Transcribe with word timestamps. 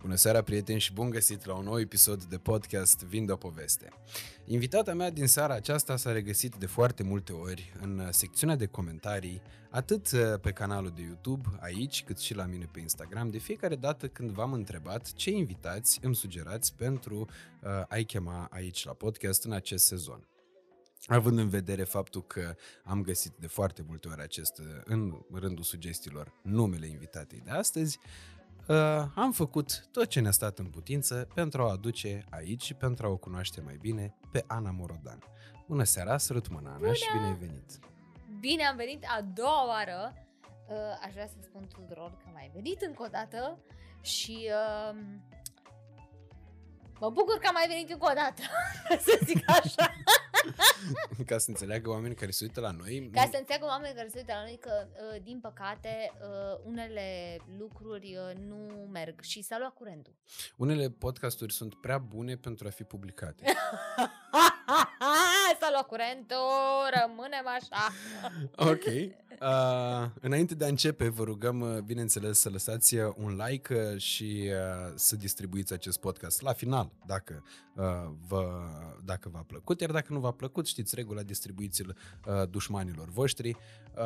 Bună 0.00 0.14
seara, 0.14 0.42
prieteni, 0.42 0.80
și 0.80 0.92
bun 0.92 1.10
găsit 1.10 1.44
la 1.44 1.54
un 1.54 1.64
nou 1.64 1.80
episod 1.80 2.24
de 2.24 2.36
podcast 2.36 3.04
Vind 3.04 3.30
o 3.30 3.36
poveste. 3.36 3.88
Invitata 4.44 4.94
mea 4.94 5.10
din 5.10 5.26
seara 5.26 5.54
aceasta 5.54 5.96
s-a 5.96 6.12
regăsit 6.12 6.54
de 6.54 6.66
foarte 6.66 7.02
multe 7.02 7.32
ori 7.32 7.72
în 7.80 8.08
secțiunea 8.10 8.56
de 8.56 8.66
comentarii, 8.66 9.42
atât 9.70 10.10
uh, 10.10 10.20
pe 10.40 10.50
canalul 10.50 10.92
de 10.94 11.02
YouTube, 11.02 11.48
aici, 11.58 12.04
cât 12.04 12.18
și 12.18 12.34
la 12.34 12.44
mine 12.44 12.68
pe 12.72 12.80
Instagram, 12.80 13.30
de 13.30 13.38
fiecare 13.38 13.76
dată 13.76 14.08
când 14.08 14.30
v-am 14.30 14.52
întrebat 14.52 15.12
ce 15.12 15.30
invitați 15.30 15.98
îmi 16.02 16.14
sugerați 16.14 16.74
pentru 16.74 17.18
uh, 17.18 17.68
a-i 17.88 18.04
chema 18.04 18.48
aici 18.50 18.84
la 18.84 18.92
podcast 18.92 19.44
în 19.44 19.52
acest 19.52 19.86
sezon. 19.86 20.28
Având 21.06 21.38
în 21.38 21.48
vedere 21.48 21.84
faptul 21.84 22.22
că 22.26 22.54
am 22.84 23.02
găsit 23.02 23.32
de 23.38 23.46
foarte 23.46 23.84
multe 23.86 24.08
ori 24.08 24.20
acest, 24.20 24.58
uh, 24.58 24.66
în 24.84 25.14
rândul 25.32 25.64
sugestiilor, 25.64 26.32
numele 26.42 26.86
invitatei 26.86 27.40
de 27.44 27.50
astăzi, 27.50 27.98
uh, 28.74 29.04
am 29.14 29.32
făcut 29.32 29.86
tot 29.92 30.06
ce 30.08 30.20
ne-a 30.20 30.30
stat 30.30 30.58
în 30.58 30.66
putință 30.66 31.28
pentru 31.34 31.62
a 31.62 31.64
o 31.64 31.68
aduce 31.68 32.24
aici 32.30 32.62
și 32.62 32.74
pentru 32.74 33.06
a 33.06 33.10
o 33.10 33.16
cunoaște 33.16 33.60
mai 33.60 33.76
bine 33.80 34.14
pe 34.32 34.44
Ana 34.46 34.70
Morodan. 34.70 35.18
Bună 35.66 35.84
seara, 35.84 36.18
sărut 36.18 36.48
mâna, 36.48 36.68
Ana, 36.68 36.78
Bună! 36.78 36.92
și 36.92 37.08
bine 37.12 37.26
ai 37.26 37.36
venit! 37.40 37.78
Bine 38.40 38.64
am 38.66 38.76
venit 38.76 39.04
a 39.18 39.20
doua 39.34 39.66
oară. 39.66 40.14
Uh, 40.68 40.76
aș 41.06 41.12
vrea 41.12 41.26
să 41.26 41.34
spun 41.40 41.68
tuturor 41.74 42.10
că 42.10 42.30
mai 42.32 42.50
venit 42.54 42.82
încă 42.82 43.02
o 43.02 43.06
dată 43.10 43.58
și 44.02 44.48
uh, 44.48 44.96
mă 47.00 47.10
bucur 47.10 47.38
că 47.38 47.46
am 47.46 47.54
mai 47.54 47.66
venit 47.68 47.90
încă 47.90 48.06
o 48.10 48.14
dată, 48.14 48.42
să 49.06 49.18
zic 49.24 49.50
așa. 49.50 49.92
Ca 51.26 51.38
să 51.38 51.50
înțeleagă 51.50 51.90
oamenii 51.90 52.16
care 52.16 52.30
se 52.30 52.44
uită 52.44 52.60
la 52.60 52.70
noi, 52.70 53.10
Ca 53.12 53.28
să 53.30 53.36
înțeleagă 53.36 53.64
oamenii 53.66 53.96
care 53.96 54.08
se 54.08 54.18
uită 54.18 54.32
la 54.32 54.42
noi 54.42 54.58
că, 54.60 54.86
uh, 54.88 55.22
din 55.22 55.40
păcate, 55.40 56.12
uh, 56.20 56.58
unele 56.64 57.36
lucruri 57.58 58.16
uh, 58.16 58.36
nu 58.46 58.88
merg 58.92 59.20
și 59.20 59.42
s-a 59.42 59.58
luat 59.58 59.74
curentul. 59.74 60.14
unele 60.56 60.90
podcasturi 60.90 61.52
sunt 61.52 61.74
prea 61.74 61.98
bune 61.98 62.36
pentru 62.36 62.66
a 62.66 62.70
fi 62.70 62.82
publicate. 62.82 63.44
s-a 65.60 65.68
luat 65.70 65.86
curentul, 65.86 66.36
rămânem 67.00 67.46
așa. 67.46 67.92
Ok. 68.56 69.18
Uh, 69.40 70.10
înainte 70.20 70.54
de 70.54 70.64
a 70.64 70.68
începe, 70.68 71.08
vă 71.08 71.24
rugăm, 71.24 71.60
uh, 71.60 71.78
bineînțeles, 71.78 72.38
să 72.40 72.48
lăsați 72.50 72.94
uh, 72.96 73.12
un 73.16 73.40
like 73.46 73.74
uh, 73.92 74.00
și 74.00 74.48
uh, 74.50 74.92
să 74.94 75.16
distribuiți 75.16 75.72
acest 75.72 76.00
podcast 76.00 76.40
la 76.42 76.52
final, 76.52 76.90
dacă, 77.06 77.42
uh, 77.74 77.84
vă, 78.28 78.50
dacă 79.04 79.28
v-a 79.28 79.44
plăcut. 79.46 79.80
Iar 79.80 79.90
dacă 79.90 80.12
nu 80.12 80.20
v-a 80.20 80.30
plăcut, 80.30 80.66
știți 80.66 80.94
regula, 80.94 81.22
distribuiți-l 81.22 81.96
uh, 82.26 82.48
dușmanilor 82.50 83.08
voștri. 83.08 83.48
Uh, 83.96 84.04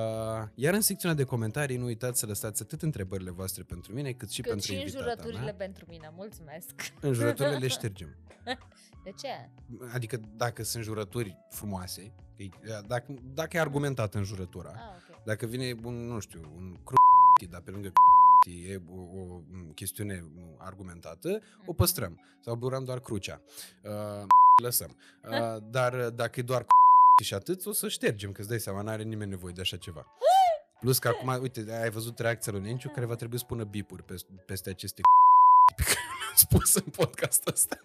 iar 0.55 0.75
în 0.75 0.81
secțiunea 0.81 1.17
de 1.17 1.25
comentarii, 1.25 1.77
nu 1.77 1.85
uitați 1.85 2.19
să 2.19 2.27
lăsați 2.27 2.62
atât 2.62 2.83
întrebările 2.83 3.31
voastre 3.31 3.62
pentru 3.62 3.92
mine, 3.92 4.12
cât 4.12 4.31
și 4.31 4.41
Cât 4.41 4.51
pentru 4.51 4.67
și 4.73 4.79
invitata 4.79 4.98
înjurăturile 5.05 5.41
mea. 5.45 5.55
pentru 5.55 5.85
mine, 5.89 6.12
mulțumesc. 6.17 6.70
Înjurăturile 7.01 7.57
le 7.57 7.69
ștergem. 7.69 8.17
De 9.05 9.11
ce? 9.19 9.51
Adică 9.95 10.20
dacă 10.37 10.53
sunt 10.62 10.84
jurături 10.84 11.38
frumoase, 11.50 12.12
e- 12.36 12.48
dacă, 12.86 13.14
dacă 13.34 13.56
e 13.56 13.60
argumentat 13.60 14.14
în 14.14 14.22
jurătura, 14.22 14.70
Ah, 14.70 15.14
ok. 15.14 15.24
Dacă 15.24 15.46
vine 15.46 15.77
un, 15.84 16.06
nu 16.06 16.19
știu, 16.19 16.52
un 16.56 16.78
cru 16.84 16.94
dar 17.50 17.61
pe 17.61 17.70
lângă 17.70 17.92
e 18.69 18.80
o, 18.91 19.00
o 19.00 19.41
chestiune 19.74 20.24
argumentată, 20.58 21.41
o 21.66 21.72
păstrăm. 21.72 22.20
Sau 22.41 22.55
burăm 22.55 22.84
doar 22.84 23.00
crucea. 23.00 23.42
Uh, 23.83 24.27
lăsăm. 24.62 24.96
Uh, 25.30 25.56
dar 25.77 26.11
dacă 26.11 26.41
e 26.41 26.42
doar 26.42 26.66
și 27.22 27.34
atât, 27.34 27.66
o 27.66 27.72
să 27.72 27.89
ștergem, 27.89 28.33
că 28.33 28.41
îți 28.41 28.48
dai 28.48 28.61
seama, 28.61 28.83
n-are 28.83 29.02
nimeni 29.02 29.30
nevoie 29.30 29.52
de 29.52 29.61
așa 29.61 29.77
ceva. 29.77 30.06
Plus 30.80 30.98
că 30.98 31.08
acum, 31.08 31.39
uite, 31.41 31.72
ai 31.83 31.91
văzut 31.91 32.18
reacția 32.18 32.52
lui 32.52 32.61
Nenciu, 32.61 32.89
care 32.89 33.06
va 33.06 33.14
trebui 33.14 33.39
să 33.39 33.44
pună 33.44 33.64
bipuri 33.64 34.02
peste, 34.02 34.33
peste 34.46 34.70
aceste 34.70 35.00
pe 35.77 35.83
care 35.83 35.98
le-am 36.20 36.34
spus 36.34 36.74
în 36.74 36.91
podcastul 36.91 37.52
ăsta. 37.52 37.78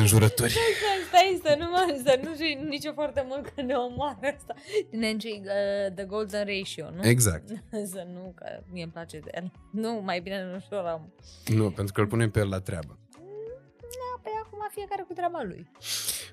Înjurături. 0.00 0.50
Stai, 0.50 1.06
stai, 1.08 1.40
să 1.44 1.56
nu, 1.58 1.70
mă, 1.70 2.00
să 2.04 2.20
nu 2.22 2.34
și 2.34 2.58
nici 2.68 2.90
foarte 2.94 3.24
mult 3.28 3.48
că 3.48 3.62
ne 3.62 3.74
omoară 3.74 4.18
asta. 4.36 4.54
Din 4.90 5.02
uh, 5.02 5.94
The 5.94 6.04
Golden 6.04 6.46
Ratio, 6.46 6.90
nu? 6.90 7.08
Exact. 7.08 7.48
să 7.92 8.06
nu, 8.12 8.32
că 8.36 8.62
mie 8.72 8.82
îmi 8.82 8.92
place 8.92 9.18
de 9.18 9.30
el. 9.34 9.50
Nu, 9.72 10.00
mai 10.04 10.20
bine 10.20 10.44
nu 10.52 10.58
șorăm. 10.70 11.12
Nu, 11.46 11.70
pentru 11.70 11.92
că 11.92 12.00
îl 12.00 12.06
punem 12.06 12.30
pe 12.30 12.38
el 12.38 12.48
la 12.48 12.60
treabă. 12.60 12.98
Da, 14.22 14.30
pe 14.30 14.30
acum 14.44 14.58
fiecare 14.70 15.04
cu 15.08 15.12
treaba 15.12 15.42
lui. 15.42 15.70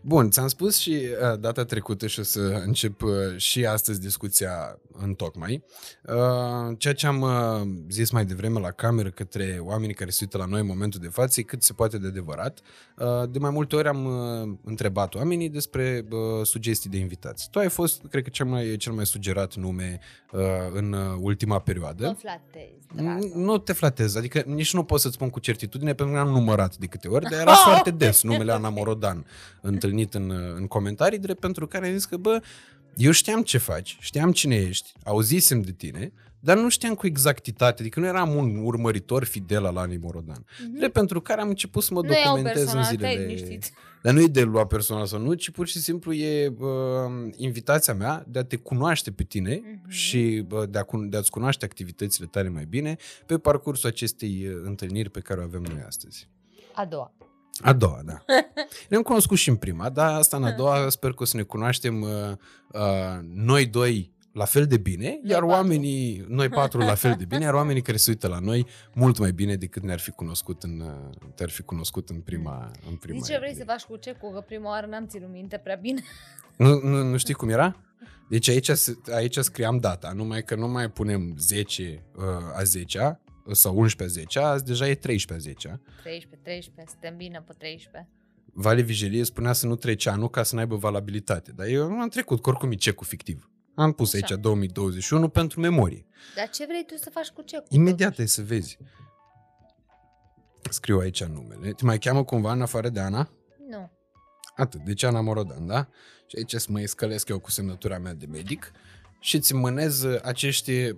Bun, 0.01 0.29
ți-am 0.29 0.47
spus 0.47 0.77
și 0.77 1.07
uh, 1.31 1.39
data 1.39 1.65
trecută 1.65 2.07
și 2.07 2.19
o 2.19 2.23
să 2.23 2.39
încep 2.65 3.01
uh, 3.01 3.11
și 3.37 3.65
astăzi 3.65 3.99
discuția 3.99 4.79
în 4.91 5.13
tocmai. 5.13 5.63
Uh, 6.03 6.75
ceea 6.77 6.93
ce 6.93 7.07
am 7.07 7.21
uh, 7.21 7.61
zis 7.89 8.11
mai 8.11 8.25
devreme 8.25 8.59
la 8.59 8.71
cameră 8.71 9.09
către 9.09 9.59
oamenii 9.61 9.95
care 9.95 10.09
se 10.09 10.19
uită 10.21 10.37
la 10.37 10.45
noi 10.45 10.59
în 10.59 10.65
momentul 10.65 10.99
de 10.99 11.07
față 11.07 11.39
e 11.39 11.43
cât 11.43 11.63
se 11.63 11.73
poate 11.73 11.97
de 11.97 12.07
adevărat. 12.07 12.59
Uh, 12.97 13.29
de 13.29 13.39
mai 13.39 13.49
multe 13.49 13.75
ori 13.75 13.87
am 13.87 14.05
uh, 14.05 14.57
întrebat 14.63 15.15
oamenii 15.15 15.49
despre 15.49 16.05
uh, 16.11 16.45
sugestii 16.45 16.89
de 16.89 16.97
invitați. 16.97 17.49
Tu 17.49 17.59
ai 17.59 17.69
fost, 17.69 18.01
cred 18.09 18.23
că, 18.23 18.29
cel 18.29 18.45
mai, 18.45 18.75
cel 18.77 18.93
mai 18.93 19.05
sugerat 19.05 19.55
nume 19.55 19.99
uh, 20.31 20.41
în 20.73 20.93
uh, 20.93 21.17
ultima 21.19 21.59
perioadă. 21.59 22.05
Mă 22.07 22.13
flatezi, 22.13 22.87
dragă. 22.95 23.29
Nu 23.35 23.57
te 23.57 23.73
flatez, 23.73 24.15
adică 24.15 24.43
nici 24.45 24.73
nu 24.73 24.83
pot 24.83 24.99
să-ți 24.99 25.13
spun 25.13 25.29
cu 25.29 25.39
certitudine 25.39 25.93
pentru 25.93 26.15
că 26.15 26.21
am 26.21 26.29
numărat 26.29 26.75
de 26.75 26.85
câte 26.85 27.07
ori, 27.07 27.29
dar 27.29 27.39
era 27.39 27.53
foarte 27.81 28.05
des 28.05 28.23
numele 28.29 28.51
Ana 28.51 28.69
Morodan 28.69 29.25
întâlnit 29.61 30.13
în, 30.13 30.31
în 30.55 30.67
comentarii, 30.67 31.19
drept 31.19 31.39
pentru 31.39 31.67
care 31.67 31.87
am 31.87 31.93
zis 31.93 32.05
că, 32.05 32.17
bă, 32.17 32.41
eu 32.95 33.11
știam 33.11 33.41
ce 33.43 33.57
faci, 33.57 33.97
știam 33.99 34.31
cine 34.31 34.55
ești, 34.55 34.91
auzisem 35.03 35.61
de 35.61 35.71
tine, 35.71 36.13
dar 36.39 36.57
nu 36.57 36.69
știam 36.69 36.93
cu 36.93 37.05
exactitate, 37.07 37.81
adică 37.81 37.99
nu 37.99 38.05
eram 38.05 38.35
un 38.35 38.59
urmăritor 38.63 39.23
fidel 39.23 39.65
al 39.65 39.77
Anei 39.77 39.97
Morodan. 39.97 40.45
Mhm. 40.63 40.77
Drept 40.77 40.93
pentru 40.93 41.21
care 41.21 41.41
am 41.41 41.47
început 41.47 41.83
să 41.83 41.93
mă 41.93 42.01
Nu 42.01 42.11
iau 42.11 42.23
documentez 42.23 42.61
în 42.61 42.63
personal, 42.73 42.83
stai 42.83 42.95
zilele... 42.97 43.25
liniștit. 43.25 43.71
Dar 44.03 44.13
nu 44.13 44.21
e 44.21 44.25
de 44.27 44.43
luat 44.43 44.67
personal 44.67 45.05
sau 45.05 45.19
nu, 45.19 45.33
ci 45.33 45.49
pur 45.51 45.67
și 45.67 45.79
simplu 45.79 46.13
e 46.13 46.47
uh, 46.57 46.67
invitația 47.35 47.93
mea 47.93 48.25
de 48.27 48.39
a 48.39 48.43
te 48.43 48.55
cunoaște 48.55 49.11
pe 49.11 49.23
tine 49.23 49.61
Mhm. 49.63 49.89
și 49.89 50.45
uh, 50.51 50.69
de, 50.69 50.77
a, 50.77 50.83
cun- 50.83 51.09
de 51.09 51.17
a-ți 51.17 51.29
cunoaște 51.31 51.65
activitățile 51.65 52.25
tale 52.25 52.49
mai 52.49 52.65
bine 52.65 52.95
pe 53.25 53.37
parcursul 53.37 53.89
acestei 53.89 54.45
uh, 54.47 54.53
întâlniri 54.63 55.09
pe 55.09 55.19
care 55.19 55.39
o 55.39 55.43
avem 55.43 55.61
noi 55.61 55.83
astăzi. 55.87 56.27
A 56.73 56.85
doua. 56.85 57.13
A 57.69 57.73
doua, 57.73 58.01
da. 58.05 58.23
Ne-am 58.89 59.01
cunoscut 59.01 59.37
și 59.37 59.49
în 59.49 59.55
prima, 59.55 59.89
dar 59.89 60.13
asta 60.13 60.37
în 60.37 60.43
a 60.43 60.51
doua 60.51 60.89
sper 60.89 61.11
că 61.13 61.23
o 61.23 61.25
să 61.25 61.37
ne 61.37 61.43
cunoaștem 61.43 62.01
uh, 62.01 62.09
uh, 62.73 63.19
noi 63.33 63.65
doi 63.65 64.17
la 64.33 64.45
fel 64.45 64.65
de 64.67 64.77
bine, 64.77 65.19
iar 65.23 65.39
patru. 65.41 65.55
oamenii, 65.55 66.25
noi 66.27 66.49
patru 66.49 66.79
la 66.79 66.95
fel 66.95 67.15
de 67.17 67.25
bine, 67.25 67.43
iar 67.43 67.53
oamenii 67.53 67.81
care 67.81 67.97
se 67.97 68.09
uită 68.09 68.27
la 68.27 68.39
noi 68.39 68.65
mult 68.93 69.17
mai 69.17 69.31
bine 69.31 69.55
decât 69.55 69.83
ne-ar 69.83 69.99
fi 69.99 70.11
cunoscut 70.11 70.63
în, 70.63 70.79
uh, 70.79 71.29
te-ar 71.35 71.49
fi 71.49 71.61
cunoscut 71.61 72.09
în 72.09 72.19
prima, 72.19 72.71
în 72.89 72.95
prima 72.95 73.17
Zici 73.19 73.27
ce 73.33 73.37
vrei 73.37 73.51
zi. 73.53 73.57
să 73.57 73.63
faci 73.67 73.81
cu 73.83 73.95
cecul, 73.95 74.31
că 74.33 74.39
prima 74.39 74.69
oară 74.69 74.87
n-am 74.87 75.07
ținut 75.07 75.29
minte 75.31 75.57
prea 75.57 75.75
bine. 75.75 76.01
Nu, 76.57 76.79
nu, 76.83 77.03
nu 77.03 77.17
știi 77.17 77.33
cum 77.33 77.49
era? 77.49 77.75
Deci 78.29 78.49
aici, 78.49 78.69
se- 78.69 78.97
aici 79.13 79.37
scriam 79.37 79.77
data, 79.77 80.11
numai 80.15 80.43
că 80.43 80.55
nu 80.55 80.67
mai 80.67 80.89
punem 80.89 81.35
10 81.37 82.03
uh, 82.15 82.23
a 82.57 82.63
10 82.63 82.99
sau 83.53 83.77
11 83.77 84.03
a 84.03 84.21
10 84.21 84.39
azi 84.39 84.63
deja 84.63 84.87
e 84.87 84.95
13 84.95 85.33
a 85.33 85.51
10 85.51 85.81
13, 86.01 86.39
13, 86.43 86.91
suntem 86.91 87.17
bine 87.17 87.43
pe 87.47 87.53
13. 87.57 88.09
Vale 88.53 88.81
Vigelie 88.81 89.23
spunea 89.23 89.53
să 89.53 89.67
nu 89.67 89.75
treci 89.75 90.05
anul 90.05 90.29
ca 90.29 90.43
să 90.43 90.55
n-aibă 90.55 90.75
valabilitate, 90.75 91.51
dar 91.51 91.67
eu 91.67 91.89
nu 91.89 91.99
am 91.99 92.09
trecut, 92.09 92.41
că 92.41 92.49
oricum 92.49 92.71
e 92.71 92.75
cecul 92.75 93.05
fictiv. 93.05 93.49
Am 93.75 93.91
pus 93.91 94.13
Așa. 94.13 94.25
aici 94.29 94.41
2021 94.41 95.29
pentru 95.29 95.59
memorie. 95.59 96.05
Dar 96.35 96.49
ce 96.49 96.65
vrei 96.65 96.85
tu 96.85 96.95
să 96.95 97.09
faci 97.09 97.27
cu 97.27 97.41
cecul? 97.41 97.67
Imediat 97.69 98.09
totuși? 98.09 98.21
ai 98.21 98.27
să 98.27 98.41
vezi. 98.41 98.77
Scriu 100.69 100.99
aici 100.99 101.23
numele. 101.23 101.71
Te 101.71 101.85
mai 101.85 101.97
cheamă 101.97 102.23
cumva 102.23 102.51
în 102.51 102.61
afară 102.61 102.89
de 102.89 102.99
Ana? 102.99 103.29
Nu. 103.69 103.91
Atât, 104.55 104.81
deci 104.81 105.03
Ana 105.03 105.21
Morodan, 105.21 105.67
da? 105.67 105.87
Și 106.27 106.35
aici 106.37 106.53
să 106.53 106.67
mă 106.69 106.85
scălesc 106.85 107.29
eu 107.29 107.39
cu 107.39 107.51
semnătura 107.51 107.97
mea 107.97 108.13
de 108.13 108.25
medic 108.25 108.71
și 109.19 109.35
îți 109.35 109.53
mânez 109.53 110.03
acești 110.23 110.93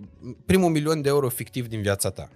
primul 0.46 0.70
milion 0.70 1.02
de 1.02 1.08
euro 1.08 1.28
fictiv 1.28 1.68
din 1.68 1.82
viața 1.82 2.10
ta. 2.10 2.30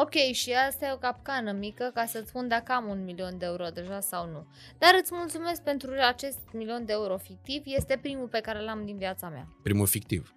Ok, 0.00 0.14
și 0.32 0.52
asta 0.52 0.86
e 0.86 0.92
o 0.92 0.98
capcană 0.98 1.52
mică 1.52 1.90
ca 1.94 2.06
să-ți 2.06 2.28
spun 2.28 2.48
dacă 2.48 2.72
am 2.72 2.88
un 2.88 3.04
milion 3.04 3.38
de 3.38 3.44
euro 3.44 3.68
deja 3.68 4.00
sau 4.00 4.30
nu. 4.30 4.46
Dar 4.78 4.90
îți 5.00 5.14
mulțumesc 5.14 5.62
pentru 5.62 5.90
acest 5.90 6.38
milion 6.52 6.84
de 6.84 6.92
euro 6.92 7.16
fictiv, 7.16 7.62
este 7.64 7.98
primul 8.02 8.28
pe 8.28 8.40
care 8.40 8.60
l-am 8.62 8.84
din 8.84 8.96
viața 8.96 9.28
mea. 9.28 9.48
Primul 9.62 9.86
fictiv. 9.86 10.34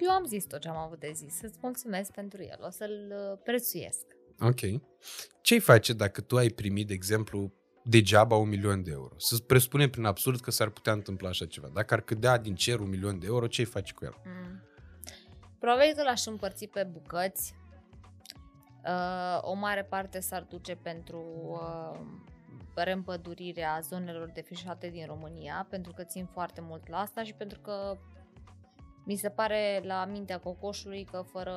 Eu 0.00 0.10
am 0.10 0.24
zis 0.24 0.44
tot 0.44 0.60
ce 0.60 0.68
am 0.68 0.76
avut 0.76 1.00
de 1.00 1.10
zis, 1.14 1.40
îți 1.42 1.58
mulțumesc 1.60 2.12
pentru 2.12 2.42
el, 2.42 2.58
o 2.60 2.70
să-l 2.70 3.14
uh, 3.32 3.38
prețuiesc. 3.44 4.04
Ok. 4.40 4.60
Ce-ai 5.40 5.60
face 5.60 5.92
dacă 5.92 6.20
tu 6.20 6.36
ai 6.36 6.48
primit, 6.48 6.86
de 6.86 6.94
exemplu, 6.94 7.52
degeaba 7.82 8.36
un 8.36 8.48
milion 8.48 8.82
de 8.82 8.90
euro? 8.90 9.14
Să 9.16 9.36
presupunem 9.38 9.90
prin 9.90 10.04
absurd 10.04 10.40
că 10.40 10.50
s-ar 10.50 10.70
putea 10.70 10.92
întâmpla 10.92 11.28
așa 11.28 11.46
ceva. 11.46 11.70
Dacă 11.74 11.94
ar 11.94 12.00
cădea 12.00 12.38
din 12.38 12.54
cer 12.54 12.78
un 12.78 12.88
milion 12.88 13.18
de 13.18 13.26
euro, 13.26 13.46
ce-ai 13.46 13.66
face 13.66 13.92
cu 13.92 14.04
el? 14.04 14.14
Mm. 14.24 14.62
Probabil 15.58 15.92
că 15.96 16.02
l-aș 16.02 16.26
împărți 16.26 16.66
pe 16.66 16.88
bucăți. 16.92 17.54
Uh, 18.86 19.38
o 19.40 19.54
mare 19.54 19.84
parte 19.84 20.20
s-ar 20.20 20.42
duce 20.42 20.74
pentru 20.74 21.24
uh, 21.50 22.00
reîmpădurirea 22.74 23.78
zonelor 23.82 24.30
defrișate 24.30 24.88
din 24.88 25.06
România, 25.06 25.66
pentru 25.70 25.92
că 25.92 26.04
țin 26.04 26.26
foarte 26.26 26.60
mult 26.60 26.88
la 26.88 26.98
asta 26.98 27.22
și 27.22 27.34
pentru 27.34 27.60
că 27.60 27.98
Mi 29.08 29.16
se 29.16 29.28
pare 29.28 29.80
la 29.84 30.04
mintea 30.04 30.38
cocoșului 30.38 31.04
că 31.04 31.24
fără 31.32 31.56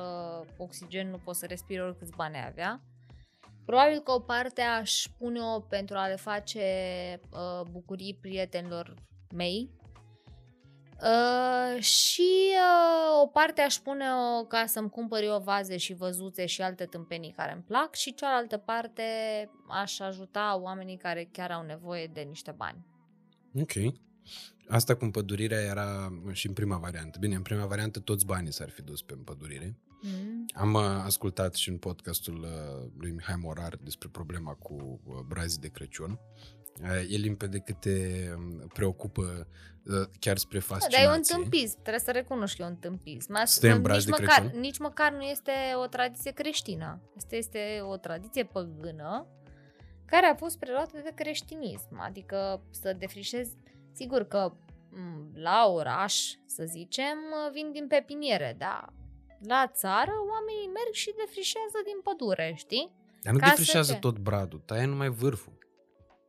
oxigen 0.56 1.10
nu 1.10 1.18
poți 1.18 1.38
să 1.38 1.46
respiri 1.46 1.80
oricâți 1.80 2.16
bani 2.16 2.36
ai 2.36 2.46
avea. 2.46 2.80
Probabil 3.64 3.98
că 3.98 4.12
o 4.12 4.18
parte 4.20 4.60
aș 4.60 5.06
pune-o 5.18 5.60
pentru 5.60 5.96
a 5.96 6.06
le 6.06 6.16
face 6.16 6.60
uh, 7.32 7.66
bucurii 7.70 8.18
prietenilor 8.20 8.94
mei. 9.34 9.70
Uh, 11.02 11.82
și 11.82 12.30
uh, 12.52 13.22
o 13.22 13.26
parte 13.26 13.60
aș 13.60 13.74
pune-o 13.74 14.44
ca 14.44 14.66
să-mi 14.66 14.90
cumpăr 14.90 15.22
eu 15.22 15.40
vaze 15.44 15.76
și 15.76 15.94
văzuțe 15.94 16.46
și 16.46 16.62
alte 16.62 16.84
tâmpenii 16.84 17.32
care 17.36 17.52
îmi 17.52 17.62
plac 17.62 17.94
și 17.94 18.14
cealaltă 18.14 18.56
parte 18.56 19.02
aș 19.68 20.00
ajuta 20.00 20.58
oamenii 20.62 20.96
care 20.96 21.28
chiar 21.32 21.50
au 21.50 21.64
nevoie 21.64 22.06
de 22.06 22.20
niște 22.20 22.54
bani. 22.56 22.86
Ok. 23.60 23.94
Asta 24.68 24.96
cu 24.96 25.04
împădurirea 25.04 25.60
era 25.60 26.12
și 26.32 26.46
în 26.46 26.52
prima 26.52 26.76
variantă. 26.76 27.18
Bine, 27.18 27.34
în 27.34 27.42
prima 27.42 27.66
variantă 27.66 28.00
toți 28.00 28.26
banii 28.26 28.52
s-ar 28.52 28.70
fi 28.70 28.82
dus 28.82 29.02
pe 29.02 29.12
împădurire. 29.12 29.76
Mm. 30.00 30.46
Am 30.54 30.74
uh, 30.74 30.82
ascultat 31.04 31.54
și 31.54 31.68
în 31.68 31.76
podcastul 31.78 32.38
uh, 32.38 32.90
lui 32.98 33.10
Mihai 33.10 33.36
Morar 33.42 33.76
despre 33.82 34.08
problema 34.12 34.52
cu 34.52 35.00
uh, 35.04 35.18
brazii 35.28 35.60
de 35.60 35.68
Crăciun. 35.68 36.18
Uh, 36.82 37.12
e 37.12 37.16
limpede 37.16 37.58
cât 37.58 37.80
te 37.80 38.28
um, 38.36 38.66
preocupă 38.72 39.46
uh, 39.84 40.06
chiar 40.18 40.36
spre 40.38 40.58
Da, 40.58 40.64
fascinație. 40.64 41.06
dar 41.06 41.14
e 41.14 41.16
un 41.16 41.22
tâmpis, 41.22 41.72
trebuie 41.72 41.98
să 41.98 42.10
recunoști 42.10 42.56
că 42.56 42.62
e 42.62 42.66
un 42.66 42.76
tâmpis. 42.76 43.26
Mai 43.26 43.46
Să 43.46 43.60
te 43.60 43.70
îmbraci 43.70 43.96
nici, 43.96 44.04
de 44.04 44.10
măcar, 44.22 44.40
Crăciun? 44.40 44.60
nici 44.60 44.78
măcar 44.78 45.12
nu 45.12 45.22
este 45.22 45.52
o 45.82 45.86
tradiție 45.86 46.30
creștină. 46.30 47.00
Asta 47.16 47.36
este 47.36 47.80
o 47.82 47.96
tradiție 47.96 48.44
păgână 48.44 49.26
care 50.04 50.26
a 50.26 50.34
fost 50.34 50.58
preluată 50.58 51.00
de 51.04 51.12
creștinism. 51.14 52.00
Adică 52.00 52.62
să 52.70 52.92
defrișezi, 52.98 53.56
sigur 53.92 54.24
că 54.28 54.52
m, 54.90 55.30
la 55.34 55.66
oraș, 55.68 56.34
să 56.46 56.64
zicem, 56.64 57.18
vin 57.52 57.72
din 57.72 57.86
pepiniere, 57.86 58.54
da. 58.58 58.84
La 59.46 59.66
țară 59.74 60.12
oamenii 60.30 60.66
merg 60.66 60.92
și 60.92 61.14
defrișează 61.16 61.78
din 61.84 62.00
pădure, 62.02 62.52
știi? 62.56 62.92
Dar 63.22 63.32
nu 63.32 63.38
Ca 63.38 63.44
să 63.46 63.50
defrișează 63.50 63.92
ce? 63.92 63.98
tot 63.98 64.18
bradul, 64.18 64.58
taie 64.66 64.84
numai 64.84 65.08
vârful. 65.08 65.58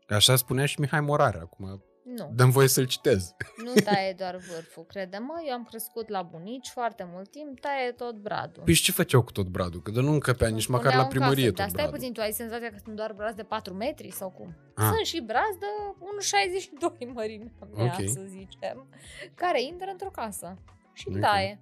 Așa 0.09 0.35
spunea 0.35 0.65
și 0.65 0.79
Mihai 0.79 1.01
Morar, 1.01 1.35
acum 1.35 1.83
Nu. 2.03 2.31
dăm 2.35 2.49
voie 2.49 2.67
să-l 2.67 2.85
citez. 2.87 3.35
Nu 3.63 3.73
taie 3.73 4.13
doar 4.13 4.35
vârful, 4.35 4.83
crede-mă, 4.85 5.41
eu 5.47 5.53
am 5.53 5.63
crescut 5.63 6.09
la 6.09 6.21
bunici 6.21 6.67
foarte 6.69 7.07
mult 7.13 7.31
timp, 7.31 7.59
taie 7.59 7.91
tot 7.91 8.15
bradul. 8.15 8.63
Păi 8.63 8.73
și 8.73 8.83
ce 8.83 8.91
făceau 8.91 9.21
cu 9.23 9.31
tot 9.31 9.47
bradul? 9.47 9.81
Că 9.81 9.91
de 9.91 10.01
nu 10.01 10.11
încăpea 10.11 10.47
nici 10.47 10.67
Îmi 10.67 10.77
măcar 10.77 10.95
la 10.95 11.05
puneau 11.05 11.05
în 11.05 11.09
primărie 11.09 11.51
casă, 11.51 11.51
tot 11.51 11.57
Dar 11.59 11.69
stai 11.69 11.81
bradul. 11.83 11.97
puțin, 11.97 12.13
tu 12.13 12.21
ai 12.21 12.31
senzația 12.31 12.69
că 12.69 12.77
sunt 12.83 12.95
doar 12.95 13.13
brazi 13.13 13.35
de 13.35 13.43
4 13.43 13.73
metri 13.73 14.11
sau 14.11 14.29
cum? 14.29 14.55
Ah. 14.75 14.83
Sunt 14.93 15.05
și 15.05 15.21
brazi 15.21 15.59
de 15.59 15.65
1,62 15.99 17.05
mărimea 17.13 17.51
mea, 17.75 17.83
Ok. 17.99 18.09
să 18.09 18.21
zicem, 18.27 18.87
care 19.35 19.61
intră 19.61 19.89
într-o 19.91 20.09
casă 20.09 20.57
și 20.93 21.05
Ok. 21.09 21.19
taie. 21.19 21.59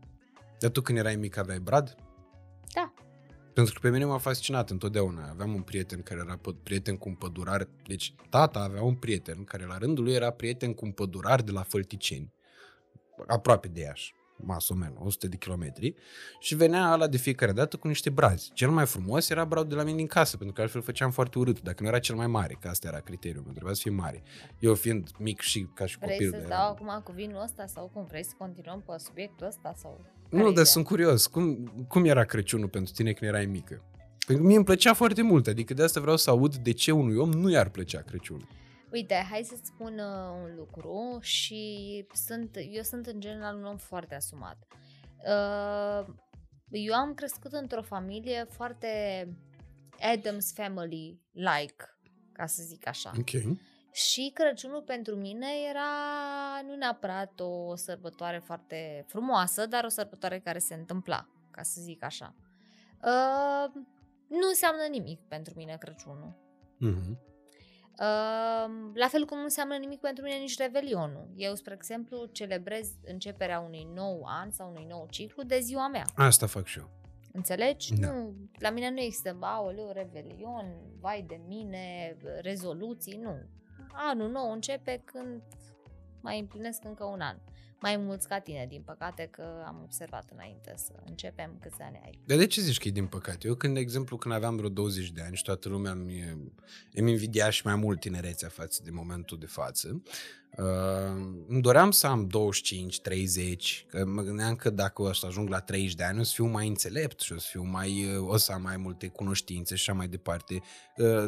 Dar 0.59 0.69
tu 0.69 0.81
când 0.81 0.97
erai 0.97 1.15
mic 1.15 1.37
aveai 1.37 1.59
brad? 1.59 1.95
Da. 2.73 2.93
Pentru 3.53 3.73
că 3.73 3.79
pe 3.79 3.89
mine 3.89 4.05
m-a 4.05 4.17
fascinat 4.17 4.69
întotdeauna. 4.69 5.29
Aveam 5.29 5.53
un 5.53 5.61
prieten 5.61 6.01
care 6.01 6.19
era 6.25 6.37
pă- 6.37 6.63
prieten 6.63 6.97
cu 6.97 7.09
un 7.09 7.15
pădurar. 7.15 7.67
Deci 7.87 8.13
tata 8.29 8.59
avea 8.59 8.83
un 8.83 8.95
prieten 8.95 9.43
care 9.43 9.65
la 9.65 9.77
rândul 9.77 10.03
lui 10.03 10.13
era 10.13 10.29
prieten 10.31 10.73
cu 10.73 10.85
un 10.85 10.91
pădurar 10.91 11.41
de 11.41 11.51
la 11.51 11.61
Fălticeni. 11.63 12.33
Aproape 13.27 13.67
de 13.67 13.79
Iași. 13.81 14.13
Masomen, 14.41 14.95
100 14.99 15.27
de 15.27 15.35
kilometri. 15.37 15.95
Și 16.39 16.55
venea 16.55 16.93
ăla 16.93 17.07
de 17.07 17.17
fiecare 17.17 17.51
dată 17.51 17.77
cu 17.77 17.87
niște 17.87 18.09
brazi. 18.09 18.51
Cel 18.53 18.69
mai 18.69 18.85
frumos 18.85 19.29
era 19.29 19.45
bradul 19.45 19.69
de 19.69 19.75
la 19.75 19.83
mine 19.83 19.95
din 19.97 20.07
casă, 20.07 20.37
pentru 20.37 20.55
că 20.55 20.61
altfel 20.61 20.81
făceam 20.81 21.11
foarte 21.11 21.39
urât. 21.39 21.61
Dacă 21.61 21.83
nu 21.83 21.89
era 21.89 21.99
cel 21.99 22.15
mai 22.15 22.27
mare, 22.27 22.57
că 22.61 22.67
asta 22.67 22.87
era 22.87 22.99
criteriul 22.99 23.43
meu, 23.43 23.51
trebuia 23.51 23.73
să 23.73 23.81
fie 23.83 23.91
mare. 23.91 24.23
Eu 24.59 24.75
fiind 24.75 25.09
mic 25.17 25.39
și 25.41 25.67
ca 25.73 25.85
și 25.85 25.97
Vrei 25.97 26.11
copil. 26.11 26.29
să-ți 26.29 26.41
de- 26.41 26.47
dau 26.47 26.69
acum 26.69 27.01
cu 27.03 27.11
vinul 27.11 27.41
ăsta 27.43 27.65
sau 27.65 27.89
cum? 27.93 28.05
Vrei 28.05 28.23
să 28.23 28.33
continuăm 28.37 28.81
pe 28.81 28.93
subiectul 28.97 29.47
ăsta 29.47 29.73
sau... 29.77 30.05
Nu, 30.29 30.37
care-i 30.37 30.43
dar 30.43 30.51
ideea? 30.51 30.65
sunt 30.65 30.85
curios. 30.85 31.27
Cum, 31.27 31.65
cum 31.87 32.05
era 32.05 32.23
Crăciunul 32.23 32.69
pentru 32.69 32.93
tine 32.93 33.11
când 33.11 33.31
erai 33.31 33.45
mică? 33.45 33.83
Pentru 34.25 34.43
că 34.43 34.49
mie 34.49 34.55
îmi 34.55 34.65
plăcea 34.65 34.93
foarte 34.93 35.21
mult, 35.21 35.47
adică 35.47 35.73
de 35.73 35.83
asta 35.83 35.99
vreau 35.99 36.17
să 36.17 36.29
aud 36.29 36.55
de 36.55 36.71
ce 36.71 36.91
unui 36.91 37.15
om 37.15 37.29
nu 37.29 37.49
i-ar 37.49 37.69
plăcea 37.69 38.01
Crăciunul. 38.01 38.47
Uite, 38.91 39.25
hai 39.29 39.43
să-ți 39.43 39.71
spun 39.75 39.93
uh, 39.93 40.43
un 40.43 40.55
lucru 40.55 41.17
și 41.21 42.05
sunt, 42.13 42.57
eu 42.71 42.81
sunt 42.81 43.05
în 43.05 43.19
general 43.19 43.55
un 43.55 43.63
om 43.63 43.77
foarte 43.77 44.15
asumat. 44.15 44.57
Uh, 45.17 46.13
eu 46.69 46.93
am 46.93 47.13
crescut 47.13 47.51
într-o 47.51 47.81
familie 47.81 48.47
foarte 48.49 48.87
Adams 50.13 50.53
Family-like, 50.53 51.97
ca 52.31 52.45
să 52.45 52.63
zic 52.65 52.87
așa. 52.87 53.11
Ok. 53.17 53.57
Și 54.07 54.31
Crăciunul 54.33 54.81
pentru 54.81 55.15
mine 55.15 55.47
era 55.69 55.81
nu 56.67 56.75
neapărat 56.75 57.39
o 57.39 57.75
sărbătoare 57.75 58.37
foarte 58.37 59.05
frumoasă, 59.07 59.65
dar 59.65 59.83
o 59.83 59.87
sărbătoare 59.87 60.39
care 60.39 60.59
se 60.59 60.73
întâmpla, 60.73 61.27
ca 61.51 61.61
să 61.63 61.81
zic 61.81 62.03
așa. 62.03 62.35
Uh, 63.03 63.81
nu 64.27 64.47
înseamnă 64.47 64.83
nimic 64.89 65.19
pentru 65.27 65.53
mine 65.55 65.77
Crăciunul. 65.79 66.35
Mm-hmm. 66.75 67.17
Uh, 67.99 68.91
la 68.93 69.07
fel 69.07 69.25
cum 69.25 69.37
nu 69.37 69.43
înseamnă 69.43 69.75
nimic 69.75 69.99
pentru 69.99 70.23
mine 70.23 70.35
nici 70.35 70.57
Revelionul. 70.57 71.29
Eu, 71.35 71.55
spre 71.55 71.73
exemplu, 71.73 72.25
celebrez 72.25 72.89
începerea 73.05 73.59
unui 73.59 73.87
nou 73.93 74.23
an 74.25 74.51
sau 74.51 74.69
unui 74.69 74.85
nou 74.89 75.07
ciclu 75.09 75.43
de 75.43 75.59
ziua 75.59 75.87
mea. 75.87 76.05
Asta 76.15 76.45
fac 76.45 76.65
și 76.65 76.79
eu. 76.79 76.89
Înțelegi? 77.31 77.93
Da. 77.93 78.11
Nu, 78.11 78.33
la 78.59 78.69
mine 78.69 78.89
nu 78.89 78.99
există, 78.99 79.37
aoleu, 79.39 79.91
Revelion, 79.91 80.65
vai 80.99 81.25
de 81.27 81.41
mine, 81.47 82.17
rezoluții, 82.41 83.17
nu. 83.17 83.57
Anul 83.93 84.29
nou 84.29 84.51
începe 84.51 85.01
când 85.05 85.41
mai 86.21 86.39
împlinesc 86.39 86.83
încă 86.83 87.03
un 87.03 87.21
an. 87.21 87.37
Mai 87.81 87.97
mulți 87.97 88.27
ca 88.27 88.39
tine, 88.39 88.65
din 88.69 88.81
păcate, 88.81 89.27
că 89.31 89.63
am 89.65 89.81
observat 89.83 90.29
înainte 90.33 90.73
să 90.77 90.93
începem 91.05 91.57
câți 91.61 91.81
ani 91.81 91.99
ai. 92.03 92.19
Dar 92.25 92.37
de 92.37 92.47
ce 92.47 92.61
zici 92.61 92.77
că 92.77 92.87
e 92.87 92.91
din 92.91 93.07
păcate? 93.07 93.47
Eu 93.47 93.55
când, 93.55 93.73
de 93.73 93.79
exemplu, 93.79 94.17
când 94.17 94.33
aveam 94.33 94.55
vreo 94.55 94.69
20 94.69 95.11
de 95.11 95.21
ani 95.21 95.35
și 95.35 95.43
toată 95.43 95.69
lumea 95.69 95.91
îmi, 95.91 96.23
îmi 96.93 97.11
invidia 97.11 97.49
și 97.49 97.65
mai 97.65 97.75
mult 97.75 97.99
tinerețea 97.99 98.49
față 98.49 98.81
de 98.83 98.89
momentul 98.91 99.37
de 99.37 99.45
față, 99.45 100.01
uh, 100.57 100.65
îmi 101.47 101.61
doream 101.61 101.91
să 101.91 102.07
am 102.07 102.27
25, 102.27 103.01
30, 103.01 103.85
că 103.89 104.05
mă 104.05 104.21
gândeam 104.21 104.55
că 104.55 104.69
dacă 104.69 105.01
o 105.01 105.13
să 105.13 105.25
ajung 105.25 105.49
la 105.49 105.59
30 105.59 105.95
de 105.95 106.03
ani 106.03 106.19
o 106.19 106.23
să 106.23 106.31
fiu 106.33 106.45
mai 106.45 106.67
înțelept 106.67 107.19
și 107.19 107.33
o 107.33 107.37
să 107.37 107.47
fiu 107.49 107.63
mai, 107.63 108.05
uh, 108.17 108.27
o 108.27 108.37
să 108.37 108.51
am 108.51 108.61
mai 108.61 108.77
multe 108.77 109.07
cunoștințe 109.07 109.75
și 109.75 109.89
așa 109.89 109.97
mai 109.97 110.07
departe. 110.07 110.61
Uh, 110.97 111.25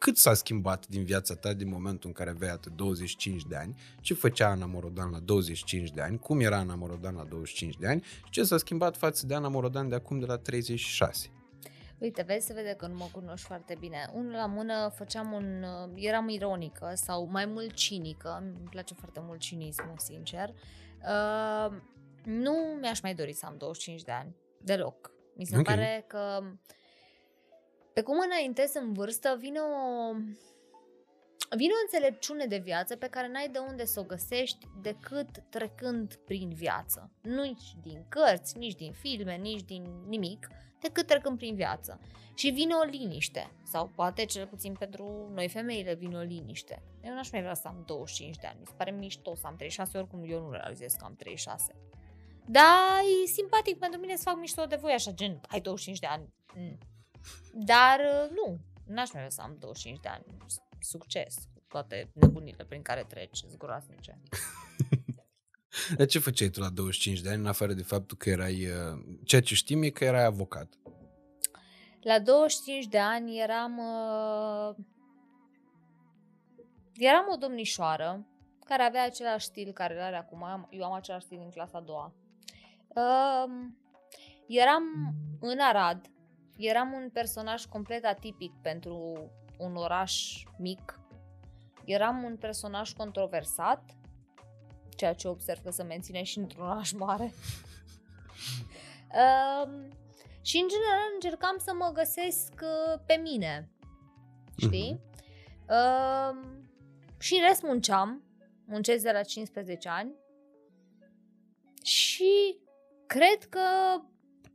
cât 0.00 0.16
s-a 0.16 0.34
schimbat 0.34 0.86
din 0.86 1.04
viața 1.04 1.34
ta 1.34 1.52
din 1.52 1.68
momentul 1.68 2.08
în 2.08 2.14
care 2.14 2.30
aveai 2.30 2.50
atât 2.50 2.72
25 2.76 3.42
de 3.46 3.56
ani, 3.56 3.80
ce 4.00 4.14
făcea 4.14 4.48
Ana 4.48 4.66
Morodan 4.66 5.10
la 5.10 5.18
25 5.18 5.90
de 5.90 6.00
ani, 6.00 6.18
cum 6.18 6.40
era 6.40 6.56
Ana 6.56 6.74
Morodan 6.74 7.14
la 7.14 7.24
25 7.24 7.76
de 7.76 7.86
ani 7.86 8.02
și 8.02 8.30
ce 8.30 8.42
s-a 8.42 8.56
schimbat 8.56 8.96
față 8.96 9.26
de 9.26 9.34
Ana 9.34 9.48
Morodan 9.48 9.88
de 9.88 9.94
acum 9.94 10.18
de 10.18 10.26
la 10.26 10.36
36. 10.36 11.30
Uite, 11.98 12.22
vezi, 12.22 12.46
se 12.46 12.52
vede 12.52 12.74
că 12.78 12.86
nu 12.86 12.94
mă 12.94 13.08
cunoști 13.12 13.46
foarte 13.46 13.76
bine. 13.80 14.10
Unul 14.14 14.32
la 14.32 14.46
mână 14.46 14.92
făceam 14.94 15.32
un... 15.32 15.62
uh, 15.62 15.90
eram 15.94 16.28
ironică 16.28 16.92
sau 16.94 17.28
mai 17.30 17.46
mult 17.46 17.72
cinică. 17.74 18.38
Îmi 18.40 18.68
place 18.70 18.94
foarte 18.94 19.20
mult 19.22 19.38
cinismul, 19.40 19.94
sincer. 19.98 20.48
Uh, 20.48 21.76
nu 22.24 22.52
mi-aș 22.80 23.00
mai 23.00 23.14
dori 23.14 23.32
să 23.32 23.46
am 23.46 23.54
25 23.58 24.02
de 24.02 24.12
ani. 24.12 24.36
Deloc. 24.62 25.10
Mi 25.36 25.44
se 25.44 25.56
Ok. 25.58 25.64
pare 25.64 26.04
că 26.08 26.42
pe 27.92 28.02
cum 28.02 28.18
înaintez 28.24 28.74
în 28.74 28.92
vârstă 28.92 29.36
vine 29.38 29.58
o... 29.60 30.12
Vine 31.56 31.72
o 31.72 31.82
înțelepciune 31.82 32.46
de 32.46 32.58
viață 32.58 32.96
pe 32.96 33.08
care 33.08 33.28
n-ai 33.28 33.48
de 33.48 33.58
unde 33.58 33.84
să 33.84 34.00
o 34.00 34.04
găsești 34.04 34.66
decât 34.82 35.28
trecând 35.48 36.14
prin 36.14 36.48
viață. 36.54 37.10
Nu 37.22 37.42
nici 37.42 37.74
din 37.82 38.04
cărți, 38.08 38.58
nici 38.58 38.74
din 38.74 38.92
filme, 38.92 39.36
nici 39.36 39.62
din 39.62 40.04
nimic, 40.06 40.48
decât 40.80 41.06
trecând 41.06 41.38
prin 41.38 41.54
viață. 41.54 42.00
Și 42.34 42.50
vine 42.50 42.74
o 42.74 42.82
liniște, 42.82 43.50
sau 43.62 43.90
poate 43.94 44.24
cel 44.24 44.46
puțin 44.46 44.74
pentru 44.78 45.30
noi 45.34 45.48
femeile 45.48 45.94
vine 45.94 46.16
o 46.16 46.20
liniște. 46.20 46.82
Eu 47.02 47.14
n-aș 47.14 47.30
mai 47.30 47.40
vrea 47.40 47.54
să 47.54 47.68
am 47.68 47.82
25 47.86 48.36
de 48.36 48.46
ani, 48.46 48.58
mi 48.60 48.66
se 48.66 48.72
pare 48.76 48.90
mișto 48.90 49.34
să 49.34 49.46
am 49.46 49.56
36, 49.56 49.98
oricum 49.98 50.24
eu 50.26 50.40
nu 50.40 50.50
realizez 50.50 50.92
că 50.92 51.04
am 51.04 51.16
36. 51.16 51.74
Da, 52.46 52.98
e 53.22 53.26
simpatic 53.26 53.78
pentru 53.78 54.00
mine 54.00 54.16
să 54.16 54.22
fac 54.22 54.38
mișto 54.38 54.64
de 54.64 54.76
voi, 54.76 54.92
așa 54.92 55.10
gen, 55.10 55.40
ai 55.48 55.60
25 55.60 55.98
de 55.98 56.06
ani. 56.06 56.32
Mm. 56.54 56.78
Dar 57.54 58.00
uh, 58.00 58.30
nu, 58.30 58.58
n-aș 58.86 59.10
mai 59.12 59.22
vrea 59.22 59.28
să 59.28 59.40
am 59.42 59.56
25 59.58 60.00
de 60.00 60.08
ani. 60.08 60.24
Succes 60.80 61.34
cu 61.54 61.62
toate 61.68 62.10
nebunile 62.14 62.64
prin 62.64 62.82
care 62.82 63.04
treci, 63.08 63.44
zgroasnice. 63.48 64.18
Dar 65.96 66.06
ce 66.06 66.18
făceai 66.18 66.48
tu 66.48 66.60
la 66.60 66.68
25 66.68 67.20
de 67.20 67.28
ani, 67.30 67.40
în 67.40 67.46
afară 67.46 67.72
de 67.72 67.82
faptul 67.82 68.16
că 68.16 68.30
erai... 68.30 68.66
uh, 68.66 68.98
Ceea 69.24 69.40
ce 69.42 69.54
știm 69.54 69.82
e 69.82 69.88
că 69.88 70.04
erai 70.04 70.24
avocat. 70.24 70.74
La 72.00 72.18
25 72.18 72.86
de 72.86 72.98
ani 72.98 73.38
eram 73.40 73.78
uh, 73.78 74.76
eram 76.94 77.24
o 77.32 77.36
domnișoară 77.36 78.26
care 78.64 78.82
avea 78.82 79.04
același 79.04 79.46
stil 79.46 79.72
care 79.72 79.94
îl 79.94 80.00
are 80.00 80.16
acum. 80.16 80.42
Am- 80.42 80.68
Eu 80.70 80.84
am 80.84 80.92
același 80.92 81.24
stil 81.24 81.38
în 81.44 81.50
clasa 81.50 81.78
a 81.78 81.80
doua. 81.80 82.14
Uh, 82.88 83.50
eram 84.46 84.82
în 85.40 85.58
Arad. 85.60 86.06
Eram 86.60 86.92
un 86.92 87.10
personaj 87.12 87.64
complet 87.64 88.04
atipic 88.04 88.52
pentru 88.62 89.30
un 89.58 89.76
oraș 89.76 90.44
mic. 90.58 91.00
Eram 91.84 92.22
un 92.22 92.36
personaj 92.36 92.92
controversat 92.92 93.82
ceea 95.00 95.14
ce 95.14 95.28
observ 95.28 95.62
că 95.62 95.70
se 95.70 95.82
menține 95.82 96.22
și 96.22 96.38
într-un 96.38 96.64
oraș 96.64 96.92
mare. 96.92 97.32
uh, 99.20 99.70
și 100.42 100.56
în 100.56 100.68
general 100.68 101.10
încercam 101.14 101.56
să 101.58 101.72
mă 101.78 101.90
găsesc 101.94 102.52
uh, 102.62 103.00
pe 103.06 103.14
mine, 103.14 103.70
știi? 104.56 105.00
Uh-huh. 105.00 105.10
Uh, 105.68 106.38
și 107.18 107.34
în 107.34 107.46
rest 107.48 107.62
munceam, 107.62 108.24
muncesc 108.66 109.02
de 109.02 109.10
la 109.10 109.22
15 109.22 109.88
ani 109.88 110.14
și 111.82 112.58
cred 113.06 113.44
că 113.48 113.60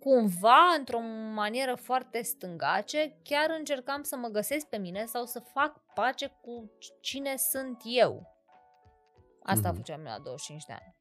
cumva, 0.06 0.74
într-o 0.78 1.00
manieră 1.34 1.76
foarte 1.76 2.22
stângace, 2.22 3.18
chiar 3.24 3.50
încercam 3.58 4.04
să 4.04 4.16
mă 4.16 4.28
găsesc 4.28 4.66
pe 4.66 4.78
mine 4.78 5.06
sau 5.06 5.26
să 5.26 5.40
fac 5.40 5.82
pace 5.94 6.28
cu 6.42 6.72
cine 7.02 7.36
sunt 7.36 7.82
eu. 7.84 8.28
Asta 9.44 9.72
mm-hmm. 9.72 9.76
făceam 9.76 10.02
la 10.02 10.20
25 10.24 10.66
de 10.66 10.74
ani. 10.74 10.96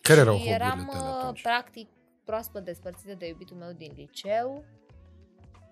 Care 0.00 0.20
erau 0.20 0.36
și 0.36 0.48
eram, 0.48 0.88
tale 0.90 1.08
atunci? 1.08 1.42
practic, 1.42 1.88
proaspăt 2.24 2.64
despărțită 2.64 3.14
de 3.14 3.26
iubitul 3.26 3.56
meu 3.56 3.72
din 3.72 3.92
liceu. 3.96 4.64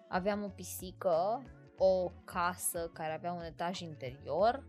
Aveam 0.08 0.42
o 0.42 0.48
pisică, 0.48 1.42
o 1.76 2.10
casă 2.24 2.90
care 2.92 3.12
avea 3.12 3.32
un 3.32 3.42
etaj 3.42 3.80
interior 3.80 4.64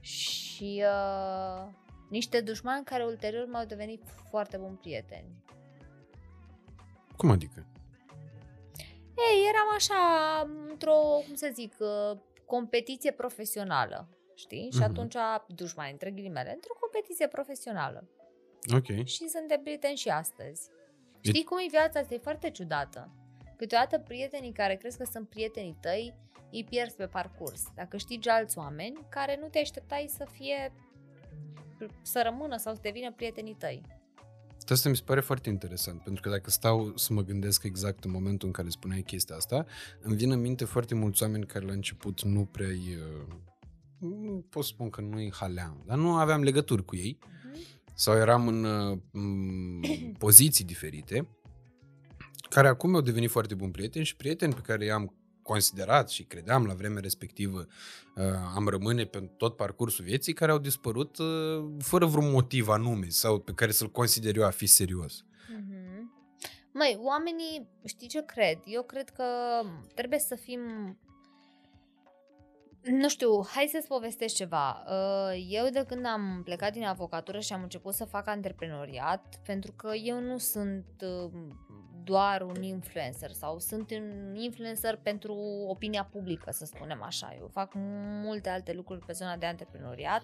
și 0.00 0.84
uh, 0.86 1.72
niște 2.10 2.40
dușmani 2.40 2.84
care 2.84 3.04
ulterior 3.04 3.46
m-au 3.46 3.64
devenit 3.64 4.02
foarte 4.30 4.56
buni 4.56 4.76
prieteni. 4.76 5.43
Cum 7.16 7.30
adică? 7.30 7.66
Ei, 9.16 9.48
eram 9.48 9.68
așa 9.74 10.00
într-o, 10.70 11.22
cum 11.26 11.34
să 11.34 11.50
zic, 11.52 11.74
uh, 11.78 12.18
competiție 12.46 13.10
profesională, 13.10 14.08
știi? 14.34 14.66
Mm-hmm. 14.66 14.72
Și 14.72 14.78
mhm. 14.78 14.90
atunci, 14.90 15.14
dușmani, 15.46 15.92
între 15.92 16.10
ghilimele, 16.10 16.52
într-o 16.54 16.76
competiție 16.80 17.28
profesională. 17.28 18.08
Ok. 18.74 19.06
Și 19.06 19.28
suntem 19.28 19.60
prieteni 19.62 19.96
și 19.96 20.08
astăzi. 20.08 20.68
E... 21.20 21.28
Știi 21.28 21.44
cum 21.44 21.58
e 21.58 21.66
viața 21.70 22.00
asta? 22.00 22.14
E 22.14 22.18
foarte 22.18 22.50
ciudată. 22.50 23.10
Câteodată 23.56 23.98
prietenii 23.98 24.52
care 24.52 24.74
crezi 24.76 24.98
că 24.98 25.04
sunt 25.04 25.28
prietenii 25.28 25.76
tăi, 25.80 26.14
îi 26.52 26.64
pierzi 26.64 26.96
pe 26.96 27.06
parcurs. 27.06 27.62
Dacă 27.74 27.96
știi 27.96 28.20
alți 28.26 28.58
oameni 28.58 29.06
care 29.08 29.38
nu 29.40 29.48
te 29.48 29.58
așteptai 29.58 30.06
să 30.16 30.26
fie, 30.30 30.72
să 32.02 32.20
rămână 32.22 32.56
sau 32.56 32.74
să 32.74 32.80
devină 32.82 33.12
prietenii 33.12 33.54
tăi. 33.54 33.82
Asta 34.68 34.88
mi 34.88 34.96
se 34.96 35.02
pare 35.04 35.20
foarte 35.20 35.48
interesant, 35.48 36.02
pentru 36.02 36.22
că 36.22 36.28
dacă 36.28 36.50
stau 36.50 36.92
să 36.96 37.12
mă 37.12 37.22
gândesc 37.22 37.62
exact 37.62 38.04
în 38.04 38.10
momentul 38.10 38.46
în 38.46 38.52
care 38.52 38.68
spuneai 38.68 39.02
chestia 39.02 39.36
asta, 39.36 39.66
îmi 40.00 40.16
vin 40.16 40.30
în 40.30 40.40
minte 40.40 40.64
foarte 40.64 40.94
mulți 40.94 41.22
oameni 41.22 41.46
care 41.46 41.64
la 41.64 41.72
început 41.72 42.22
nu 42.22 42.44
prea 42.44 42.68
uh, 42.68 43.34
nu 43.98 44.46
pot 44.50 44.64
spun 44.64 44.90
că 44.90 45.00
nu-i 45.00 45.32
haleam, 45.32 45.82
dar 45.86 45.98
nu 45.98 46.14
aveam 46.14 46.42
legături 46.42 46.84
cu 46.84 46.96
ei 46.96 47.18
uh-huh. 47.20 47.94
sau 47.94 48.16
eram 48.16 48.48
în, 48.48 48.64
uh, 48.64 48.98
în 49.12 49.80
poziții 50.18 50.64
diferite, 50.64 51.28
care 52.48 52.68
acum 52.68 52.94
au 52.94 53.00
devenit 53.00 53.30
foarte 53.30 53.54
buni 53.54 53.70
prieteni 53.70 54.04
și 54.04 54.16
prieteni 54.16 54.54
pe 54.54 54.60
care 54.60 54.84
i-am 54.84 55.14
considerat 55.44 56.10
și 56.10 56.22
credeam 56.22 56.66
la 56.66 56.74
vremea 56.74 57.00
respectivă 57.00 57.66
uh, 58.14 58.24
am 58.54 58.68
rămâne 58.68 59.04
pe 59.04 59.30
tot 59.36 59.56
parcursul 59.56 60.04
vieții 60.04 60.32
care 60.32 60.50
au 60.50 60.58
dispărut 60.58 61.18
uh, 61.18 61.64
fără 61.78 62.06
vreun 62.06 62.30
motiv 62.30 62.68
anume 62.68 63.06
sau 63.08 63.38
pe 63.38 63.52
care 63.52 63.70
să-l 63.70 63.90
consider 63.90 64.36
eu 64.36 64.44
a 64.44 64.50
fi 64.50 64.66
serios. 64.66 65.24
Mm-hmm. 65.24 65.84
Măi, 66.72 66.98
oamenii, 67.00 67.68
știi 67.84 68.08
ce 68.08 68.24
cred? 68.24 68.58
Eu 68.64 68.82
cred 68.82 69.10
că 69.10 69.24
trebuie 69.94 70.18
să 70.18 70.34
fim 70.34 70.60
nu 72.84 73.08
știu, 73.08 73.44
hai 73.46 73.68
să-ți 73.72 73.86
povestesc 73.86 74.34
ceva. 74.34 74.84
Uh, 74.86 75.46
eu 75.48 75.68
de 75.68 75.84
când 75.88 76.06
am 76.06 76.40
plecat 76.44 76.72
din 76.72 76.84
avocatură 76.84 77.40
și 77.40 77.52
am 77.52 77.62
început 77.62 77.94
să 77.94 78.04
fac 78.04 78.28
antreprenoriat, 78.28 79.40
pentru 79.46 79.72
că 79.72 79.94
eu 79.94 80.20
nu 80.20 80.38
sunt 80.38 80.84
doar 82.04 82.42
un 82.42 82.62
influencer 82.62 83.30
sau 83.30 83.58
sunt 83.58 83.90
un 83.90 84.34
influencer 84.34 84.96
pentru 84.96 85.34
opinia 85.68 86.04
publică, 86.04 86.50
să 86.50 86.64
spunem 86.64 87.02
așa. 87.02 87.36
Eu 87.38 87.46
fac 87.46 87.72
multe 88.22 88.48
alte 88.48 88.72
lucruri 88.72 89.04
pe 89.06 89.12
zona 89.12 89.36
de 89.36 89.46
antreprenoriat 89.46 90.22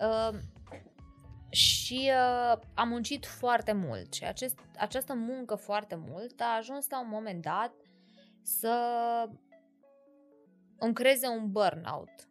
uh, 0.00 0.38
și 1.50 2.10
uh, 2.12 2.58
am 2.74 2.88
muncit 2.88 3.26
foarte 3.26 3.72
mult 3.72 4.12
și 4.12 4.24
acest, 4.24 4.58
această 4.78 5.14
muncă 5.14 5.54
foarte 5.54 5.94
mult 6.08 6.40
a 6.40 6.56
ajuns 6.58 6.88
la 6.90 7.00
un 7.00 7.08
moment 7.08 7.42
dat 7.42 7.72
să 8.42 8.74
îmi 10.78 10.94
creeze 10.94 11.26
un 11.26 11.50
burnout. 11.50 12.28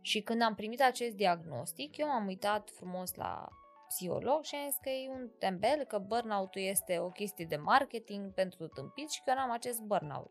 Și 0.00 0.20
când 0.20 0.42
am 0.42 0.54
primit 0.54 0.82
acest 0.82 1.16
diagnostic, 1.16 1.96
eu 1.96 2.06
m-am 2.06 2.26
uitat 2.26 2.70
frumos 2.70 3.14
la 3.14 3.48
psiholog 3.94 4.44
și 4.44 4.54
am 4.54 4.70
zis 4.70 4.78
că 4.82 4.88
e 4.88 5.08
un 5.08 5.28
tembel, 5.38 5.84
că 5.84 5.98
burnout-ul 5.98 6.62
este 6.62 6.98
o 6.98 7.08
chestie 7.08 7.44
de 7.44 7.56
marketing 7.56 8.32
pentru 8.32 8.66
tâmpit 8.66 9.10
și 9.10 9.22
că 9.24 9.32
eu 9.36 9.42
am 9.42 9.50
acest 9.50 9.80
burnout. 9.80 10.30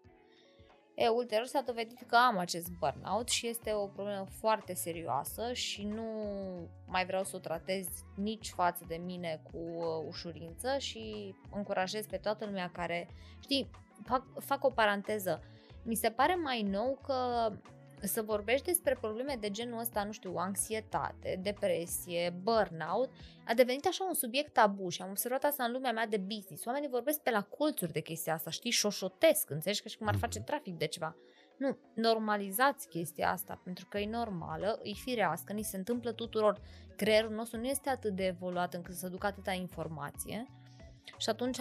E, 0.96 1.08
ulterior 1.08 1.46
s-a 1.46 1.62
dovedit 1.62 2.02
că 2.08 2.16
am 2.16 2.38
acest 2.38 2.72
burnout 2.80 3.30
și 3.30 3.48
este 3.48 3.74
o 3.74 3.88
problemă 3.88 4.26
foarte 4.40 4.74
serioasă 4.74 5.54
și 5.54 5.84
nu 5.86 6.04
mai 6.88 7.06
vreau 7.06 7.24
să 7.24 7.36
o 7.36 7.40
tratez 7.40 7.88
nici 8.16 8.50
față 8.50 8.84
de 8.88 8.96
mine 8.96 9.42
cu 9.52 9.58
uh, 9.58 9.86
ușurință 10.08 10.78
și 10.78 11.36
încurajez 11.52 12.06
pe 12.06 12.18
toată 12.18 12.46
lumea 12.46 12.70
care, 12.74 13.10
știi, 13.40 13.70
fac, 14.04 14.24
fac 14.40 14.64
o 14.64 14.70
paranteză. 14.70 15.42
Mi 15.84 15.96
se 15.96 16.10
pare 16.10 16.36
mai 16.36 16.62
nou 16.62 17.00
că 17.04 17.52
să 18.08 18.22
vorbești 18.22 18.66
despre 18.66 18.98
probleme 19.02 19.38
de 19.40 19.50
genul 19.50 19.80
ăsta, 19.80 20.04
nu 20.04 20.12
știu, 20.12 20.34
anxietate, 20.36 21.40
depresie, 21.42 22.36
burnout, 22.42 23.10
a 23.46 23.54
devenit 23.54 23.86
așa 23.88 24.06
un 24.08 24.14
subiect 24.14 24.54
tabu 24.54 24.90
și 24.90 25.02
am 25.02 25.10
observat 25.10 25.44
asta 25.44 25.64
în 25.64 25.72
lumea 25.72 25.92
mea 25.92 26.08
de 26.08 26.18
business. 26.18 26.66
Oamenii 26.66 26.90
vorbesc 26.90 27.20
pe 27.20 27.32
la 27.32 27.42
colțuri 27.42 27.92
de 27.92 28.00
chestia 28.00 28.34
asta, 28.34 28.50
știi, 28.50 28.72
șoșotesc, 28.72 29.50
înțelegi, 29.50 29.82
că 29.82 29.88
și 29.88 29.98
cum 29.98 30.08
ar 30.08 30.16
face 30.16 30.40
mhm. 30.40 30.48
trafic 30.48 30.78
de 30.78 30.88
ceva. 30.88 31.16
Nu, 31.58 31.78
normalizați 31.96 32.88
chestia 32.88 33.32
asta, 33.32 33.62
pentru 33.64 33.86
că 33.90 33.98
e 33.98 34.10
normală, 34.10 34.80
e 34.84 34.92
firească, 34.94 35.54
ni 35.54 35.64
se 35.64 35.78
întâmplă 35.78 36.12
tuturor. 36.12 36.62
Creierul 36.96 37.32
nostru 37.32 37.60
nu 37.60 37.66
este 37.66 37.90
atât 37.90 38.16
de 38.16 38.26
evoluat 38.26 38.74
încât 38.74 38.96
să 38.96 39.08
ducă 39.08 39.26
atâta 39.26 39.52
informație 39.52 40.48
și 41.18 41.30
atunci 41.30 41.60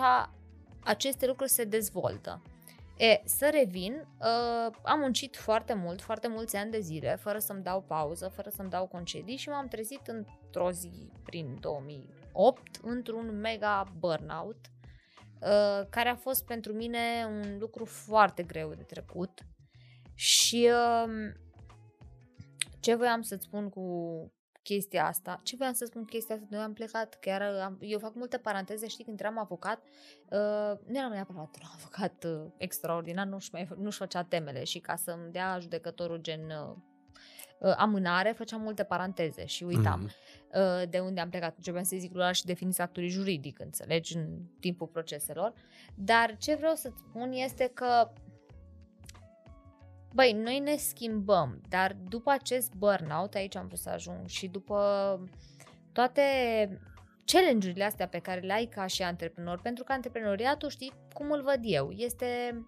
aceste 0.85 1.27
lucruri 1.27 1.51
se 1.51 1.65
dezvoltă. 1.65 2.43
E, 2.97 3.23
să 3.25 3.49
revin, 3.53 4.07
uh, 4.19 4.75
am 4.83 4.99
muncit 4.99 5.37
foarte 5.37 5.75
mult, 5.75 6.01
foarte 6.01 6.29
mulți 6.29 6.57
ani 6.57 6.71
de 6.71 6.81
zile, 6.81 7.17
fără 7.17 7.39
să-mi 7.39 7.63
dau 7.63 7.83
pauză, 7.83 8.29
fără 8.29 8.51
să-mi 8.51 8.71
dau 8.71 8.87
concedii 8.87 9.37
și 9.37 9.49
m-am 9.49 9.69
trezit 9.69 10.07
într-o 10.07 10.71
zi, 10.71 11.11
prin 11.23 11.57
2008, 11.61 12.77
într-un 12.83 13.41
mega 13.41 13.93
burnout, 13.99 14.57
uh, 15.41 15.87
care 15.91 16.09
a 16.09 16.17
fost 16.17 16.45
pentru 16.45 16.73
mine 16.73 17.27
un 17.27 17.59
lucru 17.59 17.85
foarte 17.85 18.43
greu 18.43 18.75
de 18.75 18.83
trecut. 18.83 19.41
Și 20.15 20.71
uh, 20.71 21.33
ce 22.81 22.95
voiam 22.95 23.23
să-ți 23.23 23.45
spun 23.45 23.69
cu 23.69 23.83
chestia 24.63 25.07
asta. 25.07 25.41
Ce 25.43 25.57
vreau 25.57 25.73
să 25.73 25.85
spun 25.85 26.05
chestia 26.05 26.35
asta? 26.35 26.47
Noi 26.51 26.61
am 26.61 26.73
plecat, 26.73 27.19
chiar 27.21 27.43
am, 27.43 27.79
eu 27.81 27.99
fac 27.99 28.15
multe 28.15 28.39
paranteze, 28.39 28.87
știi, 28.87 29.05
când 29.05 29.21
eram 29.21 29.39
avocat, 29.39 29.83
uh, 30.31 30.79
nu 30.87 30.99
eram 30.99 31.11
neapărat 31.11 31.57
un 31.61 31.69
avocat 31.75 32.25
uh, 32.25 32.51
extraordinar, 32.57 33.27
nu-și, 33.27 33.49
mai, 33.53 33.69
nu-și 33.77 33.99
făcea 33.99 34.23
temele 34.23 34.65
și 34.65 34.79
ca 34.79 34.97
să-mi 34.97 35.33
dea 35.33 35.59
judecătorul 35.61 36.19
gen 36.19 36.41
uh, 36.41 36.77
uh, 37.63 37.75
amânare, 37.77 38.33
făceam 38.33 38.61
multe 38.61 38.85
paranteze 38.85 39.47
și 39.47 39.65
uitam 39.65 40.09
mm-hmm. 40.09 40.83
uh, 40.83 40.89
de 40.89 40.99
unde 40.99 41.21
am 41.21 41.29
plecat. 41.29 41.57
Începeam 41.57 41.85
să 41.85 41.97
zic 41.99 42.13
și 42.33 42.45
definiți 42.45 42.81
actului 42.81 43.09
juridic, 43.09 43.61
înțelegi, 43.61 44.17
în 44.17 44.27
timpul 44.61 44.87
proceselor. 44.87 45.53
Dar 45.95 46.37
ce 46.39 46.55
vreau 46.55 46.75
să-ți 46.75 46.99
spun 47.09 47.33
este 47.33 47.71
că 47.75 48.13
Băi, 50.15 50.33
noi 50.33 50.59
ne 50.59 50.77
schimbăm, 50.77 51.61
dar 51.69 51.97
după 52.09 52.31
acest 52.31 52.75
burnout, 52.75 53.35
aici 53.35 53.57
am 53.57 53.67
vrut 53.67 53.79
să 53.79 53.89
ajung 53.89 54.27
și 54.27 54.47
după 54.47 54.79
toate 55.93 56.23
challenge-urile 57.25 57.85
astea 57.85 58.09
pe 58.09 58.19
care 58.19 58.41
le 58.41 58.53
ai 58.53 58.67
ca 58.67 58.87
și 58.87 59.03
antreprenor, 59.03 59.61
pentru 59.61 59.85
că 59.85 59.93
antreprenoriatul, 59.93 60.69
știi 60.69 60.93
cum 61.13 61.31
îl 61.31 61.43
văd 61.43 61.61
eu, 61.63 61.91
este 61.91 62.61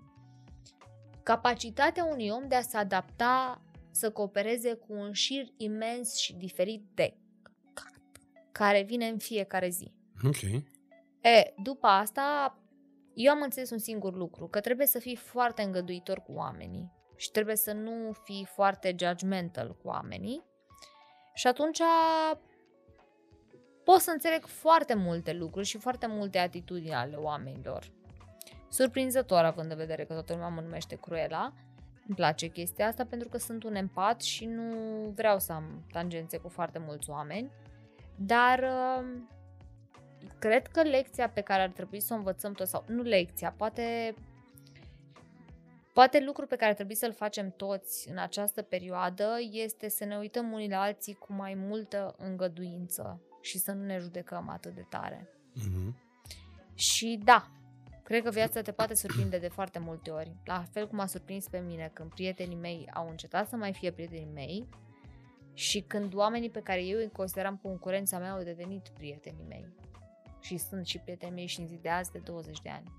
capacitatea 1.23 2.05
unui 2.05 2.29
om 2.29 2.49
de 2.49 2.55
a 2.55 2.61
se 2.61 2.77
adapta 2.77 3.63
să 3.91 4.11
coopereze 4.11 4.75
cu 4.75 4.93
un 4.93 5.13
șir 5.13 5.47
imens 5.57 6.17
și 6.17 6.35
diferit 6.35 6.85
de 6.95 7.17
care 8.53 8.83
vine 8.83 9.07
în 9.07 9.19
fiecare 9.19 9.69
zi. 9.69 9.93
Ok. 10.25 10.43
E, 11.21 11.55
după 11.63 11.87
asta, 11.87 12.59
eu 13.15 13.33
am 13.33 13.41
înțeles 13.43 13.71
un 13.71 13.79
singur 13.79 14.15
lucru, 14.15 14.49
că 14.49 14.61
trebuie 14.61 14.87
să 14.87 14.99
fii 14.99 15.17
foarte 15.17 15.63
îngăduitor 15.63 16.19
cu 16.19 16.33
oamenii 16.33 16.94
și 17.17 17.31
trebuie 17.31 17.57
să 17.57 17.73
nu 17.73 18.13
fii 18.25 18.49
foarte 18.55 18.95
judgmental 18.99 19.77
cu 19.83 19.89
oamenii. 19.89 20.43
Și 21.35 21.47
atunci 21.47 21.81
pot 23.85 24.01
să 24.01 24.11
înțeleg 24.11 24.45
foarte 24.47 24.95
multe 24.95 25.33
lucruri 25.33 25.67
și 25.67 25.79
foarte 25.79 26.07
multe 26.07 26.39
atitudini 26.39 26.95
ale 26.95 27.17
oamenilor. 27.17 27.93
Surprinzător 28.69 29.45
având 29.45 29.71
în 29.71 29.77
vedere 29.77 30.05
că 30.05 30.13
toată 30.13 30.33
lumea 30.33 30.49
mă 30.49 30.61
numește 30.61 30.97
Cruela. 30.97 31.53
Îmi 32.07 32.17
place 32.17 32.47
chestia 32.47 32.87
asta 32.87 33.05
pentru 33.05 33.29
că 33.29 33.39
sunt 33.39 33.65
un 33.65 33.75
empat 33.75 34.21
și 34.21 34.45
nu 34.45 34.75
vreau 35.15 35.39
să 35.39 35.53
am 35.53 35.85
tangențe 35.93 36.37
cu 36.39 36.49
foarte 36.49 36.79
mulți 36.79 37.11
oameni. 37.11 37.51
Dar 38.17 38.59
uh, 38.59 39.05
cred 40.39 40.67
că 40.67 40.83
lecția 40.83 41.29
pe 41.29 41.41
care 41.41 41.63
ar 41.63 41.71
trebui 41.71 42.01
să 42.01 42.15
o 42.15 42.17
învățăm 42.17 42.53
toți, 42.53 42.71
sau 42.71 42.85
nu 42.87 43.03
lecția, 43.03 43.55
poate 43.57 44.15
Poate 45.95 46.21
lucrul 46.21 46.47
pe 46.47 46.57
care 46.57 46.69
ar 46.69 46.75
trebui 46.75 46.95
să-l 46.95 47.13
facem 47.13 47.51
toți 47.51 48.09
în 48.11 48.19
această 48.19 48.63
perioadă 48.63 49.37
este 49.51 49.89
să 49.89 50.05
ne 50.05 50.17
uităm 50.17 50.53
unii 50.53 50.69
la 50.69 50.81
alții 50.81 51.15
cu 51.15 51.33
mai 51.33 51.55
multă 51.55 52.15
îngăduință 52.19 53.21
și 53.41 53.59
să 53.59 53.73
nu 53.73 53.85
ne 53.85 53.99
judecăm 53.99 54.49
atât 54.49 54.75
de 54.75 54.87
tare. 54.89 55.29
Mm-hmm. 55.59 55.95
Și 56.75 57.21
da, 57.25 57.51
cred 58.03 58.23
că 58.23 58.31
viața 58.31 58.63
te 58.63 58.73
poate 58.73 58.95
surprinde 58.95 59.39
de 59.39 59.49
foarte 59.49 59.79
multe 59.79 60.11
ori. 60.11 60.37
La 60.45 60.65
fel 60.73 60.89
cum 60.89 60.99
a 60.99 61.07
surprins 61.07 61.49
pe 61.49 61.59
mine 61.59 61.91
când 61.93 62.11
prietenii 62.11 62.57
mei 62.57 62.91
au 62.95 63.09
încetat 63.09 63.49
să 63.49 63.57
mai 63.57 63.73
fie 63.73 63.93
prietenii 63.93 64.33
mei 64.33 64.69
și 65.53 65.81
când 65.81 66.15
oamenii 66.15 66.51
pe 66.51 66.61
care 66.61 66.85
eu 66.85 66.99
îi 66.99 67.11
consideram 67.11 67.57
concurența 67.57 68.19
mea 68.19 68.33
au 68.33 68.43
devenit 68.43 68.89
prietenii 68.89 69.47
mei. 69.49 69.75
Și 70.41 70.57
sunt 70.57 70.87
și 70.87 70.99
prietenii 70.99 71.35
mei 71.35 71.47
și 71.47 71.61
în 71.61 71.67
zi 71.67 71.79
de 71.83 71.89
azi 71.89 72.11
de 72.11 72.19
20 72.19 72.61
de 72.61 72.69
ani. 72.69 72.93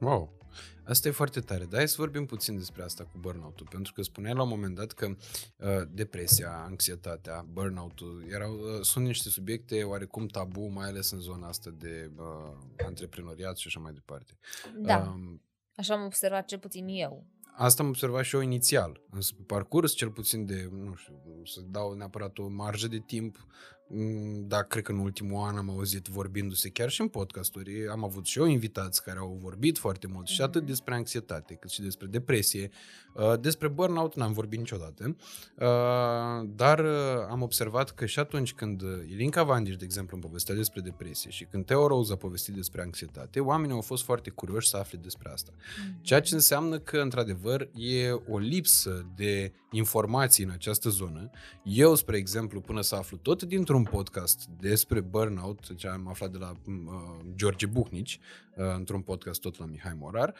Wow! 0.00 0.42
Asta 0.84 1.08
e 1.08 1.10
foarte 1.10 1.40
tare, 1.40 1.64
dar 1.64 1.78
hai 1.78 1.88
să 1.88 1.94
vorbim 1.98 2.26
puțin 2.26 2.56
despre 2.56 2.82
asta 2.82 3.04
cu 3.04 3.18
burnout-ul, 3.18 3.66
pentru 3.70 3.92
că 3.92 4.02
spuneai 4.02 4.34
la 4.34 4.42
un 4.42 4.48
moment 4.48 4.74
dat 4.74 4.92
că 4.92 5.06
uh, 5.06 5.82
depresia, 5.90 6.62
anxietatea, 6.64 7.46
burnout-ul 7.52 8.24
erau, 8.30 8.52
uh, 8.52 8.80
sunt 8.82 9.06
niște 9.06 9.28
subiecte 9.28 9.82
oarecum 9.82 10.26
tabu, 10.26 10.66
mai 10.66 10.88
ales 10.88 11.10
în 11.10 11.20
zona 11.20 11.48
asta 11.48 11.70
de 11.78 12.10
uh, 12.16 12.24
antreprenoriat 12.86 13.56
și 13.56 13.66
așa 13.66 13.80
mai 13.80 13.92
departe. 13.92 14.38
Da, 14.76 14.98
uh, 14.98 15.38
așa 15.76 15.94
am 15.94 16.04
observat 16.04 16.46
cel 16.46 16.58
puțin 16.58 16.86
eu. 16.88 17.26
Asta 17.56 17.82
am 17.82 17.88
observat 17.88 18.24
și 18.24 18.34
eu 18.34 18.40
inițial, 18.40 19.00
însă 19.10 19.34
pe 19.36 19.42
parcurs, 19.42 19.92
cel 19.92 20.10
puțin 20.10 20.46
de, 20.46 20.68
nu 20.72 20.94
știu, 20.94 21.14
să 21.44 21.60
dau 21.60 21.92
neapărat 21.92 22.38
o 22.38 22.48
marjă 22.48 22.88
de 22.88 22.98
timp, 22.98 23.46
Mm, 23.88 24.44
da, 24.48 24.62
cred 24.62 24.82
că 24.82 24.92
în 24.92 24.98
ultimul 24.98 25.46
an 25.46 25.56
am 25.56 25.70
auzit 25.70 26.06
vorbindu-se 26.06 26.68
chiar 26.68 26.88
și 26.90 27.00
în 27.00 27.08
podcasturi. 27.08 27.88
Am 27.88 28.04
avut 28.04 28.26
și 28.26 28.38
eu 28.38 28.44
invitați 28.44 29.02
care 29.02 29.18
au 29.18 29.38
vorbit 29.42 29.78
foarte 29.78 30.06
mult 30.06 30.26
și 30.26 30.42
atât 30.42 30.60
mhm. 30.60 30.70
despre 30.70 30.94
anxietate, 30.94 31.54
cât 31.54 31.70
și 31.70 31.82
despre 31.82 32.06
depresie. 32.06 32.70
Uh, 33.14 33.40
despre 33.40 33.68
burnout 33.68 34.16
n-am 34.16 34.32
vorbit 34.32 34.58
niciodată, 34.58 35.16
uh, 35.58 36.48
dar 36.56 36.78
uh, 36.78 37.26
am 37.30 37.42
observat 37.42 37.90
că 37.90 38.06
și 38.06 38.18
atunci 38.18 38.54
când 38.54 38.82
Ilinca 39.08 39.42
Vandiș, 39.42 39.76
de 39.76 39.84
exemplu, 39.84 40.16
îmi 40.16 40.24
povestea 40.24 40.54
despre 40.54 40.80
depresie 40.80 41.30
și 41.30 41.44
când 41.44 41.64
Teo 41.64 41.86
Rose 41.86 42.12
a 42.12 42.16
povestit 42.16 42.54
despre 42.54 42.82
anxietate, 42.82 43.40
oamenii 43.40 43.74
au 43.74 43.80
fost 43.80 44.04
foarte 44.04 44.30
curioși 44.30 44.68
să 44.68 44.76
afle 44.76 44.98
despre 45.02 45.30
asta. 45.32 45.52
Mhm. 45.56 46.02
Ceea 46.02 46.20
ce 46.20 46.34
înseamnă 46.34 46.78
că, 46.78 46.98
într-adevăr, 46.98 47.68
e 47.74 48.10
o 48.10 48.38
lipsă 48.38 49.06
de 49.14 49.52
informații 49.70 50.44
în 50.44 50.50
această 50.50 50.88
zonă. 50.88 51.30
Eu, 51.62 51.94
spre 51.94 52.16
exemplu, 52.16 52.60
până 52.60 52.80
să 52.80 52.94
aflu 52.94 53.16
tot 53.16 53.42
dintr-un 53.74 53.98
podcast 53.98 54.46
despre 54.60 55.00
burnout, 55.00 55.76
ce 55.76 55.88
am 55.88 56.08
aflat 56.08 56.30
de 56.30 56.38
la 56.38 56.52
uh, 56.66 56.74
George 57.34 57.66
Buhnici, 57.66 58.20
uh, 58.56 58.64
într-un 58.76 59.00
podcast 59.00 59.40
tot 59.40 59.58
la 59.58 59.64
Mihai 59.64 59.96
Morar, 59.98 60.34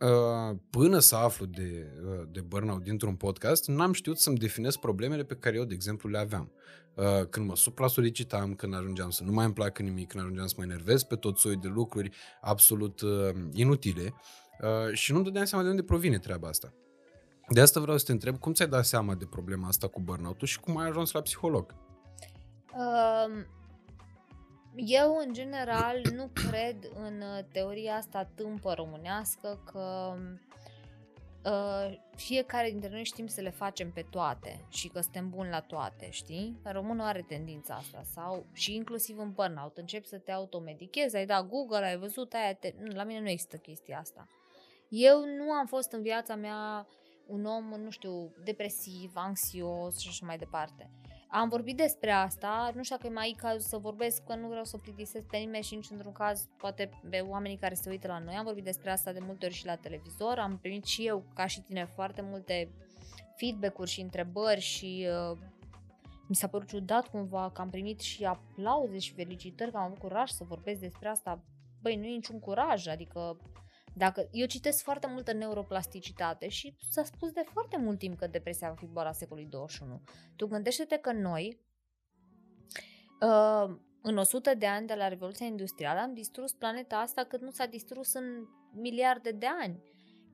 uh, 0.00 0.56
până 0.70 0.98
să 0.98 1.16
aflu 1.16 1.46
de, 1.46 1.86
uh, 2.04 2.28
de 2.30 2.40
burnout 2.40 2.82
dintr-un 2.82 3.14
podcast, 3.14 3.68
n-am 3.68 3.92
știut 3.92 4.18
să-mi 4.18 4.36
definez 4.36 4.76
problemele 4.76 5.24
pe 5.24 5.34
care 5.34 5.56
eu, 5.56 5.64
de 5.64 5.74
exemplu, 5.74 6.10
le 6.10 6.18
aveam. 6.18 6.52
Uh, 6.94 7.26
când 7.30 7.46
mă 7.46 7.56
supra-solicitam, 7.56 8.54
când 8.54 8.74
ajungeam 8.74 9.10
să 9.10 9.24
nu 9.24 9.32
mai 9.32 9.44
îmi 9.44 9.54
placă 9.54 9.82
nimic, 9.82 10.08
când 10.08 10.22
ajungeam 10.22 10.46
să 10.46 10.54
mă 10.56 10.62
enervez 10.62 11.02
pe 11.02 11.16
tot 11.16 11.38
soiul 11.38 11.60
de 11.60 11.68
lucruri 11.68 12.10
absolut 12.40 13.00
uh, 13.00 13.30
inutile 13.52 14.14
uh, 14.60 14.94
și 14.94 15.12
nu-mi 15.12 15.24
dădeam 15.24 15.44
seama 15.44 15.64
de 15.64 15.70
unde 15.70 15.82
provine 15.82 16.18
treaba 16.18 16.48
asta. 16.48 16.74
De 17.48 17.60
asta 17.60 17.80
vreau 17.80 17.98
să 17.98 18.04
te 18.04 18.12
întreb, 18.12 18.38
cum 18.38 18.52
ți-ai 18.52 18.68
dat 18.68 18.84
seama 18.84 19.14
de 19.14 19.24
problema 19.24 19.68
asta 19.68 19.88
cu 19.88 20.00
burnout-ul 20.00 20.46
și 20.46 20.60
cum 20.60 20.76
ai 20.76 20.88
ajuns 20.88 21.12
la 21.12 21.20
psiholog? 21.20 21.74
Eu, 24.74 25.16
în 25.16 25.32
general, 25.32 26.02
nu 26.14 26.30
cred 26.32 26.90
în 26.94 27.20
uh, 27.20 27.44
teoria 27.52 27.94
asta 27.94 28.24
tâmpă 28.34 28.72
românească 28.72 29.62
că 29.64 30.16
uh, 31.44 31.98
fiecare 32.16 32.70
dintre 32.70 32.90
noi 32.90 33.04
știm 33.04 33.26
să 33.26 33.40
le 33.40 33.50
facem 33.50 33.92
pe 33.92 34.06
toate 34.10 34.64
și 34.68 34.88
că 34.88 35.00
suntem 35.00 35.30
buni 35.30 35.50
la 35.50 35.60
toate, 35.60 36.10
știi? 36.10 36.60
Românul 36.64 37.04
are 37.04 37.24
tendința 37.28 37.74
asta 37.74 38.02
sau 38.14 38.46
și 38.52 38.74
inclusiv 38.74 39.18
în 39.18 39.32
burnout. 39.32 39.76
Începi 39.76 40.06
să 40.06 40.18
te 40.18 40.32
automedichezi, 40.32 41.16
ai 41.16 41.26
dat 41.26 41.48
Google, 41.48 41.84
ai 41.84 41.98
văzut 41.98 42.32
aia, 42.32 42.54
te... 42.54 42.74
la 42.92 43.04
mine 43.04 43.20
nu 43.20 43.28
există 43.28 43.56
chestia 43.56 43.98
asta. 43.98 44.26
Eu 44.88 45.24
nu 45.24 45.50
am 45.50 45.66
fost 45.66 45.92
în 45.92 46.02
viața 46.02 46.34
mea 46.34 46.86
un 47.26 47.44
om, 47.44 47.64
nu 47.64 47.90
știu, 47.90 48.34
depresiv, 48.44 49.12
anxios 49.14 49.98
și 49.98 50.08
așa 50.08 50.26
mai 50.26 50.38
departe. 50.38 50.90
Am 51.32 51.48
vorbit 51.48 51.76
despre 51.76 52.10
asta, 52.10 52.72
nu 52.74 52.82
știu 52.82 52.96
dacă 52.96 53.08
e 53.08 53.14
mai 53.14 53.34
cazul 53.36 53.60
să 53.60 53.76
vorbesc, 53.76 54.24
că 54.24 54.34
nu 54.34 54.48
vreau 54.48 54.64
să 54.64 54.76
plictisesc 54.76 55.24
pe 55.24 55.36
nimeni 55.36 55.64
și 55.64 55.74
nici 55.74 55.90
într-un 55.90 56.12
caz, 56.12 56.48
poate 56.56 56.90
pe 57.10 57.18
oamenii 57.28 57.56
care 57.56 57.74
se 57.74 57.90
uită 57.90 58.06
la 58.06 58.18
noi. 58.18 58.34
Am 58.34 58.44
vorbit 58.44 58.64
despre 58.64 58.90
asta 58.90 59.12
de 59.12 59.20
multe 59.26 59.46
ori 59.46 59.54
și 59.54 59.66
la 59.66 59.76
televizor, 59.76 60.38
am 60.38 60.58
primit 60.58 60.84
și 60.84 61.06
eu, 61.06 61.24
ca 61.34 61.46
și 61.46 61.60
tine, 61.60 61.84
foarte 61.84 62.22
multe 62.22 62.70
feedback-uri 63.36 63.90
și 63.90 64.00
întrebări 64.00 64.60
și 64.60 65.08
uh, 65.30 65.38
mi 66.28 66.34
s-a 66.34 66.46
părut 66.46 66.68
ciudat 66.68 67.08
cumva 67.08 67.50
că 67.50 67.60
am 67.60 67.70
primit 67.70 68.00
și 68.00 68.24
aplauze 68.24 68.98
și 68.98 69.12
felicitări 69.14 69.70
că 69.70 69.76
am 69.76 69.84
avut 69.84 69.98
curaj 69.98 70.30
să 70.30 70.44
vorbesc 70.44 70.80
despre 70.80 71.08
asta. 71.08 71.42
Băi, 71.82 71.96
nu 71.96 72.04
e 72.04 72.08
niciun 72.08 72.38
curaj, 72.38 72.86
adică 72.86 73.36
dacă 73.94 74.28
eu 74.30 74.46
citesc 74.46 74.82
foarte 74.82 75.06
multă 75.06 75.32
neuroplasticitate 75.32 76.48
și 76.48 76.76
s-a 76.90 77.04
spus 77.04 77.30
de 77.32 77.42
foarte 77.52 77.78
mult 77.78 77.98
timp 77.98 78.18
că 78.18 78.26
depresia 78.26 78.68
va 78.68 78.74
fi 78.74 78.86
boala 78.86 79.12
secolului 79.12 79.48
21. 79.50 80.00
Tu 80.36 80.46
gândește-te 80.46 80.96
că 80.96 81.12
noi, 81.12 81.60
uh, 83.20 83.76
în 84.02 84.16
100 84.16 84.54
de 84.54 84.66
ani 84.66 84.86
de 84.86 84.94
la 84.94 85.08
Revoluția 85.08 85.46
Industrială, 85.46 86.00
am 86.00 86.14
distrus 86.14 86.52
planeta 86.52 86.96
asta 86.96 87.24
cât 87.24 87.40
nu 87.40 87.50
s-a 87.50 87.66
distrus 87.66 88.12
în 88.12 88.24
miliarde 88.72 89.30
de 89.30 89.46
ani. 89.62 89.82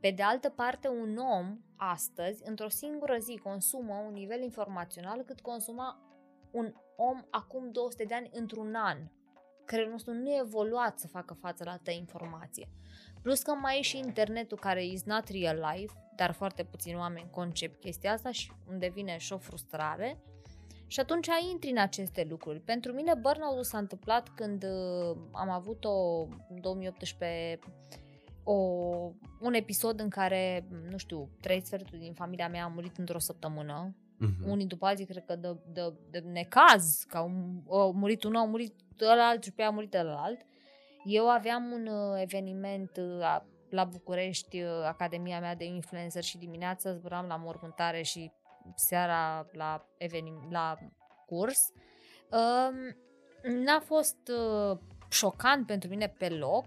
Pe 0.01 0.11
de 0.11 0.23
altă 0.23 0.49
parte, 0.49 0.89
un 0.89 1.17
om 1.17 1.59
astăzi, 1.77 2.43
într-o 2.45 2.69
singură 2.69 3.17
zi, 3.19 3.41
consumă 3.43 3.95
un 4.07 4.13
nivel 4.13 4.43
informațional 4.43 5.23
cât 5.23 5.41
consuma 5.41 6.01
un 6.51 6.75
om 6.97 7.23
acum 7.31 7.71
200 7.71 8.05
de 8.05 8.15
ani 8.15 8.31
într-un 8.33 8.75
an. 8.75 8.99
Creierul 9.65 9.93
nostru 9.93 10.13
nu 10.13 10.29
e 10.31 10.41
evoluat 10.41 10.99
să 10.99 11.09
facă 11.09 11.35
față 11.35 11.65
la 11.65 11.71
altă 11.71 11.91
informație. 11.91 12.69
Plus 13.27 13.43
că 13.43 13.55
mai 13.55 13.79
e 13.79 13.83
și 13.83 13.99
internetul 13.99 14.59
care 14.59 14.85
is 14.85 15.05
not 15.05 15.29
real 15.29 15.73
life, 15.73 15.95
dar 16.17 16.33
foarte 16.33 16.63
puțini 16.65 16.97
oameni 16.97 17.31
concep 17.31 17.81
chestia 17.81 18.13
asta 18.13 18.31
și 18.31 18.53
unde 18.69 18.91
vine 18.95 19.17
și 19.19 19.33
o 19.33 19.39
frustrare. 19.39 20.19
Și 20.87 21.01
atunci 21.01 21.27
intri 21.53 21.71
în 21.71 21.79
aceste 21.79 22.27
lucruri. 22.29 22.61
Pentru 22.61 22.93
mine 22.93 23.15
burnout 23.15 23.65
s-a 23.65 23.79
întâmplat 23.79 24.29
când 24.29 24.63
uh, 24.63 25.17
am 25.33 25.51
avut 25.51 25.85
o, 25.85 26.23
în 26.49 26.61
2018 26.61 27.59
o, 28.43 28.55
un 29.41 29.55
episod 29.55 30.01
în 30.01 30.09
care, 30.09 30.69
nu 30.91 30.97
știu, 30.97 31.31
trei 31.41 31.65
sferturi 31.65 32.01
din 32.01 32.13
familia 32.13 32.49
mea 32.49 32.65
a 32.65 32.69
murit 32.75 32.97
într-o 32.97 33.19
săptămână. 33.19 33.95
Uh-huh. 33.95 34.49
Unii 34.49 34.67
după 34.67 34.87
alții, 34.87 35.07
cred 35.07 35.25
că 35.25 35.37
de, 35.37 35.57
de, 35.73 35.93
de 36.11 36.19
necaz, 36.19 37.05
că 37.09 37.17
au, 37.17 37.31
au 37.69 37.93
murit 37.93 38.25
unul, 38.25 38.41
au 38.41 38.49
murit 38.49 38.75
ălalt 39.13 39.43
și 39.43 39.53
pe 39.53 39.63
a 39.63 39.71
murit 39.71 39.95
ălalt. 39.95 40.41
Eu 41.09 41.31
aveam 41.31 41.71
un 41.73 41.87
uh, 41.87 42.21
eveniment 42.21 42.97
uh, 42.97 43.41
la 43.71 43.85
București, 43.85 44.63
uh, 44.63 44.71
Academia 44.85 45.41
mea 45.41 45.55
de 45.55 45.65
influencer 45.65 46.23
și 46.23 46.39
dimineața 46.39 46.93
zburam 46.93 47.27
la 47.27 47.37
mormântare 47.37 48.03
și 48.03 48.33
seara 48.75 49.47
la, 49.53 49.87
evenim- 49.99 50.49
la 50.51 50.79
curs. 51.27 51.73
Um, 52.31 52.97
n-a 53.63 53.81
fost 53.81 54.17
șocant 55.09 55.67
pentru 55.67 55.89
mine 55.89 56.15
pe 56.19 56.29
loc, 56.29 56.67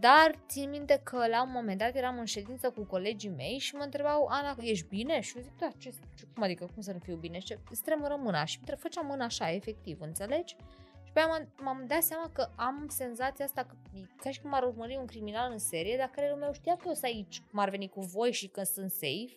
dar 0.00 0.34
țin 0.48 0.70
minte 0.70 1.00
că 1.04 1.26
la 1.26 1.42
un 1.42 1.50
moment 1.52 1.78
dat 1.78 1.94
eram 1.94 2.18
în 2.18 2.24
ședință 2.24 2.70
cu 2.70 2.84
colegii 2.84 3.30
mei 3.36 3.58
și 3.58 3.74
mă 3.74 3.82
întrebau, 3.82 4.26
Ana, 4.30 4.56
ești 4.60 4.86
bine? 4.86 5.20
Și 5.20 5.36
eu 5.36 5.42
zic, 5.42 5.58
da, 5.58 5.68
ce, 5.78 5.94
cum 6.34 6.42
adică, 6.42 6.68
cum 6.74 6.82
să 6.82 6.92
nu 6.92 6.98
fiu 6.98 7.16
bine? 7.16 7.38
Și 7.38 7.56
stremură 7.70 8.16
mâna 8.18 8.44
și 8.44 8.60
făceam 8.78 9.06
mâna 9.06 9.24
așa, 9.24 9.52
efectiv, 9.52 10.00
înțelegi? 10.00 10.56
Și 10.56 10.87
pe 11.18 11.24
aia 11.24 11.48
m-am 11.56 11.84
dat 11.86 12.02
seama 12.02 12.30
că 12.32 12.48
am 12.56 12.86
senzația 12.88 13.44
asta 13.44 13.64
că 13.64 13.74
ca 14.16 14.30
și 14.30 14.40
cum 14.40 14.54
ar 14.54 14.62
urmări 14.62 14.96
un 14.96 15.06
criminal 15.06 15.52
în 15.52 15.58
serie, 15.58 15.96
dar 15.96 16.08
creierul 16.08 16.38
meu 16.38 16.52
știa 16.52 16.76
că 16.76 16.82
eu 16.86 16.92
sunt 16.92 17.04
aici, 17.04 17.42
cum 17.50 17.58
ar 17.58 17.70
veni 17.70 17.88
cu 17.88 18.00
voi 18.00 18.32
și 18.32 18.48
că 18.48 18.62
sunt 18.62 18.90
safe. 18.90 19.36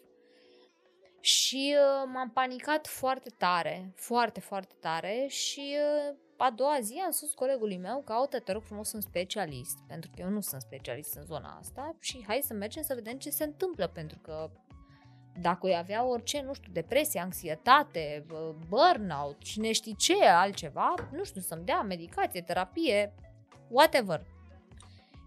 Și 1.19 1.75
uh, 1.77 2.09
m-am 2.13 2.29
panicat 2.29 2.87
foarte 2.87 3.29
tare, 3.37 3.93
foarte, 3.95 4.39
foarte 4.39 4.75
tare 4.79 5.25
și 5.29 5.75
uh, 6.09 6.15
a 6.37 6.51
doua 6.51 6.77
zi 6.81 7.01
am 7.05 7.11
spus 7.11 7.33
colegului 7.33 7.77
meu 7.77 8.01
că, 8.05 8.13
uite, 8.19 8.39
te 8.39 8.51
rog 8.51 8.61
frumos, 8.63 8.89
sunt 8.89 9.03
specialist, 9.03 9.77
pentru 9.87 10.09
că 10.15 10.21
eu 10.21 10.29
nu 10.29 10.41
sunt 10.41 10.61
specialist 10.61 11.15
în 11.15 11.25
zona 11.25 11.57
asta 11.59 11.95
și 11.99 12.23
hai 12.27 12.41
să 12.43 12.53
mergem 12.53 12.83
să 12.83 12.93
vedem 12.93 13.17
ce 13.17 13.29
se 13.29 13.43
întâmplă, 13.43 13.87
pentru 13.87 14.19
că 14.19 14.51
dacă 15.39 15.67
îi 15.67 15.77
avea 15.77 16.07
orice, 16.07 16.41
nu 16.41 16.53
știu, 16.53 16.71
depresie, 16.71 17.19
anxietate, 17.19 18.25
burnout, 18.67 19.37
cine 19.39 19.71
știe 19.71 19.93
ce 19.97 20.25
altceva, 20.25 20.93
nu 21.11 21.23
știu, 21.23 21.41
să-mi 21.41 21.65
dea 21.65 21.81
medicație, 21.81 22.41
terapie, 22.41 23.13
whatever. 23.69 24.25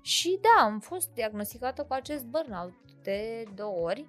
Și 0.02 0.38
da, 0.40 0.64
am 0.64 0.80
fost 0.80 1.10
diagnosticată 1.10 1.84
cu 1.84 1.92
acest 1.92 2.24
burnout 2.24 2.74
de 3.02 3.44
două 3.54 3.80
ori, 3.80 4.08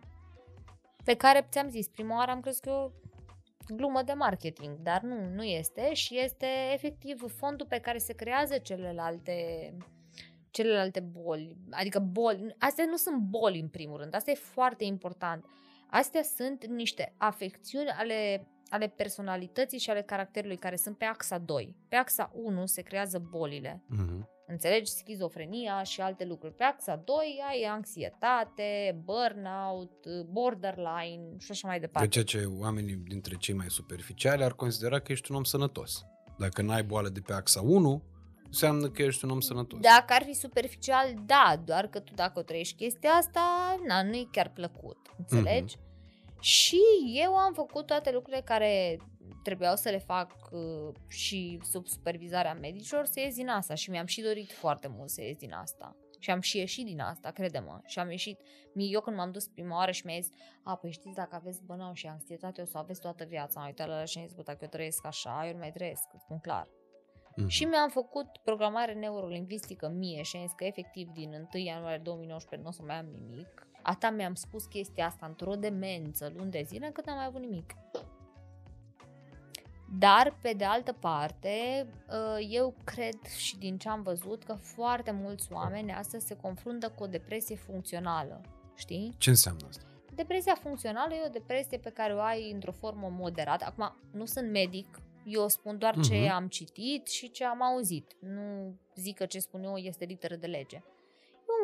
pe 1.04 1.14
care 1.14 1.48
ți-am 1.52 1.70
zis, 1.70 1.88
prima 1.88 2.18
oară 2.18 2.32
am 2.32 2.40
crezut 2.40 2.64
că 2.64 2.92
glumă 3.68 4.02
de 4.02 4.14
marketing, 4.14 4.78
dar 4.78 5.02
nu, 5.02 5.30
nu 5.34 5.44
este 5.44 5.94
și 5.94 6.20
este 6.20 6.48
efectiv 6.74 7.38
fondul 7.38 7.66
pe 7.66 7.80
care 7.80 7.98
se 7.98 8.14
creează 8.14 8.58
celelalte 8.58 9.74
celelalte 10.50 11.00
boli, 11.00 11.58
adică 11.72 12.00
boli, 12.00 12.56
astea 12.60 12.86
nu 12.86 12.96
sunt 12.96 13.18
boli 13.18 13.60
în 13.60 13.68
primul 13.68 13.98
rând, 13.98 14.16
asta 14.16 14.32
e 14.32 14.36
foarte 14.36 14.84
important. 14.84 15.46
Astea 15.98 16.22
sunt 16.38 16.66
niște 16.66 17.14
afecțiuni 17.18 17.88
ale, 17.90 18.48
ale 18.70 18.88
personalității 18.88 19.80
și 19.80 19.90
ale 19.90 20.02
caracterului 20.02 20.58
care 20.58 20.76
sunt 20.76 20.98
pe 20.98 21.06
axa 21.06 21.38
2. 21.38 21.76
Pe 21.88 21.96
axa 21.96 22.32
1 22.34 22.66
se 22.66 22.82
creează 22.82 23.20
bolile. 23.30 23.84
Mhm. 23.88 24.30
Înțelegi? 24.48 24.92
Schizofrenia 24.92 25.84
și 25.84 26.02
alte 26.02 26.26
lucruri. 26.26 26.54
Pe 26.54 26.64
axa 26.64 26.96
2 26.96 27.44
ai 27.50 27.62
anxietate, 27.70 29.02
burnout, 29.04 30.06
borderline 30.32 31.38
și 31.38 31.52
așa 31.52 31.68
mai 31.68 31.80
De 31.80 31.86
departe. 31.86 32.08
ceea 32.08 32.24
ce 32.24 32.46
oamenii 32.60 32.96
dintre 32.96 33.36
cei 33.36 33.54
mai 33.56 33.70
superficiali 33.70 34.44
ar 34.44 34.54
considera 34.54 35.00
că 35.00 35.12
ești 35.12 35.32
un 35.32 35.38
om 35.38 35.44
sănătos. 35.44 36.06
Dacă 36.38 36.62
n-ai 36.62 36.84
boală 36.84 37.10
de 37.10 37.20
pe 37.20 37.34
axa 37.34 37.62
1, 37.62 38.04
înseamnă 38.46 38.90
că 38.90 39.02
ești 39.02 39.26
un 39.26 39.32
om 39.32 39.40
sănătos. 39.40 39.80
Dacă 39.80 40.14
ar 40.14 40.24
fi 40.24 40.34
superficial, 40.34 41.14
da, 41.26 41.62
doar 41.66 41.88
că 41.88 42.00
tu 42.00 42.14
dacă 42.14 42.40
o 42.40 42.42
trăiești 42.42 42.76
chestia 42.76 43.10
asta, 43.10 43.76
na, 43.88 44.04
nu 44.04 44.16
e 44.16 44.28
chiar 44.32 44.50
plăcut, 44.50 44.98
înțelegi? 45.18 45.76
Și 46.46 46.82
eu 47.24 47.36
am 47.36 47.54
făcut 47.54 47.86
toate 47.86 48.12
lucrurile 48.12 48.42
care 48.42 48.98
trebuiau 49.44 49.76
să 49.76 49.90
le 49.90 49.98
fac 49.98 50.36
uh, 50.52 50.96
și 51.08 51.60
sub 51.64 51.88
supervizarea 51.88 52.54
medicilor 52.54 53.06
să 53.06 53.20
ies 53.20 53.36
din 53.36 53.50
asta 53.50 53.74
și 53.74 53.90
mi-am 53.90 54.06
și 54.06 54.22
dorit 54.22 54.52
foarte 54.52 54.88
mult 54.88 55.10
să 55.10 55.22
ies 55.22 55.38
din 55.38 55.54
asta. 55.54 55.96
Și 56.20 56.32
am 56.32 56.40
și 56.40 56.58
ieșit 56.58 56.86
din 56.86 57.00
asta, 57.00 57.32
crede-mă. 57.32 57.80
Și 57.86 58.00
am 58.00 58.10
ieșit. 58.10 58.42
Mie- 58.74 58.90
Eu 58.92 59.02
când 59.02 59.16
m-am 59.16 59.32
dus 59.32 59.48
prima 59.48 59.76
oară 59.76 59.92
și 59.92 60.06
mi-a 60.06 60.20
zis, 60.20 60.30
a, 60.64 60.76
păi 60.76 60.92
știți, 60.92 61.16
dacă 61.16 61.36
aveți 61.36 61.64
burnout 61.64 61.96
și 61.96 62.08
anxietate, 62.08 62.62
o 62.62 62.66
să 62.66 62.72
o 62.76 62.80
aveți 62.80 63.02
toată 63.02 63.24
viața. 63.24 63.60
Am 63.60 63.66
uitat 63.66 63.88
la 63.88 63.94
ăla 63.94 64.06
și 64.06 64.18
am 64.18 64.26
zis, 64.26 64.36
bă, 64.36 64.42
dacă 64.42 64.58
eu 64.62 64.68
trăiesc 64.68 65.06
așa, 65.06 65.44
eu 65.46 65.52
nu 65.54 65.60
mai 65.60 65.72
trăiesc, 65.72 66.04
îți 66.14 66.24
spun 66.24 66.40
clar. 66.40 66.68
Mhm. 67.36 67.48
Și 67.48 67.64
mi-am 67.66 67.90
făcut 67.90 68.28
programare 68.44 68.94
neurolingvistică 68.94 69.88
mie 69.88 70.22
și 70.22 70.36
am 70.36 70.42
zis 70.42 70.54
că 70.56 70.64
efectiv 70.64 71.08
din 71.10 71.48
1 71.54 71.64
ianuarie 71.64 71.98
2019 72.04 72.62
nu 72.62 72.68
o 72.68 72.72
să 72.72 72.82
mai 72.84 72.96
am 72.96 73.06
nimic. 73.06 73.65
Ata 73.88 74.10
mi-am 74.10 74.34
spus 74.36 74.66
chestia 74.66 75.06
asta 75.06 75.26
într-o 75.26 75.54
demență 75.56 76.32
luni 76.36 76.52
de 76.52 76.62
zile 76.66 76.86
încât 76.86 77.06
n-am 77.06 77.16
mai 77.16 77.26
avut 77.26 77.42
nimic. 77.42 77.74
Dar, 80.00 80.38
pe 80.42 80.54
de 80.58 80.64
altă 80.64 80.92
parte, 80.94 81.86
uh, 82.10 82.48
eu 82.50 82.76
cred 82.84 83.22
și 83.38 83.58
din 83.58 83.78
ce 83.78 83.90
am 83.90 84.02
văzut 84.02 84.44
că 84.44 84.54
foarte 84.54 85.12
mulți 85.12 85.52
oameni 85.52 85.92
astăzi 85.94 86.26
se 86.28 86.36
confruntă 86.36 86.90
cu 86.90 87.04
o 87.04 87.08
depresie 87.08 87.56
funcțională. 87.56 88.42
Știi? 88.76 89.16
Ce 89.18 89.30
înseamnă 89.30 89.66
asta? 89.70 89.84
Depresia 90.16 90.56
funcțională 90.62 91.14
e 91.14 91.26
o 91.26 91.30
depresie 91.30 91.78
pe 91.78 91.90
care 91.90 92.14
o 92.14 92.20
ai 92.20 92.52
într-o 92.52 92.72
formă 92.72 93.08
moderată. 93.12 93.66
Acum, 93.66 93.96
nu 94.12 94.26
sunt 94.26 94.52
medic, 94.52 95.00
eu 95.26 95.48
spun 95.48 95.78
doar 95.78 96.00
ce 96.00 96.16
Mhm. 96.16 96.32
am 96.32 96.48
citit 96.48 97.08
și 97.08 97.32
ce 97.32 97.46
am 97.46 97.62
auzit. 97.64 98.16
Nu 98.20 98.76
zic 98.96 99.16
că 99.18 99.26
ce 99.26 99.40
spun 99.40 99.64
eu 99.64 99.76
este 99.76 100.06
literă 100.06 100.36
de 100.36 100.48
lege. 100.48 100.84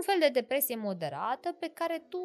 E 0.02 0.04
un 0.08 0.20
fel 0.20 0.30
de 0.30 0.40
depresie 0.40 0.76
moderată 0.76 1.56
pe 1.60 1.72
care 1.74 2.04
tu 2.10 2.18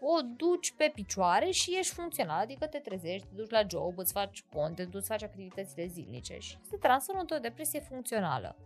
o 0.00 0.20
duci 0.36 0.72
pe 0.76 0.90
picioare 0.94 1.50
și 1.50 1.76
ești 1.78 1.94
funcțional, 1.94 2.40
adică 2.40 2.66
te 2.66 2.78
trezești, 2.78 3.26
te 3.26 3.34
duci 3.34 3.50
la 3.50 3.62
job, 3.70 3.98
îți 3.98 4.12
faci 4.12 4.44
cont, 4.52 4.76
te 4.76 4.84
duci, 4.84 5.04
faci 5.04 5.22
activitățile 5.22 5.86
zilnice 5.86 6.38
și 6.38 6.58
se 6.70 6.76
transformă 6.76 7.20
într-o 7.20 7.38
depresie 7.38 7.80
funcțională. 7.80 8.56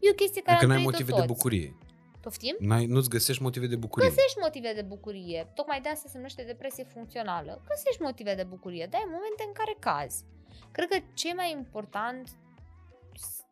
E 0.00 0.10
o 0.10 0.14
chestie 0.14 0.42
care 0.42 0.56
Adică 0.56 0.72
am 0.72 0.78
n-ai 0.78 0.82
trăit-o 0.82 0.90
motive 0.90 1.12
de 1.12 1.26
toți. 1.26 1.32
bucurie. 1.32 1.76
Poftim? 2.20 2.56
N-ai, 2.58 2.86
nu-ți 2.86 3.08
găsești 3.08 3.42
motive 3.42 3.66
de 3.66 3.76
bucurie. 3.76 4.08
Găsești 4.08 4.38
motive 4.40 4.72
de 4.74 4.82
bucurie. 4.82 5.50
Tocmai 5.54 5.80
de 5.80 5.88
asta 5.88 6.08
se 6.08 6.16
numește 6.16 6.42
depresie 6.42 6.84
funcțională. 6.84 7.62
Găsești 7.68 8.02
motive 8.02 8.34
de 8.34 8.44
bucurie, 8.44 8.86
dar 8.90 9.00
ai 9.00 9.06
momente 9.10 9.42
în 9.46 9.52
care 9.52 9.76
cazi. 9.78 10.24
Cred 10.70 10.88
că 10.88 10.98
ce 11.14 11.34
mai 11.34 11.50
important 11.50 12.28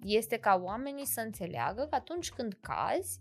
este 0.05 0.37
ca 0.37 0.61
oamenii 0.63 1.07
să 1.07 1.21
înțeleagă 1.21 1.87
că 1.91 1.95
atunci 1.95 2.31
când 2.31 2.59
cazi, 2.61 3.21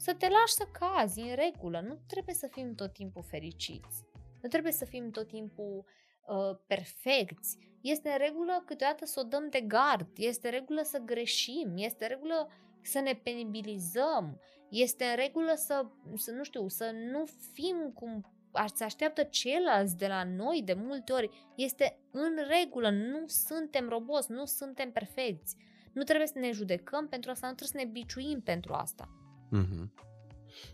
să 0.00 0.14
te 0.14 0.28
lași 0.28 0.52
să 0.52 0.66
cazi 0.78 1.20
în 1.20 1.34
regulă. 1.34 1.80
Nu 1.80 1.98
trebuie 2.06 2.34
să 2.34 2.46
fim 2.46 2.74
tot 2.74 2.92
timpul 2.92 3.22
fericiți. 3.22 4.04
Nu 4.42 4.48
trebuie 4.48 4.72
să 4.72 4.84
fim 4.84 5.10
tot 5.10 5.26
timpul 5.26 5.84
uh, 6.26 6.58
perfecți. 6.66 7.58
Este 7.80 8.08
în 8.08 8.18
regulă 8.18 8.62
câteodată 8.66 9.04
să 9.04 9.20
o 9.20 9.28
dăm 9.28 9.48
de 9.48 9.60
gard. 9.60 10.08
Este 10.16 10.46
în 10.46 10.52
regulă 10.52 10.82
să 10.82 10.98
greșim. 10.98 11.72
Este 11.76 12.04
în 12.04 12.10
regulă 12.10 12.48
să 12.82 13.00
ne 13.00 13.12
penibilizăm. 13.22 14.40
Este 14.70 15.04
în 15.04 15.16
regulă 15.16 15.52
să, 15.56 15.86
să 16.14 16.30
nu 16.30 16.42
știu, 16.42 16.68
să 16.68 16.90
nu 17.12 17.24
fim 17.52 17.90
cum 17.94 18.32
aș- 18.52 18.70
se 18.74 18.84
așteaptă 18.84 19.22
ceilalți 19.22 19.96
de 19.96 20.06
la 20.06 20.24
noi 20.24 20.62
de 20.64 20.74
multe 20.74 21.12
ori. 21.12 21.30
Este 21.56 21.98
în 22.10 22.36
regulă, 22.60 22.90
nu 22.90 23.24
suntem 23.26 23.88
roboți, 23.88 24.30
nu 24.30 24.44
suntem 24.44 24.92
perfecți. 24.92 25.56
Nu 25.92 26.02
trebuie 26.02 26.26
să 26.26 26.38
ne 26.38 26.50
judecăm 26.52 27.08
pentru 27.08 27.30
asta, 27.30 27.46
nu 27.48 27.54
trebuie 27.54 27.80
să 27.80 27.86
ne 27.86 27.92
biciuim 27.92 28.40
pentru 28.40 28.72
asta. 28.72 29.19
Mhm. 29.50 29.92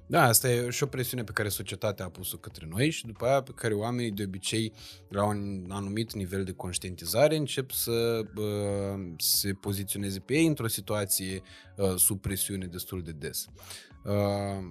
Da, 0.07 0.23
asta 0.23 0.51
e 0.51 0.71
și 0.71 0.83
o 0.83 0.87
presiune 0.87 1.25
pe 1.25 1.33
care 1.33 1.49
societatea 1.49 2.05
a 2.05 2.09
pus-o 2.09 2.37
către 2.37 2.67
noi 2.71 2.91
și 2.91 3.07
după 3.07 3.27
aia 3.27 3.43
pe 3.43 3.53
care 3.55 3.75
oamenii 3.75 4.11
de 4.11 4.23
obicei 4.23 4.73
la 5.09 5.25
un 5.25 5.67
anumit 5.69 6.13
nivel 6.13 6.45
de 6.45 6.53
conștientizare 6.53 7.37
încep 7.37 7.71
să 7.71 8.23
uh, 8.37 9.13
se 9.19 9.53
poziționeze 9.53 10.19
pe 10.19 10.35
ei 10.35 10.47
într-o 10.47 10.67
situație 10.67 11.43
uh, 11.77 11.95
sub 11.97 12.21
presiune 12.21 12.67
destul 12.67 13.03
de 13.03 13.13
des. 13.13 13.47
Uh, 14.05 14.13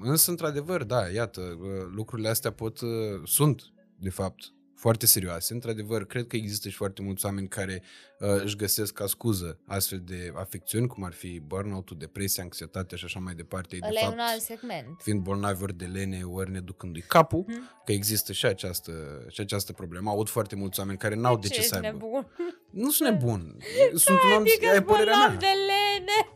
însă, 0.02 0.30
într-adevăr, 0.32 0.84
da, 0.84 1.08
iată, 1.08 1.41
uh, 1.41 1.68
lucrurile 1.96 2.30
astea 2.30 2.52
pot, 2.52 2.82
uh, 2.82 2.89
sunt, 3.24 3.63
de 4.00 4.10
fapt, 4.10 4.55
foarte 4.76 5.06
serioase. 5.06 5.54
Într-adevăr, 5.54 6.06
cred 6.06 6.28
că 6.28 6.36
există 6.36 6.70
și 6.70 6.76
foarte 6.76 7.02
mulți 7.02 7.26
oameni 7.26 7.48
care 7.48 7.84
uh, 8.20 8.42
își 8.44 8.56
găsesc 8.56 8.94
ca 8.94 9.06
scuză 9.08 9.60
astfel 9.68 10.02
de 10.06 10.32
afecțiuni, 10.36 10.88
cum 10.88 11.04
ar 11.04 11.14
fi 11.14 11.40
burnout-ul, 11.40 11.98
depresia, 12.00 12.44
anxietatea 12.44 12.98
și 12.98 13.06
așa 13.06 13.20
mai 13.20 13.34
departe. 13.34 13.76
Ei, 13.76 13.82
de 13.82 13.88
Ăla 13.88 14.00
e 14.00 14.04
fapt, 14.04 14.14
un 14.14 14.20
alt 14.20 14.42
segment. 14.42 15.02
fiind 15.02 15.22
bolnavi 15.22 15.64
ori 15.64 15.78
de 15.78 15.86
lene, 15.86 16.22
ori 16.24 16.52
neducându-i 16.52 17.02
capul, 17.02 17.44
Mhm. 17.48 17.82
că 17.86 17.92
există 17.92 18.32
și 18.34 18.46
această, 18.46 19.26
și 19.30 19.42
această 19.42 19.74
problemă. 19.74 20.10
Aud 20.10 20.30
foarte 20.30 20.56
mulți 20.56 20.80
oameni 20.80 20.98
care 20.98 21.16
n-au 21.16 21.38
de 21.38 21.48
ce, 21.48 21.54
ești 21.60 21.70
să 21.70 21.76
aibă. 21.76 21.88
nebun? 21.88 22.28
Nu 22.70 22.92
sunt 22.92 23.10
nebun. 23.10 23.58
Sunt 24.06 24.18
un 24.26 24.32
om, 24.32 24.40
Adică 24.42 24.66
e 24.66 24.82
părerea 24.82 24.84
bolnav 24.84 25.30
mea. 25.30 25.38
de 25.38 25.46
lene. 25.70 26.30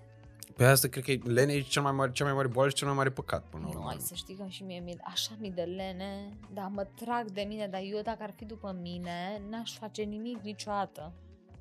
Pe 0.60 0.66
asta 0.66 0.88
cred 0.88 1.04
că 1.04 1.12
e- 1.12 1.20
lene 1.24 1.54
e 1.54 1.62
cel 1.62 1.82
mai 1.82 1.92
mare, 1.92 2.12
cea 2.12 2.24
mai 2.24 2.34
mare 2.34 2.48
boală 2.48 2.70
și 2.70 2.76
cel 2.76 2.88
mai 2.88 2.96
mare 2.96 3.10
păcat 3.12 3.44
până 3.50 3.64
la 3.64 3.70
Nu, 3.74 3.78
urmă. 3.78 3.90
ai 3.90 3.98
să 4.00 4.14
știi 4.14 4.36
că 4.36 4.46
și 4.48 4.64
mie 4.64 4.80
mi 4.80 4.98
așa 5.04 5.32
mi 5.40 5.52
de 5.52 5.62
lene, 5.62 6.34
dar 6.54 6.68
mă 6.68 6.84
trag 6.96 7.32
de 7.32 7.42
mine, 7.42 7.68
dar 7.68 7.82
eu 7.84 8.02
dacă 8.02 8.24
ar 8.24 8.34
fi 8.36 8.46
după 8.46 8.78
mine, 8.82 9.42
n-aș 9.50 9.78
face 9.78 10.02
nimic 10.02 10.42
niciodată. 10.42 11.14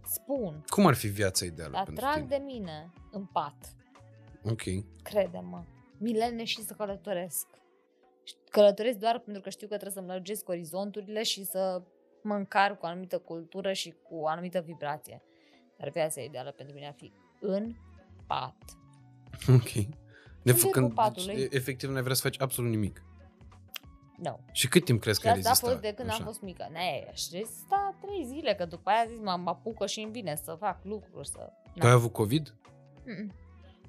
Spun, 0.05 0.65
Cum 0.69 0.87
ar 0.87 0.95
fi 0.95 1.07
viața 1.09 1.45
ideală 1.45 1.71
dar 1.73 1.85
pentru 1.85 2.05
trag 2.05 2.15
tine? 2.15 2.27
de 2.27 2.43
mine 2.45 2.93
în 3.11 3.25
pat, 3.25 3.75
Ok. 4.45 4.63
crede-mă. 5.03 5.63
Mi 5.99 6.13
lene 6.13 6.45
și 6.45 6.63
să 6.63 6.75
călătoresc. 6.75 7.47
Și 8.25 8.35
Călătoresc 8.51 8.99
doar 8.99 9.19
pentru 9.19 9.43
că 9.43 9.51
știu 9.51 9.69
că 9.69 9.75
trebuie 9.77 9.95
să-mi 10.03 10.07
lărgesc 10.15 10.49
orizonturile 10.49 11.23
și 11.23 11.45
să 11.45 11.83
mă 12.23 12.35
încar 12.35 12.77
cu 12.77 12.85
o 12.85 12.89
anumită 12.89 13.19
cultură 13.19 13.73
și 13.73 13.95
cu 14.09 14.15
o 14.15 14.27
anumită 14.27 14.61
vibrație. 14.61 15.23
Dar 15.79 15.89
viața 15.91 16.21
ideală 16.21 16.51
pentru 16.51 16.75
mine 16.75 16.87
ar 16.87 16.95
fi 16.97 17.13
în 17.41 17.75
pat. 18.27 18.57
Ok. 19.59 19.73
Ne 20.43 20.53
vârful 20.53 20.71
făcând, 20.73 20.95
patului. 20.95 21.35
deci, 21.35 21.53
efectiv, 21.53 21.91
nu 21.91 22.03
vrea 22.03 22.15
să 22.15 22.23
faci 22.23 22.41
absolut 22.41 22.71
nimic. 22.71 23.03
Nu. 24.17 24.41
Și 24.53 24.69
cât 24.69 24.85
timp 24.85 25.01
crezi 25.01 25.19
Și 25.19 25.25
că 25.25 25.31
ai 25.31 25.39
asta 25.39 25.49
a 25.49 25.53
rezistat? 25.53 25.71
fost 25.71 25.83
de 25.83 25.95
când 25.97 26.09
așa? 26.09 26.19
am 26.19 26.25
fost 26.25 26.41
mică. 26.41 26.69
Ne, 26.73 27.11
și 27.13 27.47
sta 27.65 27.95
trei 28.01 28.25
zile, 28.27 28.55
că 28.55 28.65
după 28.65 28.91
aia 28.91 29.05
zis, 29.09 29.19
mă 29.19 29.39
mă 29.43 29.51
apucă 29.51 29.87
și 29.87 30.01
îmi 30.01 30.13
vine 30.13 30.37
să 30.45 30.57
fac 30.59 30.79
lucruri, 30.85 31.29
să... 31.29 31.53
Tu 31.75 31.87
ai 31.87 31.93
avut 31.93 32.13
COVID? 32.13 32.55
Mm-mm. 33.05 33.33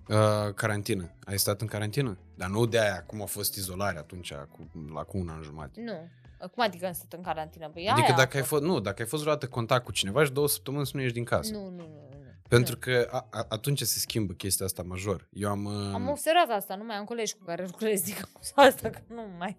Uh, 0.09 0.53
carantină. 0.53 1.11
Ai 1.25 1.37
stat 1.39 1.61
în 1.61 1.67
carantină? 1.67 2.17
Dar 2.35 2.49
nu 2.49 2.65
de 2.65 2.79
aia, 2.79 3.03
cum 3.03 3.21
a 3.21 3.25
fost 3.25 3.55
izolarea 3.55 3.99
atunci, 3.99 4.33
cu, 4.33 4.69
la 4.93 5.03
cu 5.03 5.17
un 5.17 5.29
an 5.29 5.41
jumătate. 5.41 5.81
Nu. 5.81 6.09
Cum 6.47 6.63
adică 6.63 6.85
am 6.85 6.91
stat 6.93 7.13
în 7.13 7.21
carantină? 7.21 7.69
Păi 7.69 7.87
Adică 7.87 8.05
aia 8.05 8.15
a 8.15 8.17
dacă 8.17 8.37
ai 8.37 8.43
fost, 8.43 8.63
nu, 8.63 8.79
dacă 8.79 9.01
ai 9.01 9.07
fost 9.07 9.21
vreodată 9.21 9.47
contact 9.47 9.85
cu 9.85 9.91
cineva 9.91 10.23
și 10.23 10.31
două 10.31 10.47
săptămâni 10.47 10.85
să 10.85 10.91
nu 10.95 11.01
ieși 11.01 11.13
din 11.13 11.23
casă. 11.23 11.53
Nu, 11.53 11.63
nu, 11.63 11.69
nu. 11.69 12.09
nu. 12.11 12.28
Pentru 12.49 12.73
nu. 12.73 12.79
că 12.79 13.07
a, 13.11 13.27
a, 13.31 13.45
atunci 13.49 13.81
se 13.81 13.99
schimbă 13.99 14.33
chestia 14.33 14.65
asta 14.65 14.83
major. 14.83 15.27
Eu 15.31 15.49
am, 15.49 15.65
uh, 15.65 15.93
Am 15.93 16.07
observat 16.09 16.49
asta, 16.49 16.75
nu 16.75 16.83
mai 16.83 16.95
am 16.95 17.05
colegi 17.05 17.33
cu 17.35 17.43
care 17.45 17.65
lucrez, 17.65 18.03
zic 18.03 18.29
asta, 18.55 18.89
că 18.89 18.99
nu 19.07 19.21
mai... 19.37 19.57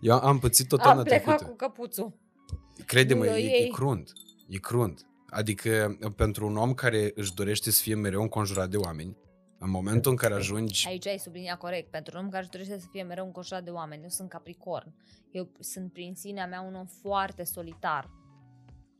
eu 0.00 0.18
am 0.18 0.38
pățit 0.38 0.68
tot 0.68 0.80
am 0.80 0.90
anul 0.90 1.04
plecat 1.04 1.24
trecută. 1.24 1.44
cu 1.48 1.56
căpuțul. 1.56 2.12
Crede-mă, 2.86 3.24
Nu, 3.24 3.36
e, 3.36 3.40
ei- 3.40 3.66
e 3.66 3.68
crunt. 3.68 4.12
E 4.48 4.58
crunt. 4.58 5.06
Adică 5.30 5.98
pentru 6.16 6.46
un 6.46 6.56
om 6.56 6.74
care 6.74 7.12
își 7.14 7.34
dorește 7.34 7.70
să 7.70 7.82
fie 7.82 7.94
mereu 7.94 8.22
înconjurat 8.22 8.68
de 8.68 8.76
oameni, 8.76 9.16
în 9.58 9.70
momentul 9.70 10.10
în 10.10 10.16
care 10.16 10.34
ajungi... 10.34 10.86
Aici 10.88 11.06
ai 11.06 11.18
subliniat 11.18 11.58
corect. 11.58 11.90
Pentru 11.90 12.18
un 12.18 12.24
om 12.24 12.30
care 12.30 12.42
își 12.42 12.50
dorește 12.50 12.78
să 12.78 12.86
fie 12.90 13.02
mereu 13.02 13.24
înconjurat 13.24 13.64
de 13.64 13.70
oameni. 13.70 14.02
Eu 14.02 14.08
sunt 14.08 14.28
capricorn. 14.28 14.94
Eu 15.30 15.52
sunt 15.60 15.92
prin 15.92 16.14
sinea 16.14 16.46
mea 16.46 16.60
un 16.60 16.74
om 16.74 16.86
foarte 17.02 17.44
solitar. 17.44 18.10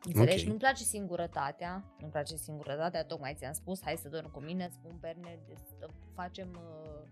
Înțelegi? 0.06 0.40
Ok. 0.42 0.46
Nu-mi 0.46 0.58
place 0.58 0.82
singurătatea. 0.84 1.84
Nu-mi 1.98 2.12
place 2.12 2.36
singurătatea. 2.36 3.04
Tocmai 3.04 3.34
ți-am 3.34 3.52
spus, 3.52 3.82
hai 3.82 3.96
să 3.96 4.08
dorm 4.08 4.30
cu 4.30 4.40
mine, 4.40 4.68
spun 4.72 4.96
Berne, 5.00 5.38
de- 5.46 5.54
să 5.78 5.88
facem... 6.14 6.48
Uh, 6.54 7.08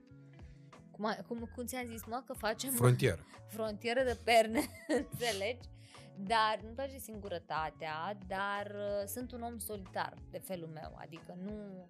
cum, 0.90 1.04
a- 1.04 1.18
cum, 1.28 1.50
cum 1.54 1.64
ți-am 1.64 1.86
zis, 1.86 2.04
mă, 2.04 2.22
că 2.26 2.32
facem 2.32 2.72
Frontieră. 2.72 3.24
frontieră 3.56 4.02
de 4.02 4.18
perne, 4.24 4.60
înțelegi? 5.00 5.68
Dar 6.18 6.58
nu-mi 6.62 6.74
place 6.74 6.98
singurătatea, 6.98 8.18
dar 8.26 8.66
uh, 8.74 9.06
sunt 9.06 9.32
un 9.32 9.42
om 9.42 9.58
solitar 9.58 10.14
de 10.30 10.38
felul 10.38 10.68
meu, 10.68 10.92
adică 10.96 11.36
nu 11.42 11.88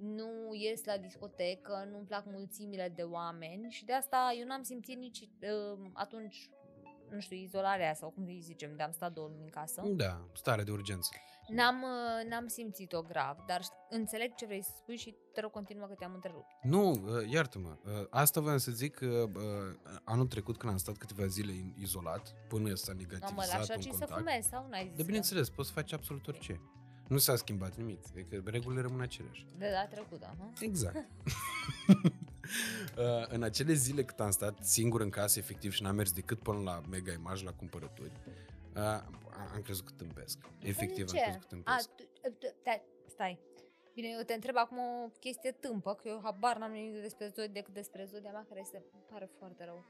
nu 0.00 0.28
ies 0.54 0.84
la 0.84 0.96
discotecă, 0.96 1.88
nu-mi 1.90 2.06
plac 2.06 2.24
mulțimile 2.26 2.92
de 2.96 3.02
oameni 3.02 3.70
și 3.70 3.84
de 3.84 3.92
asta 3.92 4.34
eu 4.38 4.46
n-am 4.46 4.62
simțit 4.62 4.96
nici 4.98 5.20
uh, 5.20 5.78
atunci, 5.92 6.50
nu 7.10 7.20
știu, 7.20 7.36
izolarea 7.36 7.94
sau 7.94 8.10
cum 8.10 8.24
îi 8.26 8.40
zicem, 8.40 8.76
de 8.76 8.82
am 8.82 8.92
stat 8.92 9.12
două 9.12 9.28
luni 9.28 9.42
în 9.42 9.48
casă. 9.50 9.82
Da, 9.86 10.20
stare 10.34 10.62
de 10.62 10.70
urgență. 10.70 11.08
N-am, 11.48 11.82
uh, 11.82 12.28
n-am 12.30 12.46
simțit-o 12.46 13.02
grav, 13.02 13.36
dar 13.46 13.60
înțeleg 13.90 14.34
ce 14.34 14.46
vrei 14.46 14.62
să 14.62 14.70
spui 14.76 14.96
și 14.96 15.14
te 15.32 15.40
rog 15.40 15.50
continuă 15.50 15.86
că 15.86 15.94
te-am 15.94 16.14
întrerupt. 16.14 16.46
Nu, 16.62 16.90
uh, 16.90 17.30
iartă-mă. 17.30 17.76
Uh, 17.84 18.06
asta 18.10 18.40
voiam 18.40 18.58
să 18.58 18.70
zic 18.70 18.94
că 18.94 19.06
uh, 19.06 19.42
anul 20.04 20.26
trecut 20.26 20.56
când 20.58 20.72
am 20.72 20.78
stat 20.78 20.96
câteva 20.96 21.26
zile 21.26 21.52
in- 21.52 21.74
izolat, 21.80 22.34
până 22.48 22.74
s-a 22.74 22.92
Nu, 22.92 22.98
mă, 22.98 23.04
negativizat 23.08 23.60
așa 23.60 23.74
un 23.74 23.80
ci 23.80 23.84
să 23.84 23.88
contact. 23.90 24.12
fumezi 24.12 24.48
sau 24.48 24.66
n-ai 24.70 24.82
zis? 24.86 24.90
De 24.90 24.96
că- 25.00 25.04
bineînțeles, 25.06 25.50
poți 25.50 25.68
să 25.68 25.74
faci 25.74 25.92
absolut 25.92 26.26
orice. 26.26 26.60
Nu 27.08 27.18
s-a 27.18 27.36
schimbat 27.36 27.76
nimic, 27.76 28.00
adică 28.12 28.42
regulile 28.44 28.80
rămân 28.80 29.00
aceleași. 29.00 29.46
De 29.58 29.70
data 29.72 29.86
trecută, 29.94 30.26
aha. 30.38 30.50
Exact. 30.60 30.96
Uh, 32.98 33.26
în 33.28 33.42
acele 33.42 33.72
zile 33.72 34.04
cât 34.04 34.20
am 34.20 34.30
stat 34.30 34.64
singur 34.64 35.00
în 35.00 35.10
casă, 35.10 35.38
efectiv, 35.38 35.72
și 35.72 35.82
n-am 35.82 35.94
mers 35.94 36.12
decât 36.12 36.38
până 36.42 36.60
la 36.62 36.80
Mega 36.90 37.12
Image 37.12 37.44
la 37.44 37.52
cumpărături, 37.52 38.12
uh, 38.76 38.82
am 39.54 39.60
crezut 39.64 39.84
că 39.86 39.92
tâmpesc. 39.96 40.38
Efectiv, 40.62 41.10
De 41.10 41.10
am 41.10 41.16
ce? 41.16 41.22
crezut 41.22 41.40
că 41.40 41.46
A, 41.46 41.48
tâmpesc. 41.48 41.88
tu, 41.94 42.02
tu, 42.38 42.46
te, 42.62 42.80
stai. 43.08 43.38
Bine, 43.94 44.08
eu 44.18 44.22
te 44.22 44.32
întreb 44.34 44.56
acum 44.56 44.78
o 44.78 45.08
chestie 45.20 45.50
tâmpă, 45.52 45.94
că 45.94 46.08
eu 46.08 46.20
habar 46.22 46.56
n-am 46.56 46.70
nimic 46.72 47.00
despre 47.00 47.26
Zodia 47.26 47.52
decât 47.52 47.74
despre 47.74 48.04
Zodia 48.04 48.30
mea, 48.30 48.44
care 48.48 48.60
este, 48.60 48.76
îmi 48.92 49.02
pare 49.10 49.30
foarte 49.38 49.64
rău. 49.64 49.84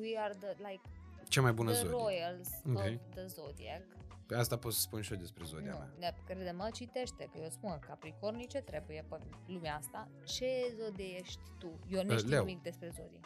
We 0.00 0.18
are 0.18 0.34
the, 0.40 0.48
like, 0.68 0.80
Cea 1.28 1.40
mai 1.40 1.52
bună 1.52 1.70
the 1.72 1.80
zodie. 1.80 1.96
royals 1.98 2.48
Ok. 2.68 2.76
of 2.76 3.14
the 3.14 3.26
zodiac. 3.26 3.82
Pe 4.30 4.36
asta 4.36 4.56
pot 4.58 4.72
să 4.72 4.80
spun 4.80 5.00
și 5.00 5.12
eu 5.12 5.18
despre 5.18 5.44
zodia 5.44 5.70
nu, 5.72 5.78
mea. 5.78 5.94
ne 5.98 6.14
crede-mă, 6.34 6.68
citește, 6.72 7.28
că 7.32 7.38
eu 7.42 7.48
spun 7.48 7.70
că 7.70 7.78
Capricornii 7.86 8.46
ce 8.46 8.58
trebuie 8.60 9.04
pe 9.08 9.16
lumea 9.46 9.76
asta. 9.76 10.08
Ce 10.24 10.74
zodie 10.82 11.16
ești 11.20 11.40
tu? 11.58 11.78
Eu 11.88 12.04
nu 12.04 12.10
Uh, 12.12 12.18
știu 12.18 12.30
Leu. 12.30 12.44
nimic 12.44 12.62
despre 12.62 12.88
zodie. 12.96 13.20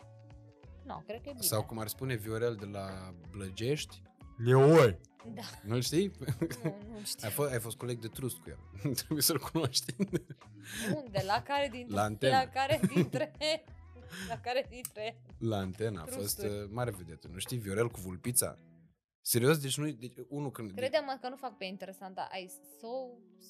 Nu, 0.84 1.02
cred 1.06 1.20
că 1.20 1.28
e 1.28 1.32
bine. 1.32 1.44
Sau 1.46 1.64
cum 1.64 1.78
ar 1.78 1.86
spune 1.88 2.14
Viorel 2.14 2.54
de 2.54 2.64
la 2.64 3.14
Blăgești, 3.30 4.02
Leoi. 4.36 4.98
Da, 5.34 5.42
Nu-l 5.64 5.80
știi? 5.80 6.10
nu, 6.62 6.76
nu 6.90 7.00
știu. 7.10 7.24
Ai, 7.26 7.30
fost, 7.30 7.50
ai 7.52 7.60
fost 7.60 7.76
coleg 7.76 7.98
de 7.98 8.08
trust 8.08 8.36
cu 8.36 8.48
el. 8.48 8.58
Trebuie 9.00 9.22
să-l 9.22 9.38
cunoști. 9.38 9.94
Unde? 10.94 11.22
La 11.26 11.42
care 11.42 11.68
dintre... 11.72 11.94
La 11.94 12.02
antenă. 12.02 12.32
La 12.36 12.46
care 12.48 12.80
dintre... 12.94 13.32
la 14.28 14.38
care 14.40 14.66
dintre... 14.70 15.20
La 15.38 15.56
antena 15.56 16.00
a 16.00 16.04
fost 16.04 16.36
Trusturi. 16.38 16.62
uh, 16.62 16.68
mare 16.70 16.90
vedetă. 16.90 17.28
Nu 17.32 17.38
știi? 17.38 17.56
Viorel 17.58 17.88
cu 17.88 18.00
vulpița. 18.00 18.58
Serios? 19.26 19.58
Deci 19.58 19.76
nu 19.78 19.90
deci, 19.90 20.12
unul 20.28 20.50
când... 20.50 20.74
Crede-mă 20.74 21.18
că 21.20 21.28
nu 21.28 21.36
fac 21.36 21.56
pe 21.56 21.64
interesant, 21.64 22.14
dar 22.14 22.30
I 22.42 22.50
so 22.80 22.88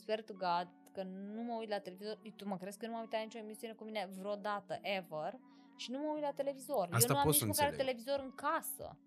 swear 0.02 0.20
to 0.22 0.32
God 0.32 0.68
că 0.92 1.02
nu 1.34 1.42
mă 1.42 1.54
uit 1.58 1.68
la 1.68 1.78
televizor. 1.78 2.18
Tu 2.36 2.48
mă 2.48 2.56
crezi 2.56 2.78
că 2.78 2.86
nu 2.86 2.92
m-am 2.92 3.00
uitat 3.00 3.18
la 3.18 3.24
nicio 3.24 3.38
emisiune 3.38 3.74
cu 3.74 3.84
mine 3.84 4.08
vreodată, 4.18 4.78
ever, 4.82 5.32
și 5.76 5.90
nu 5.90 5.98
mă 5.98 6.10
uit 6.14 6.22
la 6.22 6.32
televizor. 6.32 6.88
Asta 6.92 7.06
Eu 7.08 7.14
nu 7.14 7.16
am 7.16 7.24
pot 7.24 7.32
nici 7.32 7.40
să 7.40 7.46
măcar 7.46 7.68
înțeleg. 7.70 7.86
televizor 7.86 8.18
în 8.24 8.34
casă. 8.34 8.98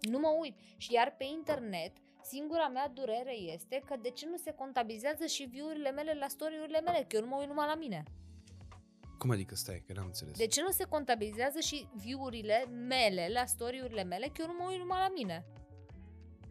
Nu 0.00 0.18
mă 0.18 0.28
uit. 0.40 0.56
Și 0.76 0.92
iar 0.92 1.14
pe 1.18 1.24
internet, 1.24 1.92
singura 2.22 2.68
mea 2.68 2.88
durere 2.88 3.34
este 3.36 3.82
că 3.86 3.96
de 4.02 4.10
ce 4.10 4.26
nu 4.26 4.36
se 4.36 4.52
contabilizează 4.52 5.26
și 5.26 5.44
view-urile 5.44 5.90
mele 5.90 6.14
la 6.14 6.28
story-urile 6.28 6.80
mele, 6.80 7.04
că 7.08 7.16
eu 7.16 7.22
nu 7.22 7.28
mă 7.28 7.36
uit 7.38 7.48
numai 7.48 7.66
la 7.66 7.74
mine. 7.74 8.02
Cum 9.18 9.30
adică 9.30 9.54
stai? 9.54 9.82
Că 9.86 9.92
n-am 9.92 10.06
înțeles. 10.06 10.36
De 10.36 10.46
ce 10.46 10.62
nu 10.62 10.70
se 10.70 10.84
contabilizează 10.84 11.60
și 11.60 11.88
view-urile 11.94 12.64
mele 12.64 13.28
la 13.32 13.44
story-urile 13.44 14.02
mele, 14.02 14.26
că 14.26 14.42
eu 14.42 14.46
nu 14.46 14.56
mă 14.58 14.68
uit 14.70 14.78
numai 14.78 14.98
la 14.98 15.08
mine? 15.14 15.44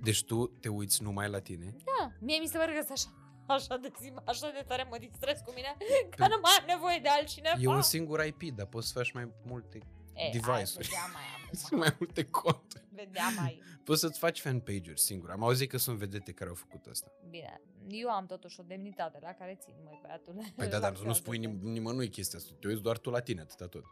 Deci 0.01 0.23
tu 0.23 0.47
te 0.47 0.69
uiți 0.69 1.03
numai 1.03 1.29
la 1.29 1.39
tine? 1.39 1.75
Da, 1.85 2.11
mie 2.19 2.39
mi 2.39 2.47
se 2.47 2.57
pare 2.57 2.73
că 2.73 2.79
sunt 2.85 2.91
așa, 2.97 3.55
așa 3.55 3.77
de 3.77 3.91
zi, 4.01 4.13
așa 4.25 4.51
de 4.51 4.63
tare 4.67 4.87
mă 4.89 4.97
distrez 4.99 5.39
cu 5.45 5.51
mine, 5.55 5.75
că 6.09 6.27
nu 6.27 6.37
mai 6.41 6.51
am 6.59 6.65
nevoie 6.67 6.99
de 7.01 7.07
altcineva. 7.09 7.55
E 7.61 7.67
un 7.67 7.81
singur 7.81 8.25
IP, 8.25 8.43
dar 8.55 8.65
poți 8.65 8.87
să 8.87 8.93
faci 8.97 9.11
mai 9.11 9.31
multe, 9.45 9.77
e, 10.13 10.29
device-uri. 10.31 10.51
Hai, 10.51 10.65
vedeam 10.87 11.11
mai 11.13 11.25
sunt 11.51 11.65
acum. 11.65 11.77
mai 11.77 11.95
multe 11.99 12.23
conturi. 12.25 12.83
Vedeam 12.89 13.33
mai. 13.39 13.61
Poți 13.83 13.99
să-ți 13.99 14.19
faci 14.19 14.41
fanpage-uri 14.41 14.99
singur. 14.99 15.29
Am 15.31 15.43
auzit 15.43 15.69
că 15.69 15.77
sunt 15.77 15.97
vedete 15.97 16.31
care 16.31 16.49
au 16.49 16.55
făcut 16.55 16.85
asta. 16.85 17.11
Bine, 17.29 17.61
eu 17.87 18.09
am 18.09 18.25
totuși 18.25 18.59
o 18.59 18.63
demnitate 18.67 19.17
la 19.21 19.31
care 19.33 19.57
țin, 19.61 19.73
măi, 19.83 19.99
băiatule. 20.01 20.53
Păi 20.55 20.67
da, 20.67 20.79
dar 20.79 20.97
nu 21.09 21.13
spui 21.13 21.37
nim- 21.39 21.59
nimănui 21.61 22.09
chestia 22.09 22.39
asta. 22.39 22.51
Te 22.59 22.67
uiți 22.67 22.81
doar 22.81 22.97
tu 22.97 23.09
la 23.09 23.19
tine, 23.19 23.41
atâta 23.41 23.67
tot. 23.67 23.83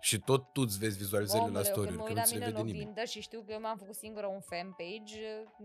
Și 0.00 0.18
tot 0.18 0.52
tu 0.52 0.60
îți 0.60 0.78
vezi 0.78 0.98
vizualizările 0.98 1.46
Omule, 1.48 1.60
la 1.60 1.68
eu 1.68 1.74
când 1.74 1.86
story 1.86 1.96
mă 1.96 2.02
că 2.02 2.08
uit 2.08 2.16
nu 2.16 2.20
la 2.20 2.22
ți 2.26 2.32
le 2.32 2.38
mine 2.38 2.46
în 2.46 2.52
vede 2.52 2.64
nimeni. 2.66 2.84
oglindă 2.84 3.04
și 3.04 3.20
știu 3.20 3.40
că 3.46 3.52
eu 3.52 3.58
mi-am 3.58 3.76
făcut 3.76 3.94
singură 3.94 4.26
un 4.26 4.40
fanpage, 4.40 5.20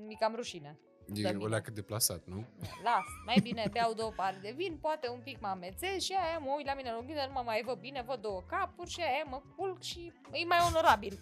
mi 0.07 0.15
cam 0.15 0.35
rușine. 0.35 0.79
E 1.13 1.21
la 1.21 1.29
o 1.29 1.33
mine. 1.33 1.47
leacă 1.49 1.71
deplasat, 1.71 2.25
nu? 2.25 2.45
Las, 2.83 3.05
mai 3.25 3.39
bine 3.41 3.69
beau 3.71 3.93
două 3.93 4.11
pahare 4.15 4.39
de 4.41 4.53
vin, 4.55 4.77
poate 4.81 5.09
un 5.09 5.19
pic 5.23 5.39
mă 5.39 5.47
amețez 5.47 6.01
și 6.01 6.13
aia 6.13 6.37
mă 6.37 6.53
uit 6.57 6.65
la 6.65 6.73
mine 6.73 6.89
în 6.89 6.95
oglindă, 6.95 7.23
nu 7.27 7.33
mă 7.33 7.41
mai 7.45 7.63
văd 7.65 7.79
bine, 7.79 8.03
văd 8.07 8.21
două 8.21 8.41
capuri 8.47 8.89
și 8.89 9.01
aia 9.01 9.25
mă 9.29 9.41
culc 9.55 9.81
și 9.81 10.11
e 10.31 10.45
mai 10.45 10.57
onorabil. 10.67 11.19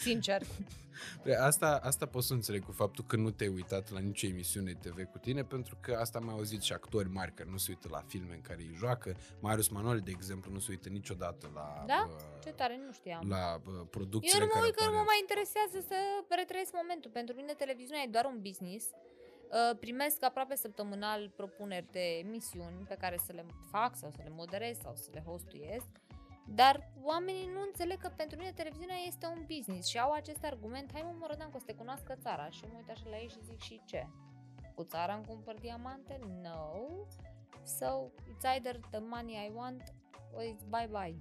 Sincer. 0.00 0.42
Păi 1.22 1.34
Asta, 1.34 1.80
asta 1.82 2.06
pot 2.06 2.22
să 2.22 2.32
înțeleg 2.32 2.64
cu 2.64 2.72
faptul 2.72 3.04
că 3.04 3.16
nu 3.16 3.30
te-ai 3.30 3.48
uitat 3.48 3.90
la 3.90 3.98
nicio 3.98 4.26
emisiune 4.26 4.72
TV 4.72 5.02
cu 5.04 5.18
tine, 5.18 5.42
pentru 5.44 5.76
că 5.80 5.94
asta 6.00 6.18
am 6.18 6.24
mai 6.24 6.34
auzit 6.34 6.62
și 6.62 6.72
actori 6.72 7.08
mari 7.08 7.34
care 7.34 7.48
nu 7.50 7.56
se 7.56 7.66
uită 7.70 7.88
la 7.90 8.00
filme 8.06 8.34
în 8.34 8.40
care 8.40 8.58
îi 8.62 8.74
joacă. 8.76 9.16
Marius 9.40 9.68
Manoli, 9.68 10.00
de 10.00 10.10
exemplu, 10.10 10.52
nu 10.52 10.58
se 10.58 10.66
uită 10.70 10.88
niciodată 10.88 11.50
la, 11.54 11.84
Da? 11.86 12.06
uh, 12.08 12.16
Ce 12.44 12.50
tare, 12.52 12.80
nu 12.86 12.92
știam. 12.92 13.28
la 13.28 13.54
uh, 13.54 13.72
Eu 13.76 13.84
producțiile 13.84 14.38
nu 14.38 14.44
mă 14.44 14.52
care 14.52 14.64
uit 14.66 14.74
că 14.74 14.84
nu 14.84 14.90
mă 14.90 14.96
apare. 14.96 15.10
mai 15.12 15.18
interesează 15.20 15.78
să 15.88 15.96
retrăiesc 16.40 16.70
momentul. 16.82 17.10
Pentru 17.10 17.34
mine 17.34 17.52
televiziunea 17.52 18.02
e 18.06 18.08
doar 18.10 18.24
un 18.24 18.38
business. 18.48 18.84
Uh, 18.90 19.76
Primesc 19.78 20.24
aproape 20.24 20.56
săptămânal 20.56 21.32
propuneri 21.36 21.86
de 21.90 22.04
emisiuni 22.24 22.84
pe 22.88 22.96
care 23.00 23.16
să 23.26 23.32
le 23.32 23.44
fac 23.70 23.96
sau 23.96 24.10
să 24.10 24.20
le 24.24 24.30
moderez 24.40 24.76
sau 24.82 24.94
să 24.96 25.08
le 25.12 25.22
hostuiesc. 25.26 25.88
Dar 26.54 26.90
oamenii 27.02 27.46
nu 27.54 27.60
înțeleg 27.66 27.98
că 28.00 28.10
pentru 28.16 28.38
mine 28.38 28.52
televiziunea 28.52 28.96
este 29.06 29.26
un 29.26 29.44
business 29.56 29.88
și 29.88 29.98
au 29.98 30.12
acest 30.12 30.44
argument, 30.44 30.92
hai 30.92 31.02
mă 31.04 31.14
Morodan, 31.18 31.50
că 31.50 31.56
o 31.56 31.58
să 31.58 31.64
te 31.66 31.74
cunoască 31.74 32.14
țara. 32.20 32.48
Și 32.50 32.60
eu 32.64 32.70
mă 32.72 32.76
uit 32.78 32.88
așa 32.90 33.08
la 33.10 33.16
ei 33.16 33.28
și 33.28 33.44
zic 33.44 33.60
și 33.60 33.80
ce? 33.84 34.06
Cu 34.74 34.84
țara 34.84 35.14
îmi 35.14 35.24
cumpăr 35.26 35.54
diamante? 35.60 36.18
No. 36.42 36.72
So, 37.64 37.86
it's 38.30 38.44
either 38.54 38.76
the 38.90 38.98
money 39.00 39.46
I 39.46 39.50
want 39.54 39.82
or 40.34 40.42
it's 40.42 40.64
bye-bye. 40.68 41.16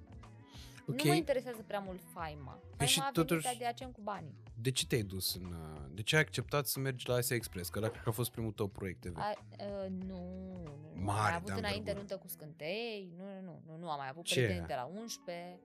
Ok, 0.87 0.95
Nu 0.95 1.03
mă 1.09 1.13
interesează 1.13 1.63
prea 1.67 1.79
mult 1.79 1.99
faima. 2.13 2.59
Faima 2.77 2.85
și 2.91 2.99
a 2.99 3.03
venit 3.03 3.27
totuși- 3.27 3.57
de 3.57 3.65
acem 3.65 3.91
cu 3.91 4.01
banii. 4.01 4.33
de 4.61 4.71
ce 4.71 4.85
te-ai 4.87 5.01
dus 5.03 5.35
în... 5.35 5.43
uh, 5.45 5.81
De 5.91 6.01
ce 6.01 6.15
ai 6.15 6.21
acceptat 6.21 6.67
să 6.67 6.79
mergi 6.79 7.07
la 7.07 7.15
Asia 7.15 7.35
Express? 7.35 7.69
Că 7.69 7.79
ăla 7.79 7.87
cred 7.89 8.03
că 8.03 8.09
a 8.09 8.11
fost 8.11 8.31
primul 8.31 8.51
tău 8.51 8.67
proiect 8.67 8.99
TV. 9.01 9.17
A, 9.17 9.33
uh, 9.59 9.89
nu, 10.05 10.63
nu, 11.09 11.15
nu. 11.15 11.19
am 11.19 11.23
Mare 11.23 11.29
mai 11.31 11.35
avut 11.35 11.51
de 11.53 11.59
înainte 11.65 11.89
anvergură. 11.89 11.99
nuntă 11.99 12.17
cu 12.17 12.27
scântei. 12.27 13.13
Nu, 13.17 13.23
nu, 13.25 13.41
nu, 13.41 13.61
nu, 13.65 13.77
nu 13.77 13.89
am 13.89 13.97
mai 13.97 14.09
avut 14.09 14.23
Ce 14.25 14.33
prieteni 14.33 14.57
era? 14.57 14.67
de 14.67 14.73
la 14.73 14.85
11. 14.99 15.59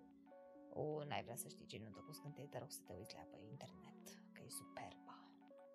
O, 0.76 1.04
n-ai 1.04 1.22
vrea 1.22 1.36
să 1.36 1.48
știi 1.48 1.66
ce 1.66 1.78
nuntă 1.82 2.00
cu 2.06 2.12
scântei, 2.12 2.46
te 2.50 2.58
rog 2.58 2.70
să 2.70 2.80
te 2.86 2.92
uiți 2.98 3.14
la 3.14 3.20
ea 3.20 3.28
pe 3.30 3.38
internet, 3.50 4.04
că 4.32 4.40
e 4.46 4.48
superba. 4.48 5.14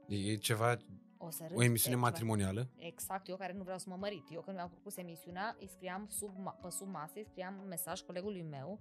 E 0.07 0.35
ceva, 0.35 0.77
O 1.17 1.29
să 1.29 1.43
o 1.43 1.47
râzi 1.47 1.65
emisiune 1.65 1.95
de- 1.95 2.01
matrimonială? 2.01 2.67
Exact, 2.75 3.27
eu 3.27 3.35
care 3.37 3.53
nu 3.53 3.63
vreau 3.63 3.77
să 3.77 3.89
mă 3.89 3.95
mărit. 3.95 4.25
Eu 4.31 4.41
când 4.41 4.55
mi-am 4.55 4.69
propus 4.69 4.97
emisiunea, 4.97 5.55
îi 5.59 5.67
scriam 5.67 6.07
sub, 6.09 6.33
ma- 6.35 6.61
pe 6.61 6.69
sub 6.69 6.87
masă, 6.87 7.13
îi 7.15 7.25
scriam 7.29 7.53
mesaj 7.67 8.01
colegului 8.01 8.41
meu 8.43 8.79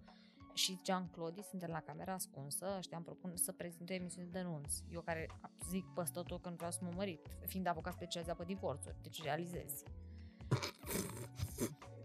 și 0.53 0.81
Jean-Claude, 0.85 1.43
suntem 1.43 1.71
la 1.71 1.81
camera 1.81 2.13
ascunsă, 2.13 2.75
ăștia 2.79 2.97
îmi 2.97 3.07
propun 3.07 3.37
să 3.37 3.53
prezint 3.53 3.91
o 3.91 3.93
emisiune 3.93 4.27
de 4.31 4.39
denunț. 4.39 4.75
Eu 4.93 5.01
care 5.01 5.29
zic 5.69 5.85
păstă 5.95 6.23
tot 6.23 6.43
că 6.43 6.49
nu 6.49 6.55
vreau 6.55 6.71
să 6.71 6.79
mă 6.83 6.91
mărit, 6.95 7.27
fiind 7.47 7.67
avocat 7.67 7.93
specializat 7.93 8.37
pe 8.37 8.45
divorțuri, 8.45 8.97
deci 9.03 9.23
realizezi. 9.23 9.85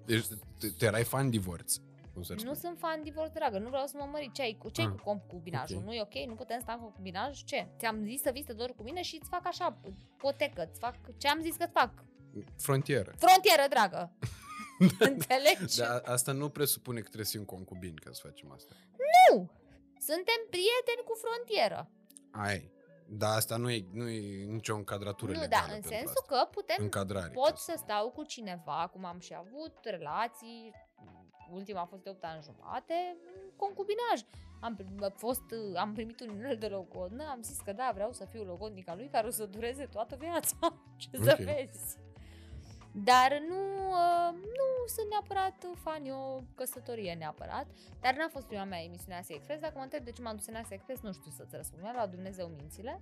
Deci 0.05 0.25
te, 0.59 0.67
te 0.77 0.85
erai 0.85 1.03
fan 1.03 1.29
divorț. 1.29 1.75
Cum 2.13 2.23
să 2.23 2.35
Nu 2.43 2.53
sunt 2.53 2.77
fan 2.77 3.03
divorț, 3.03 3.31
dragă, 3.33 3.57
nu 3.57 3.69
vreau 3.69 3.85
să 3.85 3.95
mă 3.97 4.07
mărit. 4.11 4.33
Ce 4.33 4.41
ai 4.41 4.55
cu, 4.59 4.69
ce 4.69 4.81
ai 4.81 4.87
Ah, 4.87 4.93
cu 4.93 5.03
concubinajul? 5.03 5.77
ok. 5.77 5.83
Nu 5.83 5.93
e 5.93 6.01
ok? 6.01 6.13
Nu 6.27 6.33
putem 6.35 6.59
sta 6.61 6.73
în 6.73 6.79
concubinaj? 6.79 7.43
Ce? 7.43 7.67
Ți-am 7.79 8.03
zis 8.05 8.21
să 8.21 8.29
vii 8.33 8.41
să 8.41 8.47
te 8.47 8.53
dormi 8.53 8.75
cu 8.75 8.83
mine 8.83 9.01
și 9.01 9.17
îți 9.21 9.29
fac 9.29 9.47
așa, 9.47 9.79
potecă, 10.17 10.67
îți 10.69 10.79
fac 10.79 10.95
ce 11.17 11.27
am 11.27 11.41
zis 11.41 11.55
că-ți 11.55 11.71
fac. 11.71 11.91
Frontieră. 12.57 13.13
Frontieră, 13.17 13.65
dragă! 13.69 14.11
Înțelegi? 15.09 15.77
Dar 15.77 16.01
asta 16.05 16.31
nu 16.31 16.49
presupune 16.49 16.97
că 16.99 17.03
trebuie 17.05 17.25
să 17.25 17.31
fii 17.31 17.39
un 17.39 17.45
concubin 17.45 17.95
ca 17.95 18.09
să 18.11 18.21
facem 18.23 18.51
asta. 18.51 18.73
Nu! 19.07 19.49
Suntem 19.99 20.39
prieteni 20.49 21.03
cu 21.05 21.13
frontieră. 21.23 21.89
Ai. 22.31 22.71
Dar 23.17 23.35
asta 23.35 23.57
nu 23.57 23.69
e, 23.69 23.85
nu 23.91 24.07
e 24.09 24.43
nicio 24.45 24.75
încadratură 24.75 25.31
Nu, 25.31 25.39
legală 25.39 25.51
dar 25.61 25.63
în 25.75 25.81
pentru 25.81 25.89
sensul 25.89 26.21
asta. 26.21 26.35
că 26.43 26.47
putem, 26.51 26.75
Încadrare. 26.79 27.29
pot 27.33 27.57
să 27.57 27.73
stau 27.77 28.09
cu 28.09 28.23
cineva, 28.23 28.89
cum 28.93 29.05
am 29.05 29.19
și 29.19 29.33
avut 29.37 29.77
relații, 29.83 30.71
ultima 31.51 31.81
a 31.81 31.85
fost 31.85 32.03
de 32.03 32.09
8 32.09 32.23
ani 32.23 32.41
jumate, 32.43 33.17
concubinaj. 33.55 34.19
Am, 34.61 34.75
prim- 34.75 35.03
a 35.03 35.09
fost, 35.15 35.43
am 35.75 35.93
primit 35.93 36.19
un 36.21 36.29
inel 36.35 36.57
de 36.57 36.67
logodnă, 36.67 37.23
am 37.31 37.41
zis 37.41 37.59
că 37.59 37.73
da, 37.73 37.91
vreau 37.93 38.11
să 38.11 38.25
fiu 38.25 38.43
logodnica 38.43 38.95
lui 38.95 39.07
care 39.11 39.27
o 39.27 39.29
să 39.29 39.45
dureze 39.45 39.85
toată 39.85 40.15
viața. 40.19 40.55
Ce 41.01 41.09
să 41.23 41.37
Ok. 41.39 41.45
vezi. 41.45 41.97
Dar 42.95 43.41
nu, 43.49 43.89
uh, 43.89 44.33
nu 44.83 44.89
sunt 44.89 45.09
neapărat 45.09 45.57
fan 45.83 46.05
eu 46.05 46.43
căsătorie 46.55 47.13
neapărat, 47.13 47.67
dar 48.01 48.13
n-a 48.15 48.27
fost 48.27 48.45
prima 48.45 48.63
mea 48.63 48.83
emisiune 48.83 49.17
Asia 49.17 49.35
Express. 49.35 49.61
Dacă 49.61 49.73
mă 49.77 49.83
întreb 49.83 50.03
de 50.03 50.11
ce 50.11 50.21
m-am 50.21 50.35
dus 50.35 50.47
în 50.47 50.55
Asia 50.55 50.75
Express, 50.75 51.01
nu 51.01 51.13
știu 51.13 51.31
să-ți 51.31 51.55
răspund. 51.55 51.81
Mi-a 51.81 51.91
luat 51.93 52.09
Dumnezeu 52.09 52.47
mințile 52.47 53.01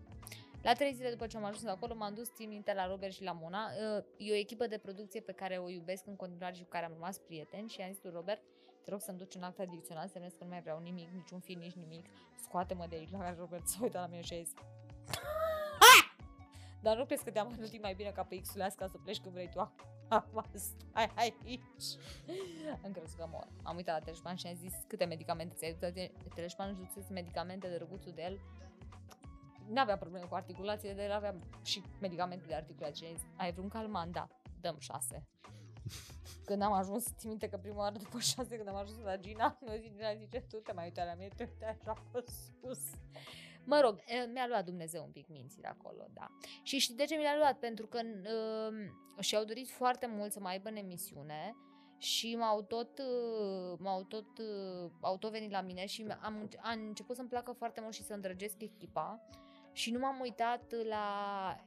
La 0.61 0.73
trei 0.73 0.93
zile 0.93 1.09
după 1.09 1.27
ce 1.27 1.37
am 1.37 1.43
ajuns 1.43 1.65
acolo, 1.65 1.95
m-am 1.95 2.13
dus, 2.13 2.33
țin 2.33 2.49
minte, 2.49 2.73
la 2.73 2.87
Robert 2.87 3.13
și 3.13 3.23
la 3.23 3.31
Mona. 3.31 3.65
Uh, 3.97 4.03
E 4.17 4.31
o 4.31 4.35
echipă 4.35 4.67
de 4.67 4.77
producție 4.77 5.21
pe 5.21 5.31
care 5.31 5.57
o 5.57 5.69
iubesc 5.69 6.07
în 6.07 6.15
continuare 6.15 6.55
și 6.55 6.63
cu 6.63 6.69
care 6.69 6.85
am 6.85 6.93
rămas 6.93 7.17
prieteni 7.17 7.69
și 7.69 7.81
am 7.81 7.91
zis 7.91 8.03
lui 8.03 8.11
Robert, 8.13 8.41
te 8.83 8.89
rog 8.89 9.01
să-mi 9.01 9.17
duci 9.17 9.35
un 9.35 9.43
act 9.43 9.59
adițional, 9.59 10.07
semnez 10.07 10.31
că 10.31 10.43
nu 10.43 10.49
mai 10.49 10.61
vreau 10.61 10.79
nimic, 10.79 11.09
niciun 11.09 11.39
film, 11.39 11.59
nici 11.59 11.73
nimic. 11.73 12.05
Scoate-mă 12.35 12.85
de 12.89 12.95
aici, 12.95 13.11
la 13.11 13.17
care 13.17 13.35
Robert 13.39 13.67
s-a 13.67 13.77
uitat 13.81 14.01
la 14.01 14.07
mine 14.07 14.21
și 14.21 14.33
a 14.33 14.37
zis, 14.37 14.53
dar 16.81 16.97
nu 16.97 17.05
crezi 17.05 17.23
că 17.23 17.31
te-am 17.31 17.53
hărătit 17.55 17.81
mai 17.81 17.93
bine 17.93 18.09
ca 18.09 18.23
pe 18.23 18.39
x 18.39 18.53
ca 18.53 18.87
să 18.87 18.97
pleci 19.03 19.19
când 19.19 19.33
vrei 19.33 19.49
tu 19.49 19.59
acum 20.15 20.43
stai 20.53 21.11
aici. 21.15 21.97
Am 22.83 22.91
crezut 22.91 23.17
că 23.17 23.27
mor. 23.31 23.47
Am 23.63 23.75
uitat 23.75 23.97
la 23.97 24.03
teleșpan 24.03 24.35
și 24.35 24.47
am 24.47 24.55
zis 24.55 24.73
câte 24.87 25.05
medicamente 25.05 25.55
ți-ai 25.55 25.77
dus. 25.79 26.33
Teleșpanul 26.35 26.75
își 26.79 26.87
dusese 26.87 27.13
medicamente 27.13 27.67
de 27.67 27.77
răguțul 27.77 28.11
de 28.15 28.21
el. 28.21 28.39
N-avea 29.67 29.97
probleme 29.97 30.25
cu 30.25 30.35
articulațiile, 30.35 30.93
dar 30.93 31.03
el 31.05 31.11
avea 31.11 31.35
și 31.63 31.83
medicamente 31.99 32.45
de 32.47 32.55
articulație. 32.55 33.05
Și 33.05 33.11
am 33.11 33.17
zis, 33.17 33.27
ai 33.37 33.51
vreun 33.51 33.67
calmant? 33.67 34.11
Da, 34.11 34.27
dăm 34.61 34.75
șase. 34.79 35.27
Când 36.45 36.61
am 36.61 36.73
ajuns, 36.73 37.05
țin 37.17 37.29
minte 37.29 37.49
că 37.49 37.57
prima 37.57 37.77
oară 37.77 37.97
după 37.97 38.19
șase, 38.19 38.55
când 38.55 38.67
am 38.67 38.75
ajuns 38.75 39.03
la 39.03 39.17
Gina, 39.17 39.57
mi-a 39.61 39.75
zis, 39.75 39.91
Gina 39.95 40.15
zice, 40.15 40.39
tu 40.39 40.57
te 40.57 40.71
mai 40.71 40.83
uitai 40.83 41.05
la 41.05 41.13
mine, 41.13 41.29
te 41.35 41.43
uitai 41.43 41.69
așa 41.69 41.93
pe 42.11 42.23
sus. 42.61 42.79
Mă 43.63 43.79
rog, 43.83 43.99
e, 44.07 44.25
mi-a 44.25 44.47
luat 44.47 44.65
Dumnezeu 44.65 45.03
un 45.03 45.11
pic 45.11 45.27
minții 45.27 45.61
de 45.61 45.67
acolo, 45.67 46.07
da. 46.13 46.27
Și 46.63 46.79
știi 46.79 46.95
de 46.95 47.05
ce 47.05 47.15
mi 47.15 47.23
l-a 47.23 47.37
luat? 47.37 47.59
Pentru 47.59 47.87
că 47.87 47.99
uh, 48.03 49.23
și-au 49.23 49.43
dorit 49.43 49.69
foarte 49.69 50.07
mult 50.07 50.31
să 50.31 50.39
mai 50.39 50.51
aibă 50.51 50.69
în 50.69 50.75
emisiune 50.75 51.55
și 51.97 52.35
m-au 52.35 52.61
tot, 52.61 52.99
uh, 52.99 53.77
m-au 53.79 54.03
tot, 54.03 54.37
uh, 54.37 54.91
au 54.99 55.17
tot 55.17 55.31
venit 55.31 55.51
la 55.51 55.61
mine 55.61 55.85
și 55.85 56.05
am, 56.21 56.49
am 56.61 56.79
început 56.87 57.15
să-mi 57.15 57.29
placă 57.29 57.51
foarte 57.51 57.81
mult 57.81 57.93
și 57.93 58.03
să 58.03 58.13
îndrăgesc 58.13 58.61
echipa 58.61 59.25
și 59.73 59.91
nu 59.91 59.99
m-am 59.99 60.19
uitat 60.19 60.73
la, 60.89 61.05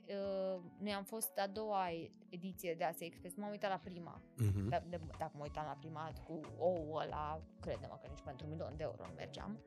uh, 0.08 0.62
noi 0.78 0.92
am 0.92 1.04
fost 1.04 1.38
a 1.38 1.46
doua 1.46 1.88
ediție 2.28 2.74
de 2.74 2.84
Asia 2.84 3.06
Express, 3.06 3.36
m-am 3.36 3.50
uitat 3.50 3.70
la 3.70 3.80
prima. 3.84 4.20
Mhm. 4.36 4.68
Da, 4.68 4.82
de, 4.88 5.00
dacă 5.18 5.32
mă 5.34 5.42
uitam 5.42 5.64
la 5.66 5.76
prima 5.78 6.12
cu 6.26 6.40
ou 6.58 6.94
ăla, 6.94 7.40
crede-mă 7.60 7.98
că 8.02 8.06
nici 8.08 8.22
pentru 8.24 8.46
un 8.46 8.52
milion 8.52 8.72
de 8.76 8.82
euro 8.82 9.04
nu 9.06 9.12
mergeam. 9.16 9.58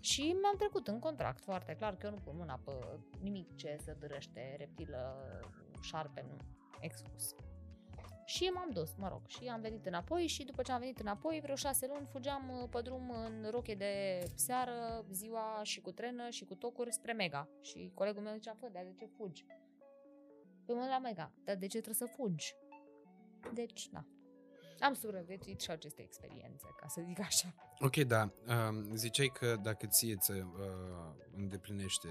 Și 0.00 0.20
mi-am 0.20 0.56
trecut 0.56 0.88
în 0.88 0.98
contract 0.98 1.42
foarte 1.42 1.74
clar 1.74 1.96
că 1.96 2.06
eu 2.06 2.12
nu 2.12 2.20
pun 2.24 2.36
mâna 2.36 2.60
pe 2.64 2.72
nimic 3.20 3.54
ce 3.54 3.76
să 3.80 3.96
dărăște 3.98 4.54
reptilă, 4.58 5.16
șarpe, 5.80 6.24
nu, 6.28 6.36
exclus. 6.80 7.34
Și 8.24 8.44
m-am 8.54 8.70
dus, 8.70 8.94
mă 8.94 9.08
rog, 9.08 9.26
și 9.26 9.48
am 9.48 9.60
venit 9.60 9.86
înapoi 9.86 10.26
și 10.26 10.44
după 10.44 10.62
ce 10.62 10.72
am 10.72 10.78
venit 10.80 10.98
înapoi, 10.98 11.40
vreo 11.42 11.54
șase 11.54 11.86
luni, 11.86 12.06
fugeam 12.06 12.48
uh, 12.48 12.68
pe 12.70 12.80
drum 12.80 13.10
în 13.10 13.48
roche 13.50 13.74
de 13.74 14.22
seară, 14.34 15.04
ziua 15.10 15.60
și 15.62 15.80
cu 15.80 15.92
trenă 15.92 16.28
și 16.28 16.44
cu 16.44 16.54
tocuri 16.54 16.92
spre 16.92 17.12
Mega. 17.12 17.48
Și 17.60 17.90
colegul 17.94 18.22
meu 18.22 18.34
zicea, 18.34 18.56
fă, 18.60 18.68
dar 18.72 18.84
de 18.84 18.94
ce 18.98 19.06
fugi? 19.06 19.44
Păi 20.64 20.74
mă 20.74 20.86
la 20.88 20.98
Mega, 20.98 21.32
dar 21.44 21.56
de 21.56 21.66
ce 21.66 21.80
trebuie 21.80 22.08
să 22.08 22.14
fugi? 22.16 22.54
Deci, 23.54 23.88
da. 23.88 24.04
Am 24.80 24.94
supraviețuit 24.94 25.60
și 25.60 25.70
aceste 25.70 26.02
experiențe, 26.02 26.66
ca 26.80 26.86
să 26.88 27.00
zic 27.06 27.20
așa. 27.20 27.54
Ok, 27.78 27.96
da. 27.96 28.32
Um, 28.68 28.94
ziceai 28.94 29.30
că 29.34 29.56
dacă 29.62 29.86
ție 29.86 30.16
ți 30.16 30.30
uh, 30.30 30.44
îndeplinește 31.36 32.08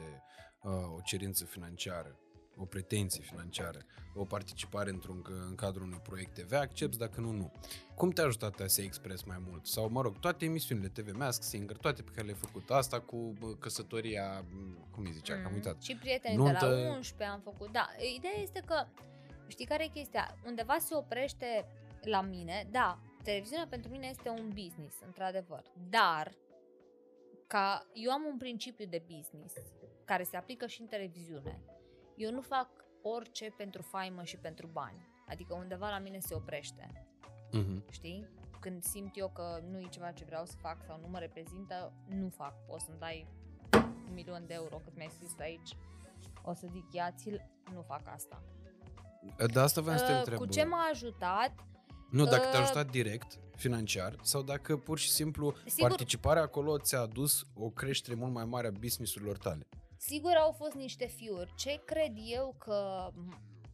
uh, 0.64 0.72
o 0.96 1.00
cerință 1.04 1.46
financiară, 1.46 2.20
o 2.58 2.66
pretenție 2.66 3.24
financiară, 3.24 3.80
o 4.16 4.26
participare 4.26 4.90
într-un, 4.90 5.26
în 5.48 5.56
cadrul 5.56 5.84
unui 5.86 6.00
proiect 6.04 6.34
TV, 6.40 6.54
accepti, 6.54 6.98
dacă 6.98 7.22
nu, 7.22 7.32
nu. 7.32 7.52
Cum 7.96 8.10
te-a 8.10 8.24
ajutat 8.26 8.60
Asia 8.60 8.84
Express 8.84 9.24
mai 9.24 9.38
mult? 9.48 9.66
Sau, 9.66 9.90
mă 9.90 10.02
rog, 10.02 10.20
toate 10.20 10.46
emisiunile 10.46 10.88
TV, 10.88 11.16
Mask 11.16 11.44
Singer, 11.44 11.78
toate 11.78 12.02
pe 12.02 12.12
care 12.12 12.26
le-ai 12.26 12.38
făcut, 12.40 12.70
asta 12.70 13.00
cu 13.02 13.18
bă, 13.40 13.56
căsătoria, 13.56 14.40
m, 14.52 14.88
cum 14.92 15.04
îi 15.06 15.12
zicea, 15.12 15.34
că 15.34 15.40
am 15.44 15.50
Mm. 15.50 15.56
uitat. 15.56 15.82
Și 15.82 15.96
prietenii 15.96 16.38
de 16.38 16.44
Nuntă- 16.44 16.66
la 16.66 16.96
11 16.96 17.24
am 17.36 17.42
făcut. 17.44 17.72
Da, 17.72 17.88
ideea 18.16 18.38
este 18.42 18.64
că, 18.66 18.86
știi 19.48 19.66
care 19.66 19.84
e 19.84 19.88
chestia? 19.88 20.36
Undeva 20.46 20.78
se 20.80 20.96
oprește 20.96 21.66
la 22.06 22.22
mine, 22.22 22.68
da, 22.72 23.00
televiziunea 23.24 23.68
pentru 23.70 23.92
mine 23.92 24.08
este 24.08 24.30
un 24.30 24.48
business, 24.50 25.00
într-adevăr. 25.06 25.64
Dar, 25.90 26.32
ca 27.48 27.88
eu 27.94 28.12
am 28.12 28.24
un 28.32 28.38
principiu 28.38 28.86
de 28.86 29.04
business 29.16 29.54
care 30.06 30.24
se 30.24 30.38
aplică 30.38 30.68
și 30.68 30.82
în 30.82 30.88
televiziune. 30.88 31.60
Eu 32.16 32.32
nu 32.32 32.42
fac 32.42 32.70
orice 33.02 33.54
pentru 33.58 33.82
faimă 33.82 34.24
și 34.24 34.38
pentru 34.38 34.68
bani. 34.68 35.08
Adică 35.28 35.54
undeva 35.54 35.90
la 35.90 36.00
mine 36.00 36.20
se 36.20 36.34
oprește 36.36 37.08
Mhm. 37.52 37.84
știi? 37.92 38.28
Când 38.60 38.84
simt 38.84 39.18
eu 39.18 39.30
că 39.30 39.60
nu 39.72 39.80
e 39.80 39.88
ceva 39.90 40.12
ce 40.12 40.24
vreau 40.24 40.46
să 40.46 40.54
fac 40.62 40.84
sau 40.86 41.00
nu 41.02 41.08
mă 41.08 41.20
reprezintă, 41.20 41.94
nu 42.08 42.30
fac. 42.30 42.54
O 42.68 42.78
să-mi 42.78 43.00
dai 43.00 43.28
un 44.08 44.14
milion 44.14 44.44
de 44.48 44.54
euro 44.54 44.78
cât 44.78 44.96
mi-ai 44.96 45.10
scris 45.10 45.40
aici. 45.40 45.70
O 46.44 46.54
să 46.54 46.68
zic, 46.72 46.94
ia 46.94 47.12
ți 47.12 47.30
nu 47.74 47.82
fac 47.82 48.02
asta. 48.08 48.44
De 49.54 49.60
asta 49.60 49.82
vreau 49.82 49.98
să 49.98 50.06
te 50.06 50.12
Uh, 50.12 50.18
întreb. 50.18 50.38
Cu 50.38 50.46
ce 50.46 50.64
m-a 50.64 50.88
ajutat? 50.92 51.54
Nu, 52.10 52.26
dacă 52.26 52.42
te-a 52.42 52.60
Uh, 52.60 52.66
ajutat 52.66 52.90
direct, 52.90 53.40
financiar, 53.56 54.16
sau 54.22 54.42
dacă 54.42 54.78
pur 54.78 54.98
și 55.00 55.10
simplu 55.10 55.54
Sigur. 55.66 55.88
participarea 55.88 56.42
acolo 56.42 56.78
ți-a 56.78 57.00
adus 57.00 57.46
o 57.54 57.70
creștere 57.70 58.16
mult 58.16 58.34
mai 58.34 58.46
mare 58.46 58.68
a 58.68 58.72
business-urilor 58.72 59.38
tale. 59.38 59.68
Sigur 59.98 60.34
au 60.34 60.52
fost 60.52 60.74
niște 60.74 61.06
fiuri. 61.06 61.54
Ce 61.56 61.82
cred 61.86 62.14
eu 62.16 62.56
că 62.58 63.10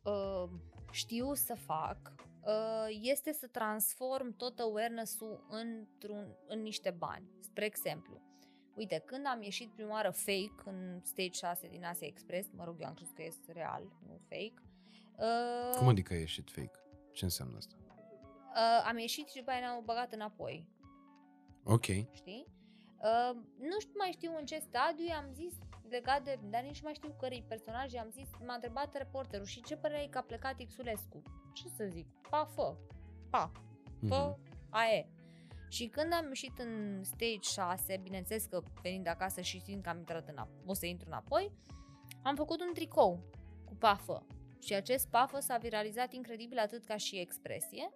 uh, 0.03 0.49
știu 0.91 1.33
să 1.33 1.55
fac 1.65 1.97
uh, 2.45 2.97
este 3.01 3.31
să 3.31 3.47
transform 3.47 4.35
tot 4.35 4.59
awareness-ul 4.59 5.45
într-un, 5.49 6.35
în 6.47 6.61
niște 6.61 6.95
bani. 6.97 7.29
Spre 7.39 7.65
exemplu, 7.65 8.21
uite, 8.75 9.03
când 9.05 9.25
am 9.25 9.41
ieșit 9.41 9.69
prima 9.75 9.91
oară 9.91 10.09
fake 10.11 10.55
în 10.65 10.99
Stage 11.03 11.29
6 11.31 11.67
din 11.67 11.85
Asia 11.85 12.07
Express, 12.07 12.49
mă 12.51 12.63
rog, 12.63 12.75
eu 12.79 12.87
am 12.87 12.93
crezut 12.93 13.15
că 13.15 13.23
este 13.25 13.51
real, 13.51 13.83
nu 14.07 14.19
fake, 14.29 14.53
uh, 15.17 15.77
Cum 15.77 15.87
adică 15.87 16.13
ai 16.13 16.19
ieșit 16.19 16.51
fake? 16.51 16.79
Ce 17.11 17.23
înseamnă 17.23 17.57
asta? 17.57 17.75
Uh, 18.55 18.83
am 18.87 18.97
ieșit 18.97 19.29
și 19.29 19.37
după 19.37 19.49
aia 19.51 19.59
ne-au 19.59 19.81
băgat 19.81 20.13
înapoi. 20.13 20.67
Ok. 21.63 21.85
știi? 22.13 22.45
Uh, 22.97 23.35
nu 23.59 23.79
știu 23.79 23.93
mai 23.97 24.11
știu 24.11 24.35
în 24.39 24.45
ce 24.45 24.59
stadiu 24.59 25.05
am 25.17 25.29
zis 25.33 25.53
legat 25.89 26.23
de, 26.23 26.39
dar 26.49 26.61
nici 26.61 26.75
nu 26.75 26.81
mai 26.83 26.93
știu 26.93 27.15
cărei 27.19 27.45
personaje, 27.47 27.99
am 27.99 28.09
zis, 28.09 28.29
m-a 28.45 28.53
întrebat 28.53 28.97
reporterul 28.97 29.45
și 29.45 29.61
ce 29.63 29.75
părere 29.75 29.99
ai 29.99 30.07
că 30.07 30.17
a 30.17 30.21
plecat 30.21 30.55
Xulescu? 30.67 31.21
Ce 31.53 31.67
să 31.67 31.85
zic? 31.89 32.07
Pa, 32.29 32.45
fă, 32.55 32.75
pa, 33.29 33.51
fă, 34.07 34.35
Mhm. 34.35 34.39
ae. 34.69 35.09
Și 35.69 35.87
când 35.87 36.13
am 36.13 36.27
ieșit 36.27 36.57
în 36.57 37.03
stage 37.03 37.39
6, 37.41 37.99
bineînțeles 38.03 38.45
că 38.45 38.61
venind 38.81 39.07
acasă 39.07 39.41
și 39.41 39.59
știind 39.59 39.83
că 39.83 39.89
am 39.89 39.97
intrat 39.97 40.27
în 40.27 40.47
o 40.65 40.73
să 40.73 40.85
intru 40.85 41.07
înapoi, 41.07 41.51
am 42.23 42.35
făcut 42.35 42.61
un 42.61 42.73
tricou 42.73 43.23
cu 43.65 43.75
pafă. 43.75 44.25
Și 44.61 44.73
acest 44.73 45.07
pafă 45.09 45.39
s-a 45.39 45.57
viralizat 45.57 46.13
incredibil 46.13 46.57
atât 46.57 46.85
ca 46.85 46.97
și 46.97 47.19
expresie, 47.19 47.89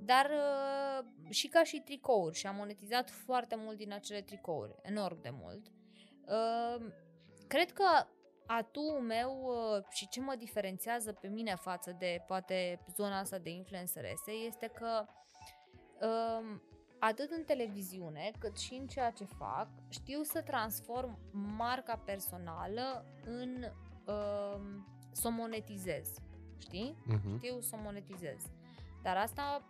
dar 0.00 0.30
uh, 0.30 1.30
și 1.30 1.48
ca 1.48 1.64
și 1.64 1.80
tricouri 1.80 2.36
și 2.36 2.46
am 2.46 2.56
monetizat 2.56 3.10
foarte 3.10 3.54
mult 3.58 3.76
din 3.76 3.92
acele 3.92 4.20
tricouri, 4.20 4.74
enorm 4.82 5.20
de 5.20 5.30
mult. 5.32 5.66
Uh, 6.26 6.86
cred 7.46 7.72
că 7.72 8.06
atul 8.46 9.00
meu 9.00 9.42
uh, 9.42 9.84
și 9.90 10.08
ce 10.08 10.20
mă 10.20 10.34
diferențiază 10.38 11.12
pe 11.12 11.28
mine 11.28 11.54
față 11.54 11.96
de 11.98 12.24
poate 12.26 12.84
zona 12.96 13.18
asta 13.18 13.38
de 13.38 13.50
influencerese 13.50 14.30
este 14.30 14.66
că 14.66 15.04
um, 16.06 16.62
atât 16.98 17.30
în 17.30 17.44
televiziune 17.44 18.30
cât 18.38 18.58
și 18.58 18.74
în 18.74 18.86
ceea 18.86 19.10
ce 19.10 19.24
fac, 19.24 19.68
știu 19.88 20.22
să 20.22 20.42
transform 20.42 21.18
marca 21.56 21.96
personală 21.96 23.04
în 23.24 23.64
um, 24.06 24.86
să 25.12 25.26
o 25.26 25.30
monetizez. 25.30 26.08
Știi? 26.58 26.94
Mhm. 27.06 27.36
știu 27.36 27.60
să 27.60 27.76
o 27.78 27.82
monetizez. 27.82 28.42
Dar 29.02 29.16
asta 29.16 29.68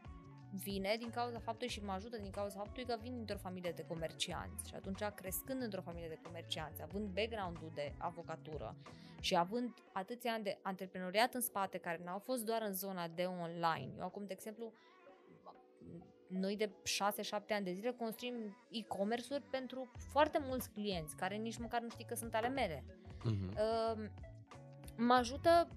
vine 0.52 0.96
din 0.98 1.10
cauza 1.10 1.38
faptului 1.38 1.72
și 1.72 1.84
mă 1.84 1.92
ajută 1.92 2.16
din 2.16 2.30
cauza 2.30 2.56
faptului 2.56 2.84
că 2.84 2.96
vin 3.00 3.14
dintr-o 3.14 3.36
familie 3.36 3.72
de 3.76 3.84
comercianți 3.88 4.68
și 4.68 4.74
atunci 4.74 5.02
crescând 5.14 5.62
într-o 5.62 5.80
familie 5.80 6.08
de 6.08 6.20
comercianți, 6.22 6.82
având 6.82 7.08
background-ul 7.14 7.70
de 7.74 7.94
avocatură 7.98 8.76
și 9.20 9.36
având 9.36 9.74
atâția 9.92 10.32
ani 10.32 10.44
de 10.44 10.58
antreprenoriat 10.62 11.34
în 11.34 11.40
spate 11.40 11.78
care 11.78 12.00
n-au 12.04 12.18
fost 12.18 12.44
doar 12.44 12.62
în 12.62 12.72
zona 12.72 13.08
de 13.08 13.24
online. 13.24 13.92
Eu 13.98 14.04
acum, 14.04 14.26
de 14.26 14.32
exemplu, 14.32 14.72
noi 16.28 16.56
de 16.56 16.70
6-7 16.70 16.70
ani 17.48 17.64
de 17.64 17.72
zile 17.72 17.92
construim 17.92 18.34
e-commerce-uri 18.70 19.42
pentru 19.50 19.90
foarte 19.96 20.38
mulți 20.42 20.70
clienți 20.70 21.16
care 21.16 21.36
nici 21.36 21.58
măcar 21.58 21.80
nu 21.80 21.88
știi 21.88 22.04
că 22.04 22.14
sunt 22.14 22.34
ale 22.34 22.48
mele. 22.48 22.84
Mhm. 23.24 23.48
Uh, 23.48 24.08
mă 24.96 25.14
ajută 25.14 25.68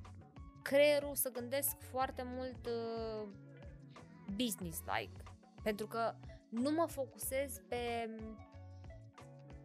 creierul 0.61 1.15
să 1.15 1.31
gândesc 1.31 1.79
foarte 1.79 2.23
mult 2.25 2.65
uh, 2.65 3.27
business-like. 4.35 5.23
Pentru 5.63 5.87
că 5.87 6.15
nu 6.49 6.71
mă 6.71 6.85
focusez 6.87 7.61
pe 7.67 8.09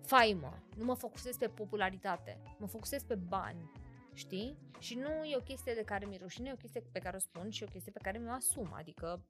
faimă, 0.02 0.62
nu 0.76 0.84
mă 0.84 0.94
focusez 0.94 1.36
pe 1.36 1.48
popularitate, 1.48 2.42
mă 2.58 2.66
focusez 2.66 3.02
pe 3.02 3.14
bani, 3.14 3.70
știi? 4.12 4.58
Și 4.78 4.94
nu 4.94 5.24
e 5.24 5.36
o 5.36 5.40
chestie 5.40 5.74
de 5.74 5.82
care 5.84 6.06
mi-e 6.06 6.18
rușine, 6.22 6.48
e 6.48 6.52
o 6.52 6.56
chestie 6.56 6.80
pe 6.92 6.98
care 6.98 7.16
o 7.16 7.18
spun 7.18 7.50
și 7.50 7.62
e 7.62 7.66
o 7.66 7.72
chestie 7.72 7.92
pe 7.92 8.00
care 8.02 8.18
mi-o 8.18 8.30
asum. 8.30 8.68
Adică, 8.72 9.24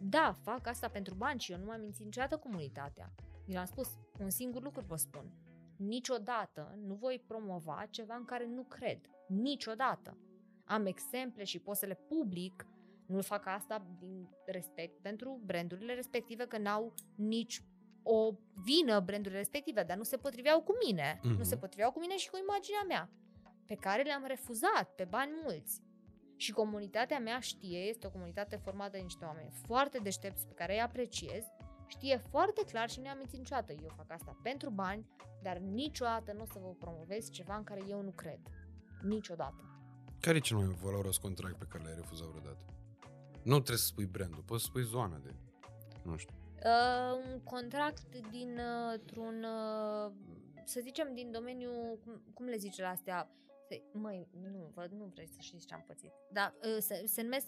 da, 0.00 0.36
fac 0.42 0.66
asta 0.66 0.88
pentru 0.88 1.14
bani 1.14 1.40
și 1.40 1.52
eu 1.52 1.58
nu 1.58 1.64
m-am 1.64 1.80
mințit 1.80 2.04
niciodată 2.04 2.36
comunitatea. 2.36 3.12
Mi 3.46 3.54
l-am 3.54 3.64
spus, 3.64 3.98
un 4.18 4.30
singur 4.30 4.62
lucru 4.62 4.84
vă 4.86 4.96
spun. 4.96 5.32
Niciodată 5.76 6.74
nu 6.86 6.94
voi 6.94 7.22
promova 7.26 7.86
ceva 7.90 8.14
în 8.14 8.24
care 8.24 8.46
nu 8.46 8.62
cred. 8.62 9.00
Niciodată. 9.28 10.16
Am 10.64 10.86
exemple 10.86 11.44
și 11.44 11.58
pot 11.58 11.76
să 11.76 11.86
le 11.86 11.94
public. 11.94 12.66
Nu 13.12 13.20
fac 13.22 13.46
asta 13.46 13.86
din 13.98 14.28
respect 14.46 15.00
pentru 15.00 15.40
brandurile 15.44 15.94
respective, 15.94 16.46
că 16.46 16.58
n-au 16.58 16.94
nici 17.14 17.62
o 18.02 18.32
vină 18.64 19.00
brandurile 19.00 19.38
respective, 19.38 19.82
dar 19.82 19.96
nu 19.96 20.02
se 20.02 20.16
potriveau 20.16 20.62
cu 20.62 20.72
mine. 20.86 21.20
Mhm. 21.22 21.36
Nu 21.36 21.42
se 21.42 21.56
potriveau 21.56 21.92
cu 21.92 21.98
mine 22.00 22.16
și 22.16 22.30
cu 22.30 22.38
imaginea 22.42 22.84
mea, 22.88 23.10
pe 23.66 23.74
care 23.74 24.02
le-am 24.02 24.24
refuzat 24.26 24.94
pe 24.96 25.04
bani 25.04 25.30
mulți. 25.42 25.82
Și 26.36 26.52
comunitatea 26.52 27.18
mea 27.18 27.40
știe, 27.40 27.78
este 27.78 28.06
o 28.06 28.10
comunitate 28.10 28.56
formată 28.56 28.90
de 28.90 28.98
niște 28.98 29.24
oameni 29.24 29.50
foarte 29.66 29.98
deștepți 29.98 30.46
pe 30.46 30.54
care 30.54 30.72
îi 30.72 30.80
apreciez, 30.80 31.44
știe 31.86 32.16
foarte 32.16 32.62
clar 32.64 32.90
și 32.90 33.00
nu 33.00 33.08
am 33.08 33.16
mințit 33.16 33.38
niciodată. 33.38 33.72
Eu 33.72 33.92
fac 33.96 34.10
asta 34.10 34.38
pentru 34.42 34.70
bani, 34.70 35.06
dar 35.42 35.56
niciodată 35.58 36.32
nu 36.32 36.42
o 36.42 36.46
să 36.46 36.58
vă 36.58 36.74
promovez 36.78 37.30
ceva 37.30 37.56
în 37.56 37.64
care 37.64 37.82
eu 37.88 38.02
nu 38.02 38.10
cred. 38.10 38.40
Niciodată. 39.02 39.72
Care 40.20 40.36
e 40.36 40.40
cel 40.40 40.56
mai 40.56 40.66
valoros 40.82 41.16
contract 41.16 41.58
pe 41.58 41.66
care 41.68 41.84
l-ai 41.84 41.94
refuzat 41.94 42.26
vreodată? 42.26 42.64
Nu 43.42 43.54
trebuie 43.54 43.76
să 43.76 43.86
spui 43.86 44.04
brandul, 44.06 44.42
poți 44.46 44.62
să 44.62 44.68
spui 44.68 44.82
zona 44.82 45.16
de... 45.16 45.34
Nu 46.02 46.16
știu. 46.16 46.34
Uh, 46.64 47.32
un 47.32 47.40
contract 47.40 48.16
dintr-un, 48.30 49.44
uh, 49.44 50.12
să 50.64 50.80
zicem, 50.82 51.14
din 51.14 51.30
domeniul, 51.30 51.98
cum, 52.04 52.22
cum 52.34 52.46
le 52.46 52.56
zice 52.56 52.82
la 52.82 52.88
astea? 52.88 53.30
Se, 53.68 53.82
măi, 53.92 54.28
nu, 54.52 54.70
vă, 54.74 54.88
nu 54.90 55.04
vreți 55.14 55.32
să 55.32 55.38
știți 55.40 55.66
ce 55.66 55.74
am 55.74 55.84
pățit. 55.86 56.12
Dar 56.32 56.54
uh, 56.64 56.76
se, 56.80 57.02
se 57.06 57.22
numesc, 57.22 57.46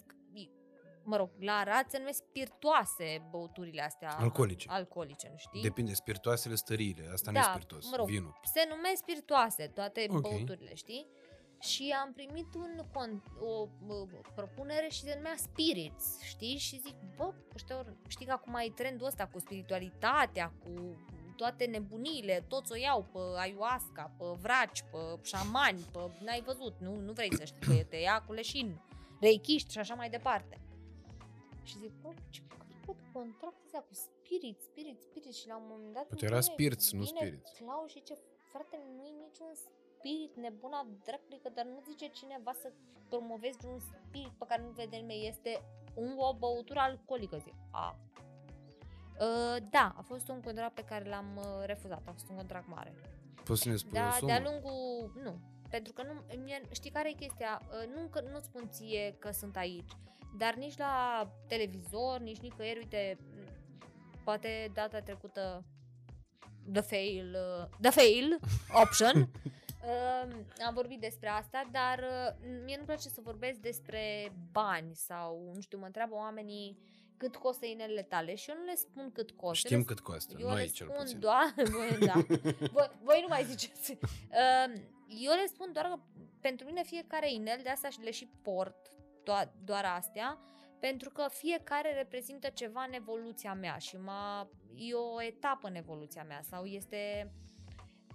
mă 1.03 1.15
rog, 1.15 1.29
la 1.39 1.53
Arad 1.53 1.85
se 1.89 1.97
numesc 1.97 2.23
spiritoase 2.27 3.27
băuturile 3.29 3.81
astea. 3.81 4.09
Alcoolice. 4.19 4.67
Alcoolice, 4.69 5.27
nu 5.31 5.37
știi? 5.37 5.61
Depinde, 5.61 5.93
spiritoasele 5.93 6.55
stăriile, 6.55 7.09
asta 7.13 7.31
nu 7.31 7.37
e 7.37 7.41
Da, 7.41 7.47
spiritos, 7.49 7.89
mă 7.89 7.95
rog. 7.95 8.07
vinul. 8.07 8.39
se 8.53 8.65
numesc 8.69 8.95
spiritoase, 8.97 9.67
toate 9.67 10.05
Ok. 10.09 10.21
băuturile, 10.21 10.73
știi? 10.73 11.07
Și 11.65 11.95
am 12.03 12.13
primit 12.13 12.55
un 12.55 12.79
con- 12.89 13.39
o, 13.39 13.67
o 13.87 14.05
propunere 14.35 14.87
și 14.89 14.99
se 14.99 15.13
numea 15.15 15.35
Spirits, 15.37 16.21
știi? 16.21 16.57
Și 16.57 16.79
zic, 16.79 16.95
bă, 17.15 17.33
ăștia, 17.53 17.83
ori- 17.83 18.07
știi 18.07 18.25
că 18.25 18.31
acum 18.31 18.53
ai 18.55 18.69
trendul 18.69 19.07
ăsta 19.07 19.27
cu 19.27 19.39
spiritualitatea, 19.39 20.53
cu 20.63 20.95
toate 21.35 21.65
nebunile, 21.65 22.45
toți 22.47 22.71
o 22.71 22.75
iau 22.75 23.03
pe 23.03 23.19
ayahuasca, 23.37 24.11
pe 24.17 24.25
vraci, 24.39 24.81
pe 24.91 24.97
șamani, 25.21 25.79
pe... 25.91 25.99
N-ai 26.23 26.41
văzut, 26.41 26.73
nu, 26.79 26.95
nu 26.95 27.11
vrei 27.11 27.35
să 27.35 27.45
știi 27.45 27.61
că 27.77 27.83
te 27.83 27.97
ia 27.97 28.21
cu 28.21 28.33
leșin, 28.33 28.81
reichiști 29.21 29.71
și 29.71 29.79
așa 29.79 29.93
mai 29.95 30.09
departe. 30.09 30.59
Și 31.63 31.77
zic, 31.79 31.91
bă, 32.01 32.13
ce 32.29 32.41
bă, 32.85 32.93
contract 33.13 33.63
ăsta 33.65 33.79
cu 33.87 33.93
spirit, 33.93 34.61
spirit, 34.61 35.01
spirit 35.01 35.33
și 35.35 35.47
la 35.47 35.57
un 35.57 35.65
moment 35.67 35.93
dat... 35.93 36.05
Poate 36.07 36.25
îmi 36.25 36.31
era 36.31 36.39
vine- 36.41 36.53
spirits, 36.53 36.91
nu 36.91 37.03
vine 37.03 37.17
spirits. 37.19 37.51
Clau 37.57 37.85
și 37.87 38.03
ce 38.03 38.17
frate, 38.51 38.75
nu 38.95 39.03
e 39.03 39.11
niciun 39.27 39.51
spirit 40.05 40.35
nebuna 40.35 40.87
dracului, 41.03 41.39
că 41.43 41.49
dar 41.53 41.65
nu 41.65 41.79
zice 41.89 42.07
cineva 42.07 42.51
să 42.61 42.71
promovezi 43.09 43.57
un 43.65 43.79
spirit 43.79 44.31
pe 44.37 44.45
care 44.47 44.61
nu 44.61 44.69
vede 44.69 44.95
nimeni, 44.95 45.27
este 45.27 45.61
un, 45.93 46.13
o 46.17 46.33
băutură 46.37 46.79
alcoolică, 46.79 47.37
zic. 47.37 47.53
A. 47.71 47.99
Uh, 49.19 49.57
da, 49.69 49.93
a 49.97 50.01
fost 50.01 50.27
un 50.29 50.41
contract 50.41 50.73
pe 50.75 50.83
care 50.83 51.09
l-am 51.09 51.37
uh, 51.37 51.65
refuzat, 51.65 52.01
a 52.07 52.11
fost 52.11 52.29
un 52.29 52.35
contract 52.35 52.67
mare. 52.67 52.93
Poți 53.43 53.61
să 53.61 53.69
ne 53.69 53.75
spui 53.75 53.91
o 53.99 54.01
Da, 54.01 54.11
sumă? 54.11 54.31
de-a 54.31 54.41
lungul, 54.49 55.11
nu. 55.23 55.39
Pentru 55.69 55.93
că 55.93 56.03
nu, 56.03 56.37
mie, 56.43 56.61
știi 56.71 56.91
care 56.91 57.09
e 57.09 57.13
chestia? 57.13 57.61
Uh, 57.69 57.95
Nu 57.95 58.07
că 58.07 58.21
nu 58.21 58.39
spun 58.39 58.69
ție 58.69 59.15
că 59.19 59.31
sunt 59.31 59.55
aici, 59.57 59.91
dar 60.37 60.53
nici 60.55 60.77
la 60.77 61.27
televizor, 61.47 62.19
nici 62.19 62.39
nicăieri, 62.39 62.79
uite, 62.79 63.17
m, 63.19 63.49
poate 64.23 64.71
data 64.73 64.99
trecută 65.01 65.63
the 66.71 66.81
fail, 66.81 67.35
uh, 67.61 67.65
the 67.81 67.89
fail 67.91 68.39
option, 68.81 69.29
uh, 69.85 70.35
am 70.65 70.73
vorbit 70.73 70.99
despre 70.99 71.29
asta, 71.29 71.69
dar 71.71 71.99
uh, 71.99 72.47
mie 72.65 72.75
nu-mi 72.75 72.87
place 72.87 73.09
să 73.09 73.21
vorbesc 73.23 73.59
despre 73.59 74.33
bani 74.51 74.95
sau, 74.95 75.51
nu 75.53 75.61
știu, 75.61 75.77
mă 75.77 75.85
întreabă 75.85 76.15
oamenii 76.15 76.77
cât 77.17 77.35
costă 77.35 77.65
inelele 77.65 78.01
tale 78.01 78.35
și 78.35 78.49
eu 78.49 78.55
nu 78.57 78.63
le 78.63 78.75
spun 78.75 79.11
cât 79.11 79.31
costă. 79.31 79.67
Știm 79.67 79.77
le 79.77 79.83
cât 79.83 79.99
costă, 79.99 80.35
eu 80.39 80.47
noi 80.47 80.61
le 80.61 80.67
cel 80.67 80.87
spun 80.87 80.99
puțin. 80.99 81.19
doar, 81.19 81.53
voi, 81.77 81.97
da, 82.05 82.13
voi, 82.75 82.91
voi 83.03 83.19
nu 83.21 83.27
mai 83.27 83.43
ziceți. 83.43 83.91
Uh, 83.91 84.81
Eu 85.07 85.31
le 85.31 85.45
spun 85.47 85.69
doar 85.73 85.85
că 85.85 85.99
pentru 86.41 86.65
mine 86.65 86.83
fiecare 86.83 87.31
inel, 87.31 87.59
de 87.63 87.69
asta 87.69 87.89
și 87.89 87.99
le 87.99 88.11
și 88.11 88.29
port, 88.41 88.75
doar, 89.23 89.51
doar 89.63 89.85
astea, 89.85 90.39
pentru 90.79 91.09
că 91.09 91.25
fiecare 91.29 91.93
reprezintă 91.93 92.49
ceva 92.49 92.83
în 92.87 92.93
evoluția 92.93 93.53
mea 93.53 93.77
și 93.77 93.97
m-a, 93.97 94.49
e 94.75 94.93
o 94.93 95.21
etapă 95.21 95.67
în 95.67 95.75
evoluția 95.75 96.23
mea 96.23 96.41
sau 96.41 96.65
este 96.65 97.31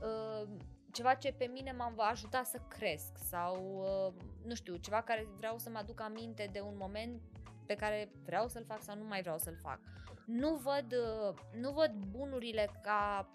uh, 0.01 0.49
ceva 0.93 1.15
ce 1.15 1.33
pe 1.33 1.45
mine 1.45 1.73
m-a 1.73 1.93
va 1.97 2.03
ajuta 2.05 2.43
să 2.43 2.61
cresc 2.69 3.19
sau, 3.19 3.83
uh, 4.17 4.23
nu 4.45 4.55
știu, 4.55 4.77
ceva 4.77 5.03
care 5.03 5.29
vreau 5.37 5.59
să 5.59 5.71
mă 5.71 5.79
aduc 5.79 6.01
aminte 6.01 6.49
de 6.53 6.61
un 6.61 6.75
moment 6.77 7.21
pe 7.67 7.75
care 7.75 8.11
vreau 8.25 8.49
să-l 8.49 8.65
fac 8.65 8.83
sau 8.83 8.97
nu 8.97 9.05
mai 9.05 9.21
vreau 9.21 9.39
să-l 9.39 9.57
fac. 9.57 9.81
Nu 10.27 10.55
văd, 10.55 10.93
uh, 10.93 11.35
nu 11.61 11.73
văd 11.73 11.93
bunurile 12.11 12.71
ca 12.83 13.31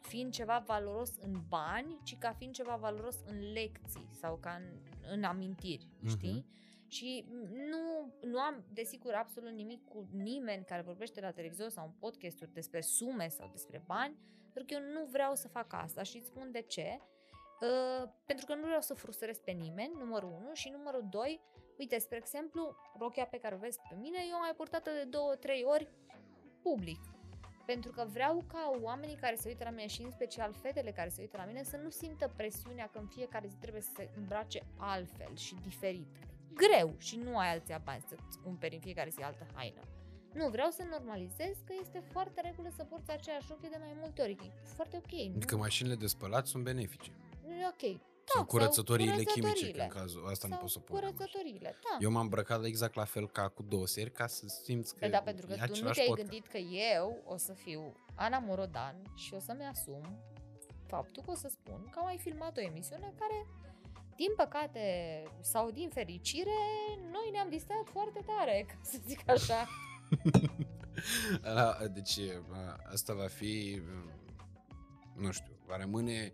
fiind 0.00 0.32
ceva 0.32 0.62
valoros 0.66 1.16
în 1.20 1.40
bani, 1.48 1.98
ci 2.04 2.18
ca 2.18 2.32
fiind 2.32 2.54
ceva 2.54 2.76
valoros 2.76 3.16
în 3.24 3.52
lecții 3.52 4.08
sau 4.12 4.36
ca 4.36 4.50
în, 4.50 4.80
în 5.12 5.24
amintiri, 5.24 5.88
Mhm. 6.00 6.08
știi? 6.08 6.46
Și 6.88 7.24
nu, 7.70 8.14
nu 8.30 8.38
am, 8.38 8.64
desigur, 8.72 9.12
absolut 9.12 9.50
nimic 9.52 9.84
cu 9.84 10.08
nimeni 10.12 10.64
care 10.64 10.82
vorbește 10.82 11.20
la 11.20 11.30
televizor 11.30 11.68
sau 11.68 11.84
în 11.84 11.92
podcasturi 11.98 12.52
despre 12.52 12.80
sume 12.80 13.28
sau 13.28 13.48
despre 13.50 13.82
bani, 13.86 14.16
pentru 14.56 14.74
că 14.74 14.82
eu 14.82 14.92
nu 14.92 15.04
vreau 15.04 15.34
să 15.34 15.48
fac 15.48 15.72
asta 15.72 16.02
și 16.02 16.16
îți 16.16 16.26
spun 16.26 16.50
de 16.50 16.60
ce. 16.60 17.00
Uh, 17.60 18.08
pentru 18.24 18.46
că 18.46 18.54
nu 18.54 18.64
vreau 18.64 18.80
să 18.80 18.94
frustrez 18.94 19.38
pe 19.38 19.50
nimeni, 19.50 19.92
numărul 19.98 20.32
1, 20.44 20.54
și 20.54 20.68
numărul 20.68 21.06
2, 21.10 21.40
uite, 21.78 21.98
spre 21.98 22.16
exemplu, 22.16 22.76
rochia 22.98 23.26
pe 23.26 23.38
care 23.38 23.54
o 23.54 23.58
vezi 23.58 23.78
pe 23.88 23.94
mine, 23.94 24.18
eu 24.28 24.34
am 24.34 24.40
mai 24.40 24.54
purtat-o 24.56 24.90
de 24.90 25.04
două, 25.04 25.34
trei 25.34 25.64
ori 25.64 25.88
public. 26.62 27.00
Pentru 27.66 27.90
că 27.90 28.04
vreau 28.04 28.44
ca 28.46 28.72
oamenii 28.82 29.16
care 29.16 29.34
se 29.34 29.48
uită 29.48 29.64
la 29.64 29.70
mine 29.70 29.86
și 29.86 30.02
în 30.02 30.10
special 30.10 30.52
fetele 30.52 30.90
care 30.90 31.08
se 31.08 31.20
uită 31.20 31.36
la 31.36 31.44
mine 31.44 31.62
să 31.62 31.76
nu 31.76 31.90
simtă 31.90 32.32
presiunea 32.36 32.88
că 32.92 32.98
în 32.98 33.06
fiecare 33.06 33.46
zi 33.48 33.56
trebuie 33.56 33.82
să 33.82 33.90
se 33.96 34.10
îmbrace 34.16 34.60
altfel 34.76 35.36
și 35.36 35.54
diferit. 35.62 36.16
Greu 36.54 36.94
și 36.98 37.16
nu 37.16 37.38
ai 37.38 37.52
alții 37.52 37.80
bani 37.84 38.04
să-ți 38.08 38.38
cumperi 38.42 38.74
în 38.74 38.80
fiecare 38.80 39.10
zi 39.10 39.20
altă 39.20 39.46
haină. 39.54 39.80
Nu, 40.36 40.48
vreau 40.48 40.70
să 40.70 40.82
normalizez 40.90 41.54
că 41.66 41.72
este 41.80 42.02
foarte 42.12 42.40
regulă 42.40 42.68
să 42.76 42.84
porți 42.84 43.10
aceeași 43.10 43.46
rochie 43.50 43.68
de 43.68 43.76
mai 43.80 43.96
multe 44.00 44.22
ori. 44.22 44.32
E 44.32 44.50
foarte 44.74 44.96
ok. 44.96 45.12
Nu, 45.12 45.32
Adică 45.36 45.56
mașinile 45.56 45.94
de 45.94 46.06
spălat 46.06 46.46
sunt 46.46 46.64
benefice. 46.64 47.10
nu 47.46 47.52
e 47.54 47.66
ok. 47.68 48.00
sau 48.24 48.44
curățătoriile 48.44 49.12
chimice, 49.12 49.32
că 49.34 49.40
curățătorile. 49.40 49.82
în 49.82 49.88
cazul 49.88 50.28
ăsta 50.30 50.46
nu 50.46 50.52
Sau 50.52 50.62
pot 50.62 50.70
să 50.70 50.78
pun. 50.78 50.98
curățătorile, 50.98 51.74
da. 51.90 51.96
Eu 52.00 52.10
m-am 52.10 52.22
îmbrăcat 52.22 52.64
exact 52.64 52.94
la 52.94 53.04
fel 53.04 53.28
ca 53.30 53.48
cu 53.48 53.62
două 53.62 53.86
seri 53.86 54.10
ca 54.12 54.26
să 54.26 54.46
simți 54.64 54.92
că 54.92 54.98
Păi 55.00 55.10
da, 55.10 55.18
pentru 55.20 55.46
că 55.46 55.52
e 55.52 55.56
tu 55.56 55.60
nu 55.66 55.72
același 55.72 55.94
te-ai 55.94 56.06
podcast. 56.06 56.28
gândit 56.28 56.46
că 56.50 56.58
eu 56.96 57.22
o 57.24 57.36
să 57.36 57.52
fiu 57.52 57.92
Ana 58.14 58.38
Morodan 58.38 58.96
și 59.14 59.34
o 59.34 59.38
să-mi 59.38 59.64
asum 59.64 60.18
faptul 60.86 61.22
că 61.22 61.30
o 61.30 61.34
să 61.34 61.48
spun 61.48 61.88
că 61.90 61.98
am 61.98 62.04
mai 62.04 62.18
filmat 62.18 62.56
o 62.56 62.60
emisiune 62.60 63.12
care, 63.18 63.46
din 64.16 64.32
păcate 64.36 64.82
sau 65.40 65.70
din 65.70 65.88
fericire, 65.88 66.58
noi 67.12 67.28
ne-am 67.32 67.48
distrat 67.48 67.88
foarte 67.92 68.20
tare, 68.26 68.64
ca 68.68 68.74
să 68.82 68.98
zic 69.06 69.28
așa. 69.30 69.66
Ala, 71.42 71.86
deci 71.92 72.18
a, 72.52 72.76
asta 72.92 73.14
va 73.14 73.26
fi, 73.26 73.80
nu 75.16 75.32
știu, 75.32 75.52
va 75.66 75.76
rămâne 75.76 76.32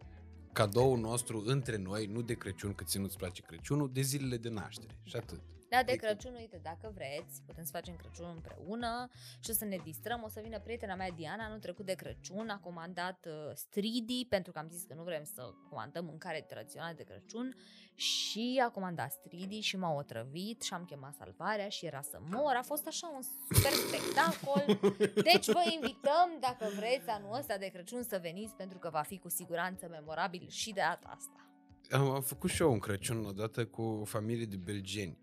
cadoul 0.52 0.98
nostru 0.98 1.42
între 1.46 1.76
noi, 1.76 2.06
nu 2.06 2.22
de 2.22 2.34
Crăciun, 2.34 2.74
că 2.74 2.84
ție 2.84 3.00
nu-ți 3.00 3.16
place 3.16 3.42
Crăciunul, 3.42 3.92
de 3.92 4.00
zilele 4.00 4.36
de 4.36 4.48
naștere. 4.48 4.98
Și 5.02 5.16
atât. 5.16 5.40
Da, 5.74 5.82
de 5.82 5.90
Adică- 5.90 6.06
Crăciun, 6.06 6.34
uite, 6.34 6.60
dacă 6.62 6.92
vreți, 6.94 7.42
putem 7.46 7.64
să 7.64 7.70
facem 7.70 7.96
Crăciun 7.96 8.30
împreună 8.34 9.08
și 9.40 9.50
o 9.50 9.52
să 9.52 9.64
ne 9.64 9.76
distrăm. 9.84 10.22
O 10.24 10.28
să 10.28 10.40
vină 10.42 10.60
prietena 10.60 10.94
mea, 10.94 11.10
Diana, 11.10 11.44
anul 11.44 11.58
trecut 11.58 11.86
de 11.86 11.92
Crăciun, 11.92 12.48
a 12.48 12.58
comandat 12.58 13.26
uh, 13.28 13.50
stridi, 13.54 14.26
pentru 14.28 14.52
că 14.52 14.58
am 14.58 14.68
zis 14.68 14.82
că 14.82 14.94
nu 14.94 15.02
vrem 15.02 15.24
să 15.24 15.42
comandăm 15.68 16.04
mâncare 16.04 16.40
tradițională 16.48 16.94
de 16.96 17.02
Crăciun 17.02 17.56
și 17.94 18.62
a 18.64 18.70
comandat 18.70 19.12
stridi 19.12 19.60
și 19.60 19.76
m-a 19.76 19.92
otrăvit 19.94 20.62
și 20.62 20.74
am 20.74 20.84
chemat 20.84 21.14
salvarea 21.14 21.68
și 21.68 21.86
era 21.86 22.00
să 22.02 22.18
mor. 22.30 22.54
A 22.54 22.62
fost 22.62 22.86
așa 22.86 23.12
un 23.14 23.22
super 23.22 23.72
spectacol. 23.72 24.64
Deci 25.32 25.46
vă 25.46 25.62
invităm, 25.80 26.28
dacă 26.40 26.70
vreți, 26.76 27.08
anul 27.08 27.36
ăsta 27.38 27.56
de 27.56 27.66
Crăciun 27.66 28.02
să 28.02 28.18
veniți, 28.22 28.54
pentru 28.54 28.78
că 28.78 28.88
va 28.92 29.02
fi 29.02 29.18
cu 29.18 29.28
siguranță 29.28 29.88
memorabil 29.90 30.46
și 30.48 30.72
de 30.72 30.80
data 30.80 31.14
asta. 31.16 31.46
Am, 31.90 32.10
am 32.10 32.22
făcut 32.22 32.50
și 32.50 32.62
eu 32.62 32.72
un 32.72 32.78
Crăciun 32.78 33.24
odată 33.24 33.66
cu 33.66 33.82
o 33.82 34.04
familie 34.04 34.46
de 34.46 34.56
belgeni, 34.56 35.18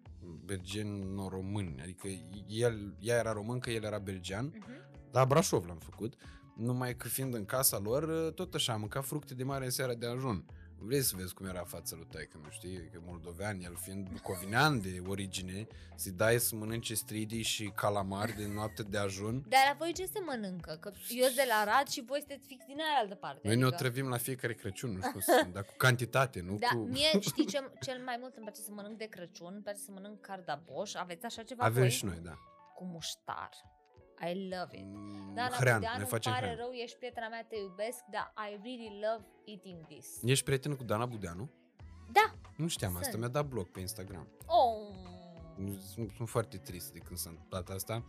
belgeni 0.46 1.28
români, 1.30 1.82
adică 1.82 2.08
el, 2.48 2.96
ea 3.00 3.18
era 3.18 3.32
româncă, 3.34 3.70
el 3.70 3.84
era 3.84 3.98
belgean, 4.00 4.54
Uh-huh. 4.54 5.12
la 5.12 5.26
Brașov 5.26 5.66
l-am 5.66 5.78
făcut, 5.78 6.14
numai 6.56 6.96
că 6.96 7.08
fiind 7.08 7.34
în 7.34 7.46
casa 7.46 7.80
lor, 7.80 8.32
tot 8.32 8.54
așa, 8.54 8.74
am 8.74 8.80
mâncat 8.80 9.06
fructe 9.06 9.34
de 9.34 9.44
mare 9.44 9.66
în 9.66 9.72
seara 9.72 9.94
de 9.94 10.06
ajun. 10.08 10.46
Vrei 10.82 11.02
să 11.02 11.16
vezi 11.16 11.34
cum 11.34 11.46
era 11.46 11.64
fața 11.64 11.96
lui 11.96 12.08
taică 12.12 12.40
nu 12.44 12.50
știi? 12.50 12.90
Că 12.90 13.00
moldovean, 13.06 13.60
el 13.60 13.76
fiind 13.76 14.10
bucovinean 14.10 14.82
de 14.82 15.02
origine, 15.08 15.68
să-i 15.96 16.12
dai 16.12 16.40
să 16.40 16.56
mănânce 16.56 16.94
stridii 16.94 17.42
și 17.42 17.72
calamari 17.76 18.36
de 18.36 18.48
noapte 18.48 18.84
de 18.84 18.98
ajun. 18.98 19.44
Dar 19.48 19.60
la 19.70 19.76
voi 19.78 19.94
ce 19.94 20.06
se 20.06 20.20
mănâncă? 20.26 20.78
Că 20.82 20.92
eu 21.10 21.24
sunt 21.24 21.36
de 21.36 21.44
la 21.48 21.54
Arad 21.56 21.88
și 21.88 22.04
voi 22.06 22.20
sunteți 22.20 22.48
fix 22.48 22.66
din 22.66 22.78
aia 22.80 23.00
altă 23.02 23.16
parte. 23.16 23.40
Noi 23.44 23.56
ne 23.56 23.62
adică- 23.64 23.76
otrăvim 23.78 24.08
la 24.10 24.18
fiecare 24.18 24.54
Crăciun, 24.54 24.92
nu 24.92 25.02
știu, 25.02 25.20
să- 25.20 25.48
dar 25.54 25.64
cu 25.64 25.74
cantitate, 25.78 26.42
nu 26.42 26.56
Da, 26.58 26.68
cu... 26.68 26.78
mie 26.78 27.20
știi 27.30 27.46
ce, 27.46 27.72
cel 27.82 28.02
mai 28.06 28.18
mult 28.20 28.36
îmi 28.36 28.46
place 28.46 28.62
să 28.62 28.72
mănânc 28.72 28.98
de 28.98 29.06
Crăciun, 29.06 29.52
îmi 29.54 29.64
place 29.64 29.80
să 29.80 29.92
mănânc 29.92 30.22
cardaboș. 30.22 30.94
Aveți 30.94 31.26
așa 31.26 31.44
ceva 31.44 31.64
Avem 31.64 31.82
voi? 31.82 31.90
și 31.92 32.06
noi, 32.06 32.20
da. 32.22 32.34
Cu 32.76 32.84
muștar. 32.86 33.50
I 34.22 34.50
love 34.54 34.78
it. 34.78 34.86
Mm, 34.86 35.34
Dana 35.34 35.56
Hrean, 35.56 35.76
Budeanu, 35.76 35.96
ne 35.96 36.02
îmi 36.02 36.10
facem 36.10 36.32
pare 36.32 36.46
hrean. 36.46 36.60
rău, 36.60 36.72
ești 36.72 36.98
prietena 36.98 37.28
mea, 37.28 37.44
te 37.50 37.56
iubesc, 37.56 38.00
dar 38.12 38.34
I 38.50 38.60
really 38.64 39.00
love 39.06 39.26
eating 39.46 39.86
this. 39.88 40.08
Ești 40.24 40.44
prieten 40.44 40.76
cu 40.76 40.84
Dana 40.84 41.06
Budeanu? 41.06 41.50
Da. 42.12 42.36
Nu 42.58 42.68
știam 42.68 42.96
asta, 42.96 43.10
Sunt. 43.10 43.20
mi-a 43.20 43.28
dat 43.30 43.46
bloc 43.46 43.68
pe 43.72 43.80
Instagram. 43.80 44.28
Oh. 44.46 44.96
Sunt, 45.94 46.12
sunt 46.16 46.30
foarte 46.30 46.58
trist 46.58 46.94
de 46.94 47.00
când 47.00 47.20
sunt 47.20 47.40
data 47.50 47.74
asta. 47.74 48.06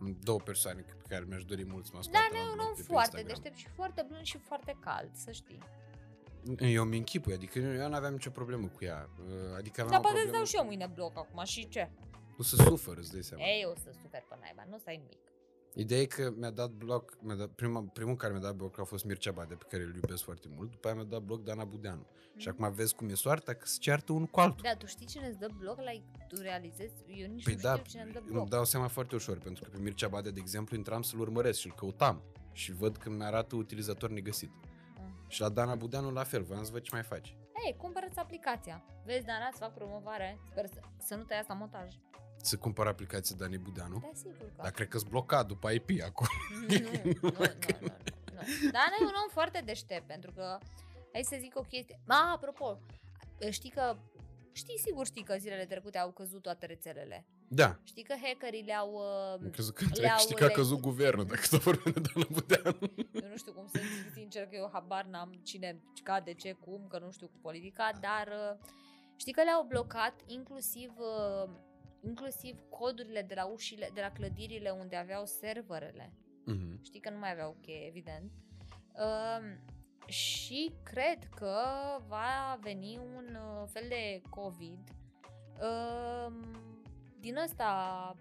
Am 0.00 0.18
două 0.22 0.38
persoane 0.38 0.80
pe 0.80 0.94
care 1.08 1.24
mi-aș 1.28 1.44
dori 1.44 1.64
mult 1.64 1.84
să 1.86 1.90
mă 1.94 1.98
Da, 1.98 2.18
scoată 2.18 2.28
nu 2.32 2.38
e 2.38 2.42
la 2.42 2.50
un 2.50 2.54
bloc 2.56 2.68
om 2.68 2.74
de 2.76 2.82
pe 2.82 2.92
foarte 2.92 3.16
Instagram. 3.16 3.42
deștept 3.42 3.56
și 3.56 3.68
foarte 3.76 4.04
blând 4.08 4.24
și 4.24 4.38
foarte 4.38 4.76
cald, 4.80 5.10
să 5.14 5.30
știi. 5.30 5.58
Eu 6.58 6.84
mi 6.84 6.96
închipui, 6.96 7.32
adică 7.32 7.58
eu 7.58 7.88
nu 7.88 7.94
aveam 7.94 8.12
nicio 8.12 8.30
problemă 8.30 8.66
cu 8.66 8.84
ea. 8.84 9.08
Uh, 9.20 9.56
Adică 9.56 9.80
aveam 9.80 9.90
Dar 9.90 9.98
o 9.98 10.02
poate 10.02 10.16
îți 10.16 10.22
problemă 10.24 10.32
dau 10.36 10.44
și 10.44 10.56
eu 10.56 10.64
mâine 10.64 10.86
bloc 10.94 11.16
acum 11.18 11.44
și 11.44 11.68
ce? 11.68 11.90
Nu 12.36 12.44
să 12.44 12.56
sufăr, 12.56 12.96
îți 12.96 13.12
dai 13.12 13.22
seama. 13.22 13.44
Ei, 13.44 13.60
eu 13.62 13.70
o 13.70 13.74
să 13.74 13.90
super 14.02 14.24
pe 14.28 14.36
naiba, 14.40 14.64
nu 14.68 14.78
stai 14.78 14.96
nimic. 14.96 15.18
Ideea 15.74 16.00
e 16.00 16.04
că 16.06 16.32
mi-a 16.36 16.50
dat 16.50 16.70
bloc, 16.70 17.16
mi-a 17.22 17.34
dat, 17.34 17.48
prima, 17.48 17.84
primul 17.92 18.16
care 18.16 18.32
mi-a 18.32 18.42
dat 18.42 18.54
bloc 18.54 18.78
a 18.80 18.84
fost 18.84 19.04
Mircea 19.04 19.30
Bade, 19.32 19.54
pe 19.54 19.64
care 19.68 19.82
îl 19.82 19.94
iubesc 19.94 20.22
foarte 20.22 20.48
mult, 20.56 20.70
după 20.70 20.86
aia 20.86 20.96
mi-a 20.96 21.04
dat 21.04 21.22
bloc 21.22 21.42
Dana 21.44 21.64
Budeanu. 21.64 22.06
Și 22.36 22.48
Mm. 22.48 22.54
acum 22.58 22.74
vezi 22.74 22.94
cum 22.94 23.08
e 23.08 23.14
soarta, 23.14 23.52
că 23.54 23.66
se 23.66 23.76
ceartă 23.80 24.12
unul 24.12 24.26
cu 24.26 24.40
altul. 24.40 24.60
Da, 24.62 24.74
tu 24.76 24.86
știi 24.86 25.06
cine 25.06 25.26
îți 25.28 25.38
dă 25.38 25.48
bloc? 25.58 25.78
Like, 25.78 26.04
tu 26.28 26.40
realizezi? 26.40 26.92
Eu 27.06 27.28
nici 27.28 27.44
Păi 27.44 27.54
nu 27.54 27.60
da, 27.60 27.72
știu 27.76 27.84
cine 27.90 28.02
îmi 28.02 28.12
dă 28.12 28.18
îmi 28.18 28.28
bloc. 28.30 28.48
dau 28.48 28.64
seama 28.64 28.86
foarte 28.86 29.14
ușor, 29.14 29.38
pentru 29.38 29.64
că 29.64 29.70
pe 29.70 29.78
Mircea 29.78 30.08
Bade, 30.08 30.30
de 30.30 30.40
exemplu, 30.40 30.76
intram 30.76 31.02
să-l 31.02 31.20
urmăresc 31.20 31.58
și 31.58 31.66
îl 31.66 31.72
căutam. 31.72 32.22
Și 32.52 32.72
văd 32.72 32.96
că 32.96 33.10
mi-arată 33.10 33.56
utilizator 33.56 34.10
negăsit. 34.10 34.50
Mm. 34.98 35.24
Și 35.28 35.40
la 35.40 35.48
Dana 35.48 35.74
Budeanu 35.74 36.10
la 36.10 36.22
fel, 36.24 36.42
voiam 36.42 36.64
să 36.64 36.72
văd 36.72 36.82
ce 36.82 36.90
mai 36.92 37.02
faci. 37.02 37.36
Ei, 37.66 37.76
cumpărăți 37.76 38.18
aplicația. 38.18 38.84
Vezi, 39.04 39.24
Dana, 39.26 39.46
îți 39.50 39.58
fac 39.58 39.74
promovare. 39.74 40.38
Sper 40.50 40.66
să, 40.66 40.80
să 40.98 41.14
nu 41.14 41.22
te 41.22 41.34
ia 41.34 41.40
asta 41.40 41.52
în 41.52 41.58
montaj. 41.58 41.94
Să 42.44 42.56
cumpăr 42.56 42.86
aplicația 42.86 43.36
Dani 43.38 43.58
Budeanu. 43.58 43.98
Da, 44.00 44.10
sigur 44.14 44.36
că. 44.38 44.62
Dar 44.62 44.70
cred 44.70 44.88
că-s 44.88 45.02
blocat 45.02 45.46
după 45.46 45.70
IP 45.70 45.88
acolo. 46.04 46.28
Nu, 46.68 46.78
nu, 46.78 46.90
nu, 47.04 47.12
nu, 47.22 47.30
nu, 47.30 47.38
nu. 47.80 48.70
Dana 48.72 48.94
e 49.00 49.04
un 49.04 49.16
om 49.24 49.28
foarte 49.30 49.62
deștept, 49.64 50.06
pentru 50.06 50.32
că, 50.32 50.58
hai 51.12 51.22
să 51.22 51.36
zic 51.40 51.58
o 51.58 51.60
chestie. 51.62 52.00
Ma, 52.06 52.32
apropo, 52.34 52.78
știi 53.50 53.70
că, 53.70 53.96
știi, 54.52 54.78
sigur 54.78 55.06
știi 55.06 55.22
că 55.22 55.36
zilele 55.38 55.64
trecute 55.66 55.98
au 55.98 56.10
căzut 56.10 56.42
toate 56.42 56.66
rețelele. 56.66 57.26
Da. 57.48 57.78
Știi 57.84 58.02
că 58.02 58.14
hackerii 58.22 58.62
le-au... 58.62 58.96
Am 59.32 59.40
Uh, 59.44 59.50
crezut 59.50 59.74
că 59.74 59.84
Le-au 59.94 60.18
știi 60.18 60.34
că 60.34 60.44
a 60.44 60.46
le- 60.46 60.52
căzut 60.52 60.80
guvernul, 60.80 61.24
dacă 61.24 61.42
tot 61.50 61.60
vorbim 61.62 61.92
de 61.92 62.00
Dana 62.14 62.26
Budeanu. 62.30 62.78
eu 63.22 63.28
nu 63.28 63.36
știu 63.36 63.52
cum 63.52 63.66
să 63.72 63.80
zic 63.96 64.12
sincer 64.12 64.42
că 64.46 64.54
eu 64.56 64.70
habar 64.72 65.04
n-am 65.04 65.40
cine 65.42 65.82
cade 66.02 66.32
ce, 66.34 66.52
cum, 66.52 66.86
că 66.88 66.98
nu 66.98 67.10
știu 67.10 67.26
cu 67.26 67.38
politica, 67.42 67.90
dar 68.00 68.28
uh, 68.28 68.66
știi 69.16 69.32
că 69.32 69.42
le-au 69.42 69.64
blocat 69.68 70.14
inclusiv 70.26 70.92
uh, 70.96 71.50
inclusiv 72.02 72.60
codurile 72.68 73.22
de 73.22 73.34
la 73.34 73.46
ușile, 73.46 73.90
de 73.94 74.00
la 74.00 74.10
clădirile 74.10 74.70
unde 74.70 74.96
aveau 74.96 75.24
serverele. 75.24 76.12
Mhm. 76.44 76.82
Știi 76.82 77.00
că 77.00 77.10
nu 77.10 77.18
mai 77.18 77.30
aveau 77.30 77.56
cheie, 77.60 77.86
evident. 77.86 78.32
Um, 78.94 79.64
și 80.06 80.74
cred 80.82 81.24
că 81.24 81.56
va 82.06 82.58
veni 82.60 82.98
un 82.98 83.34
uh, 83.34 83.68
fel 83.72 83.84
de 83.88 84.22
COVID 84.30 84.78
um, 85.60 86.71
din 87.22 87.36
ăsta 87.36 87.70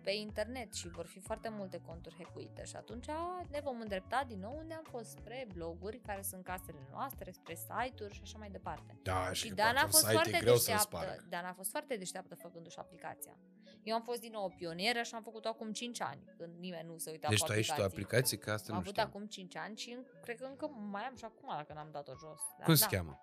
pe 0.03 0.11
internet 0.11 0.73
și 0.73 0.87
vor 0.89 1.05
fi 1.05 1.19
foarte 1.19 1.49
multe 1.49 1.81
conturi 1.85 2.15
hackuite 2.17 2.63
și 2.63 2.75
atunci 2.75 3.05
ne 3.49 3.59
vom 3.63 3.79
îndrepta 3.79 4.23
din 4.27 4.39
nou 4.39 4.55
unde 4.57 4.73
am 4.73 4.83
fost 4.89 5.09
spre 5.09 5.47
bloguri 5.53 5.99
care 5.99 6.21
sunt 6.21 6.43
casele 6.43 6.87
noastre, 6.91 7.31
spre 7.31 7.55
site-uri 7.55 8.13
și 8.13 8.19
așa 8.23 8.37
mai 8.37 8.49
departe. 8.49 8.99
Da, 9.03 9.31
Și 9.33 9.47
că 9.47 9.53
Dan 9.53 9.67
a 9.67 9.71
parcă 9.73 9.87
fost 9.89 9.97
site 10.03 10.11
e 10.11 10.15
foarte 10.15 10.37
greu 10.39 10.55
să-l 10.55 10.73
deșteaptă. 10.75 10.97
sparg. 11.07 11.29
Dan 11.29 11.45
a 11.45 11.53
fost 11.53 11.69
foarte 11.69 11.95
deșteaptă 11.97 12.35
făcându-și 12.35 12.79
aplicația. 12.79 13.37
Eu 13.83 13.95
am 13.95 14.01
fost 14.01 14.19
din 14.19 14.31
nou 14.31 14.43
o 14.45 14.49
pionieră 14.57 15.01
și 15.01 15.15
am 15.15 15.21
făcut-o 15.23 15.47
acum 15.47 15.71
5 15.71 16.01
ani, 16.01 16.23
când 16.37 16.59
nimeni 16.59 16.87
nu 16.87 16.97
se 16.97 17.09
uita 17.11 17.27
Deci 17.29 17.39
pe 17.39 17.45
tu 17.45 17.51
ai 17.51 17.61
și 17.61 17.67
tu 17.67 17.81
aplicații. 17.83 18.03
aplicații, 18.03 18.37
că 18.37 18.51
asta 18.51 18.67
Am 18.67 18.73
nu 18.73 18.79
avut 18.81 18.93
știu. 18.93 19.03
acum 19.07 19.25
5 19.25 19.55
ani 19.55 19.77
și 19.77 19.91
în- 19.91 20.05
cred 20.21 20.37
că 20.39 20.45
încă 20.45 20.67
mai 20.67 21.03
am 21.03 21.15
și 21.15 21.25
acum 21.25 21.49
dacă 21.57 21.73
n-am 21.73 21.89
dat-o 21.91 22.11
jos. 22.11 22.41
Dar 22.57 22.65
Cum 22.65 22.73
da, 22.73 22.85
se 22.87 22.95
cheamă? 22.95 23.19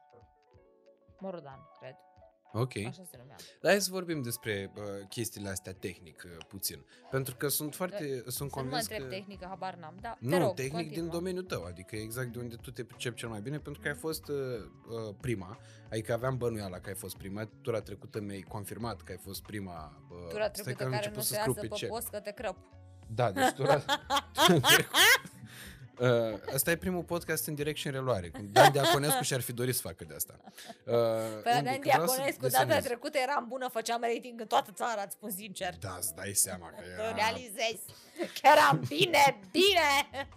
Morodan, 1.18 1.61
cred. 1.81 1.97
Ok. 2.53 2.77
Așa 2.77 3.05
se 3.11 3.17
numea. 3.19 3.37
Dar 3.61 3.71
hai 3.71 3.81
să 3.81 3.91
vorbim 3.91 4.23
despre 4.23 4.73
uh, 4.77 4.83
chestiile 5.09 5.49
astea 5.49 5.73
tehnic 5.73 6.23
uh, 6.27 6.45
puțin. 6.49 6.85
Pentru 7.11 7.37
că 7.37 7.49
sunt 7.49 7.75
foarte, 7.75 8.23
sunt 8.27 8.33
Să 8.33 8.43
nu 8.43 8.45
mă 8.45 8.51
convins 8.51 8.81
întreb 8.83 9.03
că... 9.03 9.09
tehnică, 9.09 9.47
habar 9.49 9.75
n-am. 9.75 9.97
Da, 10.01 10.11
te 10.11 10.17
Nu, 10.27 10.39
rog, 10.39 10.55
tehnic 10.55 10.75
continuă. 10.75 11.03
din 11.03 11.11
domeniul 11.11 11.45
tău, 11.45 11.65
adică 11.65 11.97
exact 11.97 12.33
de 12.33 12.39
unde 12.39 12.57
tu 12.57 12.71
te 12.71 12.85
pricepi 12.85 13.17
cel 13.17 13.29
mai 13.29 13.41
bine, 13.41 13.59
pentru 13.59 13.83
că 13.83 13.89
ai 13.89 13.95
fost 13.95 14.29
uh, 14.29 14.37
uh, 14.37 15.15
prima, 15.21 15.59
adică 15.91 16.13
aveam 16.13 16.37
bănuiala 16.37 16.79
că 16.79 16.89
ai 16.89 16.95
fost 16.95 17.17
prima, 17.17 17.49
tura 17.63 17.81
trecută 17.81 18.21
mi-ai 18.21 18.41
confirmat 18.41 19.03
că 19.03 19.13
ai 19.13 19.19
fost 19.19 19.43
prima. 19.43 20.03
Uh, 20.11 20.29
Tura 20.29 20.45
stai 20.45 20.51
trecută 20.51 20.75
că 20.77 20.85
am 20.85 20.91
care 20.91 21.07
început 21.07 21.17
nu 21.17 21.23
să 21.23 21.33
se 21.33 21.39
scriu 21.41 21.53
iasă 21.55 21.61
pe 21.61 21.67
pe 21.69 21.81
chat. 21.81 21.89
post 21.89 22.09
că 22.09 22.21
te 22.21 22.31
crăp. 22.31 22.57
Da, 23.07 23.33
deci 23.33 23.51
tura... 23.51 23.83
Uh, 26.01 26.09
asta 26.55 26.71
e 26.71 26.77
primul 26.77 27.03
podcast 27.03 27.47
în 27.47 27.55
direct 27.55 27.79
și 27.79 27.87
în 27.87 27.93
reluare. 27.93 28.29
Când 28.31 28.49
Dan 28.53 28.73
Diaconescu 28.73 29.23
și-ar 29.23 29.41
fi 29.41 29.53
dorit 29.53 29.75
să 29.75 29.81
facă 29.81 30.05
de 30.05 30.15
asta. 30.15 30.35
Uh, 30.45 30.53
Păi 30.85 31.53
unde- 31.57 31.63
Dan 31.65 31.79
că 31.79 31.81
vreau 31.83 32.07
să 32.07 32.13
Diaconescu, 32.15 32.41
data 32.47 32.65
desenez. 32.65 32.85
trecută 32.85 33.19
eram 33.19 33.45
bună, 33.49 33.69
făceam 33.69 34.01
rating 34.01 34.41
în 34.41 34.47
toată 34.47 34.71
țara, 34.73 35.03
îți 35.03 35.15
spun 35.15 35.31
sincer. 35.31 35.77
Da, 35.79 35.95
îți 35.99 36.15
dai 36.15 36.33
seama 36.33 36.69
că 36.69 36.75
Că 36.97 37.03
era... 37.03 37.15
realizezi 37.15 37.83
că 38.17 38.41
eram 38.43 38.83
bine, 38.89 39.41
bine! 39.51 40.29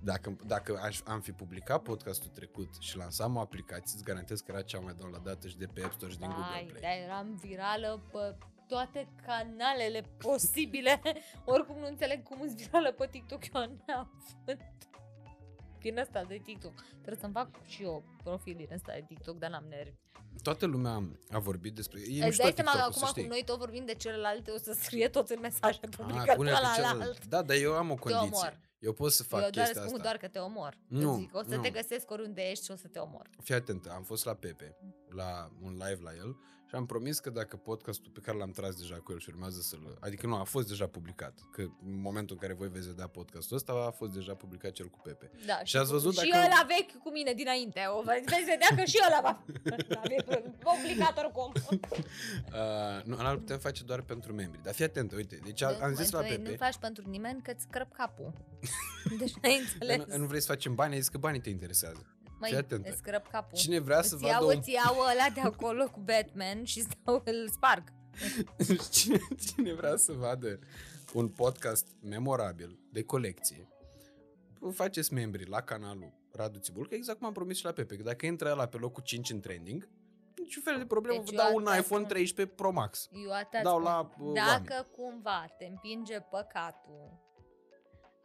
Dacă, 0.00 0.36
dacă 0.46 0.80
aș, 0.84 1.00
am 1.04 1.20
fi 1.20 1.32
publicat 1.32 1.82
podcastul 1.82 2.30
trecut 2.34 2.68
și 2.78 2.96
lansam 2.96 3.36
o 3.36 3.40
aplicație, 3.40 3.92
îți 3.94 4.04
garantez 4.04 4.40
că 4.40 4.46
era 4.52 4.62
cea 4.62 4.78
mai 4.78 4.94
downloadată 4.98 5.48
și 5.48 5.56
de 5.58 5.66
pe 5.74 5.82
App 5.82 5.92
Store 5.92 6.10
și 6.12 6.18
din 6.18 6.28
Google 6.28 6.44
Ai, 6.54 6.64
Play. 6.64 6.80
dar 6.80 6.90
eram 7.10 7.38
virală 7.42 8.02
pe 8.12 8.34
toate 8.68 9.08
canalele 9.26 10.00
posibile. 10.18 11.00
Oricum 11.44 11.78
nu 11.78 11.86
înțeleg 11.86 12.22
cum 12.22 12.40
îți 12.40 12.54
virală 12.54 12.92
pe 12.92 13.08
TikTok, 13.10 13.40
eu 13.54 13.60
neavând 13.86 14.62
din 15.80 15.98
ăsta 15.98 16.24
de 16.24 16.40
TikTok. 16.44 16.72
Trebuie 16.90 17.16
să-mi 17.20 17.32
fac 17.32 17.64
și 17.66 17.82
eu 17.82 18.04
profil 18.22 18.54
din 18.56 18.68
ăsta 18.72 18.92
de 18.92 19.04
TikTok, 19.08 19.38
dar 19.38 19.50
n-am 19.50 19.64
nervi. 19.68 19.96
Toată 20.42 20.66
lumea 20.66 21.02
a 21.30 21.38
vorbit 21.38 21.74
despre... 21.74 22.00
E 22.00 22.02
Îți 22.16 22.24
mișto 22.24 22.42
dai 22.42 22.52
seama 22.54 22.70
că 22.70 22.76
TikTok-ul, 22.76 22.92
să 22.92 22.98
acum 22.98 23.12
cum 23.12 23.22
știi. 23.22 23.26
noi 23.26 23.42
tot 23.44 23.58
vorbim 23.58 23.84
de 23.84 23.94
celelalte, 23.94 24.50
o 24.50 24.56
să 24.58 24.72
scrie 24.72 25.08
tot 25.08 25.28
în 25.28 25.40
mesaje 25.40 25.78
Ah, 25.82 25.88
publică 25.96 26.32
pune 26.36 26.50
la 26.50 26.56
pe 26.58 26.62
la 26.62 26.72
celălalt. 26.74 27.02
alt. 27.02 27.26
Da, 27.26 27.42
dar 27.42 27.56
eu 27.56 27.72
am 27.72 27.90
o 27.90 27.94
condiție. 27.94 28.28
omor. 28.32 28.60
Eu 28.78 28.92
pot 28.92 29.12
să 29.12 29.22
fac 29.22 29.42
eu 29.42 29.50
doar 29.50 29.64
chestia 29.66 29.82
spun 29.82 29.94
asta. 29.94 30.02
doar 30.08 30.16
că 30.16 30.28
te 30.28 30.38
omor. 30.38 30.76
Nu, 30.88 31.10
Îți 31.12 31.20
zic, 31.20 31.34
o 31.36 31.42
să 31.42 31.56
nu. 31.56 31.62
te 31.62 31.70
găsesc 31.70 32.10
oriunde 32.10 32.42
ești 32.42 32.64
și 32.64 32.70
o 32.70 32.76
să 32.76 32.88
te 32.88 32.98
omor. 32.98 33.28
Fii 33.42 33.54
atent, 33.54 33.86
am 33.86 34.02
fost 34.02 34.24
la 34.24 34.34
Pepe, 34.34 34.76
la 35.08 35.50
un 35.62 35.72
live 35.72 35.98
la 36.02 36.14
el 36.14 36.36
și 36.74 36.80
am 36.80 36.86
promis 36.86 37.18
că 37.18 37.30
dacă 37.30 37.56
podcastul 37.56 38.10
pe 38.14 38.20
care 38.20 38.36
l-am 38.38 38.50
tras 38.50 38.74
deja 38.74 38.94
cu 38.94 39.12
el 39.12 39.18
și 39.18 39.28
urmează 39.28 39.60
să-l... 39.60 39.98
Adică 40.00 40.26
nu, 40.26 40.34
a 40.34 40.42
fost 40.42 40.68
deja 40.68 40.86
publicat. 40.86 41.38
Că 41.52 41.60
în 41.60 42.00
momentul 42.00 42.34
în 42.34 42.40
care 42.40 42.52
voi 42.52 42.68
veți 42.68 42.86
vedea 42.86 43.06
podcastul 43.06 43.56
ăsta, 43.56 43.72
a 43.72 43.90
fost 43.90 44.12
deja 44.12 44.34
publicat 44.34 44.72
cel 44.72 44.88
cu 44.88 44.98
Pepe. 45.02 45.30
Da, 45.46 45.60
Și 45.64 45.76
ați 45.76 45.90
văzut 45.90 46.18
și 46.18 46.30
dacă- 46.30 46.44
ăla 46.44 46.66
vechi 46.66 47.02
cu 47.02 47.10
mine 47.10 47.32
dinainte. 47.32 47.80
O 47.98 48.02
veți 48.02 48.24
veți 48.24 48.44
vedea 48.44 48.68
că 48.76 48.84
și 48.84 48.98
ăla 49.06 49.20
va 49.22 49.42
fi 50.02 50.22
publicat 50.58 51.18
oricum. 51.18 51.52
Uh, 52.54 53.02
nu, 53.04 53.16
ăla 53.18 53.34
putem 53.34 53.58
face 53.58 53.84
doar 53.84 54.02
pentru 54.02 54.32
membri. 54.32 54.62
Dar 54.62 54.74
fii 54.74 54.84
atent, 54.84 55.12
uite, 55.12 55.40
deci 55.44 55.62
a, 55.62 55.76
am 55.82 55.94
zis 55.94 56.10
la 56.10 56.20
Tu 56.20 56.26
Pepe... 56.28 56.50
Nu 56.50 56.56
faci 56.56 56.76
pentru 56.76 57.08
nimeni 57.08 57.42
că 57.42 57.50
îți 57.50 57.66
crăp 57.68 57.92
capul. 57.92 58.32
Deci 59.18 59.32
n-ai 59.42 59.62
Dar 59.78 59.88
înțeles. 59.88 60.06
nu, 60.16 60.16
nu 60.22 60.26
vrei 60.26 60.40
să 60.40 60.46
facem 60.46 60.74
bani, 60.74 60.92
ai 60.94 60.98
zis 61.00 61.08
că 61.08 61.18
banii 61.18 61.40
te 61.40 61.50
interesează. 61.50 62.13
Măi, 62.44 62.52
fii 62.52 62.58
atentă. 62.58 62.90
îți 62.90 63.02
crăp 63.02 63.26
capul. 63.26 63.58
Cine 63.58 63.78
vrea 63.78 64.02
să 64.02 64.14
îți 64.14 64.22
vadă 64.22 64.34
iau, 64.34 64.46
un... 64.46 64.56
îți 64.58 64.70
iau 64.70 64.94
ăla 64.98 65.28
de 65.34 65.40
acolo 65.40 65.84
cu 65.90 66.00
Batman 66.00 66.64
și 66.64 66.80
stau, 66.80 67.22
îl 67.24 67.48
sparg. 67.52 67.92
cine, 68.96 69.18
cine 69.46 69.74
vrea 69.74 69.96
să 69.96 70.12
vadă 70.12 70.58
un 71.12 71.28
podcast 71.28 71.86
memorabil 72.00 72.78
de 72.92 73.02
colecție, 73.02 73.68
vă 74.58 74.70
faceți 74.70 75.12
membri 75.12 75.48
la 75.48 75.60
canalul 75.60 76.12
Radu 76.32 76.58
Țibul, 76.58 76.88
că 76.88 76.94
exact 76.94 77.18
cum 77.18 77.26
am 77.26 77.32
promis 77.32 77.56
și 77.56 77.64
la 77.64 77.72
Pepe, 77.72 77.96
că 77.96 78.02
dacă 78.02 78.26
intră 78.26 78.50
ăla 78.50 78.66
pe 78.66 78.76
locul 78.76 79.02
5 79.02 79.30
în 79.30 79.40
trending, 79.40 79.88
niciun 80.36 80.62
fel 80.62 80.78
de 80.78 80.86
problemă, 80.86 81.18
Deci 81.18 81.34
vă 81.34 81.40
eu 81.40 81.46
dau 81.46 81.56
un 81.56 81.66
atât 81.66 81.84
iPhone 81.84 82.02
spun. 82.02 82.14
13 82.14 82.54
Pro 82.54 82.70
Max. 82.70 83.08
Eu 83.24 83.32
atât 83.32 83.62
Dau 83.62 83.78
spun. 83.78 83.82
la 83.82 84.00
uh, 84.00 84.06
oameni. 84.18 84.66
Dacă 84.66 84.88
cumva 84.96 85.54
te 85.58 85.64
împinge 85.64 86.18
păcatul, 86.20 87.23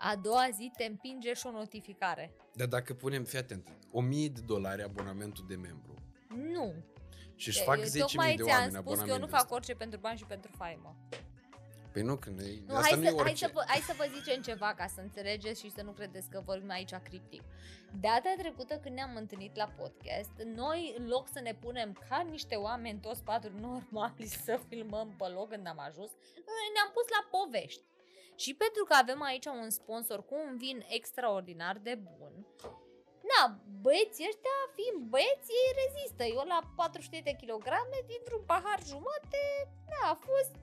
a 0.02 0.16
doua 0.16 0.48
zi 0.56 0.72
te 0.78 0.84
împinge 0.84 1.34
și 1.34 1.48
o 1.48 1.52
notificare. 1.52 2.34
Dar 2.54 2.68
dacă 2.68 2.94
punem, 2.94 3.24
fii 3.24 3.38
atent, 3.40 3.68
1000 3.92 4.28
de 4.30 4.42
dolari 4.46 4.84
abonamentul 4.84 5.46
de 5.48 5.56
membru 5.56 5.94
Nu. 6.28 6.74
și 7.36 7.48
își 7.48 7.64
fac 7.64 7.78
Eu 7.78 7.84
10.000 7.84 8.00
tocmai 8.00 8.36
de 8.36 8.44
ți-am 8.44 8.56
oameni 8.56 8.72
spus 8.72 8.84
că 8.84 8.90
eu 8.90 8.96
nu 8.96 9.02
abonamentul 9.02 9.30
fac 9.30 9.42
ăsta. 9.44 9.56
orice 9.56 9.74
pentru 9.76 10.00
bani 10.00 10.18
și 10.18 10.26
pentru 10.26 10.52
faimă. 10.58 10.96
Păi 11.10 11.28
Păi 11.92 12.02
nu, 12.02 12.18
când 12.18 12.40
e, 12.40 12.44
Nu, 12.68 12.76
asta 12.76 12.88
hai, 12.90 12.98
nu 12.98 13.04
să, 13.04 13.08
e 13.10 13.12
hai, 13.16 13.20
orice. 13.20 13.46
să, 13.46 13.52
vă- 13.54 13.64
hai 13.68 13.80
să 13.80 13.94
vă 13.98 14.06
zicem 14.18 14.42
ceva 14.42 14.74
ca 14.74 14.88
să 14.88 15.02
înțelegeți 15.02 15.62
și 15.62 15.72
să 15.72 15.82
nu 15.82 15.92
credeți 15.92 16.30
că 16.30 16.42
vorbim 16.46 16.70
aici 16.70 16.94
criptic. 17.04 17.42
Data 18.00 18.34
trecută 18.38 18.74
când 18.78 18.96
ne-am 18.96 19.16
întâlnit 19.16 19.56
la 19.56 19.68
podcast, 19.78 20.32
noi 20.46 20.96
în 20.98 21.08
loc 21.08 21.28
să 21.34 21.40
ne 21.40 21.54
punem 21.54 21.98
ca 22.10 22.20
niște 22.30 22.56
oameni 22.56 23.00
toți 23.00 23.24
patru 23.24 23.52
normali 23.60 24.26
să 24.46 24.60
filmăm 24.68 25.14
pe 25.18 25.28
loc 25.28 25.50
când 25.50 25.68
am 25.68 25.80
ajuns, 25.80 26.12
noi 26.36 26.68
ne-am 26.76 26.92
pus 26.94 27.06
la 27.16 27.22
povești. 27.38 27.82
Și 28.44 28.52
pentru 28.54 28.84
că 28.88 28.94
avem 28.94 29.22
aici 29.22 29.46
un 29.46 29.70
sponsor 29.70 30.26
cu 30.26 30.36
un 30.46 30.58
vin 30.58 30.86
extraordinar 30.98 31.78
de 31.88 31.96
bun, 31.96 32.34
Na, 33.30 33.42
băieții 33.84 34.30
ăștia, 34.32 34.58
fiind 34.76 35.00
băieți, 35.12 35.56
ei 35.62 35.72
rezistă. 35.82 36.24
Eu 36.24 36.44
la 36.54 36.60
400 36.76 37.22
de 37.30 37.34
kilograme, 37.42 37.98
dintr-un 38.12 38.44
pahar 38.52 38.80
jumate, 38.92 39.44
na, 39.92 40.02
a 40.14 40.18
fost, 40.28 40.54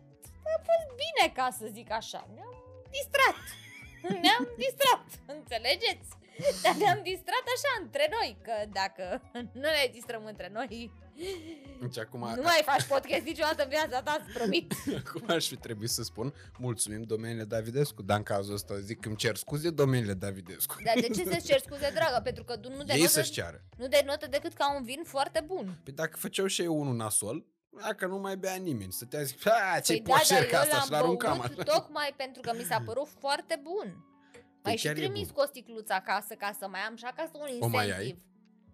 a 0.54 0.58
fost 0.68 0.86
bine, 1.02 1.24
ca 1.38 1.46
să 1.58 1.66
zic 1.76 1.88
așa. 2.00 2.22
Ne-am 2.34 2.56
distrat. 2.96 3.40
Ne-am 4.22 4.44
distrat, 4.62 5.06
înțelegeți? 5.36 6.08
Dar 6.62 6.74
ne-am 6.82 7.00
distrat 7.02 7.46
așa 7.54 7.72
între 7.82 8.06
noi, 8.16 8.30
că 8.46 8.54
dacă 8.80 9.04
nu 9.60 9.68
ne 9.76 9.86
distrăm 9.92 10.24
între 10.24 10.48
noi, 10.52 10.68
Deci 11.80 11.98
acum, 11.98 12.20
nu 12.20 12.42
mai 12.42 12.62
faci 12.64 12.82
podcast 12.82 13.24
niciodată 13.24 13.62
în 13.62 13.68
viața 13.68 14.02
ta, 14.02 14.22
îți 14.24 14.34
promit. 14.38 14.72
acum 15.04 15.22
aș 15.28 15.48
fi 15.48 15.56
trebuit 15.56 15.90
să 15.90 16.02
spun 16.02 16.34
mulțumim 16.58 17.02
domeniile 17.02 17.44
Davidescu, 17.44 18.02
dar 18.02 18.16
în 18.16 18.22
cazul 18.22 18.54
ăsta 18.54 18.78
zic 18.78 19.00
că 19.00 19.08
îmi 19.08 19.16
cer 19.16 19.36
scuze 19.36 19.70
domeniile 19.70 20.14
Davidescu. 20.14 20.74
Dar 20.84 20.94
de 21.00 21.06
ce 21.06 21.24
să-ți 21.24 21.46
ceri 21.46 21.62
scuze, 21.62 21.90
dragă? 21.94 22.20
Pentru 22.22 22.44
că 22.44 22.56
tu 22.56 22.68
nu 22.68 22.78
Ei 22.78 22.84
denotă, 22.84 23.08
să-și 23.08 23.30
ceară. 23.30 23.64
nu 23.76 23.86
denotă 23.88 24.26
decât 24.30 24.52
ca 24.52 24.74
un 24.76 24.82
vin 24.84 25.02
foarte 25.04 25.40
bun. 25.46 25.80
Păi 25.84 25.92
dacă 25.92 26.16
făceau 26.16 26.46
și 26.46 26.62
eu 26.62 26.80
unul 26.80 26.94
nasol, 26.96 27.44
dacă 27.80 28.06
nu 28.06 28.18
mai 28.18 28.36
bea 28.36 28.54
nimeni, 28.54 28.92
stătea 28.92 29.22
zic, 29.22 29.46
a, 29.46 29.80
ce 29.80 29.92
Păi 29.92 30.02
păi 30.02 30.12
da, 30.12 30.18
poșer 30.18 30.38
dar 30.40 30.46
ca 30.50 30.56
eu 30.56 30.62
asta 30.62 30.80
și 30.80 30.90
l-am 30.90 31.00
l-aruncam 31.00 31.36
băut 31.36 31.58
așa. 31.58 31.62
tocmai 31.78 32.14
pentru 32.16 32.40
că 32.40 32.52
mi 32.56 32.62
s-a 32.62 32.82
părut 32.88 33.08
foarte 33.18 33.60
bun. 33.62 34.04
Mai 34.62 34.76
și 34.76 34.84
chiar 34.86 34.96
e 34.96 34.98
trimis 34.98 35.26
bun. 35.26 35.34
cu 35.34 35.40
o 35.40 35.46
sticluță 35.46 35.92
acasă 35.92 36.34
ca 36.34 36.56
să 36.58 36.68
mai 36.68 36.80
am 36.80 36.96
și 36.96 37.04
acasă 37.04 37.30
un 37.34 37.40
incentiv. 37.40 37.62
O 37.62 37.68
mai 37.68 37.90
ai? 37.90 38.22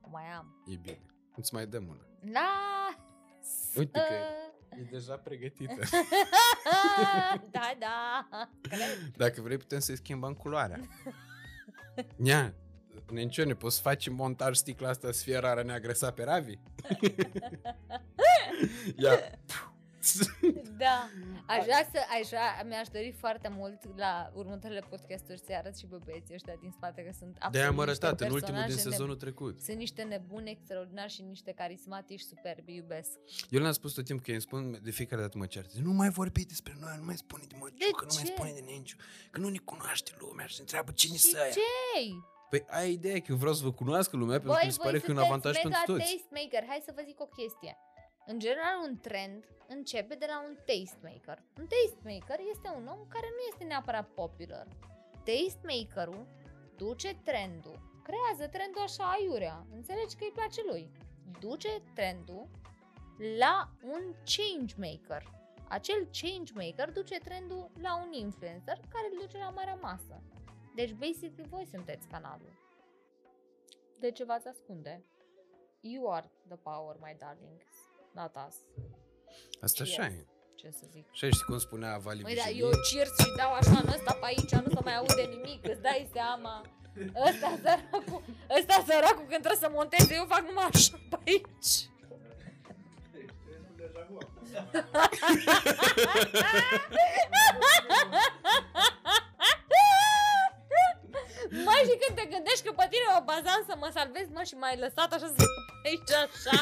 O 0.00 0.08
mai 0.10 0.24
am. 0.36 0.62
E 0.66 0.76
bine. 0.82 1.06
Îți 1.36 1.54
mai 1.54 1.66
dăm 1.66 1.86
una. 1.88 2.06
La... 2.30 2.48
Uite 3.76 3.98
că 3.98 4.14
e 4.78 4.82
deja 4.90 5.16
pregătită. 5.16 5.74
da, 7.50 7.76
da. 7.78 8.28
Cred. 8.60 9.12
Dacă 9.16 9.40
vrei 9.40 9.56
putem 9.56 9.78
să-i 9.78 9.96
schimbăm 9.96 10.34
culoarea. 10.34 10.80
Ia, 12.22 12.54
Nencione, 13.10 13.54
poți 13.54 13.76
să 13.76 13.82
faci 13.82 14.06
în 14.06 14.14
montaj 14.14 14.56
sticla 14.56 14.88
asta 14.88 15.12
să 15.12 15.22
fie 15.22 15.36
rară 15.36 15.62
neagră 15.62 15.92
sa 15.92 16.10
pe 16.10 16.24
Ravi? 16.24 16.58
Ia. 18.96 19.18
Da. 20.76 21.08
Aș 21.46 21.64
vrea 21.64 21.88
să, 21.92 21.98
așa, 22.22 22.62
mi-aș 22.68 22.88
dori 22.88 23.14
foarte 23.18 23.48
mult 23.58 23.96
la 23.98 24.30
următoarele 24.34 24.82
podcasturi 24.90 25.38
să 25.38 25.52
arăt 25.52 25.76
și 25.76 25.86
pe 25.86 25.96
băieții 26.04 26.34
ăștia 26.34 26.54
din 26.60 26.70
spate 26.70 27.02
că 27.02 27.10
sunt 27.18 27.30
absolut 27.34 27.52
De-aia 27.52 27.68
am 27.68 27.74
niște 27.74 27.90
arătat 28.06 28.20
în 28.20 28.32
ultimul 28.34 28.60
din 28.60 28.68
personaje 28.68 28.90
sezonul 28.90 29.16
trecut. 29.16 29.60
Sunt 29.60 29.76
niște 29.76 30.02
nebuni 30.02 30.50
extraordinari 30.50 31.12
și 31.12 31.22
niște 31.22 31.52
carismatici 31.52 32.20
superbi, 32.20 32.74
iubesc. 32.74 33.10
Eu 33.50 33.60
le-am 33.60 33.72
spus 33.72 33.92
tot 33.92 34.04
timpul 34.04 34.24
că 34.24 34.30
îi 34.32 34.40
spun 34.40 34.78
de 34.82 34.90
fiecare 34.90 35.20
dată 35.22 35.38
mă 35.38 35.46
ceartă. 35.46 35.72
Nu 35.82 35.92
mai 35.92 36.08
vorbi 36.10 36.44
despre 36.44 36.76
noi, 36.80 36.94
nu 36.98 37.04
mai 37.04 37.16
spune 37.16 37.44
de 37.48 37.56
Măciu, 37.58 37.74
De 37.78 37.90
că 37.96 38.04
nu 38.08 38.14
mai 38.14 38.24
ce? 38.24 38.32
spune 38.32 38.52
de 38.52 38.60
Nenciu, 38.66 38.96
că 39.30 39.38
nu 39.40 39.48
ne 39.48 39.58
cunoaște 39.58 40.10
lumea 40.18 40.46
și 40.46 40.54
se 40.54 40.60
întreabă 40.60 40.90
cine 40.92 41.16
Și 41.16 41.22
să 41.30 41.38
aia. 41.40 41.50
ce 41.50 41.60
Păi 42.50 42.64
ai 42.68 42.92
ideea 42.92 43.18
că 43.18 43.26
eu 43.28 43.36
vreau 43.36 43.54
să 43.54 43.62
vă 43.64 43.72
cunoască 43.72 44.16
lumea 44.16 44.36
pentru 44.36 44.52
că 44.52 44.58
Voi, 44.60 44.66
mi 44.66 44.72
se 44.72 44.78
voi 44.82 44.86
pare 44.90 44.98
că 44.98 45.10
e 45.10 45.12
un 45.14 45.18
sunteți 45.18 45.32
avantaj 45.32 45.54
mega 45.64 45.68
pentru 45.68 45.92
toți. 45.92 46.04
tastemaker. 46.16 46.62
Hai 46.70 46.80
să 46.88 46.92
vă 46.96 47.02
zic 47.08 47.20
o 47.20 47.28
chestie. 47.38 47.72
În 48.26 48.38
general, 48.38 48.78
un 48.88 48.98
trend 49.00 49.44
începe 49.68 50.14
de 50.14 50.26
la 50.28 50.44
un 50.48 50.56
tastemaker. 50.66 51.42
Un 51.58 51.66
tastemaker 51.66 52.38
este 52.50 52.68
un 52.76 52.86
om 52.86 53.06
care 53.08 53.26
nu 53.30 53.42
este 53.48 53.64
neapărat 53.64 54.08
popular. 54.08 54.66
Tastemakerul 55.24 56.26
duce 56.76 57.14
trendul, 57.24 57.78
creează 58.02 58.48
trendul 58.48 58.82
așa 58.82 59.10
aiurea. 59.10 59.66
Înțelegi 59.74 60.16
că 60.16 60.24
îi 60.24 60.30
place 60.34 60.62
lui. 60.66 60.90
Duce 61.40 61.82
trendul 61.94 62.48
la 63.38 63.70
un 63.82 64.14
change 64.24 64.74
maker. 64.76 65.22
Acel 65.68 66.08
change 66.20 66.52
maker 66.54 66.92
duce 66.92 67.18
trendul 67.18 67.70
la 67.80 68.02
un 68.04 68.12
influencer 68.12 68.80
care 68.88 69.08
îl 69.10 69.18
duce 69.18 69.38
la 69.38 69.50
marea 69.50 69.74
masă. 69.74 70.22
Deci, 70.74 70.92
basically, 70.92 71.48
voi 71.48 71.66
sunteți 71.66 72.06
canalul. 72.06 72.52
De 73.98 74.10
ce 74.10 74.24
v-ați 74.24 74.48
ascunde? 74.48 75.04
You 75.80 76.10
are 76.10 76.30
the 76.48 76.56
power, 76.56 76.96
my 77.00 77.16
darling. 77.18 77.60
Not 78.14 78.34
us. 78.48 78.54
Asta 79.62 79.82
Yes. 79.84 79.98
așa 79.98 80.06
e. 80.06 80.26
Ce 80.54 80.70
să 80.70 80.84
zic. 80.92 81.06
Și 81.12 81.30
știi 81.30 81.44
cum 81.46 81.58
spunea 81.58 81.98
Vali 81.98 82.22
Măi, 82.22 82.34
da, 82.34 82.42
Vigilii? 82.42 82.62
eu 82.62 82.70
cheers 82.90 83.10
și 83.18 83.32
dau 83.36 83.52
așa 83.52 83.78
în 83.82 83.88
ăsta 83.88 84.12
pe 84.12 84.24
aici, 84.26 84.50
nu 84.50 84.70
se 84.74 84.80
mai 84.84 84.96
aude 84.96 85.22
nimic, 85.22 85.66
îți 85.68 85.80
dai 85.80 86.08
seama. 86.12 86.60
Ăsta 87.28 87.58
săracul, 87.62 88.22
ăsta 88.58 88.84
săracul 88.86 89.24
când 89.28 89.42
trebuie 89.44 89.64
să 89.66 89.68
monteze, 89.70 90.14
eu 90.14 90.24
fac 90.28 90.42
numai 90.48 90.68
așa 90.72 91.00
pe 91.10 91.18
aici. 91.26 91.90
și 101.88 101.96
când 102.02 102.14
te 102.18 102.26
gândești 102.34 102.64
că 102.66 102.72
pe 102.72 102.86
tine 102.90 103.06
mă 103.14 103.20
bazam 103.30 103.62
să 103.68 103.74
mă 103.78 103.88
salvez, 103.96 104.26
mă, 104.28 104.42
și 104.42 104.54
m-ai 104.54 104.76
lăsat 104.78 105.12
așa 105.12 105.26
să 105.26 105.44
pe 105.82 105.88
aici 105.88 106.12
așa, 106.24 106.56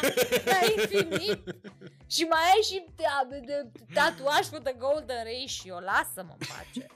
la 0.53 0.59
infinit. 0.77 1.41
Și 2.15 2.23
mai 2.33 2.45
ai 2.53 2.63
și 2.69 2.85
ta- 2.99 3.45
de- 3.49 3.71
tatuaj 3.95 4.45
cu 4.49 4.59
The 4.59 4.73
Golden 4.73 5.23
Ratio, 5.25 5.81
lasă-mă 5.81 6.35
în 6.39 6.47
pace. 6.51 6.87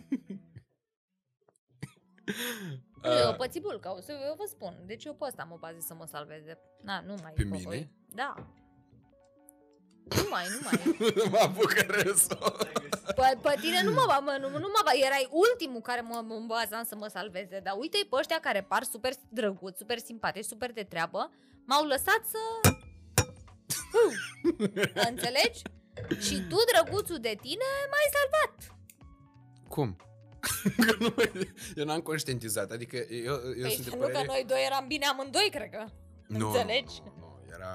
Nu, 3.03 3.13
eu 3.23 3.29
Ah, 3.31 3.37
păți 3.37 3.61
bulca, 3.61 3.95
o 3.95 4.01
să 4.01 4.13
eu 4.13 4.35
vă 4.39 4.45
spun. 4.49 4.75
Deci 4.87 5.05
eu 5.05 5.15
pe 5.15 5.25
ăsta 5.29 5.45
mă 5.45 5.57
bazez 5.61 5.85
să 5.85 5.95
mă 5.95 6.07
salveze. 6.07 6.59
Na, 6.83 7.01
nu 7.01 7.15
mai. 7.23 7.33
Pe 7.33 7.43
pe 7.43 7.49
mine? 7.49 7.63
voi. 7.65 7.91
Da. 8.09 8.35
Nu 10.05 10.27
mai, 10.31 10.45
nu 10.51 10.59
mai. 10.63 10.97
mă 11.33 11.39
apucă 11.39 11.85
râsul. 11.89 12.57
Pe, 13.15 13.39
pe 13.43 13.57
tine 13.61 13.83
nu 13.83 13.93
mă, 13.93 14.21
mă, 14.23 14.37
nu, 14.41 14.49
nu 14.49 14.59
mă, 14.59 14.91
erai 15.07 15.29
ultimul 15.31 15.81
care 15.81 16.01
mă, 16.01 16.25
mă 16.27 16.45
bazam 16.47 16.85
să 16.85 16.97
mă 16.97 17.07
salveze, 17.07 17.61
dar 17.65 17.75
uite-i 17.79 18.07
pe 18.11 18.17
ăștia 18.17 18.41
care 18.41 18.63
par 18.63 18.83
super 18.83 19.13
drăguți, 19.29 19.79
super 19.79 19.99
simpatici, 19.99 20.45
super 20.45 20.73
de 20.73 20.83
treabă, 20.83 21.31
m-au 21.65 21.85
lăsat 21.87 22.21
să... 22.33 22.39
Înțelegi? 25.11 25.63
Și 26.21 26.43
tu, 26.49 26.57
drăguțul 26.73 27.19
de 27.21 27.37
tine, 27.41 27.69
m-ai 27.91 28.09
salvat. 28.17 28.77
Cum? 29.69 29.97
Că 30.87 30.95
nu 30.99 31.13
mai- 31.17 31.53
eu 31.75 31.85
n-am 31.85 32.01
conștientizat, 32.01 32.71
adică 32.71 32.97
eu, 32.97 33.33
eu 33.33 33.61
Păi 33.61 33.71
sunt 33.71 33.85
de 33.85 33.91
nu 33.91 33.97
că 33.97 34.07
părere... 34.07 34.25
noi 34.27 34.45
doi 34.47 34.65
eram 34.65 34.85
bine 34.87 35.07
amândoi, 35.07 35.49
cred 35.51 35.71
că. 35.71 35.85
Nu, 36.27 36.47
înțelegi? 36.47 37.03
Nu, 37.05 37.13
nu, 37.19 37.41
nu, 37.47 37.55
era... 37.55 37.73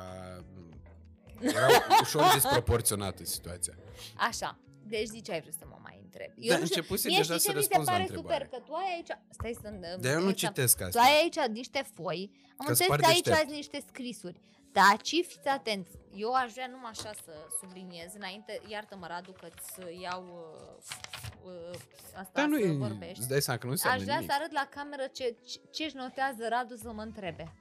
Era 1.42 1.68
ușor 2.02 2.32
disproporționată 2.40 3.24
situația. 3.26 3.74
Așa. 4.18 4.58
Deci 4.84 5.10
de 5.10 5.20
ce 5.20 5.32
ai 5.32 5.42
vrut 5.42 5.54
să 5.54 5.66
mă 5.70 5.78
mai 5.82 6.00
întreb? 6.04 6.32
Dar 6.36 6.60
nu 6.60 6.66
știu, 6.66 6.76
începuse 6.78 7.08
mie 7.08 7.18
deja 7.18 7.34
știi 7.34 7.46
să 7.46 7.52
ce 7.52 7.58
mi 7.58 7.64
se 7.64 7.68
răspunzi 7.70 7.86
la 7.90 7.92
pare 7.92 8.04
întrebare. 8.04 8.44
super? 8.44 8.60
Că 8.60 8.66
tu 8.66 8.74
ai 8.74 8.94
aici... 8.96 9.12
Stai 9.30 9.54
să... 9.62 9.98
Dar 10.00 10.14
eu 10.14 10.20
nu 10.22 10.28
să- 10.30 10.34
citesc 10.36 10.78
Tu 10.78 10.84
asta. 10.84 11.02
ai 11.02 11.20
aici 11.22 11.40
niște 11.60 11.82
foi, 11.96 12.32
am 12.58 12.66
Că 12.66 12.70
înțeles 12.72 12.86
spar 12.92 13.00
că 13.00 13.06
aici 13.06 13.22
deștept. 13.24 13.44
ați 13.46 13.56
niște 13.56 13.84
scrisuri. 13.88 14.40
Dar 14.72 14.98
ci 15.02 15.16
fiți 15.32 15.48
atenți. 15.48 15.92
Eu 16.16 16.32
aș 16.34 16.52
vrea 16.52 16.68
numai 16.68 16.90
așa 16.92 17.12
să 17.26 17.34
subliniez, 17.60 18.10
înainte, 18.16 18.62
iartă-mă 18.68 19.08
Radu 19.08 19.32
că-ți 19.32 20.02
iau 20.02 20.24
uh, 21.46 21.52
uh, 21.72 21.80
asta 22.16 22.30
Dar 22.34 22.46
nu 22.46 22.58
să 22.60 22.66
e... 22.66 22.72
vorbești. 22.72 23.20
Îți 23.20 23.28
dai 23.30 23.42
seama 23.42 23.60
că 23.60 23.66
nu 23.66 23.72
Aș 23.72 23.78
înseamnă 23.78 24.04
vrea 24.04 24.16
nimic. 24.16 24.30
să 24.32 24.38
arăt 24.40 24.52
la 24.52 24.68
cameră 24.76 25.06
ce, 25.14 25.36
ce, 25.48 25.60
ce-și 25.72 25.96
notează 25.96 26.48
Radu 26.50 26.76
să 26.76 26.92
mă 26.92 27.02
întrebe. 27.02 27.54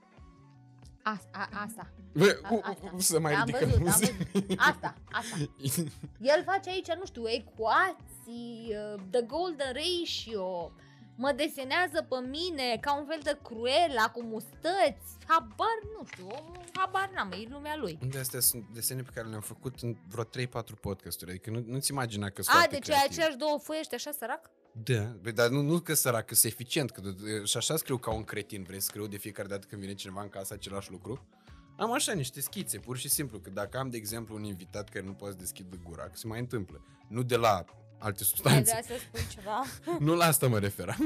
A, 1.03 1.21
a, 1.33 1.49
asta. 1.67 1.91
Bă, 2.13 2.39
A- 2.43 2.53
u- 2.55 2.61
asta. 2.63 2.93
u- 2.95 3.01
să 3.01 3.21
mai 3.21 3.33
am 3.35 3.45
ridicăm 3.47 3.69
văzut, 3.69 3.81
am 3.81 3.85
muzica. 3.85 4.15
văzut. 4.33 4.59
Asta, 4.59 4.95
asta. 5.13 5.37
El 6.35 6.43
face 6.45 6.71
aici, 6.71 6.93
nu 6.93 7.05
știu, 7.07 7.29
ecuații, 7.29 8.69
uh, 8.95 9.01
the 9.11 9.23
golden 9.23 9.73
ratio, 9.73 10.73
mă 11.17 11.33
desenează 11.33 12.07
pe 12.09 12.17
mine 12.29 12.79
ca 12.81 12.95
un 12.99 13.07
fel 13.07 13.21
de 13.23 13.39
cruela 13.43 14.11
cu 14.11 14.23
mustăți, 14.23 15.17
habar, 15.27 15.79
nu 15.99 16.07
știu, 16.13 16.27
omul, 16.27 16.65
habar 16.73 17.11
n-am, 17.15 17.33
e 17.33 17.47
lumea 17.51 17.77
lui. 17.77 17.99
De 18.11 18.19
astea 18.19 18.41
sunt 18.41 18.65
desene 18.75 19.03
pe 19.03 19.11
care 19.15 19.29
le-am 19.29 19.41
făcut 19.41 19.81
în 19.81 19.97
vreo 20.09 20.25
3-4 20.25 20.81
podcasturi, 20.81 21.31
adică 21.31 21.51
nu, 21.51 21.63
nu-ți 21.67 21.91
imagina 21.91 22.27
că 22.31 22.43
sunt 22.43 22.55
A, 22.55 22.59
foarte 22.59 22.75
deci 22.79 22.89
ai 22.89 22.95
creativ. 22.95 23.13
aceeași 23.17 23.37
două 23.37 23.59
foiești, 23.59 23.95
așa 23.95 24.11
sărac? 24.11 24.51
Da, 24.85 25.01
bă, 25.23 25.31
dar 25.31 25.49
nu, 25.49 25.61
nu 25.61 25.79
că 25.79 25.95
sărac, 25.95 26.27
că 26.27 26.35
sunt 26.35 26.53
eficient, 26.53 26.91
că 26.91 27.01
de- 27.01 27.45
și 27.45 27.57
așa 27.57 27.77
scriu 27.77 27.99
ca 27.99 28.11
un 28.13 28.25
cretin, 28.25 28.63
vrei 28.63 28.81
să 28.81 28.87
scriu 28.91 29.07
de 29.07 29.17
fiecare 29.17 29.49
dată 29.49 29.67
când 29.69 29.81
vine 29.81 29.95
cineva 29.95 30.23
în 30.23 30.29
casă 30.29 30.53
același 30.55 30.91
lucru? 30.91 31.27
Am 31.77 31.93
așa 31.93 32.13
niște 32.13 32.41
schițe, 32.41 32.79
pur 32.79 32.97
și 32.99 33.09
simplu, 33.09 33.39
că 33.39 33.51
dacă 33.51 33.79
am, 33.79 33.89
de 33.91 33.97
exemplu, 33.97 34.35
un 34.35 34.45
invitat 34.45 34.89
care 34.89 35.05
nu 35.05 35.13
poate 35.13 35.33
să 35.35 35.39
deschidă 35.41 35.77
gura, 35.89 36.03
că 36.03 36.13
se 36.15 36.27
mai 36.27 36.39
întâmplă, 36.39 36.85
nu 37.09 37.23
de 37.23 37.37
la 37.37 37.65
alte 37.99 38.23
Ai 38.23 38.27
substanțe, 38.31 38.71
vrea 38.71 38.83
să 38.97 39.05
spui 39.05 39.27
ceva? 39.35 39.59
nu 40.07 40.13
la 40.15 40.25
asta 40.25 40.47
mă 40.49 40.59
referam. 40.59 40.97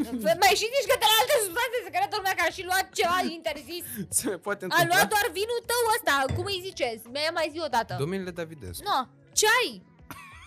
mai 0.45 0.53
și 0.61 0.67
zici 0.75 0.89
că 0.91 0.97
de 1.03 1.07
la 1.13 1.17
alte 1.21 1.35
substanțe 1.47 1.77
secrete 1.87 2.15
lumea 2.17 2.35
că 2.39 2.43
a 2.47 2.51
și 2.57 2.63
luat 2.71 2.87
ceva 3.01 3.19
interzis. 3.39 3.85
Se 4.19 4.25
mai 4.31 4.39
poate 4.47 4.63
A 4.63 4.67
întâmpla. 4.69 4.95
luat 4.95 5.09
doar 5.15 5.27
vinul 5.41 5.61
tău 5.71 5.83
ăsta, 5.97 6.15
cum 6.37 6.45
îi 6.53 6.61
ziceți? 6.69 7.03
Mi-ai 7.15 7.33
mai 7.39 7.49
zi 7.55 7.59
o 7.67 7.71
dată. 7.77 7.93
Domeniile 8.05 8.35
Davidescu. 8.41 8.83
No, 8.91 8.99
ce 9.39 9.47
ai? 9.59 9.69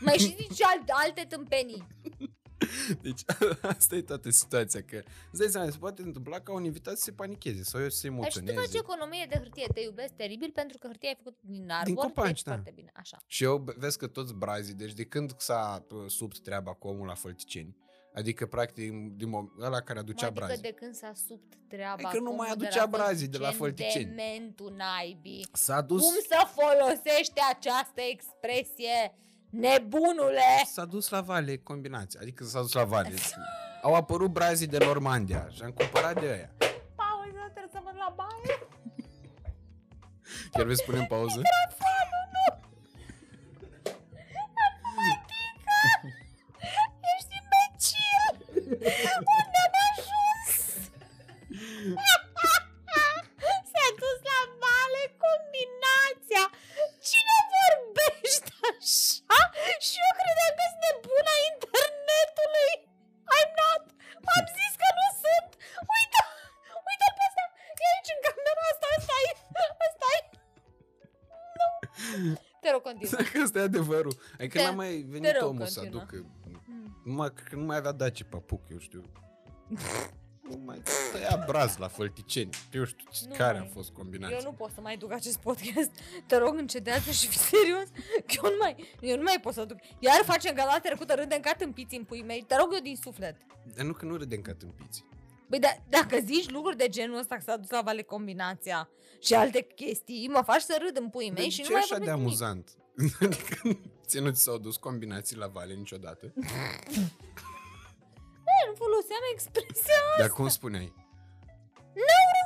Mai 0.05 0.17
și 0.23 0.29
zici 0.41 0.61
alte, 0.71 0.91
alte 1.03 1.23
tâmpenii. 1.33 1.83
Deci 3.01 3.21
asta 3.75 3.95
e 3.95 4.01
toată 4.01 4.29
situația, 4.29 4.83
că 4.83 4.95
îți 5.31 5.39
dai 5.39 5.47
seama, 5.49 5.69
se 5.69 5.77
poate 5.77 6.01
întâmpla 6.01 6.39
ca 6.39 6.53
un 6.53 6.63
invitat 6.63 6.97
să 6.97 7.03
se 7.03 7.11
panicheze 7.11 7.63
sau 7.63 7.81
eu 7.81 7.89
să 7.89 7.97
se 7.97 8.09
Dar 8.09 8.31
și 8.31 8.39
tu 8.39 8.45
faci 8.45 8.49
emoționeze. 8.55 8.77
economie 8.77 9.25
de 9.29 9.37
hârtie, 9.37 9.67
te 9.73 9.79
iubesc 9.79 10.13
teribil 10.13 10.51
pentru 10.53 10.77
că 10.77 10.87
hârtia 10.87 11.09
e 11.09 11.15
făcută 11.17 11.37
din 11.41 11.69
arbor, 11.71 12.05
copaci, 12.05 12.25
deci 12.25 12.43
da. 12.43 12.51
foarte 12.51 12.71
bine, 12.75 12.91
așa. 12.95 13.17
Și 13.27 13.43
eu 13.43 13.57
be- 13.57 13.73
vezi 13.77 13.97
că 13.97 14.07
toți 14.07 14.33
brazii, 14.33 14.73
deci 14.73 14.93
de 14.93 15.03
când 15.05 15.33
s-a 15.37 15.85
uh, 15.91 16.03
subt 16.09 16.39
treaba 16.39 16.73
cu 16.73 16.87
omul 16.87 17.07
la 17.07 17.13
Fălticeni, 17.13 17.75
adică 18.13 18.45
practic 18.45 18.91
din 19.17 19.27
mom- 19.29 19.61
ăla 19.61 19.81
care 19.81 19.99
aducea 19.99 20.25
Adică 20.27 20.45
brazii. 20.45 20.61
de 20.61 20.71
când 20.71 20.93
s-a 20.93 21.11
subt 21.27 21.53
treaba 21.67 21.93
Adică 21.93 22.17
nu 22.23 22.29
cu 22.29 22.35
mai 22.35 22.47
omul 22.51 22.51
aducea 22.65 22.85
de 22.85 22.91
la 22.91 22.97
brazii 22.97 23.27
de 23.27 23.37
la 23.37 23.51
Fălticeni, 23.51 23.91
Fălticeni. 23.91 24.15
Dementul 24.15 24.73
naibii. 24.77 25.47
S-a 25.51 25.81
dus, 25.81 26.01
Cum 26.01 26.13
să 26.29 26.47
folosește 26.59 27.41
această 27.55 28.01
expresie, 28.01 29.15
nebunule? 29.49 30.41
s-a 30.65 30.85
dus 30.85 31.09
la 31.09 31.21
vale 31.21 31.57
combinația, 31.57 32.19
adică 32.21 32.43
s-a 32.43 32.59
dus 32.61 32.73
la 32.73 32.83
vale. 32.83 33.13
Au 33.81 33.93
apărut 33.95 34.31
brazii 34.31 34.67
de 34.67 34.77
Normandia 34.77 35.47
și 35.51 35.61
am 35.63 35.71
cumpărat 35.71 36.19
de 36.19 36.25
aia. 36.27 36.49
Pauză, 36.95 37.51
trebuie 37.53 37.71
să 37.73 37.79
merg 37.83 37.97
la 37.97 38.13
baie. 38.15 38.67
Chiar 40.51 40.65
vei 40.65 40.77
spune 40.77 40.97
în 40.97 41.05
pauză? 41.05 41.41
Ești 47.15 47.33
imbecil! 47.41 48.23
Unde 48.65 48.87
am 48.87 49.23
ajuns? 49.39 49.44
Te 72.99 73.07
rog, 73.09 73.15
continuă. 73.15 73.29
Că 73.33 73.39
ăsta 73.43 73.59
e 73.59 73.61
adevărul. 73.61 74.17
Adică 74.39 74.57
Te- 74.57 74.63
n-a 74.63 74.71
mai 74.71 75.05
venit 75.09 75.37
rog, 75.39 75.49
omul 75.49 75.65
să 75.65 75.79
continuă. 75.79 76.01
aducă... 76.01 76.25
Mm. 76.67 77.01
Numai 77.05 77.33
că 77.49 77.55
nu 77.55 77.65
mai 77.65 77.77
avea 77.77 77.91
daci 77.91 78.23
pe 78.23 78.35
apuc, 78.35 78.61
eu 78.71 78.77
știu. 78.77 79.03
Nu 80.49 80.61
mai 80.65 80.81
tăia 81.11 81.43
braz 81.47 81.77
la 81.77 81.87
fălticeni. 81.87 82.49
Eu 82.73 82.85
știu 82.85 83.05
ce- 83.11 83.25
Nu 83.27 83.35
care 83.35 83.57
mai. 83.57 83.67
a 83.67 83.73
fost 83.73 83.91
combinația. 83.91 84.37
Eu 84.37 84.43
nu 84.43 84.51
pot 84.51 84.71
să 84.71 84.81
mai 84.81 84.97
duc 84.97 85.11
acest 85.11 85.37
podcast. 85.37 85.91
Te 86.27 86.37
rog, 86.37 86.57
încetează 86.57 87.11
și 87.11 87.27
fi 87.27 87.37
serios. 87.37 87.87
Că 88.25 88.33
eu 88.43 88.49
nu 88.51 88.55
mai, 88.59 88.75
eu 89.01 89.15
nu 89.15 89.21
mai 89.23 89.39
pot 89.41 89.53
să 89.53 89.65
duc. 89.65 89.77
Iar 89.99 90.21
facem 90.23 90.55
gala 90.55 90.79
trecută 90.79 91.13
râdem 91.13 91.39
ca 91.39 91.51
tâmpiți 91.57 91.95
în 91.95 92.03
pui 92.03 92.23
mei. 92.23 92.43
Te 92.47 92.55
rog 92.55 92.73
eu 92.73 92.79
din 92.79 92.95
suflet. 92.95 93.35
Dar 93.75 93.85
nu 93.85 93.93
că 93.93 94.05
nu 94.05 94.15
râdem 94.17 94.41
ca 94.41 94.53
tâmpiți. 94.53 95.05
Băi, 95.47 95.59
da, 95.59 95.69
dacă 95.89 96.17
zici 96.23 96.49
lucruri 96.49 96.77
de 96.77 96.87
genul 96.89 97.17
ăsta 97.19 97.35
că 97.35 97.41
s-a 97.41 97.57
dus 97.57 97.69
la 97.69 97.81
vale 97.81 98.01
combinația 98.01 98.89
și 99.21 99.33
alte 99.33 99.61
chestii, 99.75 100.27
mă 100.33 100.41
faci 100.45 100.61
să 100.61 100.77
râd 100.85 100.97
în 100.97 101.09
pui 101.09 101.31
mei 101.31 101.43
De 101.43 101.49
și 101.49 101.61
ce 101.61 101.67
nu 101.67 101.69
mai 101.71 101.81
așa 101.81 101.97
de 101.97 102.11
vorbesc 102.11 102.17
nimic. 102.17 102.37
Amuzant? 102.97 103.33
adică 103.33 103.79
ție 104.05 104.19
nu 104.19 104.29
ți 104.31 104.41
s-au 104.41 104.57
dus 104.57 104.77
combinații 104.77 105.35
la 105.35 105.47
vale 105.47 105.73
niciodată? 105.73 106.33
Nu 108.67 108.73
foloseam 108.75 109.19
expresia 109.33 110.01
Dar 110.17 110.29
cum 110.29 110.47
spuneai? 110.47 110.93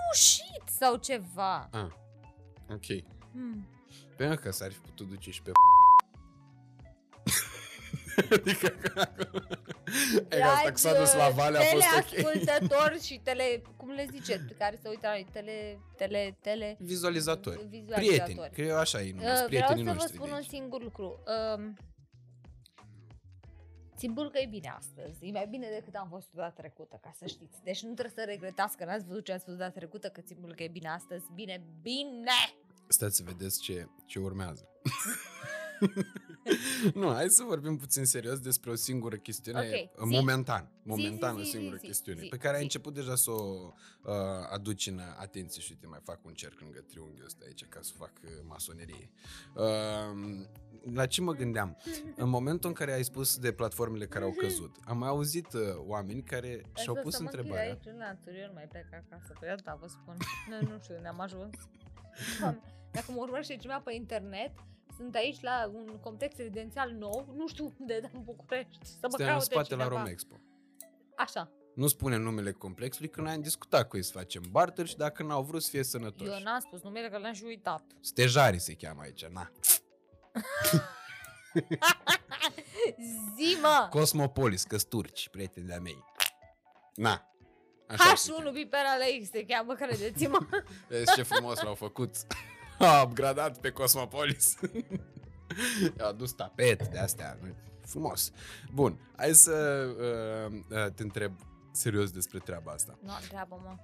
reușit 0.09 0.63
sau 0.79 0.95
ceva. 0.95 1.69
Ah, 1.71 1.87
ok. 2.69 3.03
Hmm. 3.31 3.67
Pe 4.17 4.27
mă 4.27 4.35
că 4.35 4.51
s-ar 4.51 4.71
fi 4.71 4.79
putut 4.79 5.07
duce 5.07 5.31
și 5.31 5.41
pe 5.41 5.51
Adică 8.38 8.68
că 8.84 9.07
E 10.30 10.43
asta 10.43 10.72
că 10.72 10.78
s-a 10.78 10.99
dus 10.99 11.14
la 11.14 11.30
vale 11.30 11.57
a 11.57 11.62
fost 11.62 11.86
ok. 11.97 12.05
Teleascultători 12.05 13.01
și 13.01 13.20
tele... 13.24 13.62
Cum 13.78 13.89
le 13.89 14.07
zice? 14.12 14.45
Care 14.57 14.80
se 14.82 14.89
uită 14.89 15.07
la 15.07 15.10
noi? 15.10 15.28
Tele... 15.32 15.80
Tele... 15.97 16.38
Tele... 16.41 16.78
Vizualizatori. 16.80 17.68
Vizualizatori. 17.70 18.07
Prieteni, 18.07 18.49
că 18.53 18.62
eu 18.62 18.78
așa 18.78 18.97
îi 18.97 19.07
Uh, 19.10 19.14
numesc, 19.14 19.34
vreau 19.34 19.47
prietenii 19.47 19.84
să 19.84 19.89
vă 19.89 19.95
noștri 19.95 20.16
spun 20.16 20.26
de 20.26 20.32
un 20.32 20.38
aici. 20.38 20.47
singur 20.47 20.84
lucru. 20.84 21.24
Um, 21.55 21.78
Sigur 23.99 24.30
că 24.32 24.38
e 24.39 24.45
bine 24.49 24.70
astăzi. 24.78 25.26
E 25.26 25.32
mai 25.32 25.47
bine 25.49 25.68
decât 25.80 25.95
am 25.95 26.07
fost 26.10 26.28
data 26.32 26.49
trecută, 26.49 26.99
ca 27.01 27.12
să 27.18 27.26
știți. 27.26 27.64
Deci 27.64 27.82
nu 27.82 27.93
trebuie 27.93 28.14
să 28.16 28.32
regretați 28.32 28.78
că 28.78 28.86
n-ați 28.86 29.05
văzut 29.05 29.24
ce 29.24 29.34
ați 29.34 29.45
văzut 29.45 29.60
data 29.60 29.72
trecută, 29.72 30.10
că 30.10 30.22
sigur 30.26 30.51
că 30.51 30.64
e 30.64 30.68
bine 30.68 30.89
astăzi. 30.89 31.26
Bine, 31.34 31.64
bine! 31.82 32.39
Stați 32.88 33.16
să 33.16 33.24
vedeți 33.26 33.62
ce, 33.62 33.88
ce 34.05 34.20
urmează. 34.20 34.68
nu, 36.93 37.13
hai 37.13 37.30
să 37.30 37.43
vorbim 37.43 37.77
puțin 37.77 38.05
serios 38.05 38.39
despre 38.39 38.69
o 38.71 38.75
singură 38.75 39.15
chestiune, 39.15 39.59
Ok, 39.59 40.07
zi. 40.09 40.15
momentan, 40.15 40.69
momentan 40.84 41.34
zi, 41.36 41.39
o 41.39 41.43
zi, 41.43 41.49
singură 41.49 41.75
zi, 41.75 41.86
chestiune, 41.86 42.21
zi, 42.21 42.27
pe 42.27 42.38
care 42.38 42.49
ai 42.53 42.57
zi. 42.57 42.63
început 42.63 42.93
deja 42.93 43.15
să 43.15 43.32
o 43.32 43.73
uh, 44.03 44.13
aduci 44.51 44.88
în 44.88 44.99
atenție 45.17 45.61
și 45.61 45.71
uite, 45.71 45.88
mai 45.88 45.99
fac 46.03 46.25
un 46.25 46.34
cerc 46.34 46.59
lângă 46.59 46.80
triunghiul 46.80 47.25
ăsta 47.25 47.45
aici 47.45 47.65
ca 47.65 47.80
să 47.82 47.93
fac 47.97 48.11
uh, 48.23 48.30
masonerie. 48.47 49.09
Uh, 49.55 50.45
la 50.93 51.05
ce 51.05 51.21
mă 51.21 51.34
gândeam? 51.34 51.77
În 52.23 52.30
momentul 52.30 52.69
în 52.69 52.75
care 52.75 52.93
ai 52.93 53.03
spus 53.03 53.38
de 53.38 53.51
platformele 53.51 54.05
care 54.07 54.23
au 54.23 54.32
căzut, 54.38 54.75
am 54.86 54.97
mai 54.97 55.07
auzit 55.09 55.53
uh, 55.53 55.61
oameni 55.77 56.23
care 56.23 56.61
și-au 56.75 56.93
Asta 56.95 57.01
pus 57.01 57.13
să 57.15 57.21
mă 57.23 57.30
închid 57.30 57.39
întrebarea. 57.39 57.69
aici 57.71 57.86
în 57.86 57.97
lanțuri, 57.97 58.39
eu 58.39 58.47
nu 58.47 58.53
mai 58.53 58.67
plec 58.69 58.86
acasă. 58.93 59.34
Păi 59.39 59.55
da, 59.63 59.77
vă 59.82 59.88
spun. 59.88 60.17
Nu, 60.49 60.67
nu 60.71 60.80
știu 60.82 60.95
unde 60.95 61.07
am 61.07 61.19
ajuns. 61.19 61.53
Doamne, 62.39 62.61
Dacă 62.91 63.11
mă 63.11 63.17
urmărește 63.21 63.55
cineva 63.55 63.80
pe 63.80 63.93
internet, 63.93 64.51
sunt 64.99 65.15
aici 65.15 65.41
la 65.41 65.71
un 65.73 65.99
complex 65.99 66.35
rezidențial 66.35 66.91
nou, 66.91 67.33
nu 67.35 67.47
știu 67.47 67.73
unde, 67.79 67.99
dar 68.03 68.11
în 68.13 68.23
București. 68.23 68.77
Să 68.81 68.97
mă 69.01 69.09
Stai 69.09 69.25
în 69.25 69.31
caute 69.31 69.43
spate 69.43 69.75
la 69.75 69.83
cineva. 69.83 69.97
Romexpo. 69.97 70.35
Așa. 71.15 71.51
Nu 71.75 71.87
spunem 71.87 72.21
numele 72.21 72.51
complexului, 72.51 73.09
că 73.09 73.21
noi 73.21 73.31
am 73.31 73.41
discutat 73.41 73.87
cu 73.87 73.97
ei 73.97 74.03
să 74.03 74.11
facem 74.11 74.43
barter 74.49 74.85
și 74.87 74.97
dacă 74.97 75.23
n-au 75.23 75.43
vrut 75.43 75.63
să 75.63 75.69
fie 75.69 75.83
sănătoși. 75.83 76.31
Eu 76.31 76.39
n-am 76.43 76.59
spus 76.59 76.81
numele 76.81 77.09
că 77.09 77.17
l-am 77.17 77.33
și 77.33 77.43
uitat. 77.43 77.83
Stejarii 77.99 78.59
se 78.59 78.73
cheamă 78.73 79.01
aici, 79.01 79.25
na. 79.25 79.51
Zi, 83.35 83.57
mă! 83.61 83.87
Cosmopolis, 83.89 84.63
că 84.63 84.77
turci, 84.77 85.29
prieteni 85.29 85.65
de-a 85.67 85.79
mei. 85.79 86.03
Na. 86.95 87.33
Așa 87.87 88.15
se 88.15 88.31
H1 88.31 88.35
cheamă. 88.35 88.49
Bipera 88.49 88.95
la 88.97 89.05
X 89.21 89.29
se 89.29 89.45
cheamă, 89.45 89.73
credeți-mă. 89.73 90.39
Vezi 90.87 91.13
ce 91.15 91.23
frumos 91.23 91.61
l-au 91.61 91.75
făcut. 91.75 92.15
A 92.80 93.01
upgradat 93.05 93.57
pe 93.57 93.69
Cosmopolis. 93.69 94.55
I-au 95.97 96.07
adus 96.07 96.32
tapet 96.32 96.88
de 96.88 96.97
astea. 96.97 97.39
Frumos. 97.82 98.32
Bun, 98.73 98.99
hai 99.15 99.34
să 99.34 99.86
uh, 99.97 100.61
uh, 100.69 100.91
te 100.93 101.03
întreb 101.03 101.34
serios 101.71 102.11
despre 102.11 102.39
treaba 102.39 102.71
asta. 102.71 102.99
Nu, 103.01 103.11
întreabă, 103.21 103.61
mă. 103.63 103.75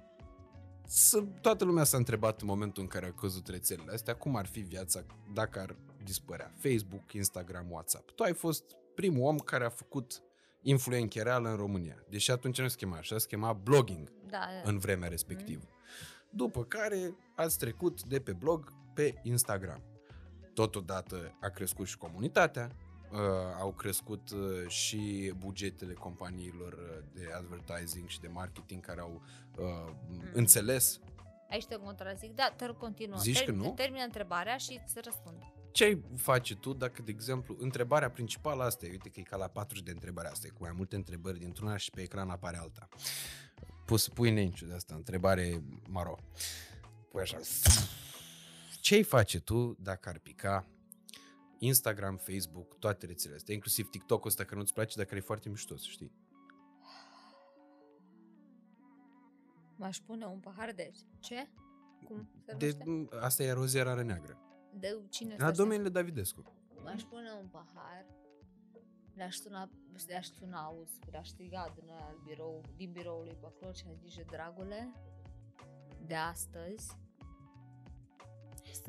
Să, 0.86 1.24
toată 1.40 1.64
lumea 1.64 1.84
s-a 1.84 1.96
întrebat 1.96 2.40
în 2.40 2.46
momentul 2.46 2.82
în 2.82 2.88
care 2.88 3.06
au 3.06 3.12
căzut 3.12 3.48
rețelele 3.48 3.92
astea 3.92 4.14
cum 4.16 4.36
ar 4.36 4.46
fi 4.46 4.60
viața 4.60 5.04
dacă 5.34 5.60
ar 5.60 5.76
dispărea. 6.04 6.52
Facebook, 6.58 7.12
Instagram, 7.12 7.70
WhatsApp. 7.70 8.10
Tu 8.10 8.22
ai 8.22 8.34
fost 8.34 8.64
primul 8.94 9.26
om 9.26 9.38
care 9.38 9.64
a 9.64 9.68
făcut 9.68 10.22
influenchereală 10.60 11.48
în 11.48 11.56
România. 11.56 12.04
Deși 12.08 12.30
atunci 12.30 12.60
nu 12.60 12.68
se 12.68 12.76
chema 12.76 12.96
așa, 12.96 13.18
se 13.18 13.26
chema 13.26 13.52
blogging 13.52 14.12
Da, 14.30 14.48
în 14.64 14.78
vremea 14.78 15.08
respectivă. 15.08 15.68
După 16.30 16.64
care 16.64 17.14
ați 17.36 17.58
trecut 17.58 18.02
de 18.02 18.20
pe 18.20 18.32
blog 18.32 18.72
pe 18.96 19.20
Instagram. 19.22 19.82
Totodată 20.54 21.36
a 21.40 21.48
crescut 21.48 21.86
și 21.86 21.96
comunitatea, 21.96 22.70
uh, 23.12 23.18
au 23.60 23.72
crescut 23.72 24.30
uh, 24.30 24.68
și 24.68 25.32
bugetele 25.36 25.92
companiilor 25.92 26.72
uh, 26.72 27.04
de 27.12 27.28
advertising 27.36 28.08
și 28.08 28.20
de 28.20 28.28
marketing 28.28 28.84
care 28.84 29.00
au 29.00 29.22
uh, 29.58 29.92
înțeles 30.32 31.00
aici 31.50 31.66
te 31.66 31.76
contrazic. 31.76 32.34
Da, 32.34 32.54
te 32.56 32.66
rog, 32.66 32.76
continuă. 32.76 33.18
Zici 33.18 33.44
că 33.44 33.50
nu? 33.50 33.72
Termină 33.76 34.04
întrebarea 34.04 34.56
și 34.56 34.80
îți 34.86 35.00
răspund. 35.04 35.36
ce 35.72 35.84
ai 35.84 36.02
face 36.16 36.54
tu 36.54 36.72
dacă, 36.72 37.02
de 37.02 37.10
exemplu, 37.10 37.56
întrebarea 37.58 38.10
principală 38.10 38.62
asta 38.62 38.86
e, 38.86 38.90
uite 38.90 39.08
că 39.08 39.20
e 39.20 39.22
ca 39.22 39.36
la 39.36 39.48
40 39.48 39.84
de 39.84 39.90
întrebări 39.90 40.28
asta, 40.28 40.46
e 40.46 40.50
cu 40.50 40.62
mai 40.62 40.72
multe 40.76 40.96
întrebări 40.96 41.38
dintr-una 41.38 41.76
și 41.76 41.90
pe 41.90 42.00
ecran 42.00 42.30
apare 42.30 42.56
alta. 42.56 42.88
Pus, 43.84 44.08
pui 44.08 44.30
nenciu 44.30 44.66
de 44.66 44.74
asta, 44.74 44.94
întrebare 44.94 45.62
maro. 45.88 46.18
Pui 47.10 47.22
așa. 47.22 47.38
Ce 48.86 48.94
ai 48.94 49.02
face 49.02 49.40
tu 49.40 49.76
dacă 49.78 50.08
ar 50.08 50.18
pica 50.18 50.66
Instagram, 51.58 52.16
Facebook, 52.16 52.78
toate 52.78 53.06
rețelele 53.06 53.36
astea, 53.36 53.54
inclusiv 53.54 53.88
TikTok-ul 53.88 54.28
ăsta 54.28 54.44
care 54.44 54.56
nu-ți 54.56 54.72
place, 54.72 54.96
dar 54.96 55.04
care 55.04 55.16
e 55.16 55.22
foarte 55.22 55.48
mișto, 55.48 55.76
să 55.76 55.86
știi. 55.88 56.12
M-aș 59.76 59.98
pune 59.98 60.24
un 60.26 60.38
pahar 60.38 60.72
de... 60.72 60.90
Ce? 61.18 61.48
Cum 62.04 62.28
se 62.44 62.54
De, 62.54 62.76
numește? 62.84 63.16
asta 63.16 63.42
e 63.42 63.46
erozia 63.46 63.82
rară 63.82 64.02
neagră. 64.02 64.38
De, 64.74 65.00
cine 65.08 65.36
La 65.38 65.48
este 65.48 65.62
domeniile 65.62 65.88
Davidescu. 65.88 66.42
M-aș 66.82 67.02
pune 67.02 67.30
un 67.40 67.46
pahar, 67.46 68.06
le-aș 69.14 69.34
suna, 69.34 69.70
le-aș 70.06 70.26
suna 70.26 70.62
auz, 70.64 70.90
le-aș 71.10 71.28
striga 71.28 71.72
din, 71.74 71.88
ăla 71.88 72.04
al 72.04 72.20
birou, 72.24 72.64
din 72.76 72.92
biroul 72.92 73.24
lui 73.24 73.36
pe 73.40 73.46
acolo 73.46 73.72
și 73.72 73.84
aș 73.88 73.96
zice, 74.08 74.22
dragule, 74.22 74.92
de 76.06 76.14
astăzi 76.14 77.04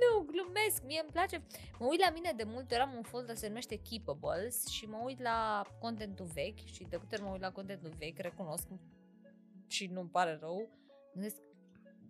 Nu, 0.00 0.22
glumesc, 0.22 0.84
mie 0.84 1.00
îmi 1.00 1.10
place. 1.12 1.42
Mă 1.78 1.86
uit 1.86 2.00
la 2.00 2.10
mine 2.10 2.32
de 2.36 2.44
multe 2.44 2.74
ori, 2.74 2.82
am 2.82 2.94
un 2.96 3.02
folder 3.02 3.36
se 3.36 3.46
numește 3.46 3.76
Keepables 3.76 4.66
și 4.66 4.86
mă 4.86 5.00
uit 5.04 5.20
la 5.20 5.66
contentul 5.80 6.26
vechi 6.34 6.64
și 6.64 6.84
de 6.84 6.96
câte 6.96 7.14
ori 7.14 7.24
mă 7.24 7.30
uit 7.30 7.40
la 7.40 7.52
contentul 7.52 7.94
vechi, 7.98 8.18
recunosc 8.18 8.66
și 9.66 9.86
nu-mi 9.86 10.08
pare 10.08 10.36
rău, 10.40 10.68
gândesc, 11.12 11.36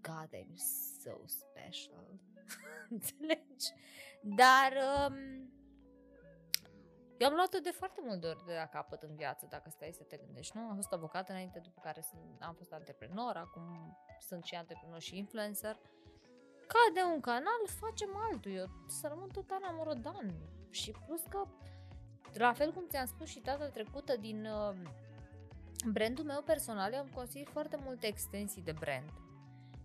God, 0.00 0.28
I'm 0.34 0.54
so 1.02 1.10
special. 1.26 2.20
Înțelegi? 2.90 3.72
Dar 4.20 4.72
um, 5.08 5.50
eu 7.18 7.28
am 7.28 7.34
luat-o 7.34 7.58
de 7.58 7.70
foarte 7.70 8.00
multe 8.04 8.26
ori 8.26 8.44
de 8.46 8.54
la 8.54 8.66
capăt 8.66 9.02
în 9.02 9.14
viață, 9.14 9.46
dacă 9.50 9.70
stai 9.70 9.92
să 9.92 10.02
te 10.02 10.16
gândești, 10.16 10.56
nu? 10.56 10.62
Am 10.62 10.74
fost 10.74 10.92
avocat 10.92 11.28
înainte, 11.28 11.58
după 11.58 11.80
care 11.82 12.00
sunt, 12.00 12.22
am 12.40 12.54
fost 12.54 12.72
antreprenor, 12.72 13.36
acum 13.36 13.96
sunt 14.20 14.44
și 14.44 14.54
antreprenor 14.54 15.00
și 15.00 15.16
influencer. 15.16 15.78
Ca 16.66 16.78
de 16.94 17.00
un 17.14 17.20
canal 17.20 17.60
facem 17.80 18.08
altul, 18.30 18.52
eu 18.52 18.66
să 18.86 19.08
rămân 19.08 19.28
tot 19.28 19.50
Ana 19.50 19.70
Morodan. 19.70 20.34
Și 20.70 20.94
plus 21.06 21.22
că, 21.28 21.46
la 22.32 22.52
fel 22.52 22.72
cum 22.72 22.86
ți-am 22.88 23.06
spus 23.06 23.28
și 23.28 23.40
data 23.40 23.68
trecută 23.68 24.16
din 24.16 24.46
uh, 24.46 24.76
brandul 25.92 26.24
meu 26.24 26.42
personal, 26.42 26.92
eu 26.92 26.98
am 26.98 27.10
construit 27.14 27.48
foarte 27.48 27.78
multe 27.84 28.06
extensii 28.06 28.62
de 28.62 28.72
brand. 28.72 29.08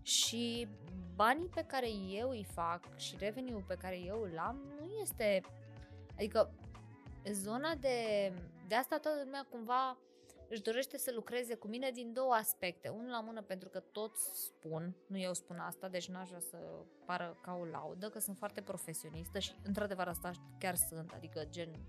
Și 0.02 0.68
banii 1.16 1.48
pe 1.48 1.66
care 1.66 1.90
eu 1.90 2.30
îi 2.30 2.44
fac 2.44 2.98
și 2.98 3.16
revenue 3.20 3.64
pe 3.68 3.76
care 3.76 4.00
eu 4.00 4.22
îl 4.22 4.38
am 4.38 4.62
nu 4.80 4.86
este... 5.02 5.42
Adică 6.16 6.52
zona 7.32 7.76
de... 7.76 7.98
De 8.68 8.76
asta 8.76 8.98
toată 8.98 9.22
lumea 9.24 9.48
cumva 9.50 9.98
își 10.50 10.62
dorește 10.62 10.98
să 10.98 11.12
lucreze 11.14 11.56
cu 11.56 11.68
mine 11.68 11.90
din 11.92 12.14
două 12.14 12.34
aspecte. 12.34 12.90
Unul 12.90 13.10
la 13.10 13.22
mână 13.22 13.42
pentru 13.42 13.70
că 13.70 13.80
toți 13.80 14.46
spun, 14.46 14.96
nu 15.08 15.18
eu 15.18 15.34
spun 15.34 15.58
asta, 15.58 15.88
deci 15.88 16.10
n-aș 16.10 16.28
vrea 16.28 16.40
să 16.40 16.58
pară 17.06 17.38
ca 17.42 17.58
o 17.62 17.66
laudă, 17.66 18.10
că 18.10 18.20
sunt 18.20 18.38
foarte 18.38 18.62
profesionistă 18.62 19.40
și 19.40 19.56
într-adevăr 19.64 20.08
asta 20.08 20.32
chiar 20.60 20.76
sunt, 20.76 21.12
adică 21.16 21.46
gen, 21.50 21.80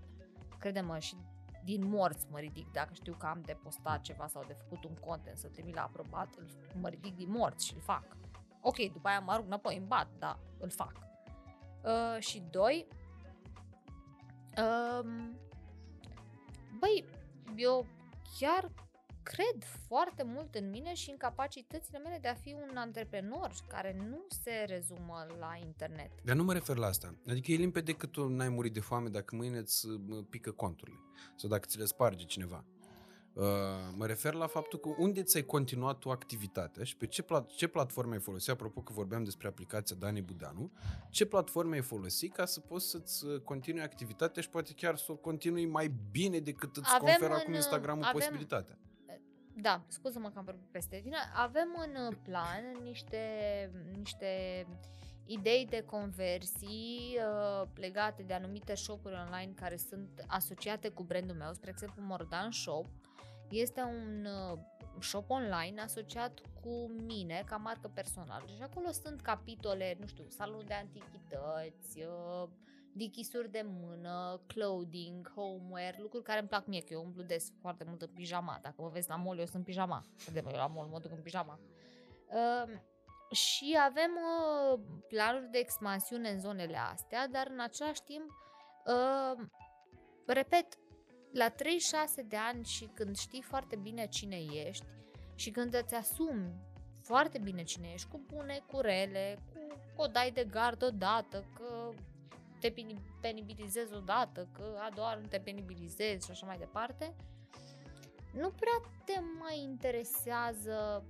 crede-mă, 0.59 0.99
și 0.99 1.15
din 1.63 1.87
morți 1.87 2.27
mă 2.29 2.39
ridic, 2.39 2.71
dacă 2.71 2.93
știu 2.93 3.13
că 3.13 3.25
am 3.25 3.41
de 3.45 3.57
postat 3.63 4.01
ceva 4.01 4.27
sau 4.27 4.43
de 4.47 4.53
făcut 4.53 4.83
un 4.83 4.95
content 4.95 5.37
să 5.37 5.47
trimit 5.47 5.75
la 5.75 5.83
aprobat, 5.83 6.35
îl, 6.37 6.47
mă 6.81 6.89
ridic 6.89 7.15
din 7.15 7.29
morți 7.29 7.65
și 7.65 7.73
îl 7.73 7.81
fac. 7.81 8.17
Ok, 8.61 8.77
după 8.77 9.07
aia 9.07 9.19
mă 9.19 9.31
arunc 9.31 9.47
înapoi 9.47 9.77
în 9.77 9.87
bat, 9.87 10.07
dar 10.17 10.39
îl 10.57 10.69
fac. 10.69 10.93
Uh, 11.83 12.17
și 12.19 12.43
doi, 12.49 12.87
um, 14.57 15.37
băi, 16.79 17.05
eu 17.55 17.85
chiar 18.39 18.71
cred 19.23 19.63
foarte 19.87 20.23
mult 20.23 20.55
în 20.55 20.69
mine 20.69 20.93
și 20.93 21.09
în 21.09 21.17
capacitățile 21.17 21.97
mele 21.97 22.17
de 22.21 22.27
a 22.27 22.33
fi 22.33 22.55
un 22.69 22.77
antreprenor 22.77 23.51
care 23.67 23.95
nu 24.09 24.25
se 24.43 24.65
rezumă 24.67 25.25
la 25.39 25.59
internet. 25.65 26.11
Dar 26.23 26.35
nu 26.35 26.43
mă 26.43 26.53
refer 26.53 26.75
la 26.75 26.87
asta. 26.87 27.15
Adică 27.27 27.51
e 27.51 27.55
limpede 27.55 27.93
că 27.93 28.05
tu 28.05 28.27
n-ai 28.27 28.49
murit 28.49 28.73
de 28.73 28.79
foame 28.79 29.09
dacă 29.09 29.35
mâine 29.35 29.57
îți 29.57 29.87
pică 30.29 30.51
conturile 30.51 30.99
sau 31.35 31.49
dacă 31.49 31.65
ți 31.67 31.77
le 31.77 31.85
sparge 31.85 32.25
cineva. 32.25 32.65
Uh, 33.35 33.43
mă 33.95 34.05
refer 34.05 34.33
la 34.33 34.47
faptul 34.47 34.79
că 34.79 34.89
unde 34.97 35.23
ți-ai 35.23 35.43
continuat 35.43 35.97
tu 35.97 36.11
activitatea 36.11 36.83
și 36.83 36.97
pe 36.97 37.05
ce, 37.05 37.23
plat- 37.23 37.55
ce 37.55 37.67
platforme 37.67 38.13
ai 38.13 38.19
folosit, 38.19 38.49
apropo 38.49 38.81
că 38.81 38.93
vorbeam 38.93 39.23
despre 39.23 39.47
aplicația 39.47 39.95
Dani 39.99 40.21
Budanu, 40.21 40.71
ce 41.09 41.25
platforme 41.25 41.75
ai 41.75 41.81
folosit 41.81 42.33
ca 42.33 42.45
să 42.45 42.59
poți 42.59 42.89
să-ți 42.89 43.25
uh, 43.25 43.39
continui 43.39 43.81
activitatea 43.81 44.41
și 44.41 44.49
poate 44.49 44.73
chiar 44.73 44.97
să 44.97 45.11
o 45.11 45.15
continui 45.15 45.65
mai 45.65 45.91
bine 46.11 46.39
decât 46.39 46.75
îți 46.75 46.89
avem 46.93 47.07
conferă 47.07 47.33
în, 47.33 47.39
acum 47.39 47.53
Instagramul 47.53 48.03
avem, 48.03 48.19
posibilitatea. 48.19 48.77
Da, 49.57 49.83
scuză-mă 49.87 50.29
că 50.29 50.37
am 50.37 50.43
vorbit 50.43 50.67
peste 50.71 50.99
tine. 51.03 51.17
Avem 51.33 51.67
în 51.95 52.17
plan 52.23 52.63
niște, 52.83 53.19
niște 53.97 54.27
idei 55.25 55.67
de 55.69 55.83
conversii 55.85 57.17
uh, 57.17 57.67
legate 57.73 58.23
de 58.23 58.33
anumite 58.33 58.75
shopuri 58.75 59.15
online 59.27 59.51
care 59.55 59.77
sunt 59.77 60.25
asociate 60.27 60.89
cu 60.89 61.03
brandul 61.03 61.35
meu, 61.35 61.53
spre 61.53 61.69
exemplu 61.69 62.03
Mordan 62.03 62.51
Shop, 62.51 62.85
este 63.49 63.81
un 63.81 64.25
uh, 64.25 64.59
shop 64.99 65.29
online 65.29 65.81
asociat 65.81 66.41
cu 66.61 66.91
mine 67.05 67.43
ca 67.45 67.57
marcă 67.57 67.91
personală 67.93 68.45
și 68.55 68.61
acolo 68.61 68.91
sunt 68.91 69.21
capitole, 69.21 69.97
nu 69.99 70.05
știu, 70.05 70.25
salon 70.29 70.65
de 70.65 70.73
antichități, 70.73 71.99
uh, 71.99 72.49
dichisuri 72.93 73.51
de 73.51 73.65
mână, 73.65 74.41
clothing, 74.47 75.33
homeware, 75.35 75.97
lucruri 75.99 76.23
care 76.23 76.39
îmi 76.39 76.47
plac 76.47 76.65
mie, 76.65 76.81
că 76.81 76.93
eu 76.93 77.03
umblu 77.03 77.23
des 77.23 77.51
foarte 77.59 77.83
mult 77.87 78.01
în 78.01 78.09
pijama. 78.13 78.59
Dacă 78.61 78.75
vă 78.77 78.89
vezi 78.89 79.09
la 79.09 79.15
mall, 79.15 79.39
eu 79.39 79.45
sunt 79.45 79.57
în 79.57 79.63
pijama. 79.63 80.05
De 80.33 80.43
eu 80.45 80.57
la 80.57 80.67
mall 80.67 80.89
mă 80.89 80.99
duc 80.99 81.11
în 81.11 81.21
pijama. 81.21 81.59
Uh, 82.27 82.79
și 83.31 83.77
avem 83.79 84.11
uh, 84.11 84.79
planuri 85.07 85.51
de 85.51 85.57
expansiune 85.57 86.29
în 86.29 86.39
zonele 86.39 86.77
astea, 86.77 87.27
dar 87.27 87.47
în 87.51 87.59
același 87.59 88.03
timp, 88.03 88.29
uh, 88.85 89.45
repet, 90.25 90.77
la 91.35 91.49
36 91.49 92.21
de 92.21 92.35
ani 92.35 92.65
și 92.65 92.89
când 92.93 93.17
știi 93.17 93.41
foarte 93.41 93.75
bine 93.75 94.07
cine 94.07 94.37
ești 94.67 94.85
și 95.35 95.51
când 95.51 95.73
îți 95.73 95.95
asumi 95.95 96.53
foarte 97.01 97.37
bine 97.37 97.63
cine 97.63 97.89
ești, 97.93 98.07
cu 98.07 98.21
bune, 98.33 98.63
cu 98.67 98.79
rele, 98.79 99.39
cu 99.53 100.01
o 100.01 100.07
dai 100.07 100.31
de 100.31 100.43
gard 100.43 100.83
odată, 100.83 101.45
că 101.53 101.93
te 102.59 102.73
penibilizezi 103.21 103.93
odată, 103.93 104.49
că 104.53 104.77
a 104.79 104.89
doua 104.95 105.15
nu 105.15 105.27
te 105.27 105.39
penibilizezi 105.39 106.25
și 106.25 106.31
așa 106.31 106.45
mai 106.45 106.57
departe, 106.57 107.15
nu 108.33 108.49
prea 108.49 108.91
te 109.05 109.19
mai 109.39 109.59
interesează 109.59 111.05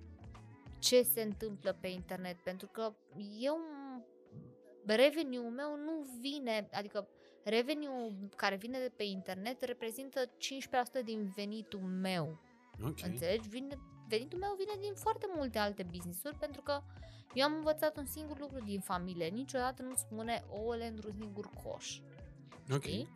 ce 0.80 1.02
se 1.02 1.22
întâmplă 1.22 1.78
pe 1.80 1.88
internet, 1.88 2.38
pentru 2.44 2.68
că 2.68 2.94
eu 3.40 3.58
revenue-ul 4.86 5.52
meu 5.52 5.76
nu 5.76 6.08
vine, 6.20 6.70
adică 6.72 7.08
revenue 7.46 8.30
care 8.36 8.56
vine 8.56 8.80
de 8.80 8.92
pe 8.96 9.04
internet 9.04 9.62
reprezintă 9.62 10.26
15% 11.02 11.04
din 11.04 11.32
venitul 11.36 11.80
meu. 11.80 12.40
Okay. 12.80 13.10
Înțelegi? 13.10 13.50
Vine, 13.50 13.78
venitul 14.08 14.40
meu 14.40 14.56
vine 14.58 14.74
din 14.80 14.94
foarte 14.94 15.26
multe 15.36 15.58
alte 15.58 15.84
business-uri 15.84 16.36
pentru 16.36 16.62
că 16.62 16.82
eu 17.34 17.46
am 17.46 17.54
învățat 17.54 17.98
un 17.98 18.06
singur 18.06 18.40
lucru 18.40 18.64
din 18.66 18.80
familie. 18.80 19.28
Niciodată 19.28 19.82
nu 19.82 19.96
spune 19.96 20.44
ouăle 20.50 20.88
într-un 20.88 21.12
singur 21.12 21.50
coș. 21.64 22.00
Ok. 22.72 22.82
Știi? 22.82 23.14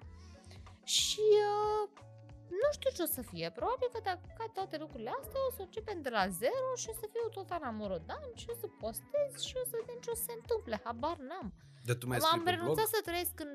Și 0.83 1.25
uh, 1.51 1.89
nu 2.61 2.69
știu 2.71 2.89
ce 2.95 3.01
o 3.01 3.13
să 3.15 3.21
fie. 3.21 3.51
Probabil 3.59 3.89
că 3.93 3.99
dacă 4.03 4.25
ca 4.37 4.45
toate 4.53 4.77
lucrurile 4.77 5.11
astea 5.19 5.41
o 5.49 5.51
să 5.55 5.61
începem 5.61 6.01
de 6.01 6.09
la 6.09 6.27
zero 6.27 6.69
și 6.81 6.87
o 6.89 6.93
să 7.01 7.05
fiu 7.13 7.29
tot 7.37 7.49
Ana 7.49 7.69
Morodan 7.69 8.25
și 8.41 8.47
o 8.53 8.55
să 8.61 8.67
postez 8.81 9.31
și 9.47 9.55
o 9.61 9.65
să 9.69 9.75
vedem 9.79 9.99
ce 10.03 10.09
o 10.09 10.15
să 10.15 10.23
se 10.27 10.33
întâmple. 10.39 10.81
Habar 10.83 11.17
n-am. 11.17 11.53
Dar 11.85 11.95
tu 11.95 12.07
mai 12.07 12.17
Am 12.31 12.43
renunțat 12.45 12.87
să 12.87 12.99
trăiesc 13.03 13.39
în 13.39 13.51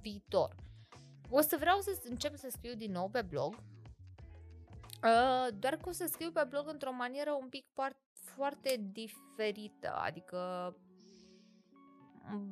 viitor. 0.00 0.54
O 1.30 1.40
să 1.40 1.56
vreau 1.58 1.80
să 1.80 2.00
încep 2.04 2.36
să 2.36 2.48
scriu 2.50 2.74
din 2.74 2.92
nou 2.92 3.08
pe 3.08 3.22
blog, 3.22 3.54
uh, 3.54 5.48
doar 5.58 5.76
că 5.76 5.88
o 5.88 5.92
să 5.92 6.06
scriu 6.06 6.30
pe 6.30 6.46
blog 6.48 6.68
într-o 6.68 6.92
manieră 6.92 7.32
un 7.40 7.48
pic 7.48 7.66
foarte 8.12 8.80
diferită, 8.92 9.94
adică 9.94 10.74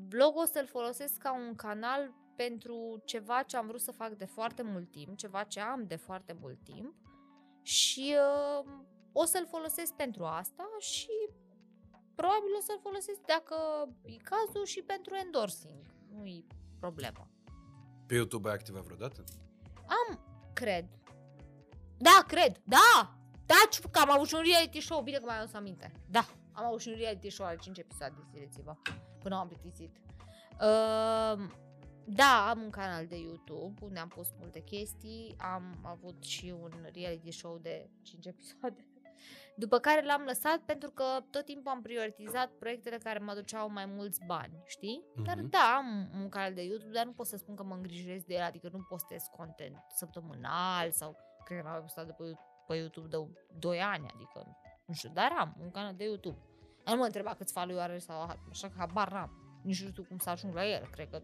blogul 0.09 0.43
o 0.43 0.45
să-l 0.45 0.67
folosesc 0.67 1.17
ca 1.17 1.33
un 1.33 1.55
canal 1.55 2.15
pentru 2.37 3.03
ceva 3.05 3.43
ce 3.43 3.57
am 3.57 3.67
vrut 3.67 3.81
să 3.81 3.93
fac 3.93 4.13
de 4.13 4.25
foarte 4.25 4.63
mult 4.63 4.91
timp, 4.91 5.17
ceva 5.17 5.43
ce 5.43 5.61
am 5.61 5.87
de 5.87 5.97
foarte 5.97 6.37
mult 6.41 6.59
timp 6.65 6.95
și 7.63 8.17
uh, 8.17 8.71
o 9.13 9.25
să-l 9.25 9.47
folosesc 9.47 9.95
pentru 9.95 10.25
asta 10.25 10.69
și 10.79 11.29
probabil 12.15 12.55
o 12.59 12.61
să-l 12.61 12.79
folosesc 12.81 13.21
dacă 13.21 13.57
e 14.03 14.17
cazul 14.17 14.65
și 14.65 14.83
pentru 14.83 15.15
endorsing. 15.15 15.83
Nu 16.11 16.25
e 16.25 16.45
problemă. 16.81 17.29
Pe 18.09 18.15
YouTube 18.15 18.49
ai 18.49 18.55
activat 18.55 18.83
vreodată? 18.83 19.25
Am, 19.77 20.21
cred. 20.53 20.85
Da, 21.97 22.25
cred, 22.27 22.61
da! 22.65 23.19
Da, 23.47 23.89
că 23.91 23.99
am 23.99 24.11
avut 24.11 24.27
și 24.27 24.35
un 24.35 24.43
reality 24.45 24.81
show, 24.81 25.03
bine 25.03 25.17
că 25.17 25.25
mai 25.25 25.37
am 25.37 25.47
să 25.47 25.57
aminte. 25.57 25.93
Da, 26.11 26.27
am 26.53 26.65
avut 26.65 26.81
și 26.81 26.89
un 26.89 26.95
reality 26.97 27.31
show 27.31 27.47
al 27.47 27.59
5 27.59 27.79
episoade, 27.79 28.15
zileți-vă, 28.33 28.77
până 29.19 29.37
am 29.37 29.49
plictisit. 29.49 29.97
Uh, 30.53 31.49
da, 32.05 32.51
am 32.51 32.63
un 32.63 32.71
canal 32.71 33.07
de 33.07 33.19
YouTube 33.19 33.81
unde 33.81 33.99
am 33.99 34.09
pus 34.09 34.29
multe 34.39 34.61
chestii, 34.61 35.35
am 35.39 35.79
avut 35.83 36.23
și 36.23 36.55
un 36.61 36.73
reality 36.93 37.31
show 37.31 37.59
de 37.59 37.91
5 38.03 38.27
episoade 38.27 38.87
după 39.57 39.79
care 39.79 40.05
l-am 40.05 40.23
lăsat 40.23 40.59
pentru 40.59 40.91
că 40.91 41.05
tot 41.31 41.45
timpul 41.45 41.73
am 41.73 41.83
prioritizat 41.83 42.51
proiectele 42.51 42.97
care 42.97 43.19
mă 43.19 43.31
aduceau 43.31 43.71
mai 43.71 43.87
mulți 43.87 44.21
bani, 44.27 44.63
știi? 44.67 45.05
Uh-huh. 45.05 45.25
Dar 45.25 45.41
da, 45.41 45.75
am 45.77 46.11
un 46.21 46.29
canal 46.29 46.55
de 46.55 46.63
YouTube, 46.63 46.93
dar 46.93 47.05
nu 47.05 47.13
pot 47.13 47.27
să 47.27 47.37
spun 47.37 47.55
că 47.55 47.63
mă 47.63 47.75
îngrijesc 47.75 48.25
de 48.25 48.35
el, 48.35 48.43
adică 48.43 48.69
nu 48.73 48.87
postez 48.89 49.23
content 49.37 49.77
săptămânal 49.95 50.91
sau 50.91 51.17
cred 51.45 51.63
că 51.63 51.69
am 51.69 51.81
postat 51.81 52.07
de 52.07 52.13
pe, 52.13 52.25
pe 52.67 52.75
YouTube 52.75 53.09
de 53.09 53.17
2 53.59 53.81
ani, 53.81 54.11
adică 54.15 54.57
nu 54.87 54.95
știu, 54.95 55.11
dar 55.13 55.35
am 55.39 55.57
un 55.61 55.71
canal 55.71 55.95
de 55.95 56.05
YouTube. 56.05 56.39
Nu 56.85 56.97
mă 56.97 57.05
întreba 57.05 57.35
câți 57.35 57.53
follower 57.53 57.83
are 57.83 57.99
sau 57.99 58.21
așa 58.51 58.69
că 58.69 58.75
habar 58.79 59.13
n-am. 59.13 59.61
Nici 59.63 59.83
nu 59.83 59.91
știu 59.91 60.05
cum 60.05 60.19
să 60.19 60.31
ajung 60.31 60.55
la 60.55 60.67
el, 60.67 60.89
cred 60.91 61.09
că 61.11 61.23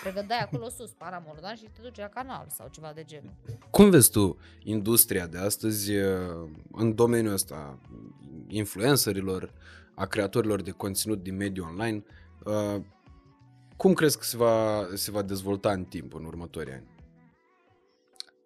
Cred 0.00 0.14
că 0.14 0.22
dai 0.22 0.38
acolo 0.38 0.68
sus 0.68 0.90
paramordan 0.90 1.54
și 1.54 1.62
te 1.62 1.80
duci 1.82 1.96
la 1.96 2.08
canal 2.08 2.46
sau 2.48 2.68
ceva 2.68 2.92
de 2.94 3.04
genul. 3.04 3.32
Cum 3.70 3.90
vezi 3.90 4.10
tu 4.10 4.38
industria 4.62 5.26
de 5.26 5.38
astăzi 5.38 5.96
uh, 5.96 6.50
în 6.72 6.94
domeniul 6.94 7.32
ăsta, 7.32 7.78
influencerilor, 8.48 9.52
a 9.94 10.06
creatorilor 10.06 10.62
de 10.62 10.70
conținut 10.70 11.22
din 11.22 11.36
mediul 11.36 11.66
online? 11.66 12.04
Uh, 12.44 12.82
Cum 13.76 13.92
crezi 13.92 14.18
că 14.18 14.24
se 14.24 14.36
va, 14.36 14.86
se 14.94 15.10
va 15.10 15.22
dezvolta 15.22 15.72
în 15.72 15.84
timp, 15.84 16.14
în 16.14 16.24
următorii 16.24 16.72
ani? 16.72 16.88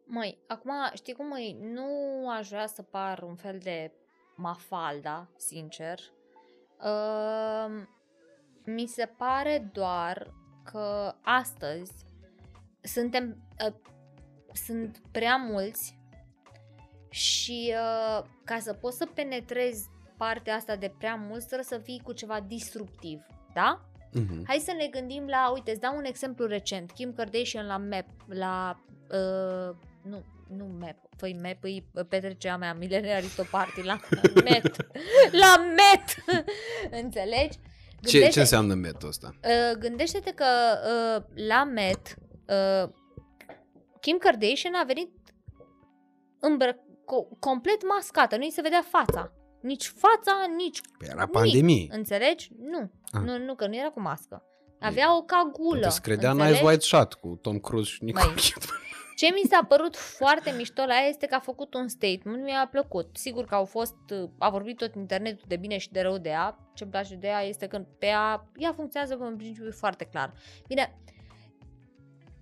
Măi, 0.04 0.38
acum, 0.46 0.72
știi 0.94 1.12
cum, 1.14 1.26
măi, 1.26 1.56
nu 1.60 1.86
aș 2.30 2.48
vrea 2.48 2.66
să 2.66 2.82
par 2.82 3.22
un 3.22 3.34
fel 3.34 3.58
de 3.62 3.92
mafalda, 4.36 5.28
sincer. 5.36 5.98
Uh, 6.84 7.82
mi 8.64 8.86
se 8.86 9.12
pare 9.16 9.70
doar 9.72 10.34
că 10.62 11.14
astăzi 11.22 11.92
suntem, 12.82 13.36
uh, 13.66 13.74
sunt 14.52 15.02
prea 15.10 15.36
mulți 15.36 15.98
și 17.10 17.74
uh, 17.74 18.24
ca 18.44 18.58
să 18.58 18.72
poți 18.72 18.96
să 18.96 19.06
penetrezi 19.14 19.88
partea 20.16 20.54
asta 20.54 20.76
de 20.76 20.94
prea 20.98 21.14
mulți, 21.14 21.46
trebuie 21.46 21.66
să 21.78 21.78
fii 21.78 22.00
cu 22.04 22.12
ceva 22.12 22.40
disruptiv, 22.40 23.26
da? 23.52 23.86
Uh-huh. 24.20 24.42
Hai 24.46 24.58
să 24.58 24.74
ne 24.78 24.86
gândim 24.86 25.26
la, 25.26 25.50
uite, 25.54 25.70
îți 25.70 25.80
dau 25.80 25.96
un 25.96 26.04
exemplu 26.04 26.46
recent, 26.46 26.90
Kim 26.90 27.12
Kardashian 27.12 27.66
la 27.66 27.76
MAP, 27.76 28.06
la, 28.26 28.82
uh, 29.10 29.76
nu, 30.02 30.24
nu 30.48 30.66
MAP, 30.80 30.96
păi 31.16 31.38
MAP 31.42 31.64
e 31.64 32.02
petrecerea 32.08 32.56
mea, 32.56 32.74
Millennial 32.74 33.16
Aristoparty, 33.16 33.82
la 33.82 34.00
MET, 34.44 34.76
la 35.30 35.56
MET, 35.56 36.24
înțelegi? 37.02 37.58
Ce, 38.06 38.28
ce 38.28 38.40
înseamnă 38.40 38.74
MET 38.74 39.02
ăsta? 39.02 39.30
Uh, 39.44 39.78
gândește-te 39.78 40.30
că 40.32 40.44
uh, 40.86 41.24
la 41.48 41.64
MET, 41.64 42.14
uh, 42.48 42.88
Kim 44.00 44.16
Kardashian 44.18 44.74
a 44.74 44.84
venit 44.84 45.10
îmbră- 46.40 46.76
co- 46.82 47.38
complet 47.38 47.86
mascată, 47.88 48.36
nu-i 48.36 48.50
se 48.50 48.60
vedea 48.60 48.84
fața. 48.90 49.32
Nici 49.60 49.86
fața, 49.86 50.32
nici 50.56 50.80
Păi 50.98 51.08
era 51.10 51.16
nimic. 51.16 51.32
pandemie. 51.32 51.86
Înțelegi? 51.90 52.50
Nu. 52.58 52.90
Ah. 53.12 53.20
nu. 53.24 53.38
Nu, 53.38 53.54
că 53.54 53.66
nu 53.66 53.76
era 53.76 53.88
cu 53.88 54.00
mască. 54.00 54.42
Avea 54.80 55.16
o 55.16 55.22
cagulă. 55.22 55.88
Se 55.88 56.00
credea 56.02 56.30
înțelegi? 56.30 56.54
Nice 56.54 56.66
White 56.66 56.84
Shot 56.84 57.14
cu 57.14 57.38
Tom 57.42 57.58
Cruise 57.58 57.90
și 57.90 58.04
Nicole 58.04 58.24
Măi. 58.26 58.34
Kidman. 58.34 58.76
Ce 59.16 59.26
mi 59.32 59.48
s-a 59.50 59.64
părut 59.68 59.96
foarte 59.96 60.54
mișto 60.56 60.84
la 60.84 60.94
ea 60.94 61.08
este 61.08 61.26
că 61.26 61.34
a 61.34 61.40
făcut 61.40 61.74
un 61.74 61.88
statement, 61.88 62.42
mi-a 62.42 62.68
plăcut. 62.70 63.16
Sigur 63.16 63.44
că 63.44 63.54
au 63.54 63.64
fost, 63.64 63.96
a 64.38 64.50
vorbit 64.50 64.76
tot 64.76 64.94
internetul 64.94 65.44
de 65.48 65.56
bine 65.56 65.78
și 65.78 65.90
de 65.90 66.00
rău 66.00 66.18
de 66.18 66.28
ea. 66.28 66.58
Ce-mi 66.74 66.90
place 66.90 67.14
de 67.14 67.26
ea 67.26 67.42
este 67.42 67.66
că 67.66 67.78
pe 67.98 68.06
ea, 68.06 68.50
ea 68.56 68.72
funcționează 68.72 69.16
în 69.20 69.36
principiu 69.36 69.72
foarte 69.72 70.04
clar. 70.04 70.32
Bine, 70.66 70.98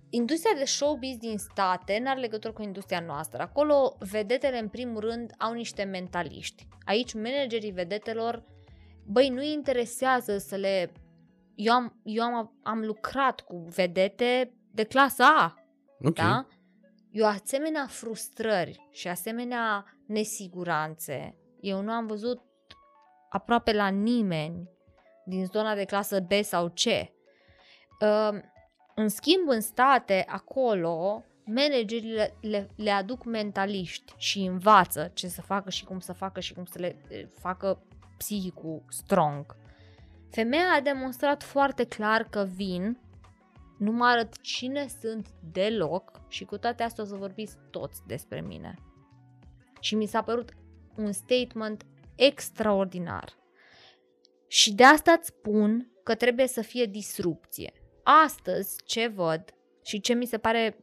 industria 0.09 0.53
de 0.57 0.65
showbiz 0.65 1.17
din 1.17 1.37
state 1.37 1.99
nu 2.03 2.09
are 2.09 2.19
legătură 2.19 2.53
cu 2.53 2.61
industria 2.61 2.99
noastră. 2.99 3.41
Acolo 3.41 3.97
vedetele 4.11 4.59
în 4.59 4.67
primul 4.67 4.99
rând 4.99 5.31
au 5.37 5.53
niște 5.53 5.83
mentaliști. 5.83 6.67
Aici 6.85 7.13
managerii 7.13 7.71
vedetelor, 7.71 8.43
băi, 9.05 9.29
nu 9.29 9.39
îi 9.39 9.51
interesează 9.51 10.37
să 10.37 10.55
le... 10.55 10.91
Eu 11.55 11.73
am, 11.73 11.99
eu 12.03 12.23
am, 12.23 12.59
am 12.63 12.79
lucrat 12.79 13.41
cu 13.41 13.65
vedete 13.75 14.53
de 14.71 14.83
clasa 14.83 15.25
A, 15.25 15.55
Ok. 16.03 16.15
da? 16.15 16.45
Eu 17.11 17.25
asemenea 17.25 17.87
frustrări 17.87 18.87
și 18.91 19.07
asemenea 19.07 19.85
nesiguranțe, 20.07 21.35
eu 21.61 21.81
nu 21.81 21.91
am 21.91 22.07
văzut 22.07 22.41
aproape 23.29 23.73
la 23.73 23.87
nimeni 23.87 24.69
din 25.25 25.45
zona 25.45 25.75
de 25.75 25.85
clasă 25.85 26.19
B 26.19 26.31
sau 26.43 26.67
C. 26.67 26.83
Uh, 26.85 28.39
În 28.95 29.09
schimb, 29.09 29.47
în 29.47 29.61
state, 29.61 30.25
acolo, 30.27 31.23
managerii 31.45 32.11
le, 32.11 32.37
le, 32.41 32.69
le 32.75 32.91
aduc 32.91 33.23
mentaliști 33.23 34.13
și 34.17 34.39
învață 34.39 35.11
ce 35.13 35.27
să 35.27 35.41
facă 35.41 35.69
și 35.69 35.83
cum 35.83 35.99
să 35.99 36.13
facă 36.13 36.39
și 36.39 36.53
cum 36.53 36.65
să 36.65 36.79
le 36.79 36.95
eh, 37.07 37.27
facă 37.39 37.83
psihicul 38.17 38.83
strong. 38.89 39.55
Femeia 40.29 40.73
a 40.75 40.81
demonstrat 40.81 41.43
foarte 41.43 41.85
clar 41.85 42.23
că 42.23 42.47
vin, 42.55 42.97
nu 43.81 43.91
mă 43.91 44.05
arăt 44.05 44.41
cine 44.41 44.87
sunt 45.01 45.29
deloc 45.51 46.21
și 46.27 46.45
cu 46.45 46.57
toate 46.57 46.83
astea 46.83 47.03
o 47.03 47.07
să 47.07 47.15
vorbiți 47.15 47.57
toți 47.69 48.01
despre 48.07 48.41
mine. 48.41 48.75
Și 49.79 49.95
mi 49.95 50.05
s-a 50.05 50.21
părut 50.21 50.53
un 50.95 51.11
statement 51.11 51.85
extraordinar. 52.15 53.37
Și 54.47 54.73
de 54.73 54.83
asta 54.83 55.11
îți 55.11 55.27
spun 55.27 55.91
că 56.03 56.15
trebuie 56.15 56.47
să 56.47 56.61
fie 56.61 56.85
disrupție. 56.85 57.73
Astăzi 58.03 58.75
ce 58.85 59.07
văd 59.07 59.43
și 59.83 59.99
ce 59.99 60.13
mi 60.13 60.25
se 60.25 60.37
pare 60.37 60.77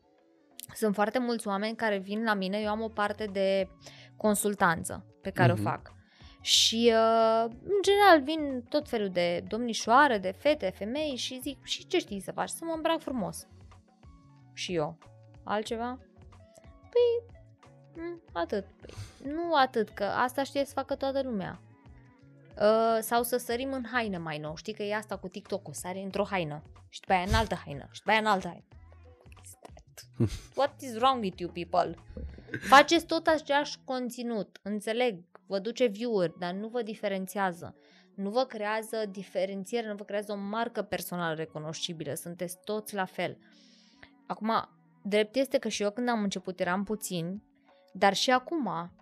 sunt 0.74 0.94
foarte 0.94 1.18
mulți 1.18 1.48
oameni 1.48 1.76
care 1.76 1.98
vin 1.98 2.24
la 2.24 2.34
mine, 2.34 2.58
eu 2.60 2.68
am 2.68 2.80
o 2.80 2.88
parte 2.88 3.24
de 3.24 3.68
consultanță 4.16 5.06
pe 5.22 5.30
care 5.30 5.52
Mhm. 5.52 5.60
o 5.60 5.64
fac. 5.64 5.92
Și 6.40 6.92
uh, 6.94 7.44
în 7.64 7.82
general 7.82 8.22
vin 8.22 8.64
tot 8.68 8.88
felul 8.88 9.08
de 9.08 9.44
domnișoare, 9.48 10.18
de 10.18 10.30
fete, 10.30 10.70
femei 10.70 11.16
și 11.16 11.40
zic, 11.40 11.64
și 11.64 11.86
ce 11.86 11.98
știi 11.98 12.20
să 12.20 12.32
faci? 12.32 12.48
Să 12.48 12.64
mă 12.64 12.72
îmbrac 12.74 13.00
frumos. 13.00 13.46
Și 14.54 14.74
eu. 14.74 14.98
Altceva? 15.44 15.98
Păi, 16.80 17.38
m, 18.04 18.22
atât. 18.32 18.64
Păi, 18.80 18.94
nu 19.32 19.54
atât, 19.54 19.88
că 19.88 20.04
asta 20.04 20.42
știe 20.42 20.64
să 20.64 20.72
facă 20.72 20.94
toată 20.94 21.22
lumea. 21.22 21.60
Uh, 22.60 22.98
sau 23.00 23.22
să 23.22 23.36
sărim 23.36 23.72
în 23.72 23.84
haină 23.92 24.18
mai 24.18 24.38
nou. 24.38 24.56
Știi 24.56 24.72
că 24.72 24.82
e 24.82 24.94
asta 24.94 25.16
cu 25.16 25.28
TikTok-ul, 25.28 25.72
sare 25.72 26.00
într-o 26.00 26.24
haină 26.24 26.62
și 26.88 27.00
după 27.00 27.12
aia 27.12 27.24
în 27.28 27.34
altă 27.34 27.54
haină 27.64 27.88
și 27.90 27.98
după 27.98 28.10
aia 28.10 28.18
în 28.18 28.26
altă 28.26 28.46
haină. 28.48 28.64
What 29.34 29.44
is 29.44 29.56
that? 29.60 30.56
What 30.56 30.80
is 30.80 30.94
wrong 30.94 31.22
with 31.22 31.40
you 31.40 31.50
people? 31.50 32.02
Faceți 32.60 33.06
tot 33.06 33.26
același 33.26 33.76
conținut, 33.84 34.58
înțeleg, 34.62 35.24
vă 35.48 35.58
duce 35.58 35.86
view-uri, 35.86 36.38
dar 36.38 36.52
nu 36.52 36.68
vă 36.68 36.82
diferențiază. 36.82 37.76
Nu 38.14 38.30
vă 38.30 38.44
creează 38.44 38.96
diferențiere, 39.10 39.88
nu 39.88 39.94
vă 39.94 40.04
creează 40.04 40.32
o 40.32 40.36
marcă 40.36 40.82
personală 40.82 41.34
recunoscibilă, 41.34 42.14
sunteți 42.14 42.58
toți 42.64 42.94
la 42.94 43.04
fel. 43.04 43.38
Acum, 44.26 44.68
drept 45.02 45.36
este 45.36 45.58
că 45.58 45.68
și 45.68 45.82
eu 45.82 45.90
când 45.90 46.08
am 46.08 46.22
început 46.22 46.60
eram 46.60 46.84
puțin, 46.84 47.42
dar 47.92 48.14
și 48.14 48.30
acum, 48.30 48.92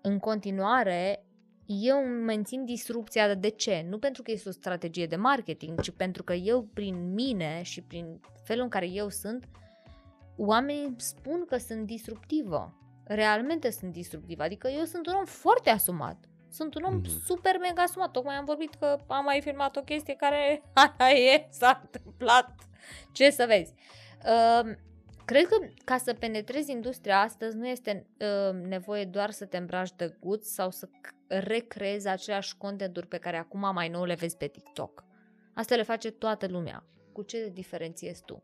în 0.00 0.18
continuare, 0.18 1.24
eu 1.66 1.98
mențin 2.04 2.64
disrupția. 2.64 3.34
De 3.34 3.48
ce? 3.48 3.86
Nu 3.88 3.98
pentru 3.98 4.22
că 4.22 4.30
este 4.30 4.48
o 4.48 4.52
strategie 4.52 5.06
de 5.06 5.16
marketing, 5.16 5.80
ci 5.80 5.90
pentru 5.90 6.22
că 6.22 6.32
eu, 6.32 6.62
prin 6.62 7.12
mine 7.12 7.62
și 7.62 7.82
prin 7.82 8.20
felul 8.44 8.62
în 8.62 8.68
care 8.68 8.88
eu 8.88 9.08
sunt, 9.08 9.48
oamenii 10.36 10.84
îmi 10.84 11.00
spun 11.00 11.44
că 11.44 11.56
sunt 11.56 11.86
disruptivă. 11.86 12.74
Realmente 13.14 13.70
sunt 13.70 13.92
disruptivă. 13.92 14.42
Adică 14.42 14.68
eu 14.68 14.84
sunt 14.84 15.06
un 15.06 15.14
om 15.14 15.24
foarte 15.24 15.70
asumat. 15.70 16.16
Sunt 16.50 16.74
un 16.74 16.82
om 16.82 16.94
Mhm. 16.94 17.08
super 17.24 17.58
mega 17.60 17.82
asumat. 17.82 18.10
Tocmai 18.10 18.34
am 18.34 18.44
vorbit 18.44 18.74
că 18.74 18.96
am 19.06 19.24
mai 19.24 19.40
filmat 19.40 19.76
o 19.76 19.80
chestie 19.82 20.14
care 20.14 20.62
aia 20.98 21.14
e, 21.16 21.46
s-a 21.50 21.80
întâmplat. 21.82 22.54
Ce 23.12 23.30
să 23.30 23.44
vezi. 23.48 23.74
Uh, 24.26 24.70
cred 25.24 25.46
că 25.46 25.56
ca 25.84 25.96
să 25.98 26.12
penetrezi 26.14 26.70
industria 26.70 27.20
astăzi 27.20 27.56
nu 27.56 27.68
este 27.68 28.06
uh, 28.20 28.60
nevoie 28.62 29.04
doar 29.04 29.30
să 29.30 29.44
te 29.44 29.56
îmbraci 29.56 29.92
de 29.96 30.16
guț 30.20 30.46
sau 30.46 30.70
să 30.70 30.86
c- 30.88 31.14
recreezi 31.28 32.08
aceleași 32.08 32.56
contenturi 32.56 33.06
pe 33.06 33.18
care 33.18 33.36
acum 33.36 33.70
mai 33.72 33.88
nou 33.88 34.04
le 34.04 34.14
vezi 34.14 34.36
pe 34.36 34.46
TikTok. 34.46 35.04
Asta 35.54 35.74
le 35.74 35.82
face 35.82 36.10
toată 36.10 36.46
lumea. 36.46 36.84
Cu 37.12 37.22
ce 37.22 37.36
te 37.38 37.48
diferențiezi 37.50 38.22
tu? 38.24 38.42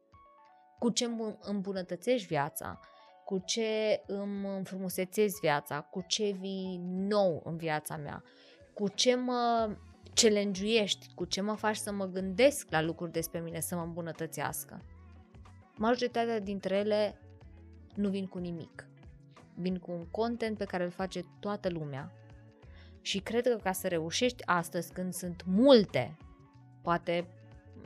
Cu 0.78 0.90
ce 0.90 1.04
îmbun- 1.06 1.38
îmbunătățești 1.40 2.26
viața? 2.26 2.80
Cu 3.26 3.38
ce 3.38 4.02
îmi 4.06 4.46
înfrumusețezi 4.56 5.40
viața? 5.40 5.80
Cu 5.80 6.04
ce 6.06 6.30
vii 6.30 6.80
nou 6.84 7.42
în 7.44 7.56
viața 7.56 7.96
mea? 7.96 8.22
Cu 8.74 8.88
ce 8.88 9.14
mă 9.14 9.70
challenge 10.14 10.84
Cu 11.14 11.24
ce 11.24 11.40
mă 11.40 11.54
faci 11.54 11.76
să 11.76 11.92
mă 11.92 12.06
gândesc 12.06 12.70
la 12.70 12.82
lucruri 12.82 13.12
despre 13.12 13.40
mine, 13.40 13.60
să 13.60 13.74
mă 13.74 13.82
îmbunătățească? 13.82 14.82
Majoritatea 15.74 16.40
dintre 16.40 16.76
ele 16.76 17.20
nu 17.94 18.08
vin 18.08 18.26
cu 18.26 18.38
nimic. 18.38 18.88
Vin 19.54 19.78
cu 19.78 19.90
un 19.90 20.06
content 20.10 20.58
pe 20.58 20.64
care 20.64 20.84
îl 20.84 20.90
face 20.90 21.20
toată 21.40 21.68
lumea. 21.68 22.12
Și 23.00 23.18
cred 23.18 23.46
că 23.48 23.56
ca 23.62 23.72
să 23.72 23.88
reușești 23.88 24.46
astăzi, 24.46 24.92
când 24.92 25.12
sunt 25.12 25.42
multe, 25.46 26.16
poate, 26.82 27.28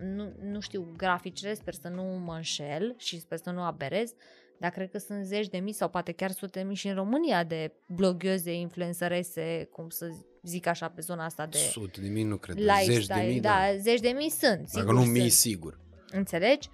nu, 0.00 0.32
nu 0.42 0.60
știu 0.60 0.92
graficele, 0.96 1.54
sper 1.54 1.74
să 1.74 1.88
nu 1.88 2.02
mă 2.02 2.34
înșel 2.34 2.94
și 2.98 3.20
sper 3.20 3.38
să 3.38 3.50
nu 3.50 3.62
aberez, 3.62 4.14
dar 4.60 4.70
cred 4.70 4.90
că 4.90 4.98
sunt 4.98 5.24
zeci 5.24 5.48
de 5.48 5.58
mii 5.58 5.72
sau 5.72 5.88
poate 5.88 6.12
chiar 6.12 6.30
sute 6.30 6.58
de 6.58 6.64
mii 6.66 6.76
și 6.76 6.88
în 6.88 6.94
România 6.94 7.44
de 7.44 7.72
bloghioze, 7.86 8.52
influencerese, 8.52 9.68
cum 9.72 9.88
să 9.88 10.10
zic 10.42 10.66
așa, 10.66 10.88
pe 10.88 11.00
zona 11.00 11.24
asta 11.24 11.46
de 11.46 11.58
Sute 11.58 12.00
de 12.00 12.08
mii 12.08 12.22
nu 12.22 12.36
cred, 12.36 12.56
lifestyle. 12.56 12.94
zeci 12.94 13.06
de 13.06 13.20
mii, 13.26 13.40
da, 13.40 13.48
da. 13.72 13.76
zeci 13.76 14.00
de 14.00 14.08
mii 14.08 14.30
sunt, 14.30 14.68
sigur 14.68 14.84
Dacă 14.84 14.92
nu 14.92 15.00
sunt. 15.02 15.12
mii, 15.12 15.28
sigur. 15.28 15.78
Înțelegi? 16.10 16.68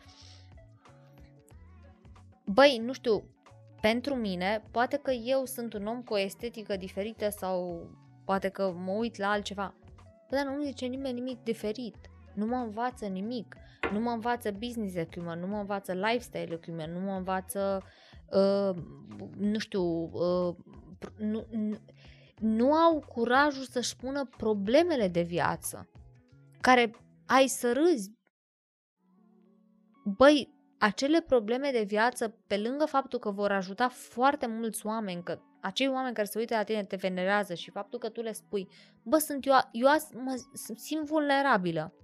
Băi, 2.45 2.81
nu 2.85 2.93
știu, 2.93 3.25
pentru 3.81 4.15
mine, 4.15 4.63
poate 4.71 4.97
că 5.03 5.11
eu 5.11 5.45
sunt 5.45 5.73
un 5.75 5.87
om 5.87 6.03
cu 6.03 6.13
o 6.13 6.19
estetică 6.19 6.77
diferită 6.77 7.29
sau 7.39 7.89
poate 8.25 8.49
că 8.49 8.75
mă 8.85 8.91
uit 8.93 9.17
la 9.17 9.31
altceva. 9.31 9.75
Bă, 10.31 10.37
dar 10.37 10.45
nu 10.45 10.55
îmi 10.55 10.65
zice 10.65 10.87
nimeni 10.87 11.15
nimic 11.15 11.43
diferit. 11.43 11.97
Nu 12.35 12.47
mă 12.47 12.57
învață 12.57 13.07
nimic. 13.07 13.57
Nu 13.93 14.01
mă 14.01 14.11
învață 14.11 14.51
business 14.51 14.97
acumen, 14.97 15.39
nu 15.39 15.47
mă 15.47 15.57
învață 15.57 15.93
lifestyle 15.93 16.59
acumen, 16.63 16.93
nu 16.93 17.01
mă 17.01 17.13
învață, 17.13 17.83
uh, 18.31 18.77
nu 19.37 19.59
știu, 19.59 19.83
uh, 20.03 20.55
pr- 20.99 21.17
nu, 21.19 21.47
nu, 21.51 21.77
nu 22.39 22.73
au 22.73 23.05
curajul 23.09 23.65
să-și 23.65 23.97
pună 23.97 24.29
problemele 24.37 25.09
de 25.09 25.23
viață 25.23 25.91
care 26.61 26.95
ai 27.27 27.47
să 27.47 27.73
râzi. 27.73 28.15
Băi, 30.05 30.55
acele 30.79 31.21
probleme 31.21 31.71
de 31.71 31.83
viață, 31.83 32.29
pe 32.47 32.57
lângă 32.57 32.85
faptul 32.85 33.19
că 33.19 33.31
vor 33.31 33.53
ajuta 33.53 33.89
foarte 33.89 34.47
mulți 34.47 34.87
oameni, 34.87 35.23
că 35.23 35.39
acei 35.61 35.89
oameni 35.89 36.15
care 36.15 36.27
se 36.27 36.39
uită 36.39 36.55
la 36.55 36.63
tine 36.63 36.85
te 36.85 36.97
venerează 36.97 37.55
și 37.55 37.71
faptul 37.71 37.99
că 37.99 38.09
tu 38.09 38.21
le 38.21 38.33
spui, 38.33 38.69
bă, 39.03 39.19
sunt 39.19 39.47
eu, 39.47 39.55
eu 39.73 39.89
azi 39.89 40.17
mă 40.17 40.35
simt 40.75 41.07
vulnerabilă, 41.07 41.95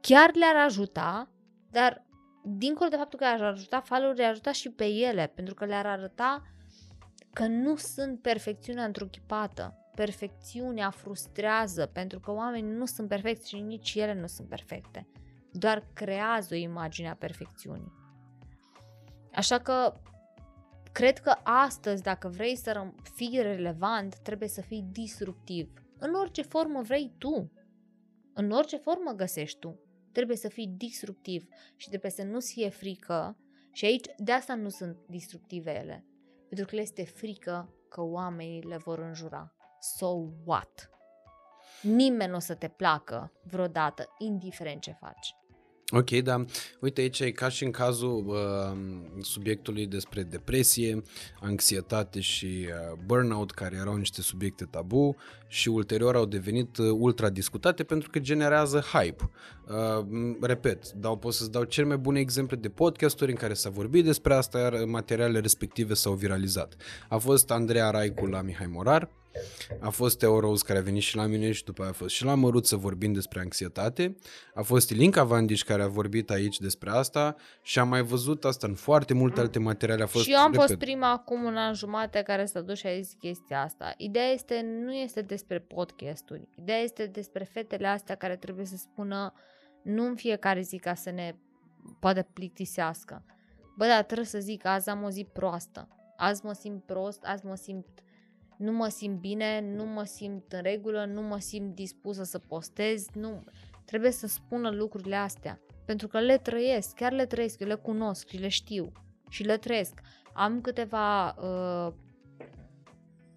chiar 0.00 0.34
le-ar 0.34 0.64
ajuta, 0.64 1.30
dar 1.70 2.06
dincolo 2.44 2.88
de 2.88 2.96
faptul 2.96 3.18
că 3.18 3.24
le-ar 3.24 3.42
ajuta, 3.42 3.80
falul 3.80 4.12
le-ar 4.12 4.30
ajuta 4.30 4.52
și 4.52 4.70
pe 4.70 4.84
ele, 4.84 5.26
pentru 5.34 5.54
că 5.54 5.64
le-ar 5.64 5.86
arăta 5.86 6.42
că 7.32 7.46
nu 7.46 7.76
sunt 7.76 8.20
perfecțiunea 8.20 8.84
întruchipată. 8.84 9.74
Perfecțiunea 9.94 10.90
frustrează 10.90 11.86
pentru 11.86 12.20
că 12.20 12.32
oamenii 12.32 12.72
nu 12.72 12.86
sunt 12.86 13.08
perfecți 13.08 13.48
și 13.48 13.60
nici 13.60 13.94
ele 13.94 14.14
nu 14.14 14.26
sunt 14.26 14.48
perfecte. 14.48 15.08
Doar 15.52 15.86
creează 15.92 16.54
o 16.54 16.56
imagine 16.56 17.10
a 17.10 17.14
perfecțiunii. 17.14 17.92
Așa 19.34 19.58
că 19.58 20.00
cred 20.92 21.18
că 21.18 21.34
astăzi, 21.42 22.02
dacă 22.02 22.28
vrei 22.28 22.56
să 22.56 22.92
fii 23.14 23.38
relevant, 23.42 24.18
trebuie 24.18 24.48
să 24.48 24.60
fii 24.60 24.88
disruptiv. 24.92 25.72
În 25.98 26.14
orice 26.14 26.42
formă 26.42 26.82
vrei 26.82 27.12
tu. 27.18 27.52
În 28.34 28.50
orice 28.50 28.76
formă 28.76 29.12
găsești 29.12 29.58
tu. 29.58 29.78
Trebuie 30.12 30.36
să 30.36 30.48
fii 30.48 30.66
disruptiv 30.66 31.48
și 31.76 31.88
trebuie 31.88 32.10
să 32.10 32.22
nu-ți 32.22 32.52
fie 32.52 32.68
frică 32.68 33.38
și 33.72 33.84
aici 33.84 34.06
de 34.18 34.32
asta 34.32 34.54
nu 34.54 34.68
sunt 34.68 34.96
disruptive 35.08 35.78
ele. 35.78 36.04
Pentru 36.48 36.66
că 36.66 36.74
le 36.74 36.80
este 36.80 37.04
frică 37.04 37.74
că 37.88 38.02
oamenii 38.02 38.62
le 38.62 38.76
vor 38.76 38.98
înjura. 38.98 39.54
So 39.80 40.06
what? 40.44 40.90
Nimeni 41.82 42.30
nu 42.30 42.36
o 42.36 42.40
să 42.40 42.54
te 42.54 42.68
placă 42.68 43.32
vreodată, 43.42 44.14
indiferent 44.18 44.80
ce 44.80 44.92
faci. 44.92 45.34
Ok, 45.92 46.10
da. 46.10 46.44
Uite, 46.80 47.00
aici 47.00 47.20
e 47.20 47.30
ca 47.30 47.48
și 47.48 47.64
în 47.64 47.70
cazul 47.70 48.24
uh, 48.26 48.78
subiectului 49.22 49.86
despre 49.86 50.22
depresie, 50.22 51.02
anxietate 51.40 52.20
și 52.20 52.46
uh, 52.46 52.98
burnout, 53.04 53.50
care 53.50 53.76
erau 53.76 53.96
niște 53.96 54.22
subiecte 54.22 54.64
tabu 54.64 55.16
și 55.46 55.68
ulterior 55.68 56.16
au 56.16 56.24
devenit 56.24 56.76
uh, 56.76 56.90
ultra 56.98 57.28
discutate 57.28 57.84
pentru 57.84 58.10
că 58.10 58.18
generează 58.18 58.78
hype. 58.92 59.30
Uh, 59.68 60.06
repet, 60.40 60.92
dau, 60.92 61.16
pot 61.16 61.32
să-ți 61.32 61.50
dau 61.50 61.64
cel 61.64 61.86
mai 61.86 61.96
bune 61.96 62.20
exemple 62.20 62.56
de 62.56 62.68
podcasturi 62.68 63.30
în 63.30 63.36
care 63.36 63.54
s-a 63.54 63.70
vorbit 63.70 64.04
despre 64.04 64.34
asta, 64.34 64.58
iar 64.58 64.84
materialele 64.84 65.40
respective 65.40 65.94
s-au 65.94 66.12
viralizat. 66.12 66.76
A 67.08 67.16
fost 67.16 67.50
Andreea 67.50 67.90
Raicu 67.90 68.26
la 68.26 68.42
Mihai 68.42 68.66
Morar, 68.66 69.10
a 69.80 69.88
fost 69.88 70.18
Teo 70.18 70.40
Rose 70.40 70.64
care 70.66 70.78
a 70.78 70.82
venit 70.82 71.02
și 71.02 71.16
la 71.16 71.26
mine 71.26 71.52
și 71.52 71.64
după 71.64 71.82
aia 71.82 71.90
a 71.90 71.94
fost 71.94 72.14
și 72.14 72.24
la 72.24 72.34
Mărut 72.34 72.66
să 72.66 72.76
vorbim 72.76 73.12
despre 73.12 73.40
anxietate. 73.40 74.16
A 74.54 74.62
fost 74.62 74.90
Ilinca 74.90 75.24
Vandiș 75.24 75.62
care 75.62 75.82
a 75.82 75.86
vorbit 75.86 76.30
aici 76.30 76.58
despre 76.58 76.90
asta 76.90 77.36
și 77.62 77.78
am 77.78 77.88
mai 77.88 78.02
văzut 78.02 78.44
asta 78.44 78.66
în 78.66 78.74
foarte 78.74 79.14
multe 79.14 79.40
alte 79.40 79.58
materiale. 79.58 80.02
A 80.02 80.06
fost, 80.06 80.24
și 80.24 80.32
eu 80.32 80.38
am 80.38 80.52
repet, 80.52 80.66
fost 80.66 80.78
prima 80.78 81.10
acum 81.10 81.42
un 81.42 81.56
an 81.56 81.74
jumate 81.74 82.22
care 82.22 82.44
s-a 82.44 82.60
dus 82.60 82.78
și 82.78 82.86
a 82.86 83.00
zis 83.00 83.12
chestia 83.18 83.62
asta. 83.62 83.94
Ideea 83.96 84.28
este, 84.28 84.66
nu 84.84 84.92
este 84.92 85.22
despre 85.22 85.58
podcasturi. 85.58 86.48
Ideea 86.54 86.78
este 86.78 87.06
despre 87.06 87.44
fetele 87.44 87.86
astea 87.86 88.14
care 88.14 88.36
trebuie 88.36 88.64
să 88.64 88.76
spună 88.76 89.32
nu 89.82 90.06
în 90.06 90.14
fiecare 90.14 90.60
zi 90.60 90.76
ca 90.76 90.94
să 90.94 91.10
ne 91.10 91.34
poate 91.98 92.28
plictisească. 92.32 93.24
Bă, 93.76 93.86
dar 93.86 94.02
trebuie 94.02 94.26
să 94.26 94.38
zic, 94.38 94.66
azi 94.66 94.88
am 94.88 95.02
o 95.02 95.10
zi 95.10 95.26
proastă. 95.32 95.88
Azi 96.16 96.44
mă 96.44 96.52
simt 96.52 96.84
prost, 96.84 97.22
azi 97.24 97.46
mă 97.46 97.54
simt 97.54 97.86
nu 98.60 98.72
mă 98.72 98.88
simt 98.88 99.20
bine, 99.20 99.60
nu 99.60 99.84
mă 99.84 100.04
simt 100.04 100.52
în 100.52 100.62
regulă, 100.62 101.04
nu 101.04 101.22
mă 101.22 101.38
simt 101.38 101.74
dispusă 101.74 102.22
să 102.22 102.38
postez, 102.38 103.06
nu... 103.14 103.44
Trebuie 103.84 104.10
să 104.10 104.26
spună 104.26 104.70
lucrurile 104.70 105.16
astea, 105.16 105.60
pentru 105.84 106.08
că 106.08 106.20
le 106.20 106.36
trăiesc, 106.36 106.94
chiar 106.94 107.12
le 107.12 107.26
trăiesc, 107.26 107.60
eu 107.60 107.66
le 107.66 107.74
cunosc 107.74 108.28
și 108.28 108.36
le 108.36 108.48
știu 108.48 108.92
și 109.28 109.42
le 109.42 109.56
trăiesc. 109.56 110.00
Am 110.32 110.60
câteva 110.60 111.28
uh, 111.28 111.92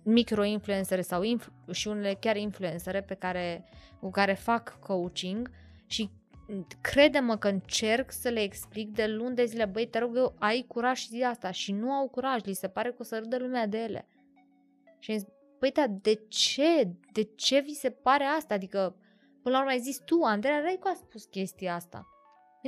micro-influencere 0.03 1.01
sau 1.01 1.21
inf- 1.24 1.71
și 1.71 1.88
unele 1.88 2.17
chiar 2.19 2.36
influencere 2.36 3.01
pe 3.01 3.13
care, 3.13 3.63
cu 3.99 4.09
care 4.09 4.34
fac 4.34 4.80
coaching 4.80 5.51
și 5.86 6.09
crede-mă 6.82 7.38
că 7.38 7.47
încerc 7.47 8.11
să 8.11 8.30
le 8.30 8.41
explic 8.41 8.93
de 8.93 9.07
luni 9.07 9.36
de 9.36 9.45
zile, 9.45 9.65
băi, 9.65 9.88
te 9.88 9.99
rog 9.99 10.17
eu, 10.17 10.36
ai 10.39 10.65
curaj 10.67 10.97
și 10.97 11.07
zi 11.07 11.24
asta 11.24 11.51
și 11.51 11.71
nu 11.71 11.91
au 11.91 12.07
curaj, 12.07 12.43
li 12.43 12.53
se 12.53 12.67
pare 12.67 12.89
că 12.89 12.95
o 12.99 13.03
să 13.03 13.17
râdă 13.17 13.38
lumea 13.38 13.67
de 13.67 13.78
ele. 13.78 14.07
Și 15.04 15.12
am 15.12 15.18
zis, 15.18 15.28
păi 15.60 15.72
da, 15.72 15.88
de 15.88 16.14
ce? 16.28 16.88
De 17.12 17.24
ce 17.24 17.60
vi 17.60 17.74
se 17.74 17.89
pare 17.89 18.24
asta? 18.24 18.54
Adică, 18.54 18.95
până 19.41 19.56
la 19.56 19.62
urmă 19.62 19.72
ai 19.72 19.80
zis 19.80 19.97
tu, 20.06 20.22
Andreea 20.24 20.60
Raicu 20.60 20.88
a 20.88 20.93
spus 20.93 21.24
chestia 21.24 21.76
asta. 21.76 22.08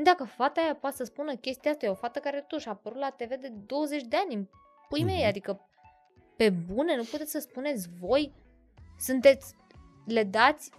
Dacă 0.04 0.24
fata 0.24 0.62
aia 0.62 0.76
poate 0.76 0.96
să 0.96 1.04
spună 1.04 1.36
chestia 1.36 1.72
asta, 1.72 1.86
e 1.86 1.90
o 1.90 1.94
fată 1.94 2.20
care 2.20 2.46
tu 2.48 2.58
și-a 2.58 2.72
apărut 2.72 3.00
la 3.00 3.10
TV 3.10 3.28
de 3.36 3.48
20 3.66 4.02
de 4.02 4.16
ani, 4.16 4.50
pui 4.90 5.04
mei, 5.04 5.24
mm-hmm. 5.24 5.28
adică 5.28 5.68
pe 6.36 6.50
bune, 6.50 6.96
nu 6.96 7.04
puteți 7.04 7.32
să 7.32 7.40
spuneți 7.40 7.88
voi, 8.00 8.34
sunteți, 9.00 9.56
le 10.06 10.24
dați 10.24 10.72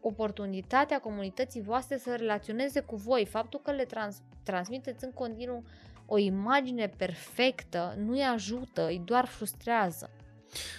oportunitatea 0.00 1.00
comunității 1.00 1.62
voastre 1.62 1.98
să 1.98 2.16
relaționeze 2.16 2.80
cu 2.80 2.96
voi. 2.96 3.26
Faptul 3.26 3.60
că 3.60 3.70
le 3.70 3.84
trans- 3.84 4.22
transmiteți 4.44 5.04
în 5.04 5.12
continuu 5.12 5.64
o 6.06 6.18
imagine 6.18 6.88
perfectă 6.88 7.94
nu 7.98 8.12
îi 8.12 8.22
ajută, 8.22 8.86
îi 8.86 9.02
doar 9.04 9.24
frustrează. 9.24 10.10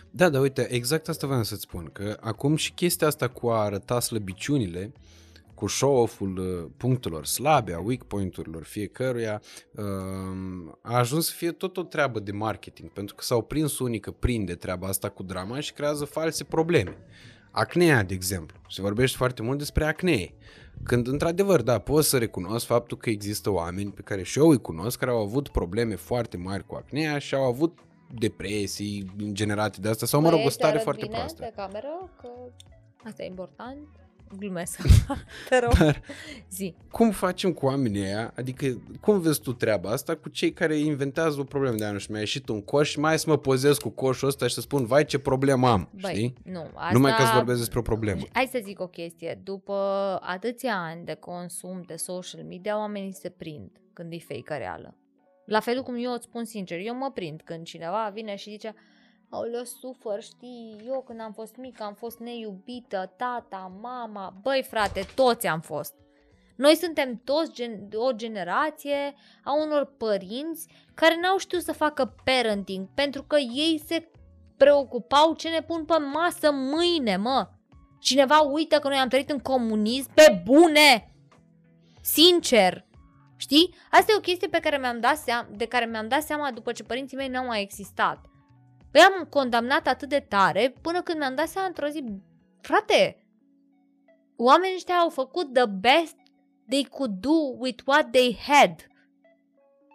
Da, 0.09 0.29
da, 0.29 0.39
uite, 0.39 0.73
exact 0.73 1.07
asta 1.07 1.27
vreau 1.27 1.43
să-ți 1.43 1.61
spun, 1.61 1.89
că 1.93 2.17
acum 2.21 2.55
și 2.55 2.71
chestia 2.71 3.07
asta 3.07 3.27
cu 3.27 3.47
a 3.47 3.63
arăta 3.63 3.99
slăbiciunile, 3.99 4.91
cu 5.53 5.67
show-off-ul 5.67 6.37
uh, 6.37 6.71
punctelor 6.77 7.25
slabe, 7.25 7.73
a 7.73 7.79
weak 7.79 8.03
point-urilor 8.03 8.63
fiecăruia, 8.63 9.41
um, 9.71 10.77
a 10.81 10.97
ajuns 10.97 11.25
să 11.25 11.33
fie 11.35 11.51
tot 11.51 11.77
o 11.77 11.83
treabă 11.83 12.19
de 12.19 12.31
marketing, 12.31 12.89
pentru 12.89 13.15
că 13.15 13.23
s-au 13.23 13.41
prins 13.41 13.79
unii 13.79 13.99
că 13.99 14.11
prinde 14.11 14.55
treaba 14.55 14.87
asta 14.87 15.09
cu 15.09 15.23
drama 15.23 15.59
și 15.59 15.73
creează 15.73 16.05
false 16.05 16.43
probleme. 16.43 16.97
Acnea, 17.51 18.03
de 18.03 18.13
exemplu. 18.13 18.57
Se 18.69 18.81
vorbește 18.81 19.17
foarte 19.17 19.41
mult 19.41 19.57
despre 19.57 19.85
acnee. 19.85 20.33
Când, 20.83 21.07
într-adevăr, 21.07 21.61
da, 21.61 21.79
pot 21.79 22.03
să 22.03 22.17
recunosc 22.17 22.65
faptul 22.65 22.97
că 22.97 23.09
există 23.09 23.49
oameni 23.49 23.91
pe 23.91 24.01
care 24.01 24.23
și 24.23 24.39
eu 24.39 24.49
îi 24.49 24.61
cunosc, 24.61 24.99
care 24.99 25.11
au 25.11 25.21
avut 25.21 25.49
probleme 25.49 25.95
foarte 25.95 26.37
mari 26.37 26.65
cu 26.65 26.75
acnea 26.75 27.17
și 27.17 27.35
au 27.35 27.43
avut 27.43 27.79
depresii 28.07 29.11
generate 29.31 29.81
de 29.81 29.89
asta 29.89 30.05
sau, 30.05 30.21
mă 30.21 30.29
rog, 30.29 30.45
o 30.45 30.49
stare 30.49 30.77
foarte 30.77 31.05
bine 31.05 31.15
proastă. 31.15 31.41
de 31.41 31.53
cameră, 31.55 32.11
că 32.21 32.29
asta 33.03 33.23
e 33.23 33.27
important. 33.27 33.87
Glumesc. 34.35 34.81
Te 35.49 35.59
rog. 35.59 35.77
Dar 35.77 36.01
Zi. 36.49 36.75
Cum 36.91 37.11
facem 37.11 37.53
cu 37.53 37.65
oamenii 37.65 38.03
aia? 38.03 38.33
Adică, 38.35 38.81
cum 39.01 39.19
vezi 39.19 39.41
tu 39.41 39.53
treaba 39.53 39.89
asta 39.89 40.15
cu 40.15 40.29
cei 40.29 40.53
care 40.53 40.77
inventează 40.77 41.39
o 41.39 41.43
problemă 41.43 41.75
de 41.75 41.85
anul 41.85 41.99
și 41.99 42.11
mi-a 42.11 42.19
ieșit 42.19 42.49
un 42.49 42.61
coș 42.61 42.89
și 42.89 42.99
mai 42.99 43.19
să 43.19 43.29
mă 43.29 43.37
pozez 43.37 43.77
cu 43.77 43.89
coșul 43.89 44.27
ăsta 44.27 44.47
și 44.47 44.53
să 44.53 44.61
spun, 44.61 44.85
vai 44.85 45.05
ce 45.05 45.17
problemă 45.17 45.69
am, 45.69 45.89
Băi, 46.01 46.13
știi? 46.13 46.33
Nu, 46.43 46.69
asta... 46.73 46.89
Numai 46.91 47.11
ca 47.11 47.25
să 47.25 47.31
vorbesc 47.33 47.59
despre 47.59 47.79
o 47.79 47.81
problemă. 47.81 48.21
Hai 48.33 48.49
să 48.51 48.59
zic 48.63 48.79
o 48.79 48.87
chestie. 48.87 49.39
După 49.43 49.73
atâția 50.21 50.75
ani 50.75 51.05
de 51.05 51.13
consum 51.13 51.83
de 51.85 51.95
social 51.95 52.43
media, 52.43 52.77
oamenii 52.77 53.13
se 53.13 53.29
prind 53.29 53.69
când 53.93 54.13
e 54.13 54.17
fake 54.17 54.57
reală. 54.57 54.95
La 55.47 55.59
fel 55.59 55.83
cum 55.83 55.95
eu 55.95 56.11
îți 56.13 56.23
spun 56.23 56.45
sincer, 56.45 56.79
eu 56.79 56.95
mă 56.95 57.11
prind 57.11 57.41
când 57.41 57.65
cineva 57.65 58.09
vine 58.13 58.35
și 58.35 58.49
zice 58.49 58.75
Aoleu, 59.29 59.63
sufăr, 59.63 60.21
știi, 60.21 60.81
eu 60.85 61.03
când 61.07 61.21
am 61.21 61.31
fost 61.31 61.55
mică 61.55 61.83
am 61.83 61.93
fost 61.93 62.19
neiubită, 62.19 63.13
tata, 63.17 63.71
mama, 63.81 64.33
băi 64.41 64.63
frate, 64.69 65.05
toți 65.15 65.47
am 65.47 65.59
fost. 65.59 65.93
Noi 66.55 66.75
suntem 66.75 67.21
toți 67.23 67.51
gen- 67.53 67.87
o 67.95 68.11
generație 68.11 69.15
a 69.43 69.53
unor 69.63 69.85
părinți 69.97 70.67
care 70.93 71.19
n-au 71.21 71.37
știut 71.37 71.61
să 71.61 71.71
facă 71.71 72.15
parenting 72.23 72.87
pentru 72.93 73.23
că 73.23 73.37
ei 73.37 73.81
se 73.85 74.09
preocupau 74.57 75.33
ce 75.33 75.49
ne 75.49 75.61
pun 75.61 75.85
pe 75.85 75.97
masă 75.97 76.51
mâine, 76.51 77.17
mă. 77.17 77.49
Cineva 77.99 78.39
uită 78.39 78.79
că 78.79 78.87
noi 78.87 78.97
am 78.97 79.07
trăit 79.07 79.29
în 79.29 79.39
comunism 79.39 80.13
pe 80.13 80.41
bune. 80.45 81.13
Sincer, 82.01 82.86
Știi? 83.37 83.75
Asta 83.91 84.11
e 84.11 84.17
o 84.17 84.21
chestie 84.21 84.47
pe 84.47 84.59
care 84.59 84.77
mi-am 84.77 84.99
dat 84.99 85.17
seama, 85.17 85.47
de 85.51 85.65
care 85.65 85.85
mi-am 85.85 86.07
dat 86.07 86.23
seama 86.23 86.51
după 86.51 86.71
ce 86.71 86.83
părinții 86.83 87.17
mei 87.17 87.27
nu 87.27 87.37
au 87.37 87.45
mai 87.45 87.61
existat. 87.61 88.25
Păi 88.91 89.01
am 89.01 89.23
condamnat 89.29 89.87
atât 89.87 90.09
de 90.09 90.19
tare 90.19 90.75
până 90.81 91.01
când 91.01 91.17
mi-am 91.17 91.35
dat 91.35 91.47
seama 91.47 91.67
într-o 91.67 91.87
zi, 91.87 92.03
frate, 92.61 93.27
oamenii 94.35 94.75
ăștia 94.75 94.95
au 94.95 95.09
făcut 95.09 95.53
the 95.53 95.65
best 95.65 96.15
they 96.69 96.83
could 96.83 97.11
do 97.11 97.55
with 97.57 97.83
what 97.85 98.11
they 98.11 98.37
had. 98.47 98.87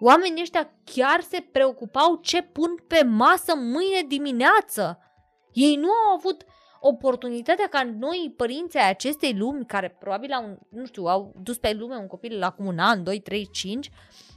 Oamenii 0.00 0.42
ăștia 0.42 0.72
chiar 0.84 1.20
se 1.20 1.48
preocupau 1.52 2.16
ce 2.16 2.42
pun 2.42 2.76
pe 2.86 3.02
masă 3.04 3.54
mâine 3.56 4.02
dimineață. 4.08 4.98
Ei 5.52 5.76
nu 5.76 5.88
au 5.88 6.14
avut 6.14 6.44
oportunitatea 6.84 7.68
ca 7.68 7.90
noi, 7.98 8.34
părinții 8.36 8.78
ai 8.78 8.88
acestei 8.88 9.34
lumi, 9.34 9.66
care 9.66 9.96
probabil 9.98 10.32
au, 10.32 10.58
nu 10.68 10.86
știu, 10.86 11.04
au 11.04 11.34
dus 11.42 11.58
pe 11.58 11.72
lume 11.72 11.96
un 11.96 12.06
copil 12.06 12.38
la 12.38 12.46
acum 12.46 12.66
un 12.66 12.78
an, 12.78 13.04
2, 13.04 13.20
3, 13.20 13.48
5, 13.52 13.90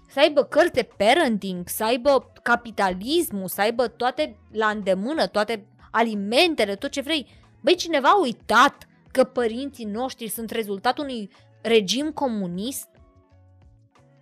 să 0.10 0.20
aibă 0.20 0.44
cărți 0.44 0.74
de 0.74 0.90
parenting, 0.98 1.68
să 1.68 1.84
aibă 1.84 2.32
capitalismul, 2.44 3.48
să 3.48 3.62
aibă 3.62 3.88
toate 3.88 4.38
la 4.52 4.68
îndemână, 4.68 5.28
toate 5.28 5.68
alimentele, 5.92 6.76
tot 6.76 6.90
ce 6.90 7.02
vrei. 7.02 7.28
Băi, 7.62 7.76
cineva 7.76 8.10
a 8.10 8.22
uitat 8.22 8.88
că 9.12 9.24
părinții 9.24 9.86
noștri 9.86 10.28
sunt 10.28 10.50
rezultatul 10.50 11.04
unui 11.04 11.30
regim 11.62 12.12
comunist? 12.12 12.88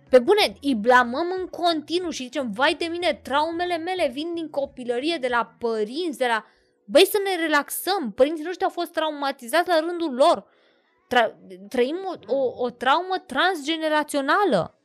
Pe 0.08 0.18
bune, 0.18 0.56
îi 0.60 0.74
blamăm 0.74 1.26
în 1.38 1.46
continuu 1.46 2.10
și 2.10 2.22
zicem, 2.22 2.50
vai 2.50 2.74
de 2.74 2.84
mine, 2.84 3.20
traumele 3.22 3.76
mele 3.76 4.10
vin 4.12 4.34
din 4.34 4.48
copilărie, 4.48 5.16
de 5.20 5.28
la 5.28 5.54
părinți, 5.58 6.18
de 6.18 6.26
la... 6.26 6.44
Băi, 6.86 7.06
să 7.06 7.18
ne 7.24 7.42
relaxăm, 7.42 8.12
părinții 8.12 8.44
noștri 8.44 8.64
au 8.64 8.70
fost 8.70 8.92
traumatizați 8.92 9.68
la 9.68 9.80
rândul 9.80 10.14
lor. 10.14 10.46
Tra- 11.14 11.34
trăim 11.68 11.96
o, 12.04 12.34
o, 12.34 12.62
o 12.62 12.70
traumă 12.70 13.16
transgenerațională. 13.26 14.78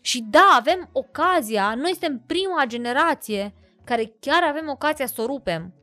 Și 0.00 0.22
da, 0.30 0.54
avem 0.56 0.88
ocazia, 0.92 1.74
noi 1.74 1.90
suntem 1.90 2.22
prima 2.26 2.64
generație 2.66 3.54
care 3.84 4.16
chiar 4.20 4.42
avem 4.42 4.68
ocazia 4.68 5.06
să 5.06 5.22
o 5.22 5.26
rupem. 5.26 5.74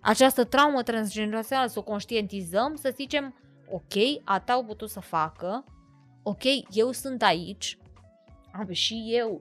Această 0.00 0.44
traumă 0.44 0.82
transgenerațională 0.82 1.68
să 1.68 1.78
o 1.78 1.82
conștientizăm, 1.82 2.74
să 2.74 2.92
zicem, 2.94 3.34
ok, 3.70 4.22
ata 4.24 4.52
au 4.52 4.64
putut 4.64 4.90
să 4.90 5.00
facă, 5.00 5.64
ok, 6.22 6.42
eu 6.70 6.92
sunt 6.92 7.22
aici, 7.22 7.78
am 8.52 8.72
și 8.72 9.06
eu 9.08 9.40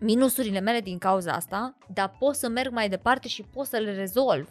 minusurile 0.00 0.60
mele 0.60 0.80
din 0.80 0.98
cauza 0.98 1.32
asta, 1.32 1.76
dar 1.94 2.16
pot 2.18 2.34
să 2.34 2.48
merg 2.48 2.72
mai 2.72 2.88
departe 2.88 3.28
și 3.28 3.42
pot 3.42 3.66
să 3.66 3.76
le 3.76 3.94
rezolv. 3.94 4.48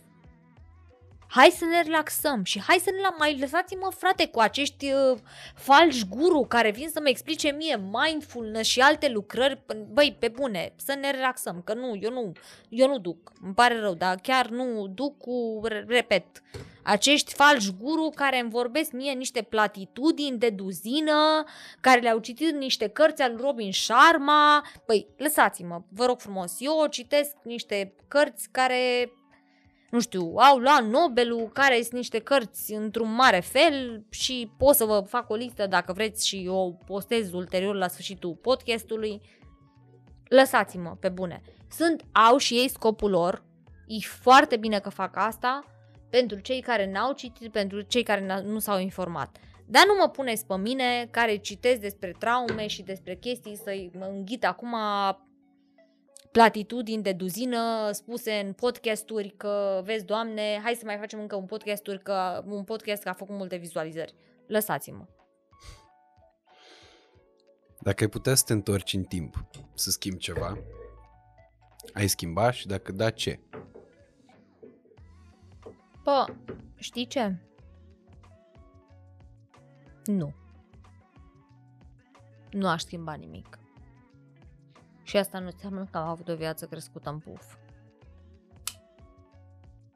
Hai 1.32 1.54
să 1.58 1.66
ne 1.66 1.82
relaxăm 1.82 2.44
și 2.44 2.62
hai 2.62 2.82
să 2.84 2.92
ne 2.92 3.02
la 3.02 3.16
mai 3.18 3.40
lăsați-mă 3.40 3.92
frate 3.98 4.28
cu 4.28 4.40
acești 4.40 4.92
uh, 4.92 5.18
falși 5.56 6.06
guru 6.06 6.46
care 6.48 6.72
vin 6.72 6.90
să 6.90 7.00
mă 7.02 7.10
explice 7.10 7.52
mie 7.52 7.82
mindfulness 7.92 8.70
și 8.70 8.80
alte 8.80 9.10
lucrări. 9.10 9.62
Băi, 9.92 10.16
pe 10.20 10.28
bune, 10.28 10.74
să 10.76 10.96
ne 11.02 11.12
relaxăm, 11.12 11.62
că 11.66 11.74
nu, 11.74 11.98
eu 12.02 12.12
nu, 12.12 12.32
eu 12.70 12.88
nu 12.88 12.98
duc. 12.98 13.32
Îmi 13.42 13.54
pare 13.54 13.80
rău, 13.80 13.94
dar 13.94 14.16
chiar 14.16 14.48
nu 14.48 14.88
duc 14.88 15.18
cu, 15.18 15.62
repet, 15.88 16.26
acești 16.84 17.34
falși 17.34 17.72
guru 17.80 18.12
care 18.16 18.40
îmi 18.40 18.50
vorbesc 18.50 18.92
mie 18.92 19.12
niște 19.12 19.42
platitudini 19.42 20.38
de 20.38 20.50
duzină, 20.50 21.44
care 21.80 22.00
le-au 22.00 22.20
citit 22.20 22.52
niște 22.52 22.88
cărți 22.88 23.22
al 23.22 23.38
Robin 23.40 23.72
Sharma. 23.72 24.66
Păi, 24.86 25.08
lăsați-mă, 25.18 25.82
vă 25.90 26.06
rog 26.06 26.20
frumos, 26.20 26.56
eu 26.60 26.88
citesc 26.90 27.36
niște 27.44 27.94
cărți 28.08 28.50
care 28.52 29.12
nu 29.92 30.00
știu, 30.00 30.34
au 30.36 30.58
luat 30.58 30.86
Nobelul, 30.86 31.50
care 31.54 31.82
sunt 31.82 31.94
niște 31.94 32.20
cărți 32.20 32.74
într-un 32.74 33.14
mare 33.14 33.40
fel 33.40 34.06
și 34.10 34.52
pot 34.58 34.76
să 34.76 34.86
vă 34.86 35.04
fac 35.08 35.30
o 35.30 35.36
listă 35.36 35.68
dacă 35.68 35.94
vreți 35.94 36.28
și 36.28 36.48
o 36.50 36.72
postez 36.72 37.34
ulterior 37.34 37.76
la 37.76 37.88
sfârșitul 37.88 38.36
podcastului. 38.36 39.22
Lăsați-mă, 40.28 40.98
pe 41.00 41.10
bune. 41.10 41.42
Sunt, 41.72 42.06
au 42.12 42.38
și 42.38 42.54
ei 42.54 42.70
scopul 42.70 43.10
lor, 43.10 43.44
e 43.88 44.00
foarte 44.00 44.58
bine 44.58 44.80
că 44.80 44.90
fac 44.90 45.16
asta, 45.16 45.64
pentru 46.10 46.40
cei 46.40 46.62
care 46.62 46.92
n-au 46.92 47.14
citit, 47.14 47.52
pentru 47.52 47.82
cei 47.82 48.04
care 48.04 48.44
nu 48.46 48.60
s-au 48.60 48.80
informat. 48.80 49.38
Dar 49.68 49.84
nu 49.88 49.94
mă 50.00 50.10
puneți 50.10 50.46
pe 50.46 50.58
mine 50.58 51.08
care 51.12 51.36
citesc 51.36 51.80
despre 51.80 52.16
traume 52.20 52.68
și 52.68 52.82
despre 52.82 53.16
chestii 53.16 53.56
să-i 53.64 53.92
înghit 54.00 54.46
acum 54.46 54.76
platitudini 56.32 57.04
de 57.04 57.14
duzină 57.14 57.92
spuse 57.92 58.32
în 58.32 58.54
podcasturi 58.54 59.30
că, 59.30 59.82
vezi, 59.84 60.06
doamne, 60.06 60.60
hai 60.64 60.76
să 60.76 60.86
mai 60.86 60.98
facem 60.98 61.20
încă 61.20 61.36
un 61.36 61.46
podcasturi 61.46 62.02
că 62.02 62.44
un 62.46 62.64
podcast 62.64 63.04
că 63.04 63.10
a 63.10 63.14
făcut 63.14 63.36
multe 63.36 63.56
vizualizări. 63.56 64.14
Lăsați-mă. 64.48 65.06
Dacă 67.80 68.04
ai 68.04 68.10
putea 68.10 68.36
să 68.36 68.44
te 68.46 68.54
întorci 68.54 68.94
în 68.94 69.04
timp, 69.04 69.46
să 69.74 69.90
schimbi 69.90 70.20
ceva, 70.20 70.58
ai 71.94 72.08
schimba 72.08 72.52
și 72.52 72.68
dacă 72.68 72.92
da, 72.92 73.10
ce? 73.10 73.40
Pă, 76.04 76.36
știi 76.76 77.08
ce? 77.08 77.36
Nu. 80.06 80.36
Nu 82.52 82.68
aș 82.68 82.82
schimba 82.82 83.14
nimic. 83.14 83.60
Și 85.10 85.18
asta 85.18 85.40
nu 85.40 85.46
înseamnă 85.46 85.88
că 85.92 85.98
am 85.98 86.08
avut 86.08 86.28
o 86.28 86.36
viață 86.36 86.66
crescută 86.66 87.10
în 87.10 87.20
puf. 87.20 87.56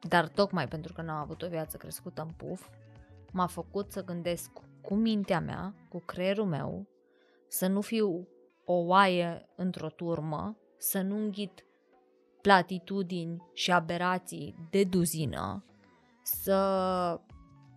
Dar 0.00 0.28
tocmai 0.28 0.68
pentru 0.68 0.92
că 0.92 1.02
n-am 1.02 1.16
avut 1.16 1.42
o 1.42 1.48
viață 1.48 1.76
crescută 1.76 2.22
în 2.22 2.28
puf, 2.28 2.68
m-a 3.32 3.46
făcut 3.46 3.92
să 3.92 4.04
gândesc 4.04 4.50
cu 4.82 4.94
mintea 4.94 5.40
mea, 5.40 5.74
cu 5.88 5.98
creierul 5.98 6.44
meu, 6.44 6.86
să 7.48 7.66
nu 7.66 7.80
fiu 7.80 8.28
o 8.64 8.72
oaie 8.72 9.48
într-o 9.56 9.88
turmă, 9.88 10.56
să 10.78 11.00
nu 11.00 11.16
înghit 11.16 11.66
platitudini 12.40 13.42
și 13.52 13.72
aberații 13.72 14.68
de 14.70 14.84
duzină, 14.84 15.64
să 16.22 17.20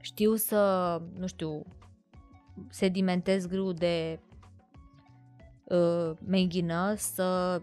știu 0.02 0.36
să, 0.36 1.02
nu 1.14 1.28
știu, 1.28 1.62
sedimentez 2.70 3.46
grâu 3.46 3.72
de 3.72 4.20
uh, 5.70 6.12
meghină, 6.26 6.94
să 6.96 7.62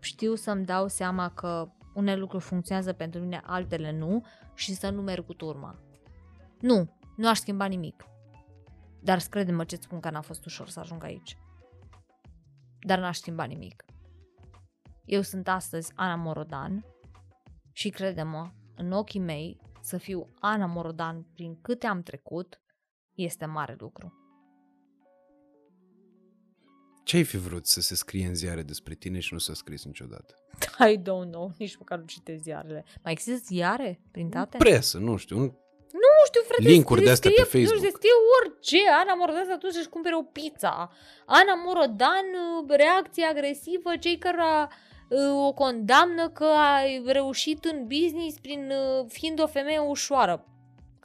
știu 0.00 0.34
să-mi 0.34 0.64
dau 0.64 0.88
seama 0.88 1.28
că 1.28 1.68
unele 1.94 2.18
lucruri 2.18 2.44
funcționează 2.44 2.92
pentru 2.92 3.20
mine, 3.20 3.42
altele 3.44 3.92
nu 3.92 4.24
și 4.54 4.74
să 4.74 4.90
nu 4.90 5.02
merg 5.02 5.26
cu 5.26 5.34
turma. 5.34 5.78
Nu, 6.60 6.96
nu 7.16 7.28
aș 7.28 7.38
schimba 7.38 7.64
nimic. 7.64 8.04
Dar 9.00 9.18
crede-mă 9.30 9.64
ce 9.64 9.76
spun 9.76 10.00
că 10.00 10.10
n-a 10.10 10.20
fost 10.20 10.44
ușor 10.44 10.68
să 10.68 10.80
ajung 10.80 11.04
aici. 11.04 11.36
Dar 12.78 12.98
n-aș 12.98 13.16
schimba 13.18 13.44
nimic. 13.44 13.84
Eu 15.04 15.20
sunt 15.20 15.48
astăzi 15.48 15.92
Ana 15.94 16.14
Morodan 16.14 16.84
și 17.72 17.88
crede-mă, 17.88 18.50
în 18.76 18.92
ochii 18.92 19.20
mei, 19.20 19.60
să 19.80 19.96
fiu 19.96 20.28
Ana 20.40 20.66
Morodan 20.66 21.22
prin 21.34 21.60
câte 21.60 21.86
am 21.86 22.02
trecut, 22.02 22.60
este 23.14 23.44
mare 23.44 23.76
lucru. 23.78 24.21
Ce 27.12 27.18
ai 27.18 27.24
fi 27.24 27.36
vrut 27.36 27.66
să 27.66 27.80
se 27.80 27.94
scrie 27.94 28.26
în 28.26 28.34
ziare 28.34 28.62
despre 28.62 28.94
tine 28.94 29.18
și 29.18 29.32
nu 29.32 29.38
s-a 29.38 29.54
scris 29.54 29.84
niciodată? 29.84 30.34
I 30.92 30.96
don't 30.98 31.30
know, 31.30 31.52
nici 31.58 31.76
măcar 31.76 31.98
nu 31.98 32.04
citesc 32.04 32.42
ziarele. 32.42 32.84
Mai 33.02 33.12
există 33.12 33.44
ziare 33.44 34.00
printate? 34.10 34.56
Presă, 34.56 34.98
nu 34.98 35.16
știu. 35.16 35.36
Un... 35.36 35.42
Nu 35.92 36.12
știu, 36.26 36.40
frate, 36.46 36.62
Linkuri 36.62 37.02
de 37.02 37.10
astea 37.10 37.30
pe 37.30 37.42
Facebook. 37.42 37.72
Nu 37.72 37.76
știu, 37.76 37.90
scrie 37.90 38.10
orice. 38.40 38.76
Ana 39.00 39.14
Morodan 39.14 39.44
să 39.44 39.56
duce 39.60 39.80
și 39.80 39.88
cumpere 39.88 40.16
o 40.16 40.22
pizza. 40.22 40.90
Ana 41.26 41.54
Morodan, 41.64 42.26
reacție 42.68 43.24
agresivă, 43.24 43.96
cei 44.00 44.18
care 44.18 44.68
o 45.46 45.52
condamnă 45.52 46.28
că 46.28 46.44
a 46.44 46.80
reușit 47.06 47.64
în 47.64 47.86
business 47.86 48.38
prin 48.38 48.72
fiind 49.08 49.42
o 49.42 49.46
femeie 49.46 49.78
ușoară. 49.78 50.46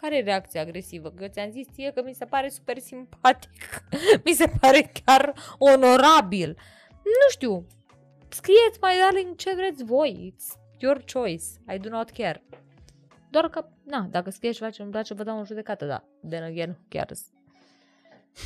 Care 0.01 0.17
e 0.17 0.21
reacția 0.21 0.61
agresivă? 0.61 1.11
Că 1.11 1.27
ți-am 1.27 1.51
zis 1.51 1.67
ție 1.73 1.91
că 1.91 2.01
mi 2.05 2.13
se 2.13 2.25
pare 2.25 2.49
super 2.49 2.77
simpatic. 2.77 3.51
mi 4.25 4.33
se 4.33 4.51
pare 4.59 4.91
chiar 5.03 5.33
onorabil. 5.57 6.57
Nu 7.03 7.29
știu. 7.29 7.67
Scrieți 8.29 8.79
mai 8.81 8.93
darling 9.01 9.35
ce 9.35 9.53
vreți 9.55 9.83
voi. 9.83 10.33
It's 10.33 10.57
your 10.77 11.03
choice. 11.13 11.45
I 11.73 11.77
do 11.77 11.89
not 11.89 12.09
care. 12.09 12.43
Doar 13.29 13.49
că, 13.49 13.65
na, 13.83 14.07
dacă 14.11 14.29
scrieți 14.29 14.57
ceva 14.57 14.69
ce 14.69 14.81
îmi 14.81 14.91
place, 14.91 15.13
vă 15.13 15.23
dau 15.23 15.39
o 15.39 15.45
judecată, 15.45 15.85
da. 15.85 16.03
Then 16.29 16.43
again, 16.43 16.69
who 16.69 16.81
cares? 16.89 17.25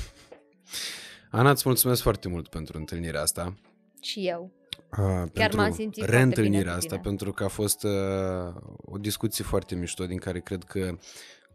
Ana, 1.31 1.49
îți 1.49 1.63
mulțumesc 1.65 2.01
foarte 2.01 2.27
mult 2.27 2.47
pentru 2.47 2.77
întâlnirea 2.77 3.21
asta. 3.21 3.55
Și 4.01 4.27
eu. 4.27 4.51
Uh, 4.97 5.29
Chiar 5.33 5.53
m-am 5.53 5.71
simțit 5.71 6.03
reîntâlnirea 6.03 6.73
asta, 6.73 6.97
pentru 6.97 7.31
că 7.31 7.43
a 7.43 7.47
fost 7.47 7.83
uh, 7.83 8.53
o 8.77 8.97
discuție 8.97 9.43
foarte 9.43 9.75
mișto, 9.75 10.05
din 10.05 10.17
care 10.17 10.39
cred 10.39 10.63
că 10.63 10.97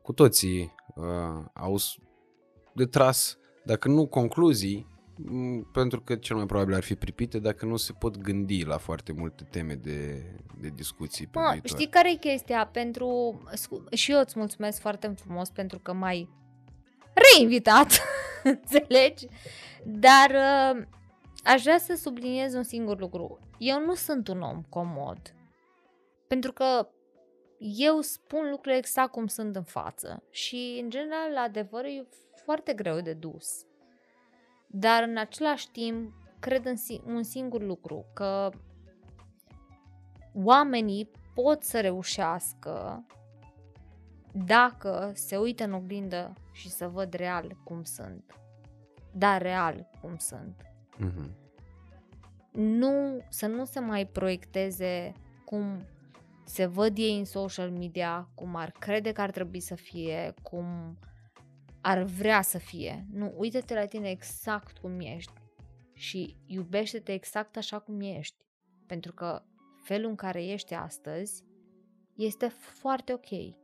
cu 0.07 0.13
toții 0.13 0.75
uh, 0.95 1.45
au 1.53 1.77
de 2.75 2.85
tras, 2.85 3.39
dacă 3.65 3.89
nu 3.89 4.07
concluzii, 4.07 4.87
pentru 5.73 6.01
că 6.01 6.17
cel 6.17 6.37
mai 6.37 6.47
probabil 6.47 6.75
ar 6.75 6.83
fi 6.83 6.95
pripite 6.95 7.39
dacă 7.39 7.67
nu 7.67 7.77
se 7.77 7.93
pot 7.93 8.17
gândi 8.17 8.65
la 8.65 8.77
foarte 8.79 9.13
multe 9.13 9.45
teme 9.51 9.75
de, 9.75 10.23
de 10.61 10.69
discuții 10.69 11.27
pe 11.27 11.39
Ma, 11.39 11.51
viitor. 11.51 11.69
Știi 11.69 11.89
care 11.89 12.13
e 12.13 12.15
chestia? 12.15 12.67
Pentru, 12.67 13.41
și 13.93 14.13
eu 14.13 14.21
îți 14.21 14.39
mulțumesc 14.39 14.81
foarte 14.81 15.15
frumos 15.17 15.51
pentru 15.51 15.79
că 15.79 15.93
m-ai 15.93 16.29
reinvitat, 17.15 18.01
înțelegi? 18.43 19.27
Dar 19.85 20.31
uh, 20.31 20.83
aș 21.45 21.63
vrea 21.63 21.79
să 21.79 21.99
subliniez 22.03 22.55
un 22.55 22.63
singur 22.63 22.99
lucru. 22.99 23.39
Eu 23.59 23.85
nu 23.85 23.95
sunt 23.95 24.29
un 24.29 24.41
om 24.41 24.63
comod. 24.69 25.35
Pentru 26.29 26.53
că 26.53 26.89
eu 27.59 28.01
spun 28.01 28.51
lucrurile 28.51 28.77
exact 28.77 29.11
cum 29.11 29.27
sunt 29.27 29.57
în 29.57 29.63
față 29.63 30.23
și, 30.31 30.81
în 30.83 30.91
general, 30.91 31.37
adevărul 31.37 31.91
e 31.91 32.09
foarte 32.45 32.73
greu 32.75 33.01
de 33.01 33.13
dus. 33.13 33.65
Dar, 34.67 35.03
în 35.03 35.17
același 35.17 35.71
timp, 35.71 36.13
cred 36.39 36.65
în 36.67 36.77
un 37.15 37.23
singur 37.23 37.63
lucru, 37.63 38.07
că 38.15 38.51
oamenii 40.35 41.11
pot 41.35 41.63
să 41.63 41.81
reușească 41.81 43.07
dacă 44.33 45.11
se 45.15 45.37
uită 45.37 45.65
în 45.65 45.73
oglindă 45.73 46.33
și 46.53 46.71
să 46.71 46.89
văd 46.89 47.13
real 47.13 47.57
cum 47.65 47.83
sunt. 47.83 48.41
Da, 49.13 49.39
real 49.39 49.89
cum 50.01 50.17
sunt. 50.17 50.63
Mm-hmm. 50.97 51.45
Nu, 52.53 53.25
să 53.29 53.47
nu 53.47 53.65
se 53.65 53.81
mai 53.81 54.07
proiecteze 54.07 55.13
cum 55.45 55.87
se 56.47 56.67
văd 56.67 56.99
ei 56.99 57.19
în 57.19 57.25
social 57.25 57.71
media, 57.71 58.31
cum 58.35 58.57
ar 58.57 58.71
crede 58.71 59.13
că 59.13 59.21
ar 59.21 59.31
trebui 59.31 59.61
să 59.61 59.75
fie, 59.75 60.35
cum 60.43 60.99
ar 61.81 62.03
vrea 62.03 62.43
să 62.43 62.59
fie. 62.59 63.07
Nu, 63.13 63.35
uite-te 63.37 63.75
la 63.75 63.87
tine 63.87 64.11
exact 64.11 64.79
cum 64.79 65.01
ești. 65.01 65.33
și 65.93 66.37
iubește-te 66.47 67.13
exact 67.13 67.57
așa 67.57 67.79
cum 67.79 68.01
ești. 68.01 68.37
Pentru 68.87 69.13
că 69.13 69.43
felul 69.83 70.09
în 70.09 70.15
care 70.15 70.45
ești 70.45 70.75
astăzi 70.75 71.45
este 72.15 72.49
foarte 72.49 73.13
ok. 73.13 73.57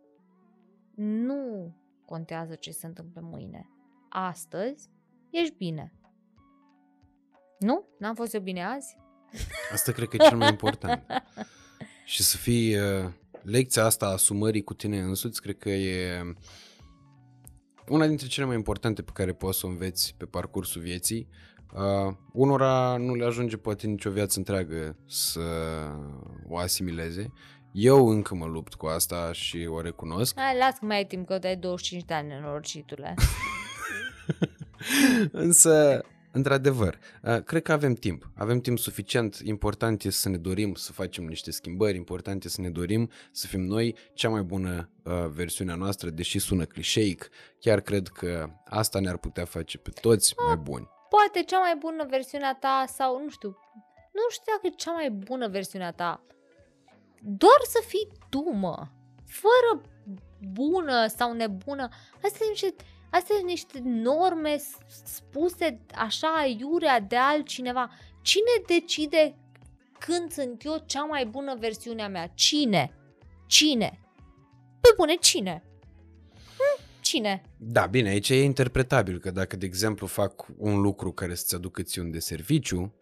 Nu 0.94 1.76
contează 2.04 2.54
ce 2.54 2.70
se 2.70 2.86
întâmplă 2.86 3.20
mâine. 3.20 3.68
Astăzi 4.08 4.90
ești 5.30 5.54
bine. 5.56 5.92
Nu? 7.58 7.84
N-am 7.98 8.14
fost 8.14 8.34
eu 8.34 8.40
bine 8.40 8.64
azi? 8.64 8.96
Asta 9.72 9.92
cred 9.92 10.08
că 10.08 10.16
e 10.16 10.28
cel 10.28 10.36
mai 10.36 10.48
important. 10.48 11.04
și 12.12 12.22
să 12.22 12.36
fii 12.36 12.76
uh, 12.76 13.08
lecția 13.42 13.84
asta 13.84 14.06
a 14.06 14.12
asumării 14.12 14.62
cu 14.62 14.74
tine 14.74 15.00
însuți, 15.00 15.40
cred 15.40 15.58
că 15.58 15.68
e 15.70 16.22
una 17.88 18.06
dintre 18.06 18.26
cele 18.26 18.46
mai 18.46 18.56
importante 18.56 19.02
pe 19.02 19.10
care 19.14 19.32
poți 19.32 19.58
să 19.58 19.66
o 19.66 19.68
înveți 19.68 20.14
pe 20.16 20.24
parcursul 20.24 20.82
vieții. 20.82 21.28
Uh, 21.74 22.14
unora 22.32 22.96
nu 22.96 23.14
le 23.14 23.24
ajunge 23.24 23.56
poate 23.56 23.86
nicio 23.86 24.10
viață 24.10 24.38
întreagă 24.38 24.96
să 25.06 25.40
o 26.48 26.58
asimileze. 26.58 27.32
Eu 27.72 28.08
încă 28.08 28.34
mă 28.34 28.46
lupt 28.46 28.74
cu 28.74 28.86
asta 28.86 29.32
și 29.32 29.66
o 29.70 29.80
recunosc. 29.80 30.38
Hai, 30.38 30.56
las 30.58 30.78
că 30.78 30.84
mai 30.84 30.96
ai 30.96 31.06
timp 31.06 31.26
că 31.26 31.38
ai 31.42 31.56
25 31.56 32.04
de 32.04 32.14
ani, 32.14 32.28
nenorocitule. 32.28 33.14
Însă, 35.44 36.04
într-adevăr, 36.32 36.98
uh, 37.22 37.42
cred 37.42 37.62
că 37.62 37.72
avem 37.72 37.94
timp. 37.94 38.30
Avem 38.36 38.60
timp 38.60 38.78
suficient. 38.78 39.40
Important 39.44 40.04
este 40.04 40.20
să 40.20 40.28
ne 40.28 40.36
dorim 40.36 40.74
să 40.74 40.92
facem 40.92 41.24
niște 41.24 41.50
schimbări, 41.50 41.96
important 41.96 42.44
este 42.44 42.56
să 42.56 42.60
ne 42.60 42.70
dorim 42.70 43.10
să 43.32 43.46
fim 43.46 43.60
noi 43.60 43.96
cea 44.14 44.28
mai 44.28 44.42
bună 44.42 44.90
uh, 45.02 45.12
versiunea 45.26 45.74
noastră, 45.74 46.10
deși 46.10 46.38
sună 46.38 46.64
clișeic. 46.64 47.28
Chiar 47.60 47.80
cred 47.80 48.08
că 48.08 48.50
asta 48.64 49.00
ne-ar 49.00 49.16
putea 49.16 49.44
face 49.44 49.78
pe 49.78 49.90
toți 50.00 50.34
mai 50.46 50.56
buni. 50.56 50.88
Poate 51.08 51.42
cea 51.46 51.58
mai 51.58 51.76
bună 51.78 52.06
versiunea 52.10 52.56
ta 52.60 52.84
sau, 52.88 53.22
nu 53.22 53.30
știu, 53.30 53.48
nu 54.12 54.20
știu 54.30 54.52
dacă 54.52 54.66
e 54.66 54.74
cea 54.76 54.92
mai 54.92 55.10
bună 55.10 55.48
versiunea 55.48 55.92
ta. 55.92 56.24
Doar 57.20 57.60
să 57.68 57.82
fii 57.86 58.08
tu, 58.28 58.50
mă. 58.52 58.86
Fără 59.26 59.82
bună 60.52 61.06
sau 61.06 61.32
nebună. 61.32 61.88
Astea 62.14 62.30
sunt 62.30 62.48
niște 62.48 62.74
Astea 63.12 63.34
sunt 63.36 63.48
niște 63.48 63.80
norme 63.84 64.56
spuse 65.04 65.80
așa 65.94 66.54
iurea 66.58 67.00
de 67.00 67.16
altcineva. 67.16 67.90
Cine 68.22 68.50
decide 68.66 69.36
când 69.98 70.32
sunt 70.32 70.64
eu 70.64 70.82
cea 70.86 71.04
mai 71.04 71.26
bună 71.26 71.56
versiune 71.58 72.02
a 72.02 72.08
mea? 72.08 72.26
Cine? 72.34 72.94
Cine? 73.46 74.00
Pe 74.80 74.88
bune, 74.96 75.14
cine? 75.14 75.62
Hm? 76.56 76.82
Cine? 77.00 77.42
Da, 77.58 77.86
bine, 77.86 78.08
aici 78.08 78.28
e 78.28 78.42
interpretabil 78.42 79.18
că 79.18 79.30
dacă, 79.30 79.56
de 79.56 79.66
exemplu, 79.66 80.06
fac 80.06 80.46
un 80.58 80.80
lucru 80.80 81.12
care 81.12 81.34
să-ți 81.34 81.54
aducă 81.54 81.82
ți 81.82 81.98
un 81.98 82.10
de 82.10 82.18
serviciu, 82.18 82.94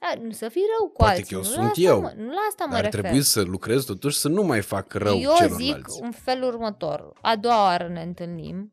a, 0.00 0.14
nu 0.22 0.30
să 0.30 0.48
fii 0.48 0.62
rău 0.78 0.88
cu 0.88 0.96
Poate 0.96 1.12
alții. 1.18 1.24
că 1.26 1.34
eu 1.34 1.38
nu 1.40 1.46
sunt 1.46 1.62
la 1.62 1.68
asta 1.68 1.80
eu, 1.80 2.00
Mă, 2.00 2.12
nu 2.16 2.28
la 2.30 2.40
asta 2.48 2.64
mă 2.64 2.72
dar 2.72 2.82
refer. 2.84 3.00
trebuie 3.00 3.22
să 3.22 3.42
lucrez 3.42 3.84
totuși 3.84 4.18
să 4.18 4.28
nu 4.28 4.42
mai 4.42 4.60
fac 4.60 4.92
rău 4.92 5.18
Eu 5.18 5.34
celorlalți. 5.36 5.64
zic 5.64 5.84
în 6.02 6.10
felul 6.10 6.48
următor. 6.48 7.12
A 7.22 7.36
doua 7.36 7.62
oară 7.62 7.88
ne 7.88 8.02
întâlnim, 8.02 8.72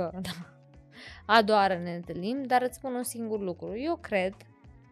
că 0.00 0.10
da, 0.26 0.30
a 1.26 1.42
doua 1.42 1.58
oară 1.58 1.78
ne 1.78 1.94
întâlnim, 1.94 2.42
dar 2.42 2.62
îți 2.62 2.76
spun 2.76 2.94
un 2.94 3.02
singur 3.02 3.40
lucru. 3.40 3.78
Eu 3.78 3.96
cred 3.96 4.34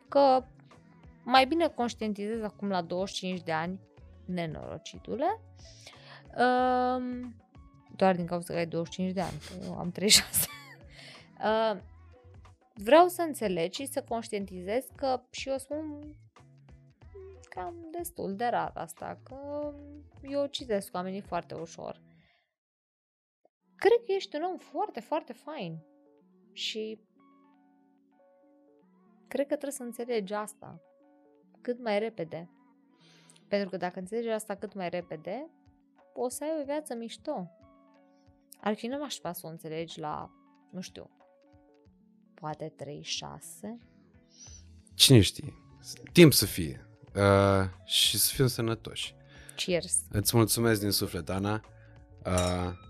că 0.08 0.44
mai 1.24 1.46
bine 1.46 1.68
conștientizez 1.68 2.42
acum 2.42 2.68
la 2.68 2.82
25 2.82 3.40
de 3.42 3.52
ani, 3.52 3.80
nenorocitule, 4.24 5.40
um, 6.36 7.34
doar 7.96 8.16
din 8.16 8.26
cauza 8.26 8.52
că 8.52 8.58
ai 8.58 8.66
25 8.66 9.12
de 9.12 9.20
ani, 9.20 9.38
că 9.48 9.64
eu 9.64 9.78
am 9.78 9.90
36. 9.90 10.46
uh, 11.44 11.80
vreau 12.74 13.08
să 13.08 13.22
înțelegi 13.22 13.80
și 13.80 13.92
să 13.92 14.02
conștientizez 14.08 14.84
că 14.94 15.20
și 15.30 15.48
eu 15.48 15.58
spun 15.58 16.16
cam 17.48 17.74
destul 17.92 18.36
de 18.36 18.46
rar 18.50 18.72
asta, 18.74 19.18
că 19.22 19.72
eu 20.22 20.46
citesc 20.46 20.94
oamenii 20.94 21.20
foarte 21.20 21.54
ușor. 21.54 22.00
Cred 23.78 24.04
că 24.06 24.12
ești 24.12 24.36
un 24.36 24.42
om 24.42 24.56
foarte, 24.56 25.00
foarte 25.00 25.32
fain 25.32 25.78
și 26.52 27.00
cred 29.28 29.46
că 29.46 29.54
trebuie 29.54 29.72
să 29.72 29.82
înțelegi 29.82 30.34
asta 30.34 30.80
cât 31.60 31.82
mai 31.82 31.98
repede. 31.98 32.50
Pentru 33.48 33.68
că 33.68 33.76
dacă 33.76 33.98
înțelegi 33.98 34.28
asta 34.28 34.54
cât 34.54 34.74
mai 34.74 34.88
repede, 34.88 35.50
o 36.14 36.28
să 36.28 36.44
ai 36.44 36.60
o 36.60 36.64
viață 36.64 36.94
mișto. 36.94 37.50
Ar 38.60 38.74
fi 38.74 38.86
nu 38.86 39.02
aș 39.02 39.14
să 39.14 39.40
o 39.42 39.48
înțelegi 39.48 40.00
la, 40.00 40.30
nu 40.70 40.80
știu, 40.80 41.10
poate 42.34 42.72
36. 42.76 43.78
Cine 44.94 45.20
știe? 45.20 45.54
Timp 46.12 46.32
să 46.32 46.46
fie. 46.46 46.88
Uh, 47.14 47.64
și 47.84 48.18
să 48.18 48.34
fim 48.34 48.46
sănătoși. 48.46 49.14
Cheers! 49.56 50.00
Îți 50.10 50.36
mulțumesc 50.36 50.80
din 50.80 50.90
suflet, 50.90 51.28
Ana. 51.28 51.64
Uh, 52.24 52.86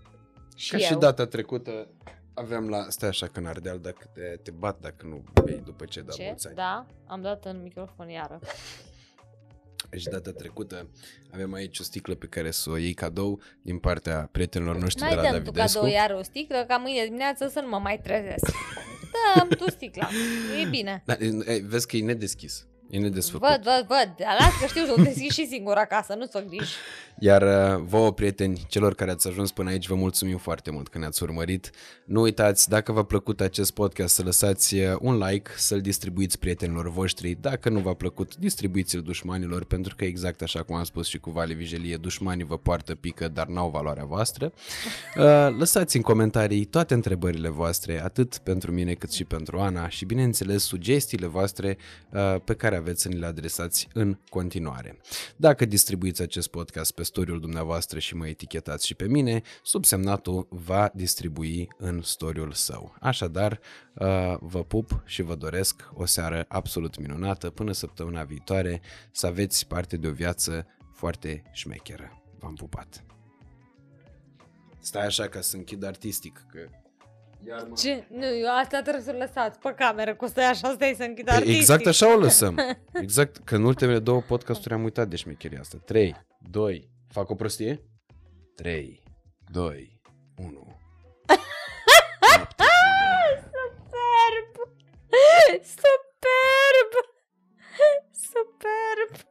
Și 0.59 0.71
ca 0.71 0.77
eu. 0.77 0.85
și 0.85 0.93
data 0.93 1.25
trecută 1.25 1.87
aveam 2.33 2.69
la... 2.69 2.85
Stai 2.89 3.09
așa 3.09 3.27
că 3.27 3.39
în 3.39 3.45
Ardeal 3.45 3.79
dacă 3.79 4.09
te, 4.13 4.21
te 4.21 4.51
bat 4.51 4.79
dacă 4.79 5.05
nu 5.05 5.23
bei 5.43 5.61
după 5.65 5.85
ce 5.85 5.99
ai 5.99 6.05
dat 6.05 6.15
Ce? 6.15 6.23
mulți 6.25 6.47
ani. 6.47 6.55
Da, 6.55 6.85
am 7.07 7.21
dat 7.21 7.45
în 7.45 7.61
microfon 7.61 8.09
iară. 8.09 8.39
Și 9.97 10.07
data 10.07 10.31
trecută 10.31 10.89
avem 11.33 11.53
aici 11.53 11.79
o 11.79 11.83
sticlă 11.83 12.15
pe 12.15 12.25
care 12.25 12.51
să 12.51 12.69
o 12.69 12.77
iei 12.77 12.93
cadou 12.93 13.41
din 13.61 13.77
partea 13.77 14.29
prietenilor 14.31 14.75
noștri 14.77 15.01
Mai 15.01 15.09
de 15.09 15.15
la 15.15 15.21
dăm 15.21 15.31
tu 15.31 15.37
Davidescu. 15.37 15.77
cadou 15.79 15.93
iară 15.93 16.15
o 16.15 16.23
sticlă 16.23 16.65
ca 16.67 16.77
mâine 16.77 17.03
dimineață 17.03 17.47
să 17.47 17.59
nu 17.59 17.67
mă 17.67 17.77
mai 17.77 17.99
trezesc. 18.03 18.45
Dăm 19.35 19.47
tu 19.47 19.69
sticla. 19.69 20.09
E 20.63 20.69
bine. 20.69 21.03
Da, 21.05 21.13
e, 21.19 21.61
vezi 21.65 21.87
că 21.87 21.97
e 21.97 22.03
nedeschis. 22.03 22.67
E 22.89 22.97
nedesfăcut. 22.97 23.47
Văd, 23.47 23.63
văd, 23.63 23.87
văd. 23.87 24.13
Las 24.39 24.59
că 24.59 24.65
știu 24.67 24.85
să 24.85 24.93
o 24.97 25.01
deschid 25.01 25.31
și 25.31 25.47
singur 25.47 25.75
acasă, 25.75 26.13
nu-ți 26.13 26.31
fă 26.31 26.43
griji. 26.47 26.73
Iar 27.19 27.41
uh, 27.41 27.83
vouă, 27.85 28.13
prieteni, 28.13 28.65
celor 28.67 28.95
care 28.95 29.11
ați 29.11 29.27
ajuns 29.27 29.51
până 29.51 29.69
aici, 29.69 29.87
vă 29.87 29.95
mulțumim 29.95 30.37
foarte 30.37 30.71
mult 30.71 30.87
că 30.87 30.97
ne-ați 30.97 31.23
urmărit. 31.23 31.71
Nu 32.05 32.21
uitați, 32.21 32.69
dacă 32.69 32.91
v-a 32.91 33.03
plăcut 33.03 33.41
acest 33.41 33.71
podcast, 33.71 34.13
să 34.13 34.23
lăsați 34.23 34.75
uh, 34.75 34.95
un 34.99 35.17
like, 35.17 35.51
să-l 35.55 35.81
distribuiți 35.81 36.39
prietenilor 36.39 36.89
voștri. 36.91 37.37
Dacă 37.41 37.69
nu 37.69 37.79
v-a 37.79 37.93
plăcut, 37.93 38.35
distribuiți-l 38.35 39.01
dușmanilor, 39.01 39.65
pentru 39.65 39.95
că 39.95 40.05
exact 40.05 40.41
așa 40.41 40.63
cum 40.63 40.75
am 40.75 40.83
spus 40.83 41.07
și 41.07 41.19
cu 41.19 41.29
Vale 41.29 41.53
Vigelie, 41.53 41.97
dușmanii 41.97 42.45
vă 42.45 42.57
poartă 42.57 42.95
pică, 42.95 43.27
dar 43.27 43.47
n-au 43.47 43.69
valoarea 43.69 44.05
voastră. 44.05 44.51
Uh, 45.17 45.25
Lăsați 45.57 45.95
în 45.95 46.01
comentarii 46.01 46.65
toate 46.65 46.93
întrebările 46.93 47.49
voastre, 47.49 48.03
atât 48.03 48.37
pentru 48.37 48.71
mine 48.71 48.93
cât 48.93 49.11
și 49.11 49.23
pentru 49.23 49.59
Ana 49.59 49.89
și, 49.89 50.05
bineînțeles, 50.05 50.63
sugestiile 50.63 51.27
voastre 51.27 51.77
uh, 52.09 52.35
pe 52.43 52.53
care 52.53 52.78
aveți 52.79 53.01
să 53.01 53.07
ni 53.07 53.17
le 53.17 53.25
adresați 53.25 53.87
în 53.93 54.17
continuare. 54.29 54.97
Dacă 55.35 55.65
distribuiți 55.65 56.21
acest 56.21 56.47
podcast 56.47 56.91
pe 56.91 57.03
storiul 57.03 57.39
dumneavoastră 57.39 57.99
și 57.99 58.15
mă 58.15 58.27
etichetați 58.27 58.85
și 58.85 58.95
pe 58.95 59.07
mine, 59.07 59.41
subsemnatul 59.63 60.47
va 60.49 60.91
distribui 60.93 61.67
în 61.77 62.01
storiul 62.01 62.51
său. 62.51 62.95
Așadar, 62.99 63.59
uh, 63.93 64.35
vă 64.39 64.63
pup 64.63 65.03
și 65.05 65.21
vă 65.21 65.35
doresc 65.35 65.89
o 65.93 66.05
seară 66.05 66.45
absolut 66.47 66.99
minunată 66.99 67.49
până 67.49 67.71
săptămâna 67.71 68.23
viitoare 68.23 68.81
să 69.11 69.27
aveți 69.27 69.67
parte 69.67 69.97
de 69.97 70.07
o 70.07 70.11
viață 70.11 70.67
foarte 70.93 71.43
șmecheră. 71.51 72.21
V-am 72.39 72.53
pupat! 72.53 73.03
Stai 74.79 75.05
așa 75.05 75.27
ca 75.27 75.41
să 75.41 75.55
închid 75.55 75.83
artistic, 75.83 76.45
că 76.51 76.59
iar 77.47 77.65
mă... 77.69 77.75
Ce? 77.75 78.07
Nu, 78.09 78.25
eu 78.25 78.57
asta 78.61 78.81
trebuie 78.81 79.03
să-l 79.03 79.15
lăsați 79.15 79.59
pe 79.59 79.73
cameră, 79.77 80.15
că 80.15 80.25
stai 80.27 80.45
așa, 80.45 80.71
stai 80.71 80.93
să 80.97 81.03
închid 81.03 81.25
păi, 81.25 81.35
artistic. 81.35 81.59
Exact 81.59 81.85
așa 81.85 82.13
o 82.15 82.19
lăsăm. 82.19 82.59
Exact, 83.01 83.37
că 83.37 83.55
în 83.55 83.63
ultimele 83.63 83.99
două 83.99 84.21
podcasturi 84.21 84.73
am 84.73 84.83
uitat 84.83 85.07
deci, 85.07 85.19
de 85.19 85.29
șmecheria 85.29 85.59
asta. 85.59 85.77
3, 85.85 86.15
2, 86.49 86.89
fac 87.07 87.29
o 87.29 87.35
prostie? 87.35 87.83
3, 88.55 89.03
2, 89.51 90.01
1. 90.37 90.77
Superb! 93.89 94.55
Superb! 95.63 96.91
Superb! 98.11 99.28